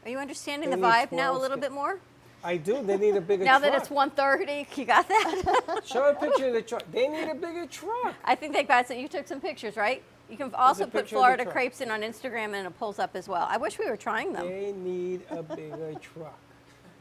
Are 0.05 0.09
you 0.09 0.17
understanding 0.17 0.69
They 0.69 0.75
the 0.77 0.81
vibe 0.81 1.11
now 1.11 1.33
a 1.35 1.37
little 1.37 1.57
ski- 1.57 1.61
bit 1.61 1.71
more? 1.71 1.99
I 2.43 2.57
do. 2.57 2.83
They 2.83 2.97
need 2.97 3.15
a 3.15 3.21
bigger 3.21 3.45
truck. 3.45 3.61
now 3.61 3.69
truck. 3.69 3.87
that 3.87 3.91
it's 3.91 4.17
1:30, 4.17 4.77
you 4.77 4.85
got 4.85 5.07
that? 5.07 5.81
Show 5.85 6.09
a 6.09 6.15
picture 6.15 6.47
of 6.47 6.53
the 6.53 6.61
truck. 6.61 6.83
They 6.91 7.07
need 7.07 7.29
a 7.29 7.35
bigger 7.35 7.65
truck. 7.67 8.15
I 8.23 8.35
think 8.35 8.53
they 8.53 8.63
got 8.63 8.87
some. 8.87 8.97
You 8.97 9.07
took 9.07 9.27
some 9.27 9.39
pictures, 9.39 9.77
right? 9.77 10.01
You 10.29 10.37
can 10.37 10.53
also 10.55 10.85
put 10.85 10.93
picture 10.93 10.99
of 10.99 11.09
the 11.09 11.15
Florida 11.15 11.45
crepes 11.45 11.81
in 11.81 11.91
on 11.91 12.01
Instagram 12.01 12.53
and 12.55 12.65
it 12.65 12.79
pulls 12.79 12.99
up 12.99 13.15
as 13.15 13.27
well. 13.27 13.45
I 13.49 13.57
wish 13.57 13.77
we 13.77 13.89
were 13.89 13.97
trying 13.97 14.31
them. 14.33 14.47
They 14.47 14.71
need 14.71 15.21
a 15.29 15.43
bigger 15.43 15.93
truck. 16.01 16.39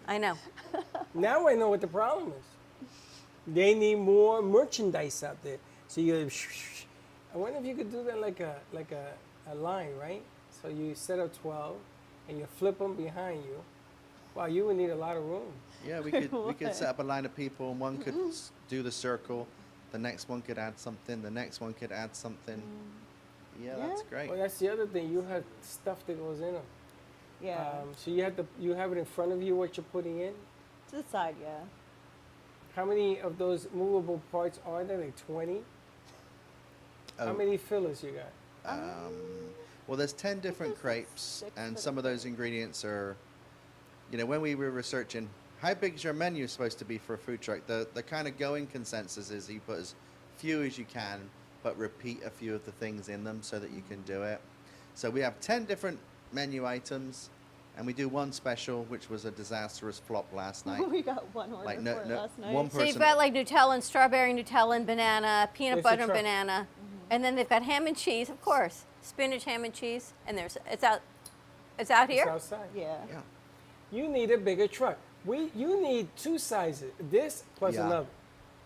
I 0.09 0.19
know. 0.19 0.37
Now 1.15 1.47
I 1.47 1.55
know 1.55 1.69
what 1.69 1.81
the 1.81 1.87
problem 1.87 2.33
is. 2.33 2.45
They 3.47 3.75
need 3.75 3.97
more 3.97 4.43
merchandise 4.43 5.23
out 5.23 5.43
there. 5.43 5.59
So 5.87 6.01
you, 6.01 6.29
I 7.33 7.39
wonder 7.39 7.59
if 7.61 7.65
you 7.65 7.75
could 7.75 7.91
do 7.91 8.03
that 8.05 8.21
like 8.21 8.41
a 8.41 8.57
like 8.73 8.93
a, 8.93 9.13
a 9.51 9.55
line, 9.55 9.97
right? 10.01 10.23
So 10.61 10.69
you 10.69 10.95
set 10.95 11.19
up 11.21 11.37
twelve, 11.41 11.77
and 12.29 12.39
you 12.39 12.47
flip 12.59 12.79
them 12.79 12.95
behind 12.95 13.45
you. 13.45 13.63
Wow, 14.41 14.47
you 14.47 14.65
would 14.65 14.77
need 14.79 14.89
a 14.89 14.97
lot 14.97 15.19
of 15.19 15.25
room. 15.27 15.53
Yeah, 15.87 16.01
we 16.01 16.11
could 16.11 16.33
we 16.33 16.55
could 16.55 16.75
set 16.81 16.89
up 16.89 16.99
a 16.99 17.03
line 17.03 17.27
of 17.27 17.37
people, 17.37 17.73
and 17.73 17.79
one 17.79 17.99
could 17.99 18.15
s- 18.29 18.53
do 18.71 18.83
the 18.83 18.91
circle, 18.91 19.47
the 19.93 19.99
next 19.99 20.31
one 20.31 20.41
could 20.41 20.57
add 20.57 20.79
something, 20.79 21.21
the 21.21 21.31
next 21.31 21.61
one 21.61 21.75
could 21.75 21.93
add 21.93 22.17
something. 22.17 22.63
Yeah, 23.63 23.75
that's 23.77 24.01
great. 24.05 24.31
Well, 24.31 24.39
that's 24.39 24.59
the 24.59 24.73
other 24.73 24.87
thing. 24.87 25.13
You 25.13 25.21
have 25.29 25.45
stuff 25.61 26.07
that 26.07 26.19
goes 26.19 26.39
in 26.41 26.55
them. 26.55 26.63
Yeah. 27.43 27.59
Um, 27.83 27.91
so 27.95 28.11
you 28.11 28.23
have 28.23 28.35
the 28.37 28.47
you 28.59 28.73
have 28.73 28.93
it 28.93 28.97
in 28.99 29.05
front 29.05 29.31
of 29.33 29.43
you 29.43 29.55
what 29.57 29.77
you're 29.77 29.85
putting 29.93 30.21
in. 30.21 30.33
To 30.89 30.97
the 30.97 31.05
side, 31.11 31.35
yeah. 31.43 31.59
How 32.75 32.87
many 32.87 33.21
of 33.21 33.37
those 33.37 33.69
movable 33.75 34.23
parts 34.33 34.59
are 34.65 34.85
there? 34.85 34.97
Like 34.97 35.17
20? 35.27 35.61
How 37.19 37.27
Oh. 37.27 37.35
many 37.35 37.59
fillers 37.59 38.03
you 38.03 38.13
got? 38.13 38.73
Um, 38.73 39.13
well, 39.87 39.99
there's 39.99 40.15
10 40.15 40.41
different 40.41 40.79
crepes, 40.81 41.45
and 41.59 41.79
some 41.79 41.99
of 41.99 42.05
those 42.05 42.25
ingredients 42.25 42.85
are, 42.85 43.17
you 44.11 44.19
know, 44.19 44.27
when 44.27 44.41
we 44.41 44.55
were 44.55 44.71
researching 44.71 45.29
how 45.61 45.75
big 45.75 45.95
is 45.95 46.05
your 46.05 46.13
menu 46.13 46.47
supposed 46.47 46.79
to 46.79 46.85
be 46.85 46.99
for 46.99 47.15
a 47.15 47.19
food 47.19 47.41
truck, 47.41 47.67
the, 47.67 47.87
the 47.95 48.03
kind 48.03 48.27
of 48.27 48.39
going 48.39 48.67
consensus 48.67 49.31
is 49.31 49.49
you 49.49 49.61
put 49.61 49.79
as 49.79 49.95
few 50.39 50.63
as 50.63 50.79
you 50.79 50.87
can, 50.87 51.21
but 51.63 51.77
repeat 51.77 52.23
a 52.25 52.31
few 52.31 52.55
of 52.55 52.65
the 52.65 52.73
things 52.73 53.09
in 53.09 53.25
them 53.25 53.41
so 53.43 53.59
that 53.59 53.71
you 53.71 53.83
can 53.89 54.01
do 54.03 54.23
it. 54.23 54.41
So 54.95 55.11
we 55.11 55.21
have 55.21 55.39
10 55.41 55.67
different 55.67 55.99
menu 56.33 56.67
items, 56.67 57.29
and 57.77 57.87
we 57.87 57.93
do 57.93 58.09
one 58.09 58.33
special, 58.33 58.85
which 58.85 59.11
was 59.11 59.27
a 59.27 59.31
disastrous 59.31 59.99
flop 59.99 60.33
last 60.33 60.65
night. 60.65 60.89
we 60.91 61.03
got 61.03 61.25
one 61.35 61.53
order 61.53 61.65
Like, 61.67 61.81
no- 61.83 62.01
for 62.01 62.09
no- 62.09 62.17
last 62.17 62.39
night. 62.39 62.55
one 62.55 62.71
So 62.71 62.83
you've 62.83 62.99
got 62.99 63.19
like 63.19 63.35
Nutella 63.35 63.75
and 63.75 63.85
strawberry, 63.85 64.33
Nutella 64.33 64.77
and 64.77 64.87
banana, 64.87 65.51
peanut 65.53 65.79
It's 65.79 65.85
butter 65.85 66.03
and 66.03 66.09
truck. 66.09 66.19
banana, 66.19 66.67
mm-hmm. 66.67 67.07
and 67.11 67.23
then 67.23 67.37
they've 67.37 67.49
got 67.49 67.65
ham 67.65 67.87
and 67.87 67.97
cheese, 67.97 68.31
of 68.31 68.41
course, 68.41 68.87
spinach, 69.03 69.45
ham 69.45 69.65
and 69.65 69.75
cheese, 69.75 70.15
and 70.27 70.39
there's 70.39 70.57
it's 70.71 70.83
out, 70.83 71.01
it's 71.79 71.91
out 71.91 72.09
here. 72.09 72.23
It's 72.23 72.31
outside. 72.31 72.69
Yeah. 72.75 72.97
Yeah. 73.09 73.21
You 73.93 74.09
need 74.09 74.31
a 74.31 74.39
bigger 74.39 74.67
truck. 74.69 74.97
We, 75.25 75.51
you 75.55 75.81
need 75.83 76.09
two 76.17 76.39
sizes. 76.39 76.93
This 77.11 77.45
plus 77.57 77.75
Yeah. 77.75 77.87
another. 77.87 78.07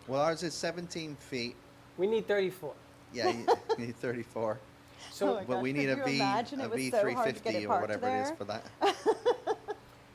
Well, 0.07 0.21
ours 0.21 0.43
is 0.43 0.55
17 0.55 1.17
feet. 1.17 1.57
We 1.97 2.07
need 2.07 2.27
34. 2.29 2.73
Yeah, 3.13 3.31
you, 3.31 3.47
you 3.79 3.87
need 3.87 3.97
34. 3.97 4.59
So, 5.11 5.29
Oh 5.31 5.35
my 5.37 5.45
but 5.45 5.63
we 5.63 5.73
gosh, 5.73 5.79
need 5.81 5.89
a 5.91 5.97
could 5.97 6.07
you 6.07 6.13
V, 6.13 6.17
imagine 6.17 6.61
a 6.61 6.65
it 6.65 6.71
was 6.71 6.91
so 6.91 7.15
hard 7.15 7.37
to 7.37 7.43
get 7.43 7.55
V350 7.55 7.65
or 7.65 7.67
parked 7.69 7.83
whatever 7.83 8.09
it 8.09 8.21
is 8.23 8.29
there? 8.29 8.37
for 8.37 8.45
that. 8.45 8.65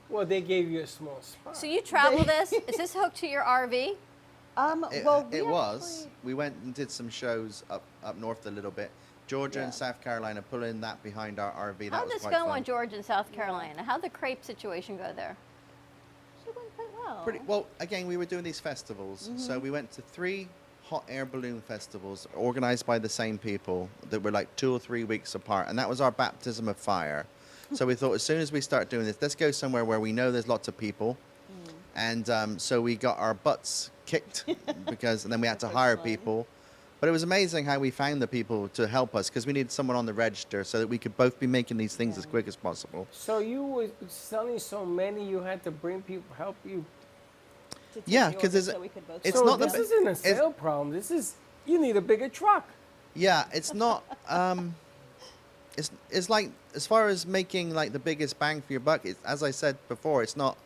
well, 0.09 0.25
they 0.25 0.41
gave 0.41 0.69
you 0.69 0.81
a 0.81 0.87
small 0.87 1.19
spot. 1.21 1.57
So 1.57 1.65
you 1.67 1.81
travel 1.81 2.23
this? 2.23 2.53
Is 2.53 2.77
this 2.77 2.93
hooked 2.93 3.17
to 3.17 3.27
your 3.27 3.43
RV? 3.43 3.95
Um, 4.57 4.85
It, 4.91 5.05
well, 5.05 5.27
we 5.31 5.37
it 5.39 5.47
was. 5.47 6.01
actually- 6.03 6.11
We 6.23 6.33
went 6.33 6.55
and 6.63 6.73
did 6.73 6.91
some 6.91 7.09
shows 7.09 7.63
up 7.69 7.83
up 8.03 8.17
north 8.17 8.45
a 8.45 8.51
little 8.51 8.71
bit. 8.71 8.91
Georgia 9.29 9.59
Yeah. 9.59 9.65
and 9.65 9.73
South 9.73 10.01
Carolina 10.01 10.41
pulling 10.41 10.81
that 10.81 11.01
behind 11.03 11.37
our 11.39 11.51
RV. 11.51 11.91
Was 11.91 12.09
this 12.09 12.23
go 12.23 12.31
fun. 12.31 12.49
on 12.49 12.63
Georgia 12.63 12.95
and 12.95 13.05
South 13.05 13.31
Carolina? 13.31 13.83
How'd 13.83 14.01
the 14.01 14.09
crepe 14.09 14.43
situation 14.43 14.97
go 14.97 15.13
there? 15.15 15.37
She 16.43 16.49
went 16.49 16.75
quite 16.75 16.87
well. 17.05 17.23
Pretty 17.23 17.39
well. 17.45 17.67
Again, 17.79 18.07
we 18.07 18.17
were 18.17 18.25
doing 18.25 18.43
these 18.43 18.59
festivals, 18.59 19.29
so 19.37 19.59
Mhm. 19.59 19.61
we 19.61 19.69
went 19.71 19.91
to 19.91 20.01
three 20.01 20.49
hot 20.83 21.03
air 21.07 21.25
balloon 21.27 21.61
festivals 21.61 22.27
organized 22.35 22.87
by 22.87 22.97
the 22.97 23.07
same 23.07 23.37
people 23.37 23.87
that 24.09 24.19
were 24.23 24.31
like 24.31 24.53
two 24.55 24.73
or 24.73 24.79
three 24.79 25.03
weeks 25.03 25.35
apart, 25.35 25.67
and 25.67 25.77
that 25.77 25.87
was 25.87 26.01
our 26.01 26.09
baptism 26.11 26.67
of 26.67 26.77
fire. 26.77 27.27
so 27.75 27.85
we 27.85 27.93
thought, 27.93 28.13
as 28.13 28.23
soon 28.23 28.39
as 28.41 28.51
we 28.51 28.59
start 28.61 28.89
doing 28.89 29.05
this, 29.05 29.17
let's 29.21 29.35
go 29.35 29.51
somewhere 29.51 29.85
where 29.85 29.99
we 29.99 30.11
know 30.11 30.31
there's 30.31 30.47
lots 30.47 30.67
of 30.67 30.75
people, 30.75 31.15
Mm. 31.51 31.73
and 31.95 32.29
um, 32.31 32.57
so 32.57 32.81
we 32.81 32.95
got 32.95 33.19
our 33.19 33.35
butts 33.35 33.91
kicked 34.07 34.45
because, 34.89 35.23
and 35.23 35.31
then 35.31 35.39
we 35.39 35.47
had 35.47 35.59
to 35.59 35.67
hire 35.67 35.95
people. 35.97 36.47
But 36.99 37.07
it 37.07 37.11
was 37.13 37.23
amazing 37.23 37.63
how 37.65 37.79
we 37.79 37.91
found 37.91 38.21
the 38.21 38.27
people 38.27 38.67
to 38.69 38.85
help 38.87 39.15
us 39.15 39.29
because 39.29 39.47
we 39.47 39.53
needed 39.53 39.71
someone 39.71 39.95
on 39.95 40.05
the 40.05 40.13
register 40.13 40.63
so 40.65 40.79
that 40.79 40.87
we 40.87 40.97
could 40.97 41.15
both 41.15 41.39
be 41.39 41.47
making 41.47 41.77
these 41.77 41.95
things 41.95 42.17
as 42.17 42.25
quick 42.25 42.47
as 42.47 42.57
possible. 42.57 43.07
So 43.11 43.39
you 43.39 43.63
were 43.63 43.87
selling 44.09 44.59
so 44.59 44.85
many, 44.85 45.27
you 45.27 45.39
had 45.39 45.63
to 45.63 45.71
bring 45.71 46.01
people 46.01 46.35
help 46.37 46.57
you. 46.65 46.83
to 47.93 48.03
Yeah, 48.05 48.29
because 48.29 48.43
order 48.43 48.49
there's 48.51 48.67
a- 48.67 48.71
so 48.73 48.79
we 48.81 48.89
could 48.89 49.07
both 49.07 49.21
it's 49.25 49.37
so 49.39 49.45
not 49.45 49.59
this 49.59 49.71
ba- 49.73 49.79
isn't 49.79 50.07
a 50.07 50.11
it's- 50.11 50.21
sale 50.37 50.51
problem. 50.51 50.91
This 50.91 51.09
is 51.09 51.35
you 51.65 51.79
need 51.79 51.95
a 51.95 52.01
bigger 52.01 52.27
truck. 52.29 52.67
Yeah, 53.15 53.45
it's 53.53 53.73
not. 53.73 54.03
Um, 54.27 54.75
it's 55.77 55.89
it's 56.11 56.29
like 56.29 56.51
as 56.75 56.85
far 56.85 57.07
as 57.07 57.25
making 57.25 57.73
like 57.73 57.93
the 57.93 57.99
biggest 57.99 58.37
bang 58.37 58.61
for 58.61 58.73
your 58.73 58.79
buck. 58.81 59.05
It's, 59.05 59.19
as 59.25 59.41
I 59.41 59.51
said 59.51 59.77
before, 59.87 60.21
it's 60.21 60.35
not 60.35 60.57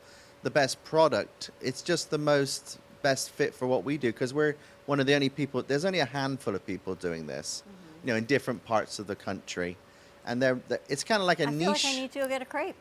the 0.41 0.49
best 0.49 0.83
product. 0.83 1.51
It's 1.61 1.81
just 1.81 2.09
the 2.09 2.17
most 2.17 2.79
best 3.03 3.29
fit 3.29 3.53
for 3.53 3.67
what 3.67 3.83
we 3.85 3.97
do 3.97 4.11
because 4.11 4.33
we're 4.33 4.55
one 4.85 4.99
of 4.99 5.05
the 5.05 5.13
only 5.15 5.29
people. 5.29 5.63
There's 5.63 5.85
only 5.85 5.99
a 5.99 6.05
handful 6.05 6.55
of 6.55 6.65
people 6.65 6.95
doing 6.95 7.27
this, 7.27 7.63
you 8.03 8.11
know, 8.11 8.17
in 8.17 8.25
different 8.25 8.63
parts 8.65 8.99
of 8.99 9.07
the 9.07 9.15
country, 9.15 9.77
and 10.25 10.41
they're, 10.41 10.59
they're 10.67 10.79
it's 10.89 11.03
kind 11.03 11.21
of 11.21 11.27
like 11.27 11.39
a 11.39 11.47
I 11.47 11.51
niche. 11.51 11.59
feel 11.59 11.71
like 11.71 11.85
I 11.85 11.99
need 12.01 12.11
to 12.11 12.19
go 12.19 12.27
get 12.27 12.41
a 12.41 12.45
crepe. 12.45 12.75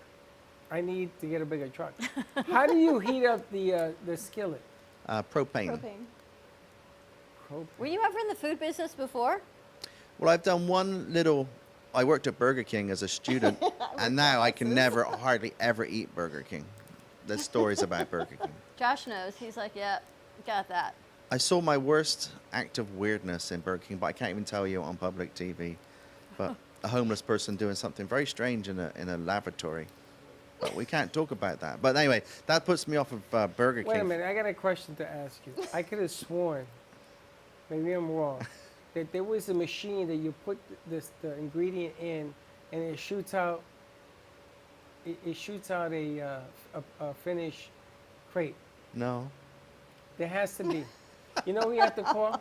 I 0.70 0.80
need 0.80 1.10
to 1.20 1.26
get 1.26 1.42
a 1.42 1.44
bigger 1.44 1.68
truck. 1.68 1.92
How 2.48 2.66
do 2.66 2.76
you 2.76 2.98
heat 2.98 3.26
up 3.26 3.48
the 3.50 3.74
uh, 3.74 3.90
the 4.06 4.16
skillet? 4.16 4.60
uh, 5.06 5.22
propane. 5.22 5.78
Propane. 5.78 6.06
Were 7.78 7.86
you 7.86 8.00
ever 8.02 8.18
in 8.18 8.28
the 8.28 8.34
food 8.34 8.58
business 8.58 8.94
before? 8.94 9.40
Well, 10.18 10.30
I've 10.30 10.42
done 10.42 10.66
one 10.66 11.12
little. 11.12 11.46
I 11.94 12.04
worked 12.04 12.26
at 12.26 12.38
Burger 12.38 12.62
King 12.62 12.90
as 12.90 13.02
a 13.02 13.08
student, 13.08 13.62
and 13.98 14.16
now 14.16 14.40
I 14.40 14.50
can 14.50 14.74
never, 14.74 15.04
hardly 15.04 15.52
ever 15.60 15.84
eat 15.84 16.14
Burger 16.14 16.42
King. 16.42 16.64
There's 17.26 17.42
stories 17.42 17.82
about 17.82 18.10
Burger 18.10 18.36
King. 18.40 18.50
Josh 18.78 19.06
knows. 19.06 19.36
He's 19.36 19.58
like, 19.58 19.72
yeah, 19.74 19.98
got 20.46 20.66
that. 20.68 20.94
I 21.32 21.38
saw 21.38 21.62
my 21.62 21.78
worst 21.78 22.30
act 22.52 22.76
of 22.76 22.98
weirdness 22.98 23.52
in 23.52 23.60
Burger 23.60 23.82
King, 23.88 23.96
but 23.96 24.04
I 24.04 24.12
can't 24.12 24.30
even 24.30 24.44
tell 24.44 24.66
you 24.66 24.82
on 24.82 24.98
public 24.98 25.34
TV. 25.34 25.76
But 26.36 26.56
a 26.84 26.88
homeless 26.88 27.22
person 27.22 27.56
doing 27.56 27.74
something 27.74 28.06
very 28.06 28.26
strange 28.26 28.68
in 28.68 28.78
a 28.78 28.92
in 28.96 29.08
a 29.08 29.16
lavatory. 29.16 29.86
But 30.60 30.74
we 30.74 30.84
can't 30.84 31.10
talk 31.10 31.30
about 31.30 31.60
that. 31.60 31.80
But 31.80 31.96
anyway, 31.96 32.22
that 32.46 32.66
puts 32.66 32.86
me 32.86 32.98
off 32.98 33.12
of 33.12 33.22
uh, 33.32 33.46
Burger 33.46 33.82
Wait 33.86 33.98
a 33.98 34.04
minute, 34.04 34.26
I 34.26 34.34
got 34.34 34.44
a 34.44 34.52
question 34.52 34.94
to 34.96 35.10
ask 35.10 35.40
you. 35.46 35.54
I 35.72 35.82
could 35.82 36.00
have 36.00 36.10
sworn, 36.10 36.66
maybe 37.70 37.92
I'm 37.92 38.10
wrong, 38.10 38.46
that 38.92 39.10
there 39.10 39.24
was 39.24 39.48
a 39.48 39.54
machine 39.54 40.08
that 40.08 40.16
you 40.16 40.34
put 40.44 40.58
this 40.86 41.12
the 41.22 41.34
ingredient 41.38 41.94
in, 41.98 42.34
and 42.72 42.82
it 42.82 42.98
shoots 42.98 43.32
out. 43.32 43.62
It, 45.06 45.16
it 45.24 45.36
shoots 45.36 45.70
out 45.70 45.94
a, 45.94 46.20
uh, 46.20 46.40
a 47.00 47.06
a 47.06 47.14
finished 47.14 47.70
crepe. 48.34 48.54
No. 48.92 49.30
There 50.18 50.28
has 50.28 50.58
to 50.58 50.64
be. 50.64 50.84
You 51.46 51.52
know 51.52 51.66
we 51.66 51.78
have 51.78 51.94
to 51.96 52.02
call? 52.02 52.40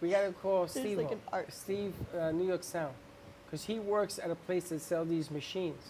We 0.00 0.10
got 0.10 0.22
to 0.22 0.32
call 0.32 0.60
There's 0.66 0.70
Steve. 0.72 0.98
like 0.98 1.12
an 1.12 1.20
art. 1.32 1.52
Steve, 1.52 1.92
uh, 2.18 2.30
New 2.32 2.46
York 2.46 2.62
Sound, 2.62 2.94
because 3.46 3.64
he 3.64 3.78
works 3.78 4.18
at 4.18 4.30
a 4.30 4.34
place 4.34 4.68
that 4.70 4.80
sell 4.80 5.04
these 5.04 5.30
machines, 5.30 5.82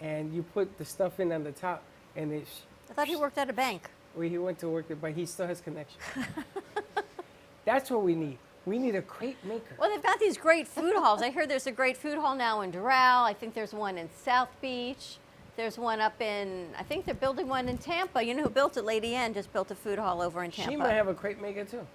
and 0.00 0.32
you 0.34 0.42
put 0.42 0.78
the 0.78 0.84
stuff 0.84 1.20
in 1.20 1.32
on 1.32 1.44
the 1.44 1.52
top, 1.52 1.82
and 2.16 2.32
it. 2.32 2.46
sh- 2.46 2.60
I 2.90 2.94
thought 2.94 3.08
he 3.08 3.16
worked 3.16 3.38
at 3.38 3.48
a 3.48 3.52
bank. 3.52 3.88
well, 4.14 4.28
he 4.28 4.38
went 4.38 4.58
to 4.60 4.68
work 4.68 4.88
there, 4.88 4.96
but 4.96 5.12
he 5.12 5.24
still 5.26 5.46
has 5.46 5.60
connections. 5.60 6.02
That's 7.64 7.90
what 7.90 8.02
we 8.02 8.14
need. 8.14 8.38
We 8.64 8.78
need 8.78 8.94
a 8.94 9.02
crepe 9.02 9.42
maker. 9.44 9.74
Well, 9.78 9.90
they've 9.90 10.02
got 10.02 10.20
these 10.20 10.36
great 10.36 10.68
food 10.68 10.94
halls. 10.96 11.20
I 11.22 11.30
hear 11.30 11.46
there's 11.46 11.66
a 11.66 11.72
great 11.72 11.96
food 11.96 12.18
hall 12.18 12.34
now 12.36 12.60
in 12.60 12.70
Doral. 12.72 13.22
I 13.24 13.32
think 13.32 13.54
there's 13.54 13.72
one 13.72 13.98
in 13.98 14.08
South 14.24 14.48
Beach. 14.60 15.16
There's 15.56 15.78
one 15.78 16.00
up 16.00 16.20
in, 16.20 16.68
I 16.78 16.82
think 16.82 17.04
they're 17.04 17.14
building 17.14 17.46
one 17.46 17.68
in 17.68 17.76
Tampa. 17.76 18.22
You 18.22 18.34
know 18.34 18.44
who 18.44 18.48
built 18.50 18.76
it? 18.78 18.84
Lady 18.84 19.14
N 19.14 19.34
just 19.34 19.52
built 19.52 19.70
a 19.70 19.74
food 19.74 19.98
hall 19.98 20.22
over 20.22 20.42
in 20.44 20.50
Tampa. 20.50 20.70
She 20.70 20.76
might 20.76 20.92
have 20.92 21.08
a 21.08 21.14
crepe 21.14 21.40
maker 21.40 21.64
too. 21.64 21.86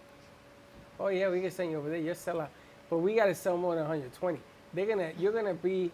Oh 0.99 1.07
yeah, 1.07 1.29
we 1.29 1.41
can 1.41 1.51
send 1.51 1.71
you 1.71 1.77
over 1.77 1.89
there. 1.89 1.99
You're 1.99 2.15
sell 2.15 2.41
out, 2.41 2.49
but 2.89 2.97
we 2.99 3.15
got 3.15 3.25
to 3.25 3.35
sell 3.35 3.57
more 3.57 3.75
than 3.75 3.83
120. 3.83 4.39
They're 4.73 4.85
gonna, 4.85 5.11
you're 5.17 5.31
gonna 5.31 5.53
be 5.53 5.91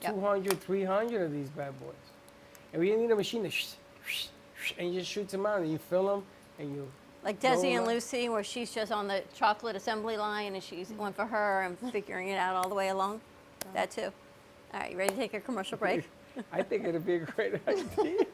200, 0.00 0.60
300 0.60 1.22
of 1.22 1.32
these 1.32 1.48
bad 1.50 1.78
boys, 1.80 1.94
and 2.72 2.80
we 2.80 2.94
need 2.94 3.10
a 3.10 3.16
machine 3.16 3.42
that, 3.42 3.52
sh- 3.52 3.66
sh- 4.06 4.26
sh- 4.60 4.72
and 4.78 4.92
you 4.92 5.00
just 5.00 5.10
shoots 5.10 5.32
them 5.32 5.46
out, 5.46 5.60
and 5.60 5.70
you 5.70 5.78
fill 5.78 6.06
them, 6.06 6.24
and 6.58 6.74
you. 6.74 6.88
Like 7.22 7.38
Desi 7.40 7.76
and. 7.76 7.86
Lucy, 7.86 8.28
where 8.28 8.42
she's 8.42 8.72
just 8.72 8.92
on 8.92 9.06
the 9.06 9.22
chocolate 9.34 9.76
assembly 9.76 10.16
line 10.16 10.54
and 10.54 10.62
she's 10.62 10.88
one 10.90 11.12
for 11.12 11.26
her 11.26 11.62
and 11.62 11.78
figuring 11.92 12.28
it 12.28 12.38
out 12.38 12.56
all 12.56 12.68
the 12.68 12.74
way 12.74 12.88
along. 12.88 13.20
That 13.74 13.90
too. 13.90 14.10
All 14.72 14.80
right, 14.80 14.92
you 14.92 14.96
ready 14.96 15.10
to 15.10 15.16
take 15.16 15.34
a 15.34 15.40
commercial 15.40 15.76
break? 15.76 16.08
I 16.52 16.62
think 16.62 16.86
it'd 16.86 17.06
be 17.06 17.16
a 17.16 17.18
great 17.20 17.54
idea. 17.68 18.26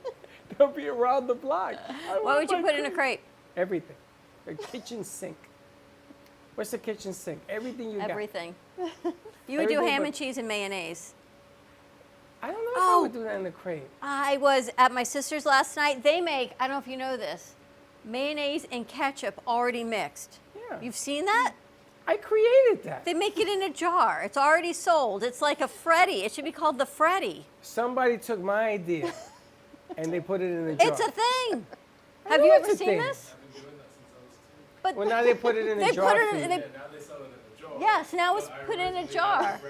They'll 0.57 0.69
be 0.69 0.89
around 0.89 1.27
the 1.27 1.35
block. 1.35 1.75
I 1.89 2.19
What 2.23 2.39
would 2.39 2.51
you 2.51 2.63
put 2.63 2.75
in 2.75 2.87
a 2.87 2.91
crate? 2.91 3.21
Everything. 3.57 3.97
A 4.47 4.55
kitchen 4.55 5.03
sink. 5.05 5.37
What's 6.55 6.71
the 6.71 6.79
kitchen 6.79 7.13
sink? 7.13 7.41
Everything 7.49 7.91
you 7.91 7.99
got. 7.99 8.11
Everything. 8.11 8.55
You 9.49 9.61
would 9.61 9.69
do 9.69 9.81
ham 9.81 10.05
and 10.05 10.13
cheese 10.13 10.39
and 10.39 10.49
mayonnaise. 10.49 11.15
I 12.43 12.49
don't 12.51 12.65
know 12.65 12.71
if 12.73 12.77
Oh. 12.79 12.99
I 12.99 13.03
would 13.03 13.13
do 13.13 13.21
oh. 13.21 13.25
that 13.25 13.37
in 13.37 13.45
the 13.45 13.53
crate. 13.53 13.89
I 14.03 14.37
was 14.39 14.71
at 14.77 14.91
my 14.93 15.05
sister's 15.05 15.47
last 15.47 15.77
night. 15.77 16.03
They 16.03 16.21
make, 16.21 16.51
I 16.59 16.67
don't 16.67 16.75
know 16.75 16.81
if 16.81 16.89
you 16.89 16.97
know 16.97 17.17
this, 17.17 17.55
mayonnaise 18.05 18.67
and 18.73 18.89
ketchup 18.89 19.41
already 19.47 19.85
mixed. 19.85 20.39
Yeah. 20.69 20.81
You've 20.81 20.97
seen 20.97 21.27
that? 21.27 21.53
I 22.09 22.17
created 22.17 22.85
that. 22.85 23.05
They 23.05 23.15
make 23.15 23.39
it 23.39 23.49
in 23.49 23.63
a 23.63 23.71
jar. 23.73 24.23
It's 24.23 24.37
already 24.37 24.73
sold. 24.73 25.23
It's 25.25 25.43
like 25.43 25.61
a 25.61 25.69
Freddy. 25.69 26.23
It 26.25 26.33
should 26.33 26.45
be 26.45 26.53
called 26.53 26.79
the 26.79 26.87
Freddy. 26.87 27.47
Somebody 27.63 28.17
took 28.19 28.41
my 28.41 28.69
idea 28.71 29.13
and 29.97 30.13
they 30.13 30.21
put 30.21 30.41
it 30.41 30.51
in 30.53 30.69
a 30.69 30.77
jar. 30.77 30.89
It's 30.89 31.01
a 31.01 31.11
thing. 31.11 31.67
I 32.25 32.29
Have 32.31 32.41
know 32.41 32.47
you 32.47 32.53
it's 32.55 32.65
ever 32.69 32.75
a 32.75 32.77
seen 32.77 32.89
thing. 32.89 32.99
this? 32.99 33.35
But 34.83 34.95
Well, 34.97 35.09
now 35.09 35.23
they 35.23 35.35
put 35.35 35.57
it 35.57 35.67
in 35.67 35.81
a 35.81 35.93
jar 35.93 36.15
now 36.15 36.15
they 36.15 36.15
jar 36.15 36.15
Put 36.15 36.21
it 36.23 36.31
for 36.31 36.37
in, 36.37 36.43
you. 36.43 36.59
they, 36.59 37.81
yes, 37.81 38.13
now 38.13 38.37
it's 38.37 38.49
put 38.67 38.79
in 38.79 38.97
a 38.97 39.07
jar. 39.07 39.61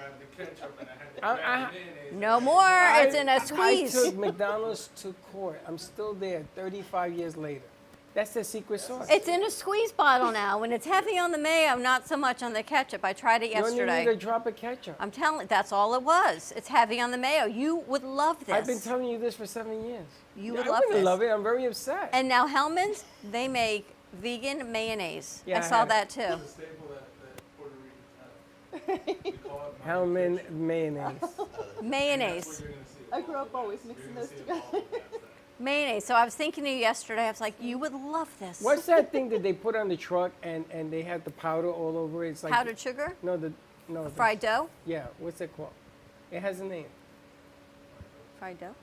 I, 1.22 1.28
I, 1.30 1.70
No 2.12 2.38
more. 2.40 2.62
it's 2.96 3.14
in 3.14 3.28
a 3.30 3.32
I 3.32 3.38
squeeze. 3.38 3.92
took 3.94 4.14
McDonald's 4.18 4.90
to 4.96 5.14
court. 5.32 5.60
I'm 5.66 5.78
still 5.78 6.12
there 6.12 6.44
35 6.54 7.14
years 7.14 7.36
later. 7.38 7.62
That's 8.16 8.30
the 8.32 8.44
secret 8.44 8.80
sauce. 8.80 9.06
It's 9.10 9.28
in 9.28 9.44
a 9.44 9.50
squeeze 9.50 9.92
bottle 9.92 10.32
now. 10.32 10.58
When 10.58 10.72
it's 10.72 10.86
heavy 10.86 11.18
on 11.18 11.32
the 11.32 11.38
mayo, 11.38 11.76
not 11.76 12.08
so 12.08 12.16
much 12.16 12.42
on 12.42 12.54
the 12.54 12.62
ketchup. 12.62 13.04
I 13.04 13.12
tried 13.12 13.42
it 13.42 13.50
yesterday. 13.50 13.58
You 13.58 13.64
only 13.66 13.76
yesterday. 13.92 14.04
need 14.06 14.16
a 14.16 14.16
drop 14.16 14.46
of 14.46 14.56
ketchup. 14.56 14.96
I'm 14.98 15.10
telling 15.10 15.46
that's 15.48 15.70
all 15.70 15.94
it 15.94 16.02
was. 16.02 16.50
It's 16.56 16.68
heavy 16.68 16.98
on 16.98 17.10
the 17.10 17.18
mayo. 17.18 17.44
You 17.44 17.76
would 17.86 18.02
love 18.02 18.38
this. 18.40 18.48
I've 18.54 18.64
been 18.66 18.80
telling 18.80 19.04
you 19.04 19.18
this 19.18 19.34
for 19.34 19.44
seven 19.44 19.84
years. 19.84 20.06
You 20.34 20.54
would 20.54 20.66
I 20.66 20.70
love 20.70 20.78
wouldn't 20.86 20.94
this. 20.94 21.04
love 21.04 21.20
it. 21.20 21.28
I'm 21.28 21.42
very 21.42 21.66
upset. 21.66 22.08
And 22.14 22.26
now 22.26 22.48
Hellmann's, 22.48 23.04
they 23.30 23.48
make 23.48 23.86
vegan 24.14 24.72
mayonnaise. 24.72 25.42
Yeah, 25.44 25.56
I 25.56 25.58
I 25.58 25.68
saw 25.68 25.78
had 25.80 25.90
that 25.90 26.16
it. 26.16 26.40
too. 28.78 28.96
Hellman 29.86 30.40
mayonnaise. 30.50 31.20
Mayonnaise. 31.82 32.62
I 33.12 33.20
grew 33.20 33.36
up 33.36 33.54
always 33.54 33.84
mixing 33.84 34.14
those 34.14 34.30
together. 34.30 34.62
Mayonnaise. 35.58 36.04
So 36.04 36.14
I 36.14 36.24
was 36.24 36.34
thinking 36.34 36.64
to 36.64 36.70
you 36.70 36.76
yesterday, 36.76 37.22
I 37.26 37.30
was 37.30 37.40
like, 37.40 37.54
you 37.60 37.78
would 37.78 37.92
love 37.94 38.28
this. 38.38 38.60
What's 38.60 38.86
that 38.86 39.10
thing 39.12 39.28
that 39.30 39.42
they 39.42 39.52
put 39.52 39.74
on 39.76 39.88
the 39.88 39.96
truck 39.96 40.32
and, 40.42 40.64
and 40.70 40.92
they 40.92 41.02
have 41.02 41.24
the 41.24 41.30
powder 41.30 41.70
all 41.70 41.96
over 41.96 42.24
it? 42.24 42.30
It's 42.30 42.42
like 42.44 42.52
Powdered 42.52 42.78
sugar? 42.78 43.16
No, 43.22 43.36
the 43.36 43.52
no 43.88 44.04
the- 44.04 44.10
Fried 44.10 44.40
dough? 44.40 44.68
Yeah, 44.84 45.06
what's 45.18 45.40
it 45.40 45.54
called? 45.56 45.70
It 46.30 46.40
has 46.40 46.60
a 46.60 46.64
name. 46.64 46.86
Fried 48.38 48.58
dough? 48.60 48.74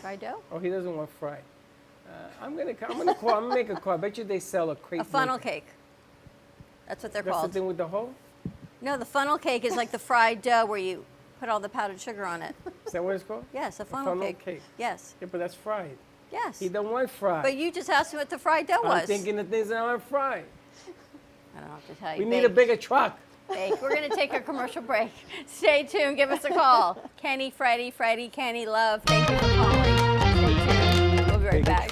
Fried 0.00 0.20
dough? 0.20 0.40
Oh, 0.52 0.58
he 0.58 0.70
doesn't 0.70 0.96
want 0.96 1.10
fried. 1.18 1.42
Uh, 2.08 2.12
I'm 2.42 2.56
gonna 2.56 2.74
I'm 2.88 2.96
gonna 2.98 3.14
call. 3.14 3.30
I'm 3.30 3.42
gonna 3.44 3.54
make 3.54 3.68
a 3.70 3.76
call. 3.76 3.94
I 3.94 3.96
bet 3.96 4.18
you 4.18 4.24
they 4.24 4.40
sell 4.40 4.70
a 4.70 4.76
crate. 4.76 5.00
A 5.00 5.04
funnel 5.04 5.36
maker. 5.36 5.48
cake. 5.50 5.66
That's 6.88 7.02
what 7.04 7.12
they're 7.12 7.22
That's 7.22 7.36
called. 7.36 7.50
the 7.50 7.54
thing 7.54 7.66
with 7.66 7.76
the 7.76 7.86
hole. 7.86 8.12
No, 8.80 8.96
the 8.96 9.04
funnel 9.04 9.38
cake 9.38 9.64
is 9.64 9.76
like 9.76 9.90
the 9.92 9.98
fried 9.98 10.42
dough 10.42 10.66
where 10.66 10.78
you 10.78 11.04
put 11.40 11.48
all 11.48 11.58
the 11.58 11.68
powdered 11.68 12.00
sugar 12.00 12.24
on 12.26 12.42
it. 12.42 12.54
Is 12.86 12.92
that 12.92 13.02
what 13.02 13.14
it's 13.16 13.24
called? 13.24 13.44
Yes, 13.52 13.80
a 13.80 13.82
A 13.82 13.86
funnel, 13.86 14.06
funnel 14.12 14.26
cake. 14.26 14.44
cake. 14.44 14.62
Yes. 14.78 15.14
Yeah, 15.20 15.28
but 15.32 15.38
that's 15.38 15.54
fried. 15.54 15.96
Yes. 16.30 16.60
He 16.60 16.68
don't 16.68 16.90
want 16.92 17.10
fried. 17.10 17.42
But 17.42 17.56
you 17.56 17.72
just 17.72 17.90
asked 17.90 18.12
me 18.12 18.18
what 18.18 18.30
the 18.30 18.38
fried 18.38 18.66
dough 18.68 18.82
was. 18.84 19.00
I'm 19.00 19.06
thinking 19.06 19.34
the 19.36 19.44
things 19.44 19.68
that 19.68 19.78
aren't 19.78 20.02
fried. 20.04 20.44
I 21.56 21.60
don't 21.60 21.68
know 21.68 21.74
what 21.74 21.86
to 21.88 21.94
tell 21.94 22.12
you. 22.16 22.24
We 22.24 22.30
need 22.30 22.44
a 22.44 22.48
bigger 22.48 22.76
truck. 22.76 23.18
Bake. 23.48 23.82
We're 23.82 23.88
going 23.92 24.08
to 24.08 24.14
take 24.14 24.32
a 24.32 24.40
commercial 24.40 24.80
break. 24.82 25.10
Stay 25.46 25.82
tuned. 25.82 26.16
Give 26.16 26.30
us 26.30 26.44
a 26.44 26.50
call. 26.50 27.02
Kenny, 27.16 27.50
Freddy, 27.50 27.90
Freddy, 27.90 28.28
Kenny, 28.28 28.64
Love. 28.66 29.02
Thank 29.06 29.28
you 29.28 29.36
for 29.38 29.44
calling. 29.56 29.82
Stay 29.82 31.16
tuned. 31.16 31.26
We'll 31.30 31.38
be 31.40 31.46
right 31.46 31.64
back. 31.64 31.90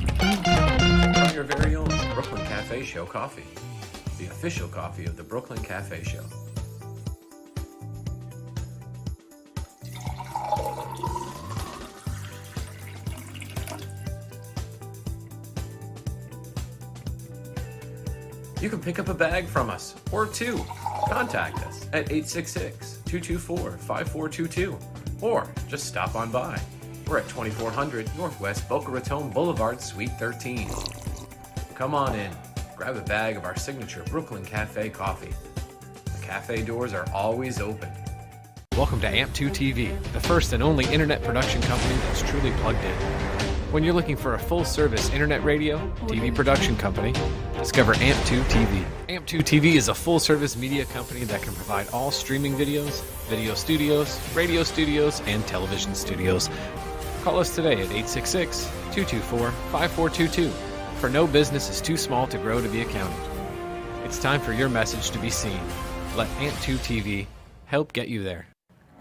From 0.00 1.34
your 1.34 1.44
very 1.44 1.76
own 1.76 1.88
Brooklyn 2.14 2.44
Cafe 2.46 2.84
Show 2.84 3.04
coffee, 3.04 3.44
the 4.20 4.26
official 4.26 4.68
coffee 4.68 5.06
of 5.06 5.16
the 5.16 5.22
Brooklyn 5.22 5.62
Cafe 5.62 6.02
Show. 6.02 6.24
You 18.60 18.68
can 18.68 18.78
pick 18.78 18.98
up 18.98 19.08
a 19.08 19.14
bag 19.14 19.46
from 19.46 19.70
us 19.70 19.94
or 20.12 20.26
two. 20.26 20.62
Contact 21.08 21.56
us 21.66 21.86
at 21.94 22.12
866 22.12 22.98
224 23.06 23.78
5422 23.78 24.78
or 25.22 25.50
just 25.66 25.86
stop 25.86 26.14
on 26.14 26.30
by. 26.30 26.60
We're 27.06 27.18
at 27.18 27.28
2400 27.30 28.10
Northwest 28.18 28.68
Boca 28.68 28.90
Raton 28.90 29.30
Boulevard, 29.30 29.80
Suite 29.80 30.12
13. 30.18 30.68
Come 31.74 31.94
on 31.94 32.14
in, 32.14 32.30
grab 32.80 32.96
a 32.96 33.02
bag 33.02 33.36
of 33.36 33.44
our 33.44 33.54
signature 33.56 34.02
Brooklyn 34.08 34.42
Cafe 34.42 34.88
coffee. 34.88 35.34
The 36.16 36.26
cafe 36.26 36.62
doors 36.62 36.94
are 36.94 37.06
always 37.12 37.60
open. 37.60 37.90
Welcome 38.74 39.02
to 39.02 39.06
AMP2 39.06 39.50
TV, 39.50 40.12
the 40.14 40.20
first 40.20 40.54
and 40.54 40.62
only 40.62 40.86
internet 40.86 41.22
production 41.22 41.60
company 41.60 41.94
that's 42.04 42.22
truly 42.22 42.52
plugged 42.52 42.82
in. 42.82 42.94
When 43.70 43.84
you're 43.84 43.92
looking 43.92 44.16
for 44.16 44.32
a 44.32 44.38
full 44.38 44.64
service 44.64 45.10
internet 45.10 45.44
radio, 45.44 45.76
TV 46.06 46.34
production 46.34 46.74
company, 46.74 47.12
discover 47.58 47.92
AMP2 47.96 48.42
TV. 48.44 48.84
AMP2 49.10 49.40
TV 49.40 49.74
is 49.74 49.88
a 49.88 49.94
full 49.94 50.18
service 50.18 50.56
media 50.56 50.86
company 50.86 51.24
that 51.24 51.42
can 51.42 51.52
provide 51.52 51.86
all 51.90 52.10
streaming 52.10 52.54
videos, 52.54 53.02
video 53.28 53.52
studios, 53.52 54.18
radio 54.34 54.62
studios, 54.62 55.20
and 55.26 55.46
television 55.46 55.94
studios. 55.94 56.48
Call 57.24 57.40
us 57.40 57.54
today 57.54 57.74
at 57.74 57.92
866 57.92 58.64
224 58.94 59.50
5422, 59.50 60.69
for 61.00 61.08
no 61.08 61.26
business 61.26 61.70
is 61.70 61.80
too 61.80 61.96
small 61.96 62.26
to 62.26 62.36
grow 62.36 62.60
to 62.60 62.68
be 62.68 62.82
accounted. 62.82 63.18
It's 64.04 64.18
time 64.18 64.38
for 64.38 64.52
your 64.52 64.68
message 64.68 65.10
to 65.12 65.18
be 65.18 65.30
seen. 65.30 65.58
Let 66.14 66.28
AMP2 66.36 66.76
TV 66.76 67.26
help 67.64 67.94
get 67.94 68.08
you 68.08 68.22
there. 68.22 68.46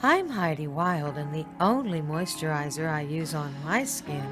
I'm 0.02 0.30
Heidi 0.30 0.68
Wild, 0.68 1.18
and 1.18 1.34
the 1.34 1.46
only 1.60 2.02
moisturizer 2.02 2.90
I 2.90 3.02
use 3.02 3.36
on 3.36 3.54
my 3.66 3.84
skin 3.84 4.24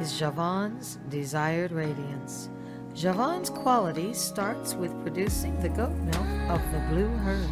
is 0.00 0.18
Javon's 0.18 0.98
Desired 1.10 1.72
Radiance. 1.72 2.48
Javon's 2.94 3.50
quality 3.50 4.14
starts 4.14 4.72
with 4.72 4.98
producing 5.02 5.60
the 5.60 5.68
goat 5.68 5.94
milk 5.98 6.26
of 6.48 6.72
the 6.72 6.78
blue 6.88 7.10
herd. 7.18 7.50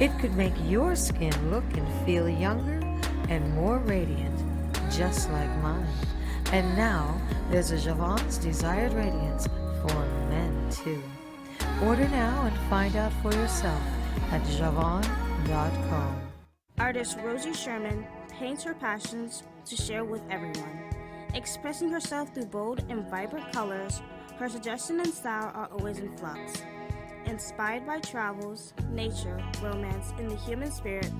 It 0.00 0.18
could 0.18 0.34
make 0.36 0.54
your 0.64 0.96
skin 0.96 1.50
look 1.50 1.70
and 1.76 2.06
feel 2.06 2.30
younger 2.30 2.80
and 3.28 3.54
more 3.54 3.78
radiant, 3.80 4.42
just 4.90 5.30
like 5.32 5.54
mine. 5.58 5.86
And 6.52 6.76
now 6.76 7.20
there's 7.50 7.72
a 7.72 7.76
Javon's 7.76 8.38
Desired 8.38 8.92
Radiance 8.92 9.48
for 9.82 9.94
men 10.28 10.68
too. 10.70 11.02
Order 11.82 12.08
now 12.08 12.46
and 12.46 12.56
find 12.70 12.94
out 12.96 13.12
for 13.22 13.32
yourself 13.32 13.82
at 14.30 14.42
javon.com. 14.42 16.20
Artist 16.78 17.18
Rosie 17.22 17.52
Sherman 17.52 18.06
paints 18.28 18.62
her 18.62 18.74
passions 18.74 19.42
to 19.64 19.76
share 19.76 20.04
with 20.04 20.22
everyone. 20.30 20.78
Expressing 21.34 21.90
herself 21.90 22.32
through 22.32 22.46
bold 22.46 22.84
and 22.88 23.08
vibrant 23.10 23.52
colors, 23.52 24.00
her 24.38 24.48
suggestion 24.48 25.00
and 25.00 25.12
style 25.12 25.50
are 25.54 25.68
always 25.72 25.98
in 25.98 26.16
flux. 26.16 26.62
Inspired 27.26 27.86
by 27.86 27.98
travels, 27.98 28.72
nature, 28.90 29.42
romance, 29.62 30.12
and 30.18 30.30
the 30.30 30.36
human 30.36 30.70
spirit, 30.70 31.10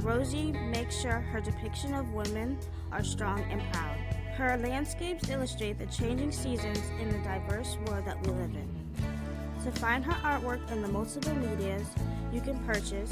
Rosie 0.00 0.52
makes 0.52 1.00
sure 1.00 1.20
her 1.20 1.40
depiction 1.40 1.94
of 1.94 2.12
women 2.12 2.58
are 2.90 3.04
strong 3.04 3.40
and 3.50 3.62
proud. 3.72 4.15
Her 4.36 4.56
landscapes 4.58 5.30
illustrate 5.30 5.78
the 5.78 5.86
changing 5.86 6.30
seasons 6.30 6.82
in 7.00 7.08
the 7.08 7.16
diverse 7.20 7.78
world 7.86 8.04
that 8.04 8.20
we 8.20 8.28
live 8.32 8.54
in. 8.54 8.68
To 9.64 9.70
find 9.80 10.04
her 10.04 10.12
artwork 10.12 10.70
in 10.70 10.82
the 10.82 10.88
multiple 10.88 11.34
medias 11.34 11.86
you 12.34 12.42
can 12.42 12.58
purchase, 12.66 13.10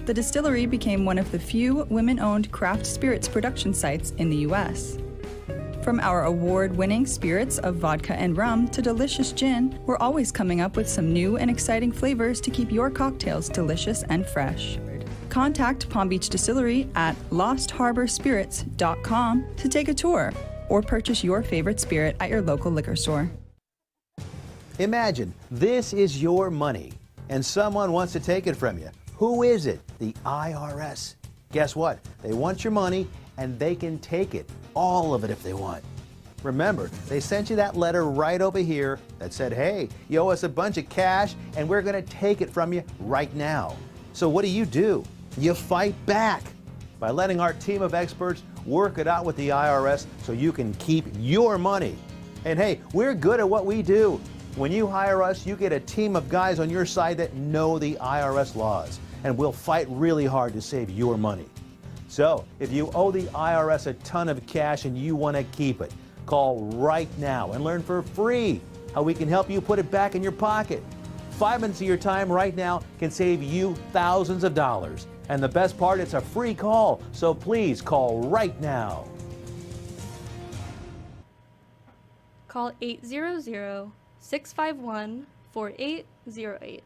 The 0.05 0.13
distillery 0.15 0.65
became 0.65 1.05
one 1.05 1.19
of 1.19 1.31
the 1.31 1.37
few 1.37 1.85
women 1.89 2.19
owned 2.19 2.51
craft 2.51 2.87
spirits 2.87 3.27
production 3.27 3.71
sites 3.73 4.13
in 4.17 4.31
the 4.31 4.37
U.S. 4.37 4.97
From 5.83 5.99
our 5.99 6.23
award 6.25 6.75
winning 6.75 7.05
spirits 7.05 7.59
of 7.59 7.75
vodka 7.75 8.15
and 8.15 8.35
rum 8.35 8.67
to 8.69 8.81
delicious 8.81 9.31
gin, 9.31 9.77
we're 9.85 9.97
always 9.97 10.31
coming 10.31 10.59
up 10.59 10.75
with 10.75 10.89
some 10.89 11.13
new 11.13 11.37
and 11.37 11.51
exciting 11.51 11.91
flavors 11.91 12.41
to 12.41 12.49
keep 12.49 12.71
your 12.71 12.89
cocktails 12.89 13.47
delicious 13.47 14.01
and 14.03 14.25
fresh. 14.25 14.79
Contact 15.29 15.87
Palm 15.89 16.09
Beach 16.09 16.29
Distillery 16.29 16.89
at 16.95 17.15
lostharborspirits.com 17.29 19.45
to 19.55 19.69
take 19.69 19.87
a 19.87 19.93
tour 19.93 20.33
or 20.67 20.81
purchase 20.81 21.23
your 21.23 21.43
favorite 21.43 21.79
spirit 21.79 22.15
at 22.19 22.29
your 22.29 22.41
local 22.41 22.71
liquor 22.71 22.95
store. 22.95 23.29
Imagine 24.79 25.31
this 25.51 25.93
is 25.93 26.19
your 26.21 26.49
money 26.49 26.93
and 27.29 27.45
someone 27.45 27.91
wants 27.91 28.13
to 28.13 28.19
take 28.19 28.47
it 28.47 28.55
from 28.55 28.79
you. 28.79 28.89
Who 29.21 29.43
is 29.43 29.67
it? 29.67 29.79
The 29.99 30.13
IRS. 30.25 31.13
Guess 31.51 31.75
what? 31.75 31.99
They 32.23 32.33
want 32.33 32.63
your 32.63 32.71
money 32.71 33.07
and 33.37 33.59
they 33.59 33.75
can 33.75 33.99
take 33.99 34.33
it, 34.33 34.49
all 34.73 35.13
of 35.13 35.23
it 35.23 35.29
if 35.29 35.43
they 35.43 35.53
want. 35.53 35.83
Remember, 36.41 36.87
they 37.07 37.19
sent 37.19 37.47
you 37.47 37.55
that 37.57 37.77
letter 37.77 38.05
right 38.05 38.41
over 38.41 38.57
here 38.57 38.99
that 39.19 39.31
said, 39.31 39.53
hey, 39.53 39.89
you 40.09 40.17
owe 40.17 40.29
us 40.29 40.41
a 40.41 40.49
bunch 40.49 40.77
of 40.77 40.89
cash 40.89 41.35
and 41.55 41.69
we're 41.69 41.83
going 41.83 42.03
to 42.03 42.11
take 42.11 42.41
it 42.41 42.49
from 42.49 42.73
you 42.73 42.83
right 42.99 43.31
now. 43.35 43.77
So 44.13 44.27
what 44.27 44.43
do 44.43 44.49
you 44.49 44.65
do? 44.65 45.03
You 45.37 45.53
fight 45.53 45.93
back 46.07 46.41
by 46.99 47.11
letting 47.11 47.39
our 47.39 47.53
team 47.53 47.83
of 47.83 47.93
experts 47.93 48.41
work 48.65 48.97
it 48.97 49.07
out 49.07 49.23
with 49.23 49.35
the 49.35 49.49
IRS 49.49 50.07
so 50.23 50.31
you 50.31 50.51
can 50.51 50.73
keep 50.73 51.05
your 51.19 51.59
money. 51.59 51.95
And 52.43 52.57
hey, 52.57 52.81
we're 52.91 53.13
good 53.13 53.39
at 53.39 53.47
what 53.47 53.67
we 53.67 53.83
do. 53.83 54.19
When 54.55 54.71
you 54.71 54.87
hire 54.87 55.21
us, 55.23 55.45
you 55.45 55.55
get 55.55 55.71
a 55.71 55.79
team 55.79 56.15
of 56.15 56.27
guys 56.27 56.59
on 56.59 56.71
your 56.71 56.85
side 56.87 57.17
that 57.17 57.35
know 57.35 57.79
the 57.79 57.95
IRS 58.01 58.55
laws, 58.55 58.99
and 59.23 59.37
we'll 59.37 59.51
fight 59.51 59.87
really 59.89 60.25
hard 60.25 60.53
to 60.53 60.61
save 60.61 60.89
your 60.89 61.17
money. 61.17 61.45
So, 62.07 62.45
if 62.59 62.71
you 62.71 62.91
owe 62.93 63.11
the 63.11 63.23
IRS 63.23 63.87
a 63.87 63.93
ton 63.93 64.27
of 64.27 64.45
cash 64.45 64.85
and 64.85 64.97
you 64.97 65.15
want 65.15 65.37
to 65.37 65.43
keep 65.43 65.81
it, 65.81 65.93
call 66.25 66.65
right 66.75 67.09
now 67.17 67.53
and 67.53 67.63
learn 67.63 67.81
for 67.81 68.01
free 68.01 68.61
how 68.93 69.01
we 69.01 69.13
can 69.13 69.27
help 69.27 69.49
you 69.49 69.61
put 69.61 69.79
it 69.79 69.89
back 69.89 70.15
in 70.15 70.21
your 70.21 70.31
pocket. 70.31 70.83
Five 71.31 71.61
minutes 71.61 71.81
of 71.81 71.87
your 71.87 71.97
time 71.97 72.31
right 72.31 72.55
now 72.55 72.83
can 72.99 73.09
save 73.09 73.41
you 73.41 73.75
thousands 73.93 74.43
of 74.43 74.53
dollars. 74.53 75.07
And 75.29 75.41
the 75.41 75.47
best 75.47 75.77
part, 75.77 75.99
it's 75.99 76.13
a 76.13 76.21
free 76.21 76.53
call. 76.53 77.01
So 77.13 77.33
please 77.33 77.81
call 77.81 78.27
right 78.27 78.59
now. 78.59 79.07
Call 82.47 82.73
800 82.81 83.89
651 84.19 85.25
4808. 85.53 86.83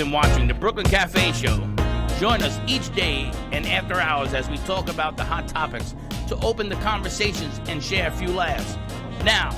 Been 0.00 0.12
watching 0.12 0.48
the 0.48 0.54
Brooklyn 0.54 0.86
Cafe 0.86 1.30
Show. 1.32 1.58
Join 2.18 2.40
us 2.40 2.58
each 2.66 2.90
day 2.94 3.30
and 3.52 3.66
after 3.66 4.00
hours 4.00 4.32
as 4.32 4.48
we 4.48 4.56
talk 4.56 4.88
about 4.88 5.18
the 5.18 5.24
hot 5.24 5.46
topics 5.46 5.94
to 6.28 6.38
open 6.38 6.70
the 6.70 6.76
conversations 6.76 7.60
and 7.68 7.84
share 7.84 8.08
a 8.08 8.10
few 8.10 8.28
laughs. 8.28 8.78
Now, 9.26 9.50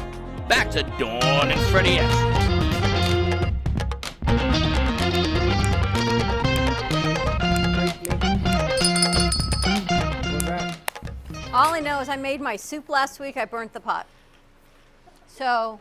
back 0.48 0.68
to 0.72 0.82
Dawn 0.98 1.52
and 1.52 1.60
Freddy 1.70 1.98
S. 2.00 2.12
All 11.54 11.72
I 11.72 11.78
know 11.78 12.00
is 12.00 12.08
I 12.08 12.16
made 12.16 12.40
my 12.40 12.56
soup 12.56 12.88
last 12.88 13.20
week. 13.20 13.36
I 13.36 13.44
burnt 13.44 13.72
the 13.72 13.80
pot. 13.80 14.08
So, 15.28 15.78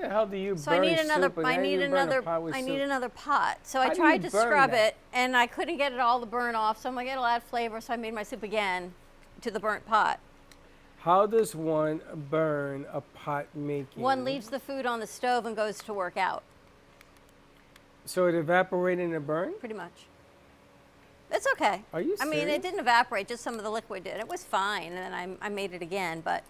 the 0.00 0.08
hell 0.08 0.26
do 0.26 0.36
you 0.36 0.56
so 0.56 0.72
I 0.72 0.78
need 0.78 0.98
another. 0.98 1.32
I 1.44 1.56
need 1.56 1.76
burn 1.78 1.92
another. 1.92 2.28
I 2.28 2.60
need 2.60 2.76
soup? 2.76 2.82
another 2.82 3.08
pot. 3.08 3.58
So 3.62 3.80
I 3.80 3.88
How 3.88 3.94
tried 3.94 4.22
to 4.22 4.30
scrub 4.30 4.70
that? 4.70 4.88
it, 4.88 4.96
and 5.12 5.36
I 5.36 5.46
couldn't 5.46 5.76
get 5.76 5.92
it 5.92 6.00
all 6.00 6.20
the 6.20 6.26
burn 6.26 6.54
off. 6.54 6.80
So 6.80 6.88
I'm 6.88 6.94
like, 6.94 7.08
it'll 7.08 7.24
add 7.24 7.42
flavor. 7.42 7.80
So 7.80 7.92
I 7.92 7.96
made 7.96 8.14
my 8.14 8.22
soup 8.22 8.42
again 8.42 8.92
to 9.40 9.50
the 9.50 9.60
burnt 9.60 9.86
pot. 9.86 10.20
How 11.00 11.26
does 11.26 11.54
one 11.54 12.00
burn 12.30 12.86
a 12.92 13.00
pot 13.00 13.46
making? 13.54 14.02
One 14.02 14.24
leaves 14.24 14.48
the 14.48 14.58
food 14.58 14.84
on 14.84 15.00
the 15.00 15.06
stove 15.06 15.46
and 15.46 15.54
goes 15.54 15.78
to 15.84 15.94
work 15.94 16.16
out. 16.16 16.42
So 18.04 18.26
it 18.26 18.34
evaporated 18.34 19.04
and 19.04 19.14
a 19.14 19.20
burn? 19.20 19.54
Pretty 19.60 19.74
much. 19.74 20.06
It's 21.30 21.46
okay. 21.52 21.82
Are 21.92 22.00
you 22.00 22.16
I 22.20 22.24
mean, 22.24 22.48
it 22.48 22.62
didn't 22.62 22.80
evaporate, 22.80 23.28
just 23.28 23.42
some 23.42 23.54
of 23.54 23.62
the 23.62 23.70
liquid 23.70 24.04
did. 24.04 24.16
It 24.16 24.28
was 24.28 24.44
fine, 24.44 24.92
and 24.92 24.96
then 24.96 25.12
I, 25.12 25.46
I 25.46 25.48
made 25.50 25.74
it 25.74 25.82
again. 25.82 26.22
But 26.24 26.42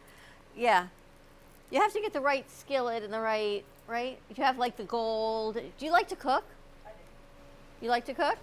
yeah, 0.56 0.88
you 1.70 1.80
have 1.80 1.92
to 1.92 2.00
get 2.00 2.12
the 2.12 2.20
right 2.20 2.48
skillet 2.50 3.02
and 3.02 3.12
the 3.12 3.20
right, 3.20 3.64
right? 3.86 4.18
You 4.34 4.42
have 4.44 4.58
like 4.58 4.76
the 4.76 4.84
gold. 4.84 5.54
Do 5.54 5.84
you 5.86 5.92
like 5.92 6.08
to 6.08 6.16
cook? 6.16 6.44
You 7.80 7.88
like 7.90 8.04
to 8.06 8.14
cook? 8.14 8.36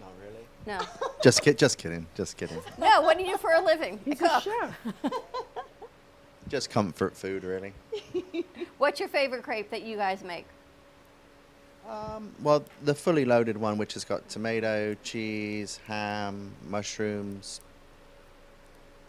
Not 0.00 0.10
really. 0.22 0.46
No. 0.66 0.78
Just 1.22 1.42
kid, 1.42 1.58
just 1.58 1.78
kidding, 1.78 2.06
just 2.14 2.36
kidding. 2.36 2.58
no, 2.78 3.02
what 3.02 3.18
do 3.18 3.24
you 3.24 3.32
do 3.32 3.38
for 3.38 3.52
a 3.52 3.60
living? 3.60 3.98
He's 4.04 4.22
I 4.22 4.26
a 4.26 4.40
cook. 4.40 4.42
chef. 4.44 5.12
Just 6.48 6.70
comfort 6.70 7.14
food, 7.14 7.44
really. 7.44 7.74
What's 8.78 9.00
your 9.00 9.08
favorite 9.10 9.42
crepe 9.42 9.68
that 9.70 9.82
you 9.82 9.96
guys 9.96 10.22
make? 10.24 10.46
Um, 11.86 12.32
well, 12.42 12.64
the 12.84 12.94
fully 12.94 13.24
loaded 13.26 13.56
one, 13.58 13.76
which 13.76 13.92
has 13.94 14.04
got 14.04 14.26
tomato, 14.30 14.94
cheese, 15.02 15.78
ham, 15.86 16.52
mushrooms. 16.66 17.60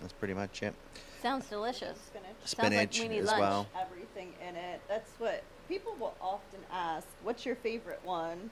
That's 0.01 0.11
pretty 0.13 0.33
much 0.33 0.63
it. 0.63 0.73
Sounds 1.21 1.45
delicious. 1.47 2.08
Spinach. 2.49 2.71
Sounds 2.71 2.75
like 2.79 2.93
Spinach 2.93 3.09
we 3.09 3.15
need 3.15 3.21
as 3.23 3.27
lunch. 3.27 3.39
well. 3.39 3.67
Everything 3.79 4.33
in 4.47 4.55
it. 4.55 4.81
That's 4.87 5.11
what 5.19 5.43
people 5.67 5.95
will 5.99 6.15
often 6.21 6.59
ask. 6.71 7.07
What's 7.23 7.45
your 7.45 7.55
favorite 7.55 8.01
one? 8.03 8.49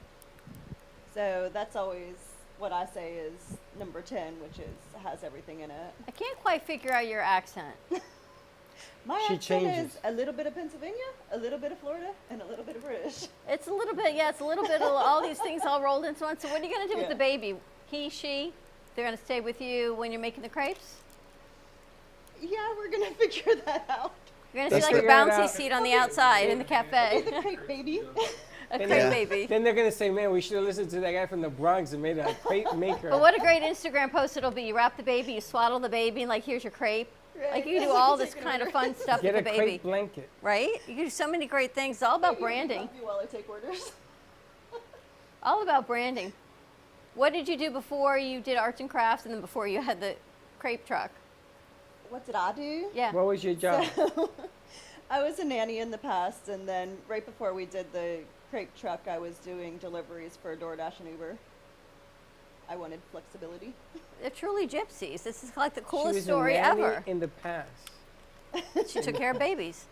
So 1.13 1.49
that's 1.51 1.75
always 1.75 2.15
what 2.59 2.71
I 2.71 2.85
say 2.85 3.13
is 3.15 3.57
number 3.79 4.01
ten, 4.01 4.33
which 4.41 4.59
is 4.59 5.03
has 5.03 5.23
everything 5.23 5.61
in 5.61 5.71
it. 5.71 5.93
I 6.07 6.11
can't 6.11 6.37
quite 6.39 6.63
figure 6.63 6.91
out 6.91 7.07
your 7.07 7.21
accent. 7.21 7.75
My 9.05 9.17
She 9.27 9.35
accent 9.35 9.41
changes. 9.63 9.93
is 9.93 9.99
a 10.03 10.11
little 10.11 10.33
bit 10.33 10.47
of 10.47 10.53
Pennsylvania, 10.55 10.95
a 11.31 11.37
little 11.37 11.57
bit 11.57 11.71
of 11.71 11.79
Florida, 11.79 12.09
and 12.29 12.41
a 12.41 12.45
little 12.45 12.63
bit 12.65 12.75
of 12.75 12.83
British. 12.83 13.27
It's 13.49 13.67
a 13.67 13.73
little 13.73 13.95
bit, 13.95 14.13
yeah, 14.15 14.29
it's 14.29 14.41
a 14.41 14.45
little 14.45 14.65
bit 14.67 14.81
of 14.81 14.91
all 14.91 15.21
these 15.23 15.39
things 15.39 15.61
all 15.65 15.81
rolled 15.81 16.03
into 16.05 16.25
one. 16.25 16.37
So 16.37 16.49
what 16.49 16.61
are 16.61 16.65
you 16.65 16.69
going 16.75 16.87
to 16.87 16.93
do 16.93 16.99
with 16.99 17.09
the 17.09 17.15
baby? 17.15 17.55
He, 17.89 18.09
she, 18.09 18.51
they're 18.95 19.05
going 19.05 19.17
to 19.17 19.23
stay 19.23 19.39
with 19.39 19.61
you 19.61 19.93
when 19.95 20.11
you're 20.11 20.19
making 20.21 20.43
the 20.43 20.49
crepes? 20.49 20.95
Yeah, 22.41 22.57
we're 22.77 22.89
gonna 22.89 23.11
figure 23.19 23.55
that 23.65 23.85
out. 23.89 24.13
You're 24.53 24.69
going 24.69 24.81
to 24.81 24.87
see 24.87 24.93
like 24.93 24.93
a 24.93 24.95
Figure 25.01 25.09
it 25.09 25.11
bouncy 25.11 25.39
out. 25.43 25.49
seat 25.49 25.71
on 25.71 25.83
the 25.83 25.93
outside 25.93 26.49
in 26.49 26.57
the 26.57 26.63
cafe. 26.63 27.21
the 27.25 27.31
crepe 27.41 27.67
baby. 27.67 28.01
a 28.71 28.77
crepe 28.77 28.89
Yeah. 28.89 29.09
baby. 29.09 29.45
Then 29.45 29.63
they're 29.63 29.73
gonna 29.73 29.91
say, 29.91 30.09
"Man, 30.09 30.31
we 30.31 30.41
should 30.41 30.55
have 30.55 30.65
listened 30.65 30.89
to 30.91 30.99
that 31.01 31.11
guy 31.11 31.25
from 31.25 31.41
the 31.41 31.49
Bronx 31.49 31.91
and 31.93 32.01
made 32.01 32.17
a 32.17 32.33
crepe 32.35 32.73
maker." 32.75 33.09
But 33.09 33.19
what 33.19 33.35
a 33.35 33.39
great 33.39 33.61
Instagram 33.61 34.11
post 34.11 34.35
it'll 34.37 34.49
be. 34.51 34.63
You 34.63 34.75
wrap 34.75 34.97
the 34.97 35.03
baby, 35.03 35.33
you 35.33 35.41
swaddle 35.41 35.79
the 35.79 35.89
baby, 35.89 36.21
and 36.23 36.29
like, 36.29 36.43
here's 36.43 36.63
your 36.63 36.71
crepe. 36.71 37.09
Like, 37.51 37.67
you 37.67 37.77
can 37.79 37.83
do 37.89 37.91
all 37.93 38.17
this 38.17 38.33
kind 38.33 38.63
of 38.63 38.71
fun 38.71 38.95
stuff 38.95 39.21
Get 39.21 39.35
with 39.35 39.41
a 39.41 39.43
the 39.43 39.51
baby. 39.51 39.63
crepe 39.73 39.83
blanket. 39.83 40.29
Right? 40.41 40.71
You 40.87 40.95
can 40.95 41.03
do 41.03 41.09
so 41.11 41.29
many 41.29 41.45
great 41.45 41.75
things. 41.75 41.97
It's 41.97 42.03
all 42.03 42.15
about 42.15 42.33
Maybe 42.35 42.43
branding. 42.43 42.77
help 42.79 42.95
you 42.99 43.05
while 43.05 43.19
I 43.21 43.25
take 43.25 43.47
orders. 43.47 43.91
All 45.43 45.61
about 45.61 45.85
branding. 45.85 46.33
What 47.13 47.33
did 47.33 47.47
you 47.47 47.55
do 47.57 47.69
before 47.69 48.17
you 48.17 48.39
did 48.41 48.57
arts 48.57 48.79
and 48.81 48.89
crafts 48.89 49.25
and 49.25 49.33
then 49.33 49.41
before 49.41 49.67
you 49.67 49.81
had 49.81 50.01
the 50.01 50.15
crepe 50.57 50.85
truck? 50.87 51.11
What 52.09 52.25
did 52.25 52.35
I 52.35 52.51
do? 52.53 52.87
Yeah. 52.93 53.11
What 53.11 53.25
was 53.25 53.43
your 53.43 53.55
job? 53.55 53.85
So, 53.95 54.29
I 55.09 55.23
was 55.23 55.39
a 55.39 55.45
nanny 55.45 55.79
in 55.79 55.91
the 55.91 55.97
past, 55.97 56.49
and 56.49 56.67
then 56.67 56.97
right 57.07 57.25
before 57.25 57.53
we 57.53 57.65
did 57.65 57.91
the 57.93 58.19
crepe 58.49 58.75
truck, 58.77 59.07
I 59.09 59.17
was 59.17 59.35
doing 59.37 59.77
deliveries 59.77 60.37
for 60.41 60.55
DoorDash 60.55 60.99
and 60.99 61.09
Uber. 61.09 61.37
I 62.69 62.75
wanted 62.75 62.99
flexibility. 63.11 63.73
They're 64.21 64.29
truly 64.29 64.67
gypsies. 64.67 65.23
This 65.23 65.43
is 65.43 65.55
like 65.55 65.73
the 65.73 65.81
she 65.81 65.85
coolest 65.87 66.15
was 66.15 66.23
story 66.25 66.55
a 66.57 66.61
nanny 66.61 66.81
ever. 66.81 67.03
in 67.05 67.19
the 67.19 67.29
past. 67.29 67.71
She 68.89 69.01
took 69.01 69.15
care 69.15 69.31
of 69.31 69.39
babies. 69.39 69.85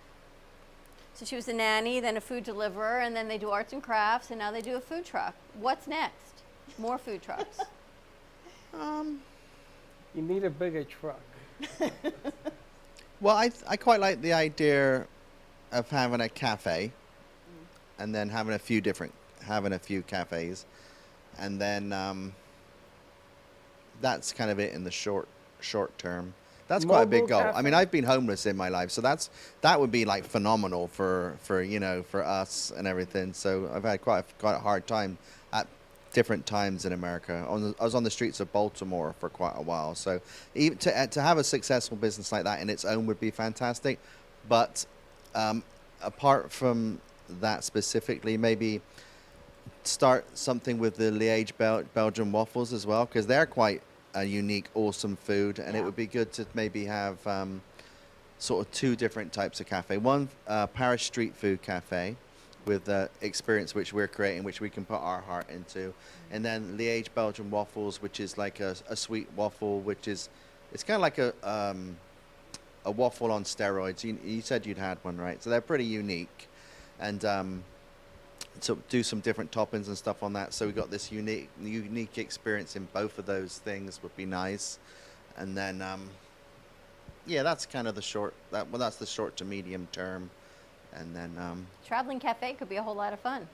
So 1.13 1.25
she 1.25 1.37
was 1.37 1.47
a 1.47 1.53
nanny, 1.53 2.01
then 2.01 2.17
a 2.17 2.21
food 2.21 2.43
deliverer, 2.43 2.99
and 2.99 3.15
then 3.15 3.29
they 3.29 3.37
do 3.37 3.49
arts 3.49 3.71
and 3.71 3.81
crafts, 3.81 4.29
and 4.31 4.39
now 4.39 4.51
they 4.51 4.61
do 4.61 4.75
a 4.75 4.81
food 4.81 5.05
truck. 5.05 5.33
What's 5.59 5.87
next? 5.87 6.41
More 6.77 6.97
food 6.97 7.21
trucks. 7.21 7.59
Um, 8.73 9.21
You 10.15 10.21
need 10.21 10.43
a 10.45 10.49
bigger 10.49 10.83
truck. 10.85 11.19
well, 13.21 13.35
I 13.35 13.51
I 13.67 13.77
quite 13.77 13.99
like 13.99 14.21
the 14.21 14.33
idea 14.33 15.07
of 15.71 15.89
having 15.89 16.21
a 16.21 16.29
cafe, 16.29 16.91
and 17.99 18.13
then 18.13 18.29
having 18.29 18.53
a 18.53 18.59
few 18.59 18.81
different 18.81 19.13
having 19.41 19.73
a 19.73 19.79
few 19.79 20.01
cafes, 20.01 20.65
and 21.37 21.59
then 21.59 21.93
um, 21.93 22.33
that's 24.01 24.31
kind 24.31 24.49
of 24.49 24.59
it 24.59 24.73
in 24.73 24.83
the 24.83 24.91
short 24.91 25.27
short 25.59 25.97
term. 25.97 26.33
That's 26.67 26.83
quite 26.83 27.03
a 27.03 27.05
big 27.05 27.27
goal. 27.27 27.51
I 27.53 27.61
mean. 27.61 27.75
I've 27.75 27.91
been 27.91 28.03
homeless 28.03 28.47
in 28.47 28.57
my 28.57 28.69
life, 28.69 28.89
so 28.89 28.99
that's 28.99 29.29
that 29.61 29.79
would 29.79 29.91
be 29.91 30.03
like 30.03 30.25
phenomenal 30.25 30.87
for 30.87 31.37
for 31.43 31.61
you 31.61 31.79
know 31.79 32.01
for 32.01 32.23
us 32.23 32.71
and 32.75 32.87
everything. 32.87 33.33
So 33.33 33.69
I've 33.71 33.83
had 33.83 34.01
quite 34.01 34.19
a, 34.19 34.23
quite 34.39 34.55
a 34.55 34.59
hard 34.59 34.87
time 34.87 35.19
different 36.15 36.45
times 36.45 36.85
in 36.85 36.93
America. 36.93 37.45
On 37.47 37.61
the, 37.61 37.75
I 37.79 37.83
was 37.83 37.93
on 37.93 38.03
the 38.03 38.09
streets 38.09 38.39
of 38.39 38.51
Baltimore 38.53 39.13
for 39.19 39.29
quite 39.29 39.53
a 39.55 39.61
while. 39.61 39.93
So 39.93 40.21
even 40.55 40.77
to 40.79 40.89
uh, 40.97 41.07
to 41.07 41.21
have 41.21 41.37
a 41.37 41.43
successful 41.43 41.97
business 41.97 42.31
like 42.31 42.45
that 42.45 42.61
in 42.61 42.69
its 42.69 42.85
own 42.85 43.05
would 43.07 43.19
be 43.19 43.31
fantastic. 43.31 43.99
But 44.47 44.85
um, 45.35 45.61
apart 46.01 46.51
from 46.51 46.99
that 47.41 47.63
specifically, 47.65 48.37
maybe 48.37 48.81
start 49.83 50.25
something 50.37 50.79
with 50.79 50.95
the 50.95 51.11
Liège 51.11 51.51
Bel- 51.57 51.83
Belgian 51.93 52.31
waffles 52.31 52.71
as 52.71 52.87
well, 52.87 53.05
because 53.05 53.27
they're 53.27 53.45
quite 53.45 53.81
a 54.13 54.23
unique, 54.23 54.67
awesome 54.73 55.17
food, 55.17 55.59
and 55.59 55.75
it 55.75 55.83
would 55.83 55.95
be 55.95 56.07
good 56.07 56.31
to 56.31 56.45
maybe 56.53 56.85
have 56.85 57.17
um, 57.27 57.61
sort 58.39 58.65
of 58.65 58.71
two 58.71 58.95
different 58.95 59.33
types 59.33 59.59
of 59.59 59.65
cafe. 59.67 59.97
One 59.97 60.29
uh, 60.47 60.67
Paris 60.67 61.03
street 61.03 61.35
food 61.35 61.61
cafe 61.61 62.15
with 62.65 62.85
the 62.85 63.09
experience 63.21 63.75
which 63.75 63.93
we're 63.93 64.07
creating, 64.07 64.43
which 64.43 64.61
we 64.61 64.69
can 64.69 64.85
put 64.85 64.99
our 64.99 65.21
heart 65.21 65.49
into, 65.49 65.93
and 66.31 66.43
then 66.43 66.77
Liège 66.77 67.07
Belgian 67.13 67.49
waffles, 67.51 68.01
which 68.01 68.19
is 68.19 68.37
like 68.37 68.59
a, 68.59 68.75
a 68.89 68.95
sweet 68.95 69.27
waffle, 69.35 69.79
which 69.81 70.07
is 70.07 70.29
it's 70.73 70.83
kind 70.83 70.95
of 70.95 71.01
like 71.01 71.17
a 71.17 71.33
um, 71.43 71.97
a 72.85 72.91
waffle 72.91 73.31
on 73.31 73.43
steroids. 73.43 74.03
You, 74.03 74.17
you 74.23 74.41
said 74.41 74.65
you'd 74.65 74.77
had 74.77 74.97
one, 75.03 75.17
right? 75.17 75.41
So 75.41 75.49
they're 75.49 75.61
pretty 75.61 75.85
unique, 75.85 76.47
and 76.99 77.23
um, 77.25 77.63
to 78.61 78.77
do 78.89 79.03
some 79.03 79.19
different 79.19 79.51
toppings 79.51 79.87
and 79.87 79.97
stuff 79.97 80.23
on 80.23 80.33
that. 80.33 80.53
So 80.53 80.65
we 80.65 80.71
got 80.71 80.91
this 80.91 81.11
unique 81.11 81.49
unique 81.61 82.17
experience 82.17 82.75
in 82.75 82.87
both 82.93 83.17
of 83.19 83.25
those 83.25 83.59
things 83.59 84.01
would 84.03 84.15
be 84.15 84.25
nice, 84.25 84.79
and 85.37 85.55
then 85.57 85.81
um, 85.81 86.09
yeah, 87.27 87.43
that's 87.43 87.65
kind 87.65 87.87
of 87.87 87.95
the 87.95 88.01
short 88.01 88.33
that 88.51 88.69
well 88.69 88.79
that's 88.79 88.97
the 88.97 89.05
short 89.05 89.35
to 89.37 89.45
medium 89.45 89.87
term, 89.91 90.29
and 90.97 91.15
then 91.15 91.35
um, 91.39 91.65
Traveling 91.85 92.19
cafe 92.19 92.53
could 92.53 92.69
be 92.69 92.77
a 92.77 92.83
whole 92.83 92.95
lot 92.95 93.13
of 93.13 93.19
fun. 93.19 93.47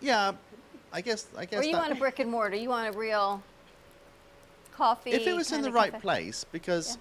yeah, 0.00 0.32
I 0.92 1.00
guess 1.00 1.26
I 1.36 1.44
guess 1.44 1.60
Or 1.60 1.64
you 1.64 1.72
that- 1.72 1.78
want 1.80 1.92
a 1.92 1.96
brick 1.96 2.18
and 2.18 2.30
mortar. 2.30 2.56
You 2.56 2.68
want 2.70 2.94
a 2.94 2.98
real 2.98 3.42
coffee. 4.72 5.10
if 5.12 5.26
it 5.26 5.34
was 5.34 5.52
in 5.52 5.62
the 5.62 5.72
right 5.72 5.92
cafe. 5.92 6.02
place 6.02 6.44
because 6.52 6.98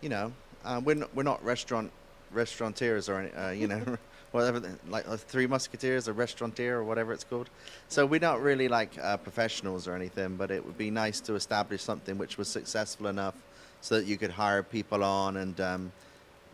you 0.00 0.08
know 0.08 0.32
uh, 0.64 0.80
we're 0.84 0.94
not, 0.96 1.14
we're 1.14 1.22
not 1.22 1.42
restaurant 1.44 1.90
restaurateurs 2.32 3.08
or 3.08 3.20
any, 3.20 3.32
uh, 3.32 3.50
you 3.50 3.66
know 3.68 3.80
whatever 4.32 4.60
like 4.88 5.08
uh, 5.08 5.16
three 5.16 5.46
musketeers 5.46 6.08
or 6.08 6.12
restaurateur 6.12 6.76
or 6.78 6.84
whatever 6.84 7.12
it's 7.12 7.24
called 7.24 7.48
so 7.88 8.04
we're 8.04 8.20
not 8.20 8.42
really 8.42 8.68
like 8.68 8.90
uh, 9.00 9.16
professionals 9.16 9.88
or 9.88 9.94
anything 9.94 10.36
but 10.36 10.50
it 10.50 10.64
would 10.64 10.76
be 10.76 10.90
nice 10.90 11.20
to 11.20 11.34
establish 11.34 11.80
something 11.82 12.18
which 12.18 12.36
was 12.36 12.48
successful 12.48 13.06
enough 13.06 13.34
so 13.80 13.94
that 13.96 14.06
you 14.06 14.16
could 14.18 14.30
hire 14.32 14.62
people 14.62 15.02
on 15.02 15.36
and 15.38 15.60
um, 15.60 15.92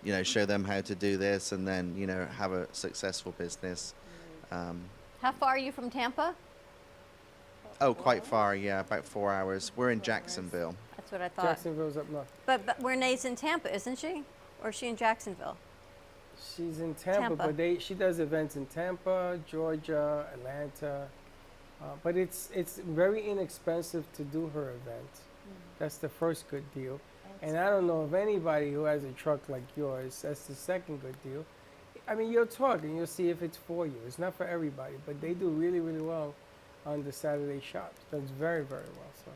you 0.04 0.12
know, 0.12 0.22
show 0.22 0.46
them 0.46 0.64
how 0.64 0.80
to 0.82 0.94
do 0.94 1.16
this, 1.16 1.52
and 1.52 1.66
then 1.66 1.94
you 1.96 2.06
know, 2.06 2.26
have 2.36 2.52
a 2.52 2.68
successful 2.72 3.32
business. 3.38 3.94
Um, 4.52 4.82
How 5.20 5.32
far 5.32 5.50
are 5.50 5.58
you 5.58 5.72
from 5.72 5.90
Tampa? 5.90 6.34
oh, 7.80 7.94
quite 7.94 8.24
far, 8.24 8.54
yeah, 8.54 8.80
about 8.80 9.04
four 9.04 9.32
hours. 9.32 9.72
We're 9.76 9.90
in 9.90 10.00
Jacksonville. 10.00 10.74
That's 10.96 11.12
what 11.12 11.22
I 11.22 11.28
thought. 11.28 11.44
Jacksonville's 11.46 11.96
up 11.96 12.08
north. 12.10 12.32
But, 12.46 12.64
but 12.66 12.82
Renee's 12.82 13.24
in 13.24 13.36
Tampa, 13.36 13.74
isn't 13.74 13.98
she? 13.98 14.22
Or 14.62 14.70
is 14.70 14.76
she 14.76 14.88
in 14.88 14.96
Jacksonville? 14.96 15.56
She's 16.56 16.80
in 16.80 16.94
Tampa, 16.94 17.20
Tampa. 17.20 17.36
but 17.36 17.56
they 17.56 17.78
she 17.78 17.94
does 17.94 18.18
events 18.18 18.56
in 18.56 18.66
Tampa, 18.66 19.38
Georgia, 19.46 20.26
Atlanta. 20.34 21.08
Uh, 21.80 21.86
but 22.02 22.16
it's 22.16 22.48
it's 22.52 22.78
very 22.78 23.28
inexpensive 23.28 24.04
to 24.14 24.24
do 24.24 24.48
her 24.48 24.70
event. 24.70 25.10
That's 25.78 25.96
the 25.98 26.08
first 26.08 26.48
good 26.50 26.64
deal. 26.74 27.00
And 27.42 27.58
I 27.58 27.68
don't 27.70 27.86
know 27.86 28.02
of 28.02 28.14
anybody 28.14 28.72
who 28.72 28.84
has 28.84 29.04
a 29.04 29.12
truck 29.12 29.48
like 29.48 29.64
yours. 29.76 30.22
That's 30.22 30.46
the 30.46 30.54
second 30.54 31.02
good 31.02 31.16
deal. 31.22 31.44
I 32.06 32.14
mean, 32.14 32.30
you'll 32.30 32.46
talk 32.46 32.82
and 32.82 32.96
you'll 32.96 33.06
see 33.06 33.30
if 33.30 33.42
it's 33.42 33.56
for 33.56 33.86
you. 33.86 33.96
It's 34.06 34.18
not 34.18 34.34
for 34.34 34.46
everybody, 34.46 34.94
but 35.06 35.20
they 35.20 35.34
do 35.34 35.48
really, 35.48 35.80
really 35.80 36.02
well 36.02 36.34
on 36.84 37.02
the 37.04 37.12
Saturday 37.12 37.60
shops. 37.60 38.00
Does 38.10 38.30
very, 38.38 38.64
very 38.64 38.82
well. 38.82 39.12
So. 39.24 39.30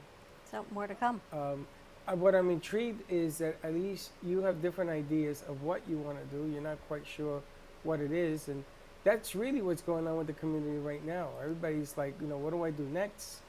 So 0.51 0.65
more 0.73 0.87
to 0.87 0.95
come. 0.95 1.21
Um, 1.33 1.67
uh, 2.07 2.15
what 2.15 2.35
I'm 2.35 2.51
intrigued 2.51 3.03
is 3.11 3.39
that 3.39 3.57
at 3.63 3.75
least 3.75 4.11
you 4.25 4.41
have 4.43 4.63
different 4.63 4.91
ideas 4.91 5.45
of 5.49 5.63
what 5.63 5.83
you 5.89 5.99
want 5.99 6.19
to 6.19 6.37
do. 6.37 6.51
You're 6.51 6.63
not 6.63 6.79
quite 6.89 7.07
sure 7.07 7.43
what 7.83 8.01
it 8.01 8.13
is, 8.13 8.49
and 8.49 8.65
that's 9.05 9.35
really 9.35 9.61
what's 9.61 9.83
going 9.83 10.07
on 10.07 10.17
with 10.17 10.27
the 10.27 10.33
community 10.33 10.79
right 10.79 11.05
now. 11.05 11.29
Everybody's 11.43 11.97
like, 11.97 12.15
you 12.21 12.27
know, 12.27 12.39
what 12.39 12.53
do 12.53 12.65
I 12.65 12.71
do 12.71 12.85
next? 12.85 13.41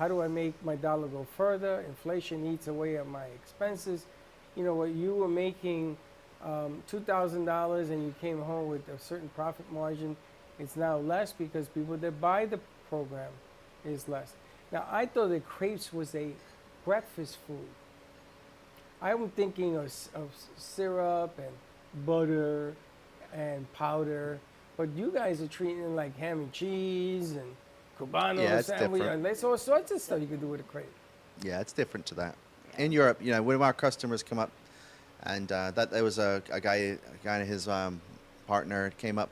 How 0.00 0.08
do 0.08 0.22
I 0.22 0.28
make 0.28 0.54
my 0.64 0.76
dollar 0.76 1.08
go 1.08 1.26
further? 1.36 1.84
Inflation 1.86 2.50
eats 2.50 2.68
away 2.68 2.96
at 2.96 3.06
my 3.06 3.26
expenses. 3.26 4.06
You 4.56 4.64
know, 4.64 4.74
what 4.74 4.92
you 4.92 5.14
were 5.14 5.28
making 5.28 5.98
um, 6.42 6.82
two 6.88 7.00
thousand 7.00 7.44
dollars 7.44 7.90
and 7.90 8.02
you 8.02 8.14
came 8.18 8.40
home 8.40 8.70
with 8.70 8.88
a 8.88 8.98
certain 8.98 9.28
profit 9.36 9.70
margin, 9.70 10.16
it's 10.58 10.74
now 10.74 10.96
less 10.96 11.34
because 11.34 11.68
people 11.68 11.98
that 11.98 12.18
buy 12.18 12.46
the 12.46 12.58
program 12.88 13.30
is 13.84 14.08
less. 14.08 14.32
Now, 14.72 14.86
I 14.90 15.04
thought 15.04 15.28
that 15.28 15.46
crepes 15.46 15.92
was 15.92 16.14
a 16.14 16.30
breakfast 16.86 17.36
food. 17.46 17.68
I'm 19.02 19.28
thinking 19.28 19.76
of, 19.76 19.92
of 20.14 20.30
syrup 20.56 21.38
and 21.38 22.06
butter 22.06 22.74
and 23.34 23.70
powder, 23.74 24.40
but 24.78 24.88
you 24.96 25.10
guys 25.10 25.42
are 25.42 25.46
treating 25.46 25.82
it 25.82 25.88
like 25.88 26.16
ham 26.16 26.38
and 26.38 26.52
cheese 26.52 27.32
and 27.32 27.54
cubano 28.00 28.42
Yeah, 28.42 28.58
it's 28.58 28.68
sandwich, 28.68 29.00
different. 29.00 29.16
and 29.16 29.24
there's 29.24 29.44
all 29.44 29.58
sorts 29.58 29.90
of 29.92 30.00
stuff 30.00 30.20
you 30.20 30.26
can 30.26 30.38
do 30.38 30.46
with 30.48 30.60
a 30.60 30.64
crepe. 30.64 30.86
Yeah, 31.42 31.60
it's 31.60 31.72
different 31.72 32.06
to 32.06 32.14
that. 32.16 32.34
In 32.78 32.92
Europe, 32.92 33.18
you 33.20 33.32
know, 33.32 33.42
one 33.42 33.54
of 33.54 33.62
our 33.62 33.72
customers 33.72 34.22
come 34.22 34.38
up, 34.38 34.50
and 35.24 35.50
uh, 35.52 35.70
that 35.72 35.90
there 35.90 36.04
was 36.04 36.18
a, 36.18 36.42
a 36.50 36.60
guy, 36.60 36.74
a 36.76 36.98
guy 37.24 37.38
and 37.38 37.48
his 37.48 37.68
um, 37.68 38.00
partner 38.46 38.90
came 38.98 39.18
up 39.18 39.28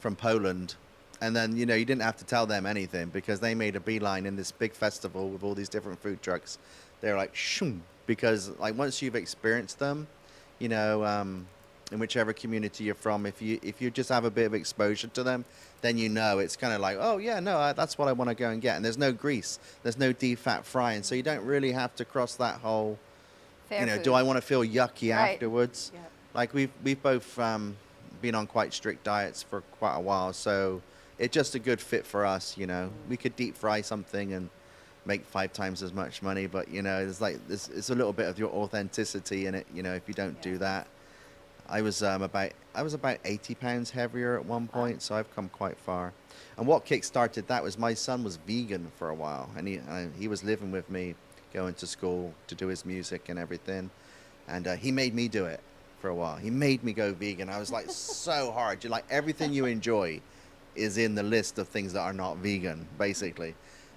from 0.00 0.16
Poland, 0.16 0.74
and 1.20 1.34
then 1.34 1.56
you 1.56 1.66
know 1.66 1.74
you 1.74 1.84
didn't 1.84 2.02
have 2.02 2.16
to 2.16 2.24
tell 2.24 2.46
them 2.46 2.66
anything 2.66 3.08
because 3.08 3.40
they 3.40 3.54
made 3.54 3.76
a 3.76 3.80
beeline 3.80 4.26
in 4.26 4.36
this 4.36 4.50
big 4.52 4.72
festival 4.72 5.28
with 5.28 5.42
all 5.42 5.54
these 5.54 5.68
different 5.68 6.00
food 6.00 6.20
trucks. 6.22 6.58
They're 7.00 7.16
like 7.16 7.34
shoom 7.34 7.82
because 8.06 8.50
like 8.58 8.76
once 8.76 9.00
you've 9.00 9.16
experienced 9.16 9.78
them, 9.78 10.06
you 10.58 10.68
know, 10.68 11.04
um, 11.04 11.46
in 11.90 11.98
whichever 11.98 12.32
community 12.32 12.84
you're 12.84 12.94
from, 12.94 13.26
if 13.26 13.42
you 13.42 13.58
if 13.62 13.80
you 13.80 13.90
just 13.90 14.08
have 14.08 14.24
a 14.24 14.30
bit 14.30 14.46
of 14.46 14.54
exposure 14.54 15.08
to 15.08 15.22
them, 15.22 15.44
then 15.80 15.98
you 15.98 16.08
know 16.08 16.38
it's 16.38 16.56
kind 16.56 16.72
of 16.72 16.80
like, 16.80 16.96
oh 17.00 17.18
yeah, 17.18 17.40
no, 17.40 17.58
I, 17.58 17.72
that's 17.72 17.98
what 17.98 18.08
I 18.08 18.12
want 18.12 18.28
to 18.28 18.34
go 18.34 18.50
and 18.50 18.62
get. 18.62 18.76
And 18.76 18.84
there's 18.84 18.98
no 18.98 19.12
grease, 19.12 19.58
there's 19.82 19.98
no 19.98 20.12
defat 20.12 20.64
frying, 20.64 21.02
so 21.02 21.14
you 21.14 21.22
don't 21.22 21.44
really 21.44 21.72
have 21.72 21.94
to 21.96 22.04
cross 22.04 22.34
that 22.36 22.60
whole. 22.60 22.98
Fair 23.68 23.80
you 23.80 23.86
know, 23.86 23.96
food. 23.96 24.02
do 24.04 24.14
I 24.14 24.22
want 24.22 24.36
to 24.36 24.42
feel 24.42 24.62
yucky 24.62 25.14
Right. 25.14 25.34
afterwards? 25.34 25.92
Like 26.34 26.54
we've 26.54 26.70
we've 26.84 27.02
both 27.02 27.38
um, 27.38 27.76
been 28.22 28.34
on 28.34 28.46
quite 28.46 28.72
strict 28.72 29.04
diets 29.04 29.42
for 29.42 29.62
quite 29.78 29.96
a 29.96 30.00
while, 30.00 30.32
so 30.32 30.82
it's 31.18 31.34
just 31.34 31.54
a 31.54 31.58
good 31.58 31.80
fit 31.80 32.06
for 32.06 32.24
us. 32.24 32.56
You 32.56 32.66
know, 32.66 32.90
we 33.08 33.16
could 33.16 33.34
deep 33.36 33.56
fry 33.56 33.80
something 33.80 34.32
and 34.32 34.48
make 35.06 35.24
five 35.24 35.52
times 35.52 35.82
as 35.82 35.92
much 35.92 36.22
money, 36.22 36.46
but 36.46 36.68
you 36.68 36.82
know, 36.82 36.98
it's 36.98 37.20
like 37.20 37.38
there's 37.48 37.68
it's 37.68 37.90
a 37.90 37.94
little 37.94 38.12
bit 38.12 38.28
of 38.28 38.38
your 38.38 38.50
authenticity 38.50 39.46
in 39.46 39.56
it. 39.56 39.66
You 39.74 39.82
know, 39.82 39.94
if 39.94 40.06
you 40.06 40.14
don't 40.14 40.40
do 40.40 40.56
that. 40.58 40.86
I 41.70 41.82
was 41.82 42.02
um, 42.02 42.22
about 42.22 42.50
I 42.74 42.82
was 42.82 42.94
about 42.94 43.18
80 43.24 43.54
pounds 43.54 43.90
heavier 43.90 44.36
at 44.36 44.44
one 44.44 44.66
point, 44.66 45.02
so 45.02 45.14
I've 45.14 45.32
come 45.34 45.48
quite 45.48 45.78
far. 45.78 46.12
And 46.56 46.66
what 46.66 46.84
kick-started 46.84 47.46
that 47.48 47.62
was 47.62 47.78
my 47.78 47.94
son 47.94 48.24
was 48.24 48.36
vegan 48.36 48.90
for 48.96 49.08
a 49.08 49.14
while, 49.14 49.48
and 49.56 49.68
he 49.68 49.76
and 49.76 50.12
he 50.16 50.26
was 50.26 50.42
living 50.42 50.72
with 50.72 50.90
me, 50.90 51.14
going 51.54 51.74
to 51.74 51.86
school 51.86 52.34
to 52.48 52.54
do 52.54 52.66
his 52.66 52.84
music 52.84 53.28
and 53.28 53.38
everything, 53.38 53.90
and 54.48 54.66
uh, 54.66 54.76
he 54.76 54.90
made 54.90 55.14
me 55.14 55.28
do 55.28 55.44
it 55.46 55.60
for 56.00 56.08
a 56.08 56.14
while. 56.14 56.36
He 56.36 56.50
made 56.50 56.82
me 56.82 56.92
go 56.92 57.12
vegan. 57.12 57.48
I 57.48 57.58
was 57.58 57.70
like 57.70 57.86
so 57.90 58.50
hard. 58.50 58.82
You 58.82 58.90
like 58.90 59.04
everything 59.08 59.52
you 59.52 59.66
enjoy 59.66 60.20
is 60.74 60.98
in 60.98 61.14
the 61.14 61.22
list 61.22 61.58
of 61.58 61.68
things 61.68 61.92
that 61.92 62.00
are 62.00 62.12
not 62.12 62.38
vegan, 62.38 62.86
basically. 62.98 63.54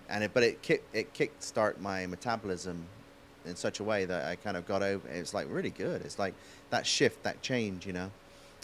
And 0.09 0.23
it, 0.23 0.31
but 0.33 0.43
it 0.43 0.61
kick 0.61 0.83
it 0.93 1.13
kickstart 1.13 1.79
my 1.79 2.05
metabolism 2.05 2.85
in 3.45 3.55
such 3.55 3.79
a 3.79 3.83
way 3.83 4.05
that 4.05 4.25
I 4.25 4.35
kind 4.35 4.57
of 4.57 4.65
got 4.67 4.83
over. 4.83 5.07
It's 5.07 5.33
like 5.33 5.47
really 5.49 5.69
good. 5.69 6.01
It's 6.01 6.19
like 6.19 6.33
that 6.73 6.85
shift, 6.85 7.23
that 7.23 7.41
change, 7.41 7.85
you 7.85 7.93
know. 7.93 8.11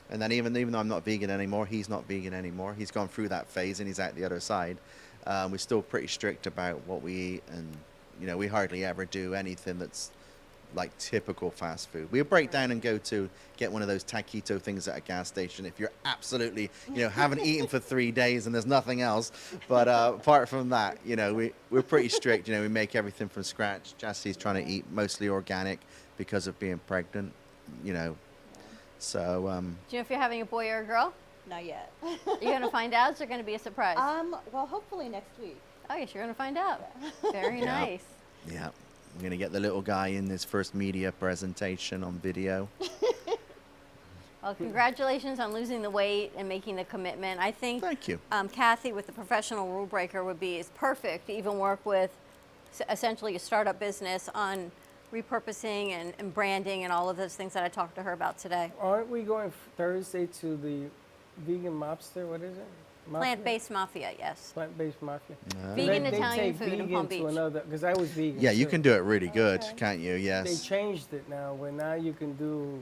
And 0.09 0.21
then 0.21 0.31
even 0.31 0.57
even 0.57 0.73
though 0.73 0.79
I'm 0.79 0.87
not 0.87 1.05
vegan 1.05 1.29
anymore, 1.29 1.65
he's 1.65 1.87
not 1.87 2.07
vegan 2.07 2.33
anymore. 2.33 2.73
He's 2.73 2.91
gone 2.91 3.07
through 3.07 3.29
that 3.29 3.47
phase 3.47 3.79
and 3.79 3.87
he's 3.87 3.99
out 3.99 4.15
the 4.15 4.25
other 4.25 4.39
side. 4.39 4.77
Um, 5.27 5.51
we're 5.51 5.59
still 5.59 5.81
pretty 5.81 6.07
strict 6.07 6.47
about 6.47 6.81
what 6.87 7.03
we 7.03 7.13
eat, 7.13 7.43
and 7.51 7.67
you 8.19 8.25
know 8.25 8.35
we 8.35 8.47
hardly 8.47 8.83
ever 8.83 9.05
do 9.05 9.35
anything 9.35 9.77
that's 9.77 10.11
like 10.75 10.95
typical 10.97 11.51
fast 11.51 11.89
food. 11.89 12.07
We'll 12.11 12.23
break 12.23 12.51
down 12.51 12.71
and 12.71 12.81
go 12.81 12.97
to 12.97 13.29
get 13.57 13.71
one 13.71 13.81
of 13.81 13.87
those 13.87 14.03
taquito 14.03 14.61
things 14.61 14.87
at 14.87 14.97
a 14.97 15.01
gas 15.01 15.27
station 15.27 15.65
if 15.65 15.79
you're 15.79 15.91
absolutely, 16.05 16.69
you 16.93 17.01
know, 17.01 17.09
haven't 17.09 17.41
eaten 17.41 17.65
for 17.65 17.79
three 17.79 18.11
days 18.11 18.45
and 18.45 18.53
there's 18.53 18.67
nothing 18.67 19.01
else. 19.01 19.31
But 19.67 19.87
uh, 19.87 20.13
apart 20.15 20.47
from 20.47 20.69
that, 20.69 20.99
you 21.03 21.15
know, 21.15 21.33
we, 21.33 21.53
we're 21.71 21.81
pretty 21.81 22.09
strict. 22.09 22.47
You 22.47 22.53
know, 22.53 22.61
we 22.61 22.67
make 22.67 22.95
everything 22.95 23.29
from 23.29 23.41
scratch. 23.41 23.95
Jassie's 23.97 24.37
trying 24.37 24.63
to 24.63 24.71
eat 24.71 24.85
mostly 24.91 25.27
organic 25.27 25.79
because 26.19 26.47
of 26.47 26.59
being 26.59 26.79
pregnant, 26.85 27.31
you 27.83 27.93
know. 27.93 28.15
So, 28.99 29.47
um, 29.47 29.77
Do 29.89 29.95
you 29.95 29.99
know 29.99 30.01
if 30.01 30.09
you're 30.09 30.19
having 30.19 30.41
a 30.41 30.45
boy 30.45 30.69
or 30.69 30.79
a 30.79 30.83
girl? 30.83 31.13
Not 31.49 31.65
yet. 31.65 31.91
You're 32.03 32.37
going 32.51 32.61
to 32.61 32.69
find 32.69 32.93
out? 32.93 33.13
Is 33.13 33.21
it 33.21 33.27
going 33.27 33.39
to 33.39 33.45
be 33.45 33.55
a 33.55 33.59
surprise? 33.59 33.97
Um, 33.97 34.35
well, 34.51 34.67
hopefully 34.67 35.09
next 35.09 35.39
week. 35.41 35.57
Oh, 35.89 35.95
yes, 35.95 36.13
you're 36.13 36.21
going 36.21 36.33
to 36.33 36.37
find 36.37 36.57
out. 36.59 36.91
Very 37.31 37.59
Yeah. 37.63 37.65
nice. 37.79 38.03
yeah, 38.51 38.67
I'm 38.67 39.19
going 39.19 39.31
to 39.31 39.37
get 39.37 39.51
the 39.51 39.59
little 39.59 39.81
guy 39.81 40.09
in 40.09 40.27
his 40.29 40.43
first 40.43 40.75
media 40.75 41.11
presentation 41.11 42.03
on 42.03 42.13
video. 42.19 42.67
Well, 44.41 44.55
congratulations 44.55 45.37
on 45.41 45.51
losing 45.51 45.81
the 45.81 45.89
weight 45.89 46.31
and 46.37 46.47
making 46.47 46.77
the 46.77 46.85
commitment. 46.85 47.41
I 47.41 47.51
think 47.51 47.81
Thank 47.83 48.07
you. 48.07 48.19
Um, 48.31 48.47
Kathy 48.47 48.93
with 48.93 49.05
the 49.05 49.11
professional 49.11 49.67
rule 49.67 49.85
breaker 49.85 50.23
would 50.23 50.39
be 50.39 50.57
is 50.57 50.69
perfect 50.75 51.27
to 51.27 51.33
even 51.37 51.59
work 51.59 51.85
with 51.85 52.09
essentially 52.89 53.35
a 53.35 53.39
startup 53.39 53.81
business 53.81 54.29
on 54.33 54.71
repurposing 55.13 55.91
and, 55.91 56.13
and 56.19 56.33
branding 56.33 56.83
and 56.83 56.93
all 56.93 57.09
of 57.09 57.17
those 57.17 57.35
things 57.35 57.53
that 57.53 57.63
I 57.63 57.69
talked 57.69 57.95
to 57.95 58.03
her 58.03 58.13
about 58.13 58.37
today. 58.37 58.71
Aren't 58.79 59.09
we 59.09 59.23
going 59.23 59.51
Thursday 59.77 60.27
to 60.39 60.57
the 60.57 60.83
vegan 61.39 61.73
mobster? 61.73 62.27
What 62.27 62.41
is 62.41 62.57
it? 62.57 62.65
Mafia? 63.07 63.19
Plant-based 63.19 63.71
mafia, 63.71 64.11
yes. 64.19 64.51
Plant-based 64.53 65.01
mafia. 65.01 65.35
Vegan 65.73 66.03
they, 66.03 66.11
they 66.11 66.17
Italian 66.17 66.57
take 66.57 66.69
food 66.69 66.79
in 66.79 66.89
Palm 66.89 67.07
Beach. 67.07 67.23
because 67.65 67.83
I 67.83 67.93
was 67.93 68.09
vegan. 68.11 68.39
Yeah, 68.39 68.51
you 68.51 68.65
too. 68.65 68.71
can 68.71 68.81
do 68.81 68.93
it 68.93 68.99
really 68.99 69.29
good, 69.29 69.63
can't 69.77 69.99
you? 69.99 70.13
Yes. 70.13 70.45
They 70.47 70.67
changed 70.67 71.13
it 71.13 71.27
now, 71.27 71.53
where 71.53 71.71
now 71.71 71.93
you 71.93 72.13
can 72.13 72.33
do 72.33 72.81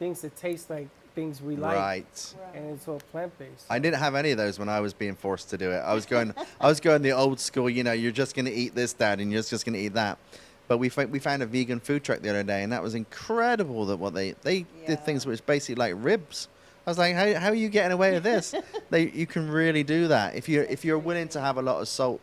things 0.00 0.20
that 0.22 0.34
taste 0.36 0.68
like 0.68 0.88
things 1.14 1.40
we 1.40 1.56
like. 1.56 1.76
Right. 1.76 2.34
And 2.54 2.70
it's 2.70 2.88
all 2.88 3.00
plant-based. 3.12 3.66
I 3.70 3.78
didn't 3.78 3.98
have 4.00 4.14
any 4.14 4.32
of 4.32 4.38
those 4.38 4.58
when 4.58 4.68
I 4.68 4.80
was 4.80 4.94
being 4.94 5.14
forced 5.14 5.50
to 5.50 5.58
do 5.58 5.70
it. 5.70 5.78
I 5.78 5.94
was 5.94 6.06
going, 6.06 6.34
I 6.60 6.66
was 6.66 6.80
going 6.80 7.02
the 7.02 7.12
old 7.12 7.38
school. 7.38 7.70
You 7.70 7.84
know, 7.84 7.92
you're 7.92 8.12
just 8.12 8.34
going 8.34 8.46
to 8.46 8.52
eat 8.52 8.74
this, 8.74 8.92
dad, 8.92 9.20
and 9.20 9.30
you're 9.30 9.42
just 9.42 9.64
going 9.64 9.74
to 9.74 9.80
eat 9.80 9.94
that. 9.94 10.18
But 10.68 10.78
we 10.78 10.90
we 11.10 11.18
found 11.18 11.42
a 11.42 11.46
vegan 11.46 11.80
food 11.80 12.04
truck 12.04 12.20
the 12.20 12.28
other 12.28 12.42
day, 12.42 12.62
and 12.62 12.72
that 12.72 12.82
was 12.82 12.94
incredible. 12.94 13.86
That 13.86 13.96
what 13.96 14.14
they 14.14 14.32
they 14.42 14.66
did 14.86 15.04
things 15.04 15.26
which 15.26 15.44
basically 15.46 15.76
like 15.76 15.94
ribs. 15.96 16.48
I 16.86 16.90
was 16.90 16.98
like, 16.98 17.14
how, 17.14 17.34
how 17.34 17.48
are 17.48 17.54
you 17.54 17.68
getting 17.68 17.92
away 17.92 18.12
with 18.12 18.22
this? 18.22 18.54
they 18.90 19.08
you 19.10 19.26
can 19.26 19.50
really 19.50 19.82
do 19.82 20.08
that 20.08 20.34
if 20.34 20.48
you 20.48 20.60
if 20.68 20.84
you're 20.84 20.98
willing 20.98 21.28
to 21.28 21.40
have 21.40 21.56
a 21.56 21.62
lot 21.62 21.80
of 21.80 21.88
salt 21.88 22.20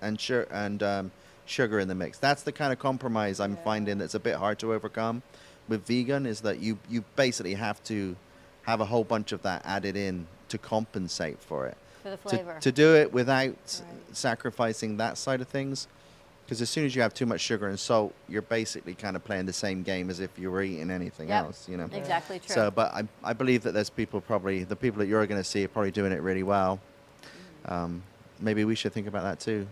and 0.00 0.18
sugar 0.18 0.48
and 0.50 0.82
um, 0.82 1.12
sugar 1.44 1.78
in 1.78 1.88
the 1.88 1.94
mix. 1.94 2.18
That's 2.18 2.42
the 2.42 2.52
kind 2.52 2.72
of 2.72 2.78
compromise 2.78 3.40
I'm 3.40 3.56
finding 3.58 3.98
that's 3.98 4.14
a 4.14 4.20
bit 4.20 4.36
hard 4.36 4.58
to 4.60 4.72
overcome 4.72 5.22
with 5.68 5.86
vegan. 5.86 6.24
Is 6.26 6.40
that 6.40 6.60
you 6.60 6.78
you 6.88 7.04
basically 7.16 7.54
have 7.54 7.82
to 7.84 8.16
have 8.62 8.80
a 8.80 8.86
whole 8.86 9.04
bunch 9.04 9.32
of 9.32 9.42
that 9.42 9.62
added 9.66 9.96
in 9.96 10.26
to 10.48 10.56
compensate 10.58 11.40
for 11.40 11.66
it. 11.66 11.76
For 12.02 12.10
the 12.10 12.16
To- 12.16 12.28
flavor. 12.28 12.58
To, 12.60 12.72
do 12.72 12.94
it 12.94 13.12
without 13.12 13.82
sacrificing 14.12 14.96
that 14.98 15.18
side 15.18 15.40
of 15.40 15.48
things. 15.48 15.88
Because 16.52 16.60
as 16.60 16.68
soon 16.68 16.84
as 16.84 16.94
you 16.94 17.00
have 17.00 17.14
too 17.14 17.24
much 17.24 17.40
sugar 17.40 17.66
and 17.68 17.80
salt, 17.80 18.12
you're 18.28 18.42
basically 18.42 18.92
kind 18.92 19.16
of 19.16 19.24
playing 19.24 19.46
the 19.46 19.54
same 19.54 19.82
game 19.82 20.10
as 20.10 20.20
if 20.20 20.38
you 20.38 20.50
were 20.50 20.60
eating 20.62 20.90
anything 20.90 21.30
Yep, 21.30 21.44
else, 21.46 21.66
you 21.66 21.78
know. 21.78 21.88
exactly 21.90 22.40
true. 22.40 22.54
So, 22.54 22.70
but 22.70 22.92
I, 22.92 23.04
I 23.24 23.32
believe 23.32 23.62
that 23.62 23.72
there's 23.72 23.88
people 23.88 24.20
probably 24.20 24.62
the 24.64 24.76
people 24.76 24.98
that 24.98 25.06
you're 25.06 25.26
going 25.26 25.40
to 25.40 25.48
see 25.48 25.64
are 25.64 25.68
probably 25.68 25.92
doing 25.92 26.12
it 26.12 26.20
really 26.20 26.42
well. 26.42 26.78
Um, 27.64 28.02
maybe 28.38 28.66
we 28.66 28.74
should 28.74 28.92
think 28.92 29.06
about 29.06 29.22
that 29.22 29.40
too. 29.40 29.66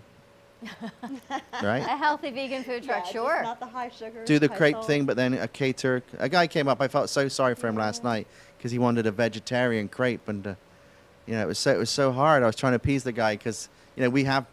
Right? 1.63 1.81
A 1.83 1.99
healthy 1.99 2.31
vegan 2.31 2.65
food 2.65 2.83
truck, 2.83 3.05
Yeah, 3.05 3.13
sure. 3.13 3.43
not 3.43 3.61
the 3.61 3.67
high 3.67 3.91
sugar. 3.91 4.25
do 4.25 4.39
the 4.39 4.49
crepe 4.49 4.77
salt. 4.77 4.87
thing, 4.87 5.05
but 5.05 5.19
then 5.19 5.35
a 5.35 5.49
caterer, 5.49 6.03
a 6.19 6.31
guy 6.31 6.47
came 6.47 6.67
up. 6.67 6.81
I 6.81 6.89
felt 6.89 7.11
so 7.11 7.29
sorry 7.29 7.57
for 7.57 7.69
him 7.69 7.77
last 7.77 8.03
night 8.03 8.27
because 8.57 8.73
he 8.73 8.79
wanted 8.79 9.05
a 9.07 9.11
vegetarian 9.13 9.87
crepe, 9.89 10.27
and 10.29 10.47
uh, 10.47 10.55
you 11.27 11.35
know 11.35 11.43
it 11.43 11.47
was 11.47 11.59
so 11.59 11.73
it 11.75 11.79
was 11.79 11.91
so 11.91 12.11
hard. 12.11 12.43
I 12.43 12.47
was 12.47 12.57
trying 12.57 12.73
to 12.73 12.77
appease 12.77 13.05
the 13.05 13.13
guy 13.13 13.37
because 13.37 13.69
you 13.97 14.03
know 14.03 14.09
we 14.09 14.25
have 14.25 14.47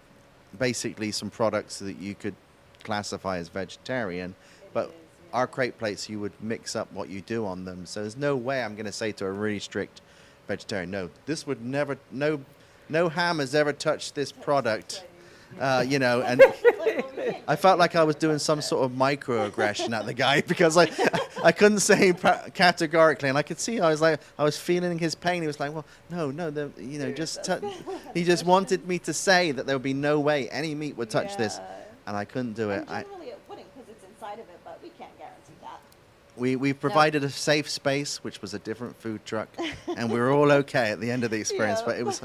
basically 0.60 1.12
some 1.12 1.30
products 1.30 1.80
that 1.80 1.98
you 1.98 2.16
could 2.16 2.36
classify 2.84 3.38
as 3.38 3.50
vegetarian, 3.50 4.36
but 4.74 4.94
our 5.34 5.48
crepe 5.48 5.78
plates 5.78 6.10
you 6.10 6.20
would 6.20 6.32
mix 6.42 6.76
up 6.76 6.92
what 6.94 7.10
you 7.10 7.22
do 7.22 7.46
on 7.46 7.66
them. 7.66 7.86
So 7.86 8.02
there's 8.02 8.18
no 8.18 8.36
way 8.36 8.64
I'm 8.64 8.76
going 8.76 8.86
to 8.86 8.92
say 8.92 9.12
to 9.14 9.26
a 9.26 9.32
really 9.32 9.60
strict 9.60 10.02
vegetarian, 10.48 10.92
no, 10.92 11.10
this 11.26 11.46
would 11.46 11.64
never, 11.64 11.98
no, 12.12 12.42
no 12.90 13.10
ham 13.10 13.40
has 13.40 13.54
ever 13.54 13.74
touched 13.74 14.16
this 14.16 14.32
product. 14.32 15.04
Uh, 15.60 15.84
you 15.88 15.98
know, 15.98 16.22
and 16.22 16.42
I 17.48 17.56
felt 17.56 17.80
like 17.80 17.96
I 17.96 18.04
was 18.04 18.16
doing 18.16 18.38
some 18.40 18.62
sort 18.62 18.86
of 18.86 18.92
microaggression 18.92 19.98
at 19.98 20.06
the 20.06 20.14
guy 20.14 20.42
because 20.48 20.78
I, 20.78 20.90
I 21.44 21.52
couldn't 21.52 21.80
say 21.80 22.14
categorically, 22.54 23.30
and 23.30 23.38
I 23.38 23.42
could 23.42 23.60
see 23.60 23.80
I 23.80 23.90
was 23.90 24.02
like 24.02 24.20
I 24.38 24.44
was 24.44 24.58
feeling 24.58 25.00
his 25.00 25.16
pain. 25.16 25.42
He 25.42 25.48
was 25.48 25.60
like, 25.60 25.74
"Well, 25.74 25.86
no, 26.10 26.32
no, 26.32 26.52
the, 26.52 26.72
you 26.78 27.00
know, 27.00 27.12
just 27.12 27.50
he 28.14 28.24
just 28.24 28.46
wanted 28.46 28.88
me 28.88 29.00
to 29.00 29.14
say 29.14 29.52
that 29.52 29.66
there 29.66 29.76
would 29.76 29.84
be 29.84 29.94
no 29.94 30.20
way 30.20 30.50
any 30.50 30.76
meat 30.76 30.96
would 30.98 31.10
touch 31.10 31.38
this, 31.38 31.60
and 32.06 32.16
I 32.16 32.26
couldn't 32.26 32.54
do 32.54 32.70
it. 32.70 32.86
I, 32.88 33.00
it 33.02 33.08
wouldn't 33.50 33.68
because 33.74 33.90
it's 33.90 34.04
inside 34.04 34.34
of 34.40 34.48
it, 34.50 34.60
but 34.64 34.80
we 34.84 34.90
can't 34.90 35.18
guarantee 35.18 35.54
that. 35.62 35.80
we 36.36 36.56
we 36.56 36.74
provided 36.74 37.24
a 37.24 37.30
safe 37.30 37.70
space, 37.70 38.24
which 38.24 38.42
was 38.42 38.54
a 38.54 38.60
different 38.60 39.00
food 39.02 39.26
truck, 39.26 39.50
and 39.96 40.12
we 40.12 40.20
were 40.20 40.32
all 40.32 40.52
okay 40.52 40.92
at 40.92 41.00
the 41.00 41.10
end 41.10 41.24
of 41.24 41.32
the 41.32 41.38
experience. 41.40 41.80
Yeah. 41.80 41.86
But 41.86 42.00
it 42.00 42.06
was 42.06 42.22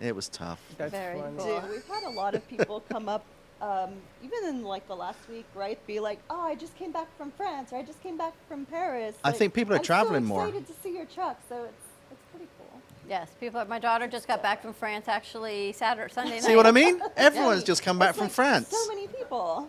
it 0.00 0.14
was 0.14 0.28
tough. 0.28 0.60
That's 0.78 0.90
Very 0.92 1.18
funny. 1.20 1.36
cool. 1.38 1.60
Dude, 1.60 1.70
we've 1.70 1.86
had 1.86 2.04
a 2.04 2.10
lot 2.10 2.34
of 2.34 2.46
people 2.48 2.82
come 2.90 3.08
up, 3.08 3.24
um, 3.60 3.90
even 4.22 4.48
in 4.48 4.64
like 4.64 4.86
the 4.88 4.96
last 4.96 5.18
week, 5.28 5.46
right? 5.54 5.84
Be 5.86 6.00
like, 6.00 6.18
"Oh, 6.30 6.40
I 6.40 6.54
just 6.54 6.74
came 6.76 6.92
back 6.92 7.06
from 7.18 7.30
France, 7.32 7.72
or 7.72 7.76
I 7.76 7.82
just 7.82 8.02
came 8.02 8.16
back 8.16 8.32
from 8.48 8.64
Paris." 8.66 9.14
I 9.24 9.28
Like, 9.28 9.38
think 9.38 9.54
people 9.54 9.74
are 9.74 9.78
I'm 9.78 9.82
traveling 9.84 10.22
so 10.24 10.28
more. 10.28 10.46
excited 10.48 10.66
to 10.66 10.72
see 10.82 10.94
your 10.96 11.06
truck, 11.06 11.38
so 11.48 11.64
it's 11.64 11.84
it's 12.10 12.22
pretty 12.32 12.48
cool. 12.58 12.80
Yes, 13.08 13.28
people. 13.38 13.64
My 13.66 13.78
daughter 13.78 14.06
just 14.06 14.26
got 14.26 14.42
back 14.42 14.62
from 14.62 14.72
France 14.72 15.06
actually 15.08 15.72
Saturday, 15.72 16.12
Sunday 16.12 16.30
night. 16.36 16.42
See 16.44 16.56
what 16.56 16.66
I 16.66 16.70
mean? 16.72 17.00
Everyone's 17.16 17.64
just 17.64 17.82
come 17.82 17.98
back 17.98 18.10
It's 18.10 18.18
from 18.18 18.26
like 18.26 18.32
France. 18.32 18.68
So 18.68 18.86
many 18.88 19.06
people. 19.08 19.68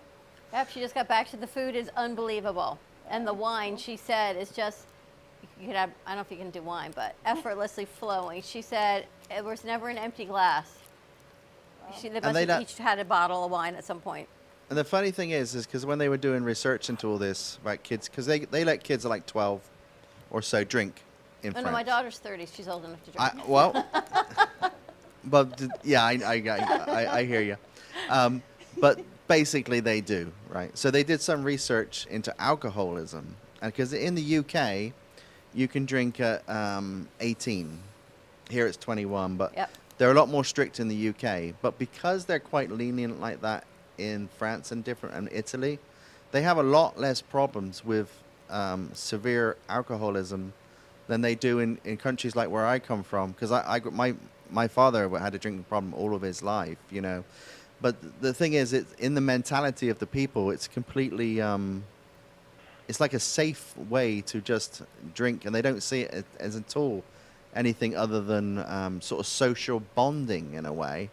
Yep, 0.54 0.70
she 0.72 0.80
just 0.82 0.94
got 0.94 1.08
back 1.08 1.30
to 1.32 1.38
the 1.38 1.48
food 1.48 1.76
is 1.76 1.90
unbelievable. 1.96 2.78
And 3.10 3.26
the 3.28 3.34
wine, 3.34 3.78
she 3.78 3.98
said, 3.98 4.36
is 4.38 4.52
just 4.52 4.86
you 5.60 5.68
could 5.68 5.76
have 5.76 5.90
I 6.06 6.12
don't 6.12 6.18
know 6.18 6.22
if 6.22 6.32
you 6.32 6.38
can 6.38 6.50
do 6.52 6.62
wine, 6.62 6.92
but 6.96 7.16
effortlessly 7.26 7.86
flowing. 7.86 8.42
She 8.42 8.62
said 8.62 9.06
it 9.36 9.44
was 9.44 9.64
never 9.64 9.90
an 9.90 9.98
empty 9.98 10.26
glass. 10.26 10.68
She, 12.00 12.10
they 12.10 12.20
must 12.20 12.34
they 12.34 12.42
have 12.42 12.48
don't- 12.48 12.62
each 12.62 12.78
had 12.78 13.00
a 13.00 13.06
bottle 13.06 13.44
of 13.46 13.52
wine 13.52 13.76
at 13.76 13.84
some 13.84 14.00
point. 14.00 14.28
And 14.70 14.78
the 14.78 14.84
funny 14.86 15.12
thing 15.12 15.32
is, 15.32 15.54
is 15.54 15.66
because 15.66 15.86
when 15.86 15.98
they 16.00 16.08
were 16.08 16.16
doing 16.18 16.44
research 16.46 16.90
into 16.90 17.08
all 17.08 17.18
this 17.18 17.58
about 17.62 17.84
kids, 17.84 18.08
because 18.08 18.26
they, 18.26 18.40
they 18.40 18.64
let 18.64 18.84
kids 18.84 19.04
like 19.04 19.26
12 19.26 19.60
or 20.30 20.42
so 20.42 20.64
drink 20.64 21.04
in 21.44 21.50
No, 21.50 21.54
France. 21.56 21.66
no, 21.66 21.72
my 21.74 21.84
daughter's 21.84 22.20
30. 22.20 22.46
She's 22.46 22.70
old 22.70 22.86
enough 22.86 23.04
to 23.12 23.22
I, 23.22 23.30
drink. 23.32 23.48
well, 23.50 23.86
but 25.26 25.62
yeah, 25.84 26.04
I, 26.04 26.12
I, 26.24 26.34
I, 26.36 26.78
I, 26.88 27.18
I 27.20 27.26
hear 27.26 27.42
you. 27.42 27.58
Um, 28.10 28.42
but 28.80 29.02
basically, 29.28 29.82
they 29.82 30.00
do, 30.00 30.32
right? 30.50 30.76
So 30.78 30.90
they 30.90 31.04
did 31.04 31.20
some 31.20 31.44
research 31.44 32.08
into 32.10 32.34
alcoholism. 32.42 33.36
Because 33.62 33.92
in 33.92 34.16
the 34.16 34.38
UK, 34.38 34.94
you 35.54 35.68
can 35.68 35.86
drink 35.86 36.22
at 36.22 36.50
um, 36.50 37.10
18. 37.20 37.78
Here 38.52 38.68
it's 38.68 38.78
21, 38.78 39.38
but 39.38 39.54
Yep. 39.56 39.70
they're 39.98 40.12
a 40.12 40.14
lot 40.14 40.28
more 40.30 40.44
strict 40.44 40.80
in 40.80 40.90
the 40.90 41.10
UK. 41.10 41.54
But 41.62 41.80
because 41.80 42.26
they're 42.26 42.40
quite 42.40 42.70
lenient 42.70 43.22
like 43.22 43.42
that 43.42 43.64
in 43.98 44.28
France 44.38 44.72
and 44.72 44.84
different 44.84 45.16
and 45.16 45.30
Italy, 45.32 45.80
they 46.32 46.42
have 46.42 46.58
a 46.58 46.64
lot 46.64 47.00
less 47.00 47.22
problems 47.22 47.86
with 47.86 48.10
um, 48.50 48.90
severe 48.94 49.56
alcoholism 49.70 50.54
than 51.08 51.22
they 51.22 51.34
do 51.36 51.60
in, 51.60 51.78
in 51.86 51.98
countries 51.98 52.36
like 52.36 52.50
where 52.50 52.68
I 52.68 52.80
come 52.80 53.04
from. 53.04 53.32
Because 53.32 53.52
I, 53.52 53.78
I 53.78 53.80
my 53.90 54.14
my 54.50 54.68
father 54.68 55.08
had 55.18 55.34
a 55.34 55.40
drinking 55.40 55.64
problem 55.64 55.94
all 55.94 56.14
of 56.14 56.22
his 56.22 56.44
life, 56.44 56.78
you 56.90 57.02
know. 57.02 57.24
But 57.82 58.22
the 58.22 58.34
thing 58.34 58.54
is, 58.54 58.74
it's 58.74 58.94
in 59.00 59.16
the 59.16 59.22
mentality 59.22 59.88
of 59.90 60.00
the 60.00 60.06
people. 60.06 60.52
It's 60.52 60.68
completely 60.68 61.42
um, 61.42 61.86
it's 62.90 63.00
like 63.00 63.14
a 63.14 63.20
safe 63.20 63.76
way 63.90 64.20
to 64.22 64.42
just 64.42 64.82
drink, 65.16 65.46
and 65.46 65.56
they 65.56 65.62
don't 65.62 65.82
see 65.82 66.02
it 66.02 66.26
as 66.40 66.58
at 66.58 66.76
all 66.76 67.04
anything 67.56 67.96
other 67.96 68.22
than 68.22 68.60
um, 68.60 69.02
sort 69.02 69.20
of 69.20 69.28
social 69.28 69.82
bonding 69.96 70.54
in 70.54 70.66
a 70.66 70.74
way. 70.74 71.10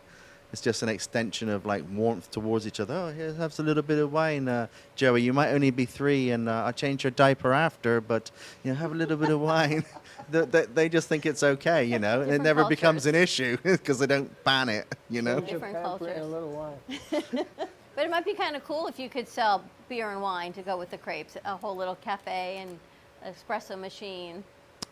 It's 0.50 0.62
just 0.62 0.82
an 0.82 0.88
extension 0.88 1.50
of 1.50 1.66
like 1.66 1.84
warmth 1.92 2.30
towards 2.30 2.66
each 2.66 2.80
other. 2.80 2.94
Oh, 2.94 3.12
here, 3.12 3.34
have 3.34 3.58
a 3.58 3.62
little 3.62 3.82
bit 3.82 3.98
of 3.98 4.10
wine, 4.10 4.48
uh, 4.48 4.68
Joey. 4.96 5.20
You 5.20 5.34
might 5.34 5.50
only 5.50 5.70
be 5.70 5.84
three, 5.84 6.30
and 6.30 6.48
uh, 6.48 6.64
I'll 6.64 6.72
change 6.72 7.04
your 7.04 7.10
diaper 7.10 7.52
after, 7.52 8.00
but 8.00 8.30
you 8.64 8.70
know, 8.70 8.76
have 8.78 8.92
a 8.92 8.94
little 8.94 9.18
bit 9.18 9.28
of 9.28 9.40
wine. 9.40 9.84
they, 10.30 10.46
they, 10.46 10.64
they 10.64 10.88
just 10.88 11.06
think 11.06 11.26
it's 11.26 11.42
okay, 11.42 11.84
you 11.84 11.98
know, 11.98 12.22
and 12.22 12.30
it 12.30 12.38
Different 12.38 12.44
never 12.44 12.64
becomes 12.64 13.04
an 13.04 13.14
issue 13.14 13.58
because 13.62 13.98
they 13.98 14.06
don't 14.06 14.42
ban 14.42 14.70
it, 14.70 14.86
you 15.10 15.20
know. 15.20 15.40
Different 15.40 15.74
Pamper 15.74 16.08
and 16.08 16.22
a 16.22 16.26
little 16.26 16.52
wine. 16.52 17.46
But 17.98 18.04
it 18.04 18.10
might 18.10 18.24
be 18.24 18.32
kind 18.32 18.54
of 18.54 18.62
cool 18.62 18.86
if 18.86 18.96
you 19.00 19.08
could 19.08 19.26
sell 19.26 19.64
beer 19.88 20.12
and 20.12 20.22
wine 20.22 20.52
to 20.52 20.62
go 20.62 20.78
with 20.78 20.88
the 20.88 20.98
crepes. 20.98 21.36
A 21.44 21.56
whole 21.56 21.74
little 21.74 21.96
cafe 21.96 22.58
and 22.62 22.78
espresso 23.26 23.76
machine. 23.76 24.44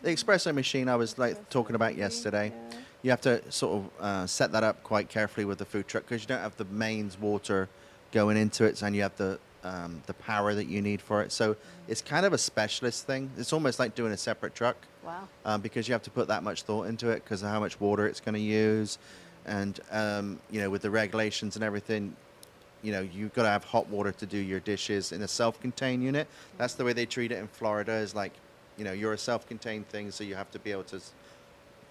The 0.03 0.09
espresso 0.11 0.53
machine 0.53 0.87
I 0.89 0.95
was 0.95 1.17
like 1.17 1.49
talking 1.49 1.75
about 1.75 1.95
yesterday, 1.97 2.53
you 3.01 3.09
have 3.09 3.21
to 3.21 3.41
sort 3.51 3.77
of 3.77 3.89
uh, 3.99 4.27
set 4.27 4.51
that 4.51 4.63
up 4.63 4.83
quite 4.83 5.09
carefully 5.09 5.45
with 5.45 5.57
the 5.57 5.65
food 5.65 5.87
truck 5.87 6.03
because 6.03 6.21
you 6.21 6.27
don't 6.27 6.41
have 6.41 6.55
the 6.57 6.65
mains 6.65 7.19
water 7.19 7.67
going 8.11 8.37
into 8.37 8.63
it, 8.65 8.81
and 8.81 8.95
you 8.95 9.01
have 9.01 9.15
the 9.17 9.39
um, 9.63 10.01
the 10.05 10.13
power 10.13 10.53
that 10.53 10.67
you 10.67 10.81
need 10.81 11.01
for 11.01 11.21
it. 11.23 11.31
So 11.31 11.55
it's 11.87 12.01
kind 12.01 12.25
of 12.25 12.31
a 12.33 12.37
specialist 12.37 13.05
thing. 13.07 13.31
It's 13.37 13.51
almost 13.51 13.79
like 13.79 13.95
doing 13.95 14.13
a 14.13 14.17
separate 14.17 14.55
truck 14.55 14.77
Wow. 15.03 15.27
um, 15.45 15.61
because 15.61 15.87
you 15.87 15.93
have 15.93 16.03
to 16.03 16.11
put 16.11 16.27
that 16.27 16.43
much 16.43 16.61
thought 16.63 16.83
into 16.87 17.09
it 17.09 17.23
because 17.23 17.41
of 17.41 17.49
how 17.49 17.59
much 17.59 17.79
water 17.79 18.05
it's 18.07 18.19
going 18.19 18.35
to 18.35 18.41
use, 18.41 18.97
and 19.45 19.79
um, 19.91 20.39
you 20.51 20.61
know 20.61 20.69
with 20.69 20.83
the 20.83 20.91
regulations 20.91 21.55
and 21.55 21.63
everything. 21.65 22.15
You 22.83 22.91
know, 22.91 23.01
you've 23.01 23.33
got 23.33 23.41
to 23.43 23.49
have 23.49 23.63
hot 23.63 23.89
water 23.89 24.11
to 24.11 24.25
do 24.27 24.37
your 24.37 24.59
dishes 24.59 25.11
in 25.11 25.23
a 25.23 25.27
self-contained 25.27 26.03
unit. 26.03 26.27
That's 26.59 26.75
the 26.75 26.85
way 26.85 26.93
they 26.93 27.07
treat 27.07 27.31
it 27.31 27.39
in 27.39 27.47
Florida. 27.47 27.93
Is 27.93 28.13
like, 28.13 28.33
you 28.77 28.83
know, 28.83 28.91
you're 28.93 29.13
a 29.13 29.17
self-contained 29.17 29.89
thing, 29.89 30.11
so 30.11 30.23
you 30.23 30.35
have 30.35 30.51
to 30.51 30.59
be 30.59 30.71
able 30.71 30.83
to 30.85 30.99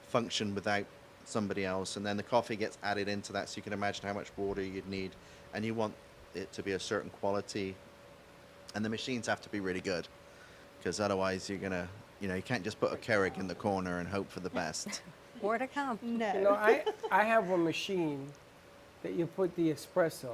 function 0.09 0.55
without 0.55 0.85
somebody 1.25 1.65
else. 1.65 1.97
And 1.97 2.07
then 2.07 2.17
the 2.17 2.23
coffee 2.23 2.57
gets 2.57 2.79
added 2.83 3.09
into 3.09 3.33
that, 3.33 3.49
so 3.49 3.57
you 3.57 3.63
can 3.63 3.73
imagine 3.73 4.07
how 4.07 4.13
much 4.15 4.29
water 4.37 4.63
you'd 4.63 4.89
need. 4.89 5.11
And 5.55 5.65
you 5.65 5.75
want 5.75 5.95
it 6.35 6.53
to 6.53 6.63
be 6.63 6.73
a 6.73 6.79
certain 6.81 7.11
quality, 7.11 7.75
and 8.75 8.85
the 8.85 8.89
machines 8.89 9.27
have 9.27 9.41
to 9.43 9.49
be 9.49 9.61
really 9.61 9.81
good, 9.81 10.07
because 10.79 11.01
otherwise 11.01 11.49
you're 11.49 11.59
gonna, 11.59 11.89
you 12.21 12.29
know, 12.29 12.35
you 12.35 12.43
can't 12.43 12.63
just 12.63 12.79
put 12.81 12.93
a 12.93 12.97
Keurig 12.97 13.39
in 13.39 13.49
the 13.49 13.55
corner 13.55 13.99
and 13.99 14.09
hope 14.09 14.31
for 14.31 14.41
the 14.41 14.51
best. 14.51 15.03
More 15.43 15.59
to 15.59 15.67
come. 15.67 15.99
No. 16.03 16.33
You 16.35 16.41
know, 16.41 16.51
I, 16.55 16.85
I 17.11 17.25
have 17.25 17.51
a 17.51 17.59
machine 17.59 18.29
that 19.03 19.13
you 19.15 19.27
put 19.27 19.55
the 19.57 19.71
espresso. 19.73 20.31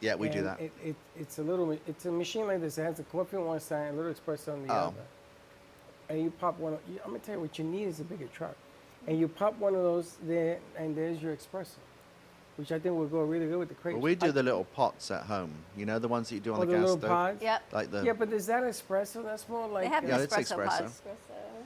yeah, 0.00 0.14
we 0.14 0.28
do 0.28 0.42
that. 0.42 0.60
It, 0.60 0.72
it, 0.84 0.96
it's 1.18 1.38
a 1.38 1.42
little, 1.42 1.70
it's 1.86 2.04
a 2.06 2.10
machine 2.12 2.46
like 2.46 2.60
this. 2.60 2.76
It 2.78 2.82
has 2.82 2.98
a 3.00 3.02
coffee 3.04 3.36
on 3.36 3.44
one 3.46 3.60
side, 3.60 3.88
and 3.88 3.98
a 3.98 4.02
little 4.02 4.12
espresso 4.14 4.52
on 4.54 4.66
the 4.66 4.72
Oh. 4.72 4.76
other. 4.76 4.94
And 6.10 6.20
you 6.22 6.30
pop 6.40 6.58
one. 6.58 6.74
of- 6.74 6.80
you- 6.90 6.98
I'm 7.04 7.12
gonna 7.12 7.20
tell 7.20 7.36
you 7.36 7.40
what 7.40 7.56
you 7.58 7.64
need 7.64 7.84
is 7.86 8.00
a 8.00 8.04
bigger 8.04 8.26
truck. 8.26 8.56
And 9.06 9.18
you 9.18 9.28
pop 9.28 9.56
one 9.58 9.74
of 9.74 9.82
those 9.82 10.16
there, 10.22 10.58
and 10.76 10.94
there's 10.94 11.22
your 11.22 11.34
espresso, 11.34 11.76
which 12.56 12.70
I 12.72 12.78
think 12.80 12.96
will 12.96 13.06
go 13.06 13.22
really 13.22 13.46
good 13.46 13.58
with 13.58 13.68
the 13.68 13.74
crepes. 13.76 13.94
Well, 13.94 14.02
we 14.02 14.14
do 14.16 14.26
I- 14.26 14.30
the 14.32 14.42
little 14.42 14.64
pots 14.64 15.10
at 15.12 15.22
home. 15.22 15.52
You 15.76 15.86
know, 15.86 15.98
the 16.00 16.08
ones 16.08 16.28
that 16.28 16.34
you 16.34 16.40
do 16.40 16.52
on 16.52 16.58
Oh, 16.58 16.60
the 16.60 16.66
the 16.66 16.72
gas 16.72 16.80
little 16.82 16.98
stove. 16.98 17.08
pods? 17.10 17.42
Yep. 17.42 17.62
Like 17.72 17.90
the 17.92 18.02
yeah, 18.04 18.12
but 18.12 18.32
is 18.32 18.46
that 18.46 18.62
espresso? 18.64 19.22
That's 19.24 19.48
more 19.48 19.68
like 19.68 19.84
they 19.84 19.88
have 19.88 20.04
Yeah, 20.04 20.18
it's 20.18 20.34
espresso 20.34 20.56
espresso. 20.58 20.78
pods. 20.80 21.02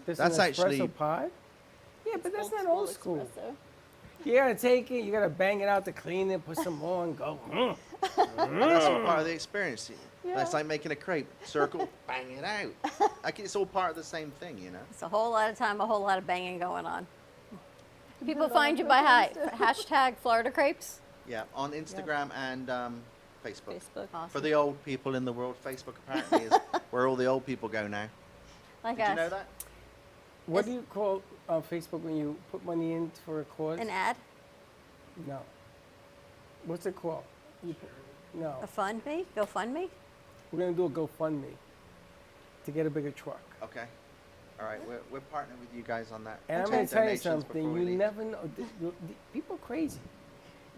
There's 0.07 0.19
That's 0.19 0.37
an 0.37 0.41
actually- 0.45 0.79
espresso 0.79 0.95
pod. 0.95 1.31
Yeah, 2.07 2.17
but 2.23 2.33
that's 2.33 2.51
not 2.53 2.67
old 2.67 2.91
school. 2.91 3.17
espresso. 3.17 3.55
You 4.25 4.35
gotta 4.35 4.55
take 4.55 4.91
it. 4.91 5.05
You 5.05 5.13
gotta 5.13 5.29
bang 5.29 5.61
it 5.61 5.69
out 5.69 5.85
to 5.85 5.93
clean 5.93 6.31
it. 6.31 6.45
Put 6.47 6.59
some 6.59 6.79
more 6.79 7.05
and 7.05 7.17
go. 7.17 7.39
mm. 7.51 7.77
And 8.39 8.63
that's 8.63 8.87
all 8.87 9.01
part 9.03 9.21
of 9.21 9.27
the 9.27 9.33
experience. 9.33 9.91
It's 10.25 10.53
like 10.55 10.67
making 10.67 10.93
a 10.93 10.97
crepe. 10.97 11.27
Circle, 11.45 11.89
bang 12.07 12.31
it 12.33 12.45
out. 12.45 13.11
Like 13.25 13.39
it's 13.41 13.57
all 13.57 13.65
part 13.65 13.91
of 13.91 13.97
the 13.97 14.05
same 14.05 14.31
thing, 14.33 14.59
you 14.59 14.71
know. 14.71 14.79
It's 14.91 15.01
a 15.03 15.09
whole 15.09 15.31
lot 15.31 15.49
of 15.51 15.57
time, 15.57 15.81
a 15.81 15.87
whole 15.87 16.01
lot 16.03 16.19
of 16.19 16.27
banging 16.27 16.59
going 16.59 16.85
on. 16.85 17.07
People 18.25 18.49
find 18.51 18.79
you 18.79 18.85
by 18.85 18.99
hi- 18.99 19.33
hashtag 19.55 20.17
Florida 20.17 20.51
crepes. 20.51 21.01
Yeah, 21.27 21.45
on 21.55 21.73
Instagram 21.73 22.31
and 22.35 22.69
um, 22.69 23.01
Facebook. 23.43 23.81
Facebook. 23.81 24.09
Awesome. 24.13 24.29
For 24.31 24.41
the 24.41 24.53
old 24.53 24.83
people 24.85 25.15
in 25.15 25.25
the 25.25 25.33
world, 25.33 25.57
Facebook 25.65 25.95
apparently 26.07 26.43
is 26.43 26.53
where 26.91 27.07
all 27.09 27.17
the 27.17 27.25
old 27.25 27.47
people 27.47 27.69
go 27.69 27.87
now. 27.87 28.09
Like 28.83 28.97
Did 28.97 29.03
us. 29.05 29.09
you 29.11 29.15
know 29.17 29.29
that? 29.31 29.47
What 30.47 30.67
do 30.67 30.73
you 30.73 30.85
call 30.91 31.23
on 31.49 31.63
Facebook 31.63 32.01
when 32.03 32.17
you 32.17 32.37
put 32.51 32.65
money 32.65 32.93
in 32.93 33.11
for 33.25 33.41
a 33.41 33.45
cause? 33.45 33.79
An 33.81 33.91
ad? 33.91 34.17
No. 35.27 35.41
What's 36.65 36.87
it 36.87 36.97
called? 36.97 37.25
You 37.63 37.75
put, 37.75 37.91
no. 38.35 38.57
A 38.63 38.67
fund 38.67 39.05
me? 39.07 39.25
Go 39.35 39.45
fund 39.47 39.73
me? 39.75 39.89
We're 40.53 40.61
gonna 40.61 40.73
do 40.73 40.85
a 40.87 40.91
GoFundMe 40.91 41.53
to 42.65 42.71
get 42.71 42.87
a 42.87 42.91
bigger 42.91 43.11
truck. 43.11 43.41
Okay. 43.63 43.85
All 44.61 44.67
right, 44.67 44.79
we're, 44.87 45.01
we're 45.11 45.19
partnering 45.21 45.59
with 45.61 45.69
you 45.75 45.83
guys 45.83 46.13
on 46.13 46.23
that. 46.25 46.39
And 46.49 46.63
I'm 46.63 46.65
Take 46.69 46.75
gonna 46.75 46.87
tell 46.87 47.03
you 47.03 47.19
donations 47.19 47.23
something. 47.45 47.63
You 47.77 47.85
leave. 47.85 47.99
never 47.99 48.25
know. 48.25 48.39
th- 48.57 48.69
th- 48.81 48.93
th- 49.07 49.19
People 49.33 49.57
crazy. 49.59 49.99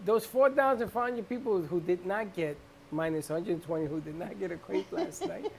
those 0.03 0.25
4,500 0.25 1.29
people 1.29 1.61
who 1.61 1.79
did 1.79 2.05
not 2.05 2.35
get 2.35 2.57
minus 2.91 3.29
120 3.29 3.85
who 3.85 3.99
did 4.01 4.17
not 4.17 4.39
get 4.39 4.51
a 4.51 4.57
crepe 4.57 4.91
last 4.91 5.25
night, 5.27 5.51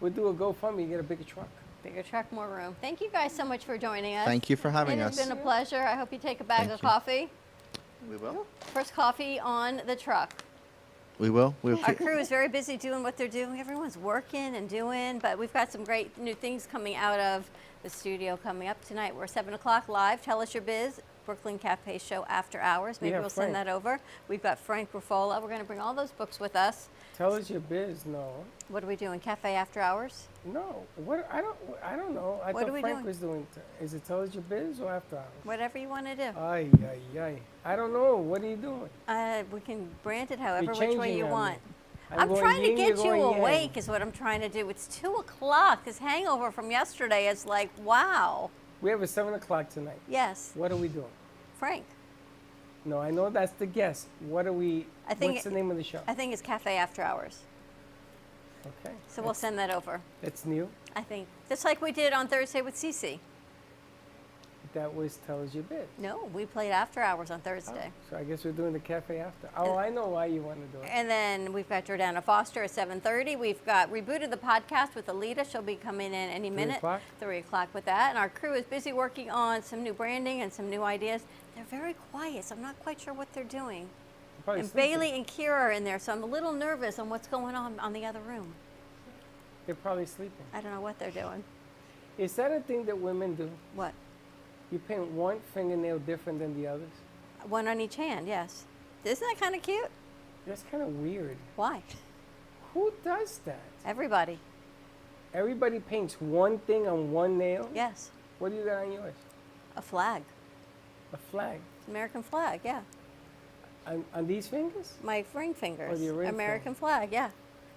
we'll 0.00 0.12
do 0.12 0.28
a 0.28 0.34
GoFundMe 0.34 0.80
and 0.80 0.90
get 0.90 1.00
a 1.00 1.02
bigger 1.02 1.24
truck. 1.24 1.48
Bigger 1.82 2.02
truck, 2.02 2.30
more 2.32 2.48
room. 2.48 2.76
Thank 2.80 3.00
you 3.00 3.10
guys 3.10 3.34
so 3.34 3.44
much 3.44 3.64
for 3.64 3.76
joining 3.76 4.14
us. 4.16 4.24
Thank 4.24 4.48
you 4.48 4.56
for 4.56 4.70
having 4.70 5.00
us. 5.00 5.18
It's 5.18 5.26
been 5.26 5.36
a 5.36 5.40
pleasure. 5.40 5.82
I 5.82 5.96
hope 5.96 6.12
you 6.12 6.18
take 6.18 6.40
a 6.40 6.44
bag 6.44 6.68
Thank 6.68 6.72
of 6.72 6.82
you. 6.82 6.88
coffee. 6.88 7.30
We 8.08 8.16
will. 8.16 8.46
First 8.72 8.94
coffee 8.94 9.40
on 9.40 9.82
the 9.86 9.96
truck. 9.96 10.32
We 11.18 11.30
will. 11.30 11.54
We'll 11.62 11.78
Our 11.84 11.94
crew 11.94 12.18
is 12.18 12.28
very 12.28 12.48
busy 12.48 12.76
doing 12.76 13.02
what 13.02 13.16
they're 13.16 13.26
doing. 13.26 13.58
Everyone's 13.58 13.96
working 13.96 14.54
and 14.54 14.68
doing, 14.68 15.18
but 15.18 15.38
we've 15.38 15.52
got 15.52 15.72
some 15.72 15.84
great 15.84 16.16
new 16.18 16.34
things 16.34 16.68
coming 16.70 16.94
out 16.94 17.18
of 17.18 17.50
the 17.82 17.90
studio 17.90 18.36
coming 18.36 18.68
up 18.68 18.82
tonight. 18.84 19.14
We're 19.14 19.26
7 19.26 19.52
o'clock 19.52 19.88
live. 19.88 20.22
Tell 20.22 20.40
us 20.40 20.54
your 20.54 20.62
biz. 20.62 21.00
Brooklyn 21.24 21.58
Cafe 21.58 21.98
Show 21.98 22.24
After 22.28 22.60
Hours. 22.60 23.00
Maybe 23.00 23.12
have 23.12 23.22
we'll 23.22 23.30
send 23.30 23.54
that 23.54 23.68
over. 23.68 24.00
We've 24.28 24.42
got 24.42 24.58
Frank 24.58 24.92
Rufola. 24.92 25.40
We're 25.40 25.48
going 25.48 25.60
to 25.60 25.66
bring 25.66 25.80
all 25.80 25.94
those 25.94 26.10
books 26.10 26.40
with 26.40 26.56
us. 26.56 26.88
Tell 27.16 27.34
us 27.34 27.50
your 27.50 27.60
biz, 27.60 28.06
no. 28.06 28.32
What 28.68 28.82
are 28.82 28.86
we 28.86 28.96
doing? 28.96 29.20
Cafe 29.20 29.54
After 29.54 29.80
Hours? 29.80 30.28
No, 30.46 30.82
what 30.96 31.28
I 31.30 31.40
don't 31.42 31.56
I 31.84 31.94
don't 31.94 32.14
know. 32.14 32.40
I 32.42 32.52
What 32.52 32.62
thought 32.62 32.70
are 32.70 32.72
we 32.72 32.80
Frank 32.80 32.96
doing? 32.96 33.06
was 33.06 33.18
doing. 33.18 33.46
T- 33.54 33.84
is 33.84 33.92
it 33.94 34.04
tell 34.06 34.22
us 34.22 34.32
your 34.32 34.42
biz 34.44 34.80
or 34.80 34.90
after 34.90 35.16
hours? 35.16 35.26
Whatever 35.44 35.78
you 35.78 35.88
want 35.88 36.06
to 36.06 36.16
do. 36.16 36.38
Ay 36.38 36.68
ay 37.14 37.18
ay. 37.20 37.38
I 37.64 37.76
don't 37.76 37.92
know. 37.92 38.16
What 38.16 38.42
are 38.42 38.48
you 38.48 38.56
doing? 38.56 38.88
Uh, 39.06 39.42
we 39.52 39.60
can 39.60 39.88
brand 40.02 40.30
it 40.30 40.38
however 40.38 40.72
which 40.72 40.96
way 40.96 41.16
you 41.16 41.24
me. 41.24 41.30
want. 41.30 41.58
I'm 42.10 42.30
I'm, 42.30 42.36
trying 42.36 42.62
to 42.62 42.74
get 42.74 42.96
you 42.98 43.14
yang. 43.14 43.38
awake, 43.40 43.76
is 43.76 43.88
what 43.88 44.02
I'm 44.02 44.12
trying 44.12 44.40
to 44.40 44.48
do. 44.48 44.68
It's 44.70 44.86
two 44.86 45.14
o'clock. 45.14 45.84
This 45.84 45.98
hangover 45.98 46.50
from 46.50 46.70
yesterday 46.70 47.28
is 47.28 47.46
like, 47.46 47.70
wow. 47.84 48.50
We 48.82 48.90
have 48.90 49.00
a 49.02 49.06
seven 49.06 49.32
o'clock 49.34 49.68
tonight. 49.70 50.00
Yes, 50.08 50.52
What 50.54 50.72
are 50.72 50.76
we 50.76 50.88
doing? 50.88 51.06
Frank. 51.58 51.84
No, 52.84 52.98
I 52.98 53.10
know 53.10 53.30
that's 53.30 53.52
the 53.52 53.66
guest. 53.66 54.08
What 54.20 54.46
are 54.46 54.52
we? 54.52 54.86
I 55.08 55.14
think 55.14 55.34
What's 55.34 55.44
the 55.44 55.50
name 55.50 55.70
of 55.70 55.76
the 55.76 55.84
show? 55.84 56.00
I 56.06 56.14
think 56.14 56.32
it's 56.32 56.42
Cafe 56.42 56.76
After 56.76 57.02
Hours. 57.02 57.40
Okay. 58.66 58.94
So 59.08 59.22
we'll 59.22 59.34
send 59.34 59.58
that 59.58 59.70
over. 59.70 60.00
It's 60.22 60.44
new. 60.44 60.68
I 60.94 61.02
think 61.02 61.26
just 61.48 61.64
like 61.64 61.80
we 61.80 61.92
did 61.92 62.12
on 62.12 62.28
Thursday 62.28 62.60
with 62.62 62.74
Cece. 62.74 63.18
That 64.74 64.94
was 64.94 65.18
Tells 65.26 65.54
You 65.54 65.62
biz. 65.62 65.86
No, 65.98 66.30
we 66.32 66.46
played 66.46 66.70
After 66.70 67.00
Hours 67.00 67.30
on 67.30 67.40
Thursday. 67.40 67.90
Oh, 67.90 68.06
so 68.10 68.16
I 68.16 68.24
guess 68.24 68.42
we're 68.44 68.52
doing 68.52 68.72
the 68.72 68.78
cafe 68.78 69.18
after. 69.18 69.50
Oh, 69.54 69.76
I 69.76 69.90
know 69.90 70.08
why 70.08 70.26
you 70.26 70.40
want 70.40 70.60
to 70.60 70.78
do 70.78 70.82
it. 70.82 70.88
And 70.90 71.10
then 71.10 71.52
we've 71.52 71.68
got 71.68 71.84
Jordana 71.84 72.22
Foster 72.22 72.62
at 72.62 72.70
7:30. 72.70 73.38
We've 73.38 73.62
got 73.66 73.90
rebooted 73.92 74.30
the 74.30 74.38
podcast 74.38 74.94
with 74.94 75.08
Alita. 75.08 75.50
She'll 75.50 75.60
be 75.60 75.76
coming 75.76 76.08
in 76.08 76.30
any 76.30 76.48
minute. 76.48 76.74
3 76.74 76.76
o'clock? 76.78 77.00
Three 77.20 77.38
o'clock 77.38 77.68
with 77.74 77.84
that. 77.84 78.10
And 78.10 78.18
our 78.18 78.30
crew 78.30 78.54
is 78.54 78.64
busy 78.64 78.94
working 78.94 79.30
on 79.30 79.62
some 79.62 79.82
new 79.82 79.92
branding 79.92 80.40
and 80.40 80.50
some 80.50 80.70
new 80.70 80.82
ideas. 80.82 81.22
They're 81.54 81.64
very 81.64 81.94
quiet, 82.10 82.44
so 82.44 82.54
I'm 82.54 82.62
not 82.62 82.80
quite 82.82 82.98
sure 82.98 83.12
what 83.12 83.30
they're 83.34 83.44
doing. 83.44 83.90
Probably 84.44 84.60
and 84.60 84.70
sleeping. 84.70 84.90
Bailey 84.90 85.10
and 85.12 85.26
Kira 85.26 85.52
are 85.52 85.70
in 85.70 85.84
there, 85.84 85.98
so 85.98 86.12
I'm 86.12 86.22
a 86.22 86.26
little 86.26 86.52
nervous 86.52 86.98
on 86.98 87.10
what's 87.10 87.28
going 87.28 87.54
on 87.54 87.78
on 87.78 87.92
the 87.92 88.06
other 88.06 88.20
room. 88.20 88.54
They're 89.66 89.74
probably 89.74 90.06
sleeping. 90.06 90.44
I 90.54 90.62
don't 90.62 90.72
know 90.72 90.80
what 90.80 90.98
they're 90.98 91.10
doing. 91.10 91.44
Is 92.16 92.34
that 92.36 92.50
a 92.50 92.60
thing 92.60 92.84
that 92.86 92.98
women 92.98 93.34
do? 93.34 93.50
What? 93.74 93.92
You 94.72 94.78
paint 94.78 95.10
one 95.12 95.38
fingernail 95.52 95.98
different 95.98 96.38
than 96.38 96.60
the 96.60 96.66
others? 96.66 96.88
One 97.46 97.68
on 97.68 97.78
each 97.78 97.96
hand, 97.96 98.26
yes. 98.26 98.64
Isn't 99.04 99.28
that 99.28 99.38
kind 99.38 99.54
of 99.54 99.60
cute? 99.60 99.90
That's 100.46 100.64
kind 100.70 100.82
of 100.82 100.88
weird. 100.88 101.36
Why? 101.56 101.82
Who 102.72 102.90
does 103.04 103.40
that? 103.44 103.60
Everybody. 103.84 104.38
Everybody 105.34 105.78
paints 105.78 106.18
one 106.20 106.58
thing 106.58 106.88
on 106.88 107.12
one 107.12 107.36
nail? 107.36 107.68
Yes. 107.74 108.10
What 108.38 108.50
do 108.50 108.56
you 108.56 108.64
got 108.64 108.84
on 108.84 108.92
yours? 108.92 109.14
A 109.76 109.82
flag. 109.82 110.22
A 111.12 111.18
flag. 111.18 111.60
American 111.86 112.22
flag, 112.22 112.60
yeah. 112.64 112.80
On, 113.86 114.02
on 114.14 114.26
these 114.26 114.46
fingers? 114.46 114.94
My 115.02 115.24
ring 115.34 115.52
fingers. 115.52 116.00
Oh, 116.00 116.06
the 116.06 116.14
ring 116.14 116.30
American 116.30 116.74
flag, 116.74 117.10
yeah. 117.12 117.30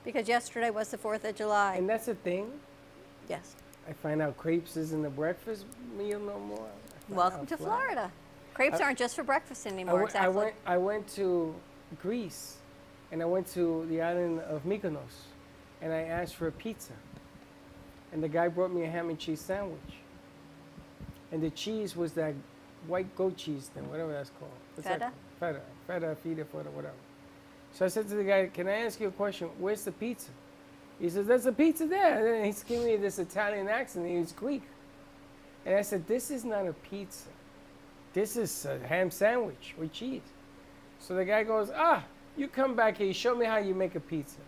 Because 0.05 0.29
yesterday 0.29 0.69
was 0.69 0.89
the 0.89 0.97
4th 0.97 1.25
of 1.25 1.35
July. 1.35 1.75
And 1.75 1.89
that's 1.89 2.07
a 2.07 2.15
thing? 2.15 2.51
Yes. 3.27 3.55
I 3.89 3.93
find 3.93 4.21
out 4.21 4.37
crepes 4.37 4.77
isn't 4.77 5.05
a 5.05 5.09
breakfast 5.09 5.65
meal 5.97 6.19
no 6.19 6.39
more. 6.39 6.69
Welcome 7.09 7.45
to 7.47 7.57
flag. 7.57 7.67
Florida. 7.67 8.11
Crepes 8.53 8.79
I- 8.79 8.83
aren't 8.85 8.97
just 8.97 9.15
for 9.15 9.23
breakfast 9.23 9.67
I 9.67 9.69
anymore, 9.71 10.03
went, 10.03 10.15
I 10.15 10.27
went, 10.27 10.55
I 10.65 10.77
went 10.77 11.07
to 11.15 11.53
Greece 12.01 12.57
and 13.11 13.21
I 13.21 13.25
went 13.25 13.47
to 13.53 13.85
the 13.89 14.01
island 14.01 14.39
of 14.41 14.63
Mykonos 14.63 15.27
and 15.81 15.91
I 15.91 16.01
asked 16.03 16.35
for 16.35 16.47
a 16.47 16.51
pizza. 16.51 16.93
And 18.13 18.23
the 18.23 18.29
guy 18.29 18.47
brought 18.47 18.73
me 18.73 18.83
a 18.83 18.89
ham 18.89 19.09
and 19.09 19.19
cheese 19.19 19.41
sandwich. 19.41 19.79
And 21.31 21.43
the 21.43 21.49
cheese 21.49 21.95
was 21.95 22.13
that 22.13 22.33
white 22.87 23.13
goat 23.15 23.35
cheese 23.35 23.69
thing, 23.73 23.89
whatever 23.89 24.13
that's 24.13 24.31
called. 24.39 24.51
What's 24.75 24.87
that 24.87 24.99
Feta? 24.99 25.11
called? 25.39 25.55
Feta. 25.55 25.61
Feta, 25.87 26.15
feta, 26.23 26.45
feta, 26.45 26.69
whatever. 26.71 26.95
So 27.73 27.83
I 27.83 27.89
said 27.89 28.07
to 28.07 28.15
the 28.15 28.23
guy, 28.23 28.47
Can 28.53 28.69
I 28.69 28.85
ask 28.85 29.01
you 29.01 29.09
a 29.09 29.11
question? 29.11 29.49
Where's 29.59 29.83
the 29.83 29.91
pizza? 29.91 30.29
He 30.99 31.09
says, 31.09 31.27
There's 31.27 31.45
a 31.45 31.51
pizza 31.51 31.85
there. 31.87 32.19
And 32.19 32.25
then 32.25 32.45
he's 32.45 32.63
giving 32.63 32.87
me 32.87 32.95
this 32.95 33.19
Italian 33.19 33.67
accent. 33.67 34.07
He 34.07 34.17
was 34.17 34.31
Greek. 34.31 34.63
And 35.65 35.75
I 35.75 35.81
said, 35.81 36.07
This 36.07 36.31
is 36.31 36.45
not 36.45 36.67
a 36.67 36.73
pizza. 36.73 37.29
This 38.13 38.37
is 38.37 38.65
a 38.65 38.79
ham 38.87 39.11
sandwich 39.11 39.75
with 39.77 39.91
cheese. 39.91 40.21
So 40.99 41.15
the 41.15 41.25
guy 41.25 41.43
goes, 41.43 41.71
Ah, 41.75 42.03
you 42.37 42.47
come 42.47 42.75
back 42.75 42.97
here. 42.97 43.13
Show 43.13 43.35
me 43.35 43.45
how 43.45 43.57
you 43.57 43.73
make 43.73 43.95
a 43.95 43.99
pizza. 43.99 44.39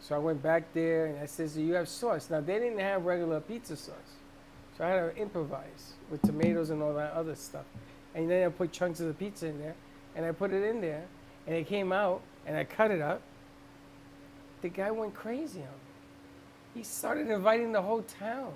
So 0.00 0.16
I 0.16 0.18
went 0.18 0.42
back 0.42 0.64
there 0.74 1.06
and 1.06 1.18
I 1.18 1.26
said, 1.26 1.52
Do 1.54 1.62
you 1.62 1.74
have 1.74 1.88
sauce? 1.88 2.30
Now, 2.30 2.40
they 2.40 2.58
didn't 2.58 2.78
have 2.78 3.04
regular 3.04 3.40
pizza 3.40 3.76
sauce. 3.76 3.94
So 4.76 4.84
I 4.84 4.88
had 4.88 5.14
to 5.14 5.20
improvise 5.20 5.92
with 6.10 6.22
tomatoes 6.22 6.70
and 6.70 6.82
all 6.82 6.94
that 6.94 7.12
other 7.12 7.34
stuff. 7.34 7.64
And 8.14 8.30
then 8.30 8.46
I 8.46 8.50
put 8.50 8.72
chunks 8.72 9.00
of 9.00 9.08
the 9.08 9.14
pizza 9.14 9.46
in 9.46 9.58
there 9.58 9.74
and 10.16 10.24
I 10.24 10.32
put 10.32 10.52
it 10.52 10.62
in 10.62 10.80
there 10.80 11.04
and 11.46 11.56
it 11.56 11.66
came 11.66 11.92
out 11.92 12.22
and 12.46 12.56
I 12.56 12.64
cut 12.64 12.90
it 12.90 13.00
up. 13.00 13.20
The 14.62 14.68
guy 14.68 14.90
went 14.90 15.14
crazy 15.14 15.60
on 15.60 15.66
me. 15.66 16.74
He 16.74 16.82
started 16.82 17.28
inviting 17.28 17.72
the 17.72 17.82
whole 17.82 18.02
town. 18.02 18.52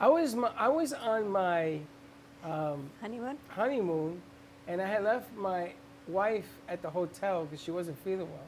I 0.00 0.08
was, 0.08 0.34
my, 0.34 0.50
I 0.56 0.68
was 0.68 0.92
on 0.92 1.28
my 1.30 1.80
um, 2.44 2.90
honeymoon. 3.00 3.36
Honeymoon, 3.48 4.22
and 4.68 4.80
I 4.80 4.86
had 4.86 5.02
left 5.02 5.34
my 5.36 5.72
wife 6.06 6.48
at 6.68 6.82
the 6.82 6.90
hotel 6.90 7.44
because 7.44 7.62
she 7.62 7.70
wasn't 7.70 7.98
feeling 8.04 8.30
well. 8.30 8.46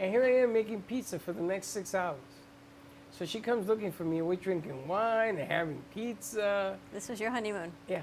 And 0.00 0.10
here 0.10 0.24
I 0.24 0.42
am 0.42 0.52
making 0.52 0.82
pizza 0.82 1.18
for 1.18 1.32
the 1.32 1.42
next 1.42 1.68
six 1.68 1.94
hours. 1.94 2.18
So 3.12 3.24
she 3.24 3.40
comes 3.40 3.66
looking 3.68 3.90
for 3.90 4.04
me, 4.04 4.18
and 4.18 4.26
we're 4.26 4.36
drinking 4.36 4.86
wine 4.86 5.38
and 5.38 5.50
having 5.50 5.82
pizza. 5.94 6.76
This 6.92 7.08
was 7.08 7.18
your 7.20 7.30
honeymoon. 7.30 7.72
Yeah. 7.88 8.02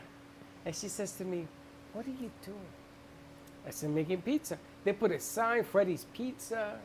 And 0.65 0.76
she 0.76 0.88
says 0.88 1.11
to 1.13 1.26
me, 1.26 1.47
What 1.93 2.05
are 2.05 2.11
you 2.11 2.31
doing? 2.43 2.57
I 3.67 3.72
said, 3.72 3.91
Making 3.91 4.22
pizza. 4.22 4.57
They 4.84 4.93
put 4.93 5.11
a 5.11 5.19
sign, 5.19 5.63
Freddy's 5.63 6.05
Pizza. 6.13 6.80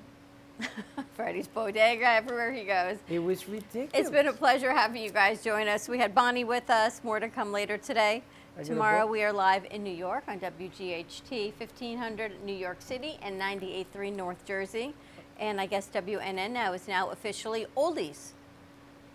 Freddy's 1.15 1.49
Bodega 1.49 2.07
everywhere 2.07 2.53
he 2.53 2.65
goes. 2.65 2.97
It 3.09 3.19
was 3.19 3.49
ridiculous. 3.49 3.91
It's 3.95 4.11
been 4.11 4.29
a 4.29 4.33
pleasure 4.33 4.73
having 4.73 5.03
you 5.03 5.11
guys 5.11 5.43
join 5.43 5.69
us. 5.69 5.89
We 5.89 5.99
had 5.99 6.15
Bonnie 6.15 6.45
with 6.45 6.71
us. 6.71 7.03
More 7.05 7.21
to 7.21 7.29
come 7.29 7.53
later 7.53 7.77
today. 7.79 8.23
Tomorrow 8.65 9.07
we 9.07 9.23
are 9.23 9.33
live 9.33 9.65
in 9.71 9.83
New 9.83 9.95
York 9.95 10.25
on 10.29 10.39
WGHT 10.39 11.53
1500 11.57 12.45
New 12.45 12.53
York 12.55 12.77
City 12.81 13.19
and 13.23 13.41
98.3 13.41 14.15
North 14.15 14.45
Jersey. 14.45 14.93
And 15.39 15.59
I 15.61 15.67
guess 15.67 15.89
WNN 15.89 16.51
now 16.51 16.75
is 16.75 16.87
now 16.87 17.09
officially 17.11 17.65
Oldies 17.77 18.33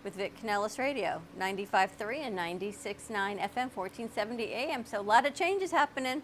with 0.02 0.14
Vic 0.14 0.32
Canellis 0.42 0.78
Radio, 0.78 1.20
95.3 1.38 2.26
and 2.26 2.36
96.9 2.36 3.10
FM, 3.10 3.70
1470 3.74 4.44
AM. 4.52 4.84
So 4.84 5.00
a 5.00 5.02
lot 5.02 5.26
of 5.26 5.34
changes 5.34 5.70
happening. 5.70 6.22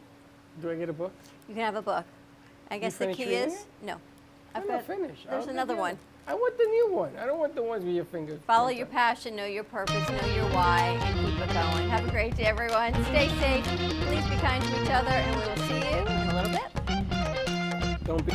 Do 0.60 0.70
I 0.70 0.76
get 0.76 0.88
a 0.88 0.92
book? 0.92 1.12
You 1.48 1.54
can 1.54 1.64
have 1.64 1.76
a 1.76 1.82
book. 1.82 2.04
I 2.70 2.78
guess 2.78 2.96
the 2.96 3.12
key 3.12 3.34
is 3.34 3.54
it? 3.54 3.66
No. 4.54 4.60
I'm 4.60 4.62
I've 4.62 4.68
not 4.68 4.86
finished. 4.86 5.26
There's 5.28 5.44
I'll 5.44 5.50
another 5.50 5.74
get 5.74 5.80
one. 5.80 5.98
I 6.26 6.34
want 6.34 6.56
the 6.56 6.64
new 6.64 6.92
one. 6.92 7.16
I 7.18 7.26
don't 7.26 7.38
want 7.38 7.54
the 7.54 7.62
ones 7.62 7.84
with 7.84 7.94
your 7.94 8.04
fingers. 8.04 8.40
Follow 8.46 8.68
your 8.68 8.86
passion, 8.86 9.34
know 9.34 9.44
your 9.44 9.64
purpose, 9.64 10.08
know 10.08 10.34
your 10.34 10.46
why, 10.50 10.98
and 11.02 11.26
keep 11.26 11.40
it 11.40 11.52
going. 11.52 11.88
Have 11.88 12.06
a 12.06 12.10
great 12.10 12.36
day, 12.36 12.44
everyone. 12.44 12.92
Stay 13.06 13.28
safe. 13.40 13.64
Please 13.64 14.24
be 14.26 14.36
kind 14.36 14.62
to 14.62 14.82
each 14.82 14.90
other, 14.90 15.08
and 15.08 15.36
we 15.36 15.42
will 15.48 15.56
see 15.56 15.78
you 15.78 16.06
in 16.06 16.28
a 16.28 16.34
little 16.34 16.52
bit. 16.52 18.04
Don't 18.04 18.24
be. 18.24 18.32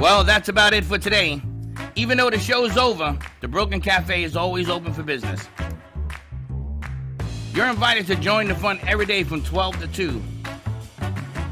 Well, 0.00 0.24
that's 0.24 0.48
about 0.48 0.72
it 0.72 0.84
for 0.84 0.98
today. 0.98 1.42
Even 1.94 2.18
though 2.18 2.30
the 2.30 2.38
show's 2.38 2.76
over, 2.76 3.18
the 3.40 3.48
Brooklyn 3.48 3.80
Cafe 3.80 4.22
is 4.22 4.36
always 4.36 4.68
open 4.68 4.92
for 4.92 5.02
business. 5.02 5.48
You're 7.52 7.66
invited 7.66 8.06
to 8.06 8.16
join 8.16 8.46
the 8.48 8.54
fun 8.54 8.78
every 8.86 9.06
day 9.06 9.24
from 9.24 9.42
12 9.42 9.80
to 9.80 9.88
2. 9.88 10.22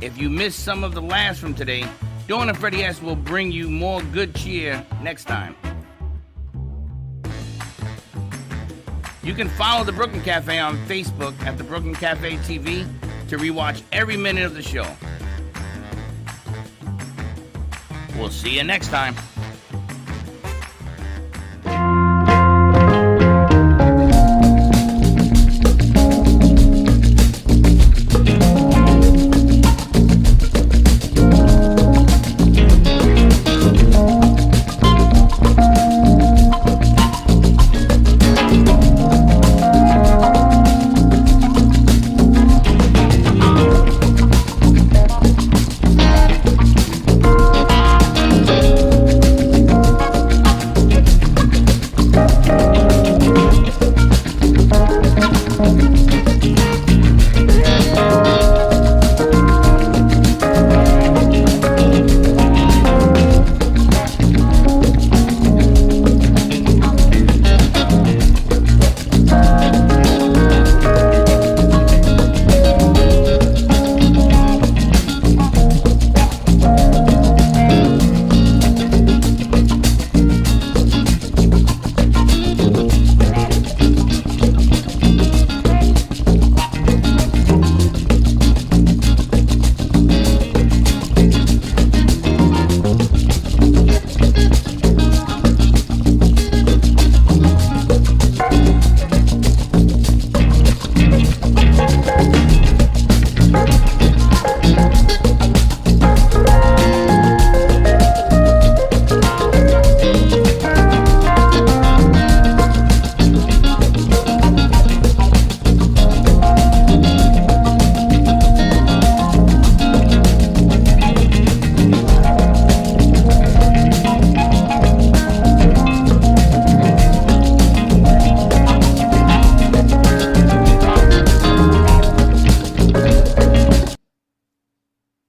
If 0.00 0.18
you 0.18 0.28
missed 0.28 0.60
some 0.60 0.84
of 0.84 0.94
the 0.94 1.00
laughs 1.00 1.38
from 1.38 1.54
today, 1.54 1.86
Dawn 2.28 2.50
and 2.50 2.58
Freddy 2.58 2.82
S 2.82 3.00
will 3.00 3.16
bring 3.16 3.50
you 3.50 3.70
more 3.70 4.02
good 4.02 4.34
cheer 4.34 4.84
next 5.02 5.24
time. 5.24 5.56
You 9.22 9.34
can 9.34 9.48
follow 9.48 9.84
the 9.84 9.92
Brooklyn 9.92 10.22
Cafe 10.22 10.58
on 10.58 10.76
Facebook 10.86 11.38
at 11.44 11.56
the 11.56 11.64
Brooklyn 11.64 11.94
Cafe 11.94 12.36
TV 12.38 12.86
to 13.28 13.38
rewatch 13.38 13.82
every 13.90 14.16
minute 14.16 14.44
of 14.44 14.54
the 14.54 14.62
show. 14.62 14.86
We'll 18.16 18.30
see 18.30 18.56
you 18.56 18.64
next 18.64 18.88
time. 18.88 19.16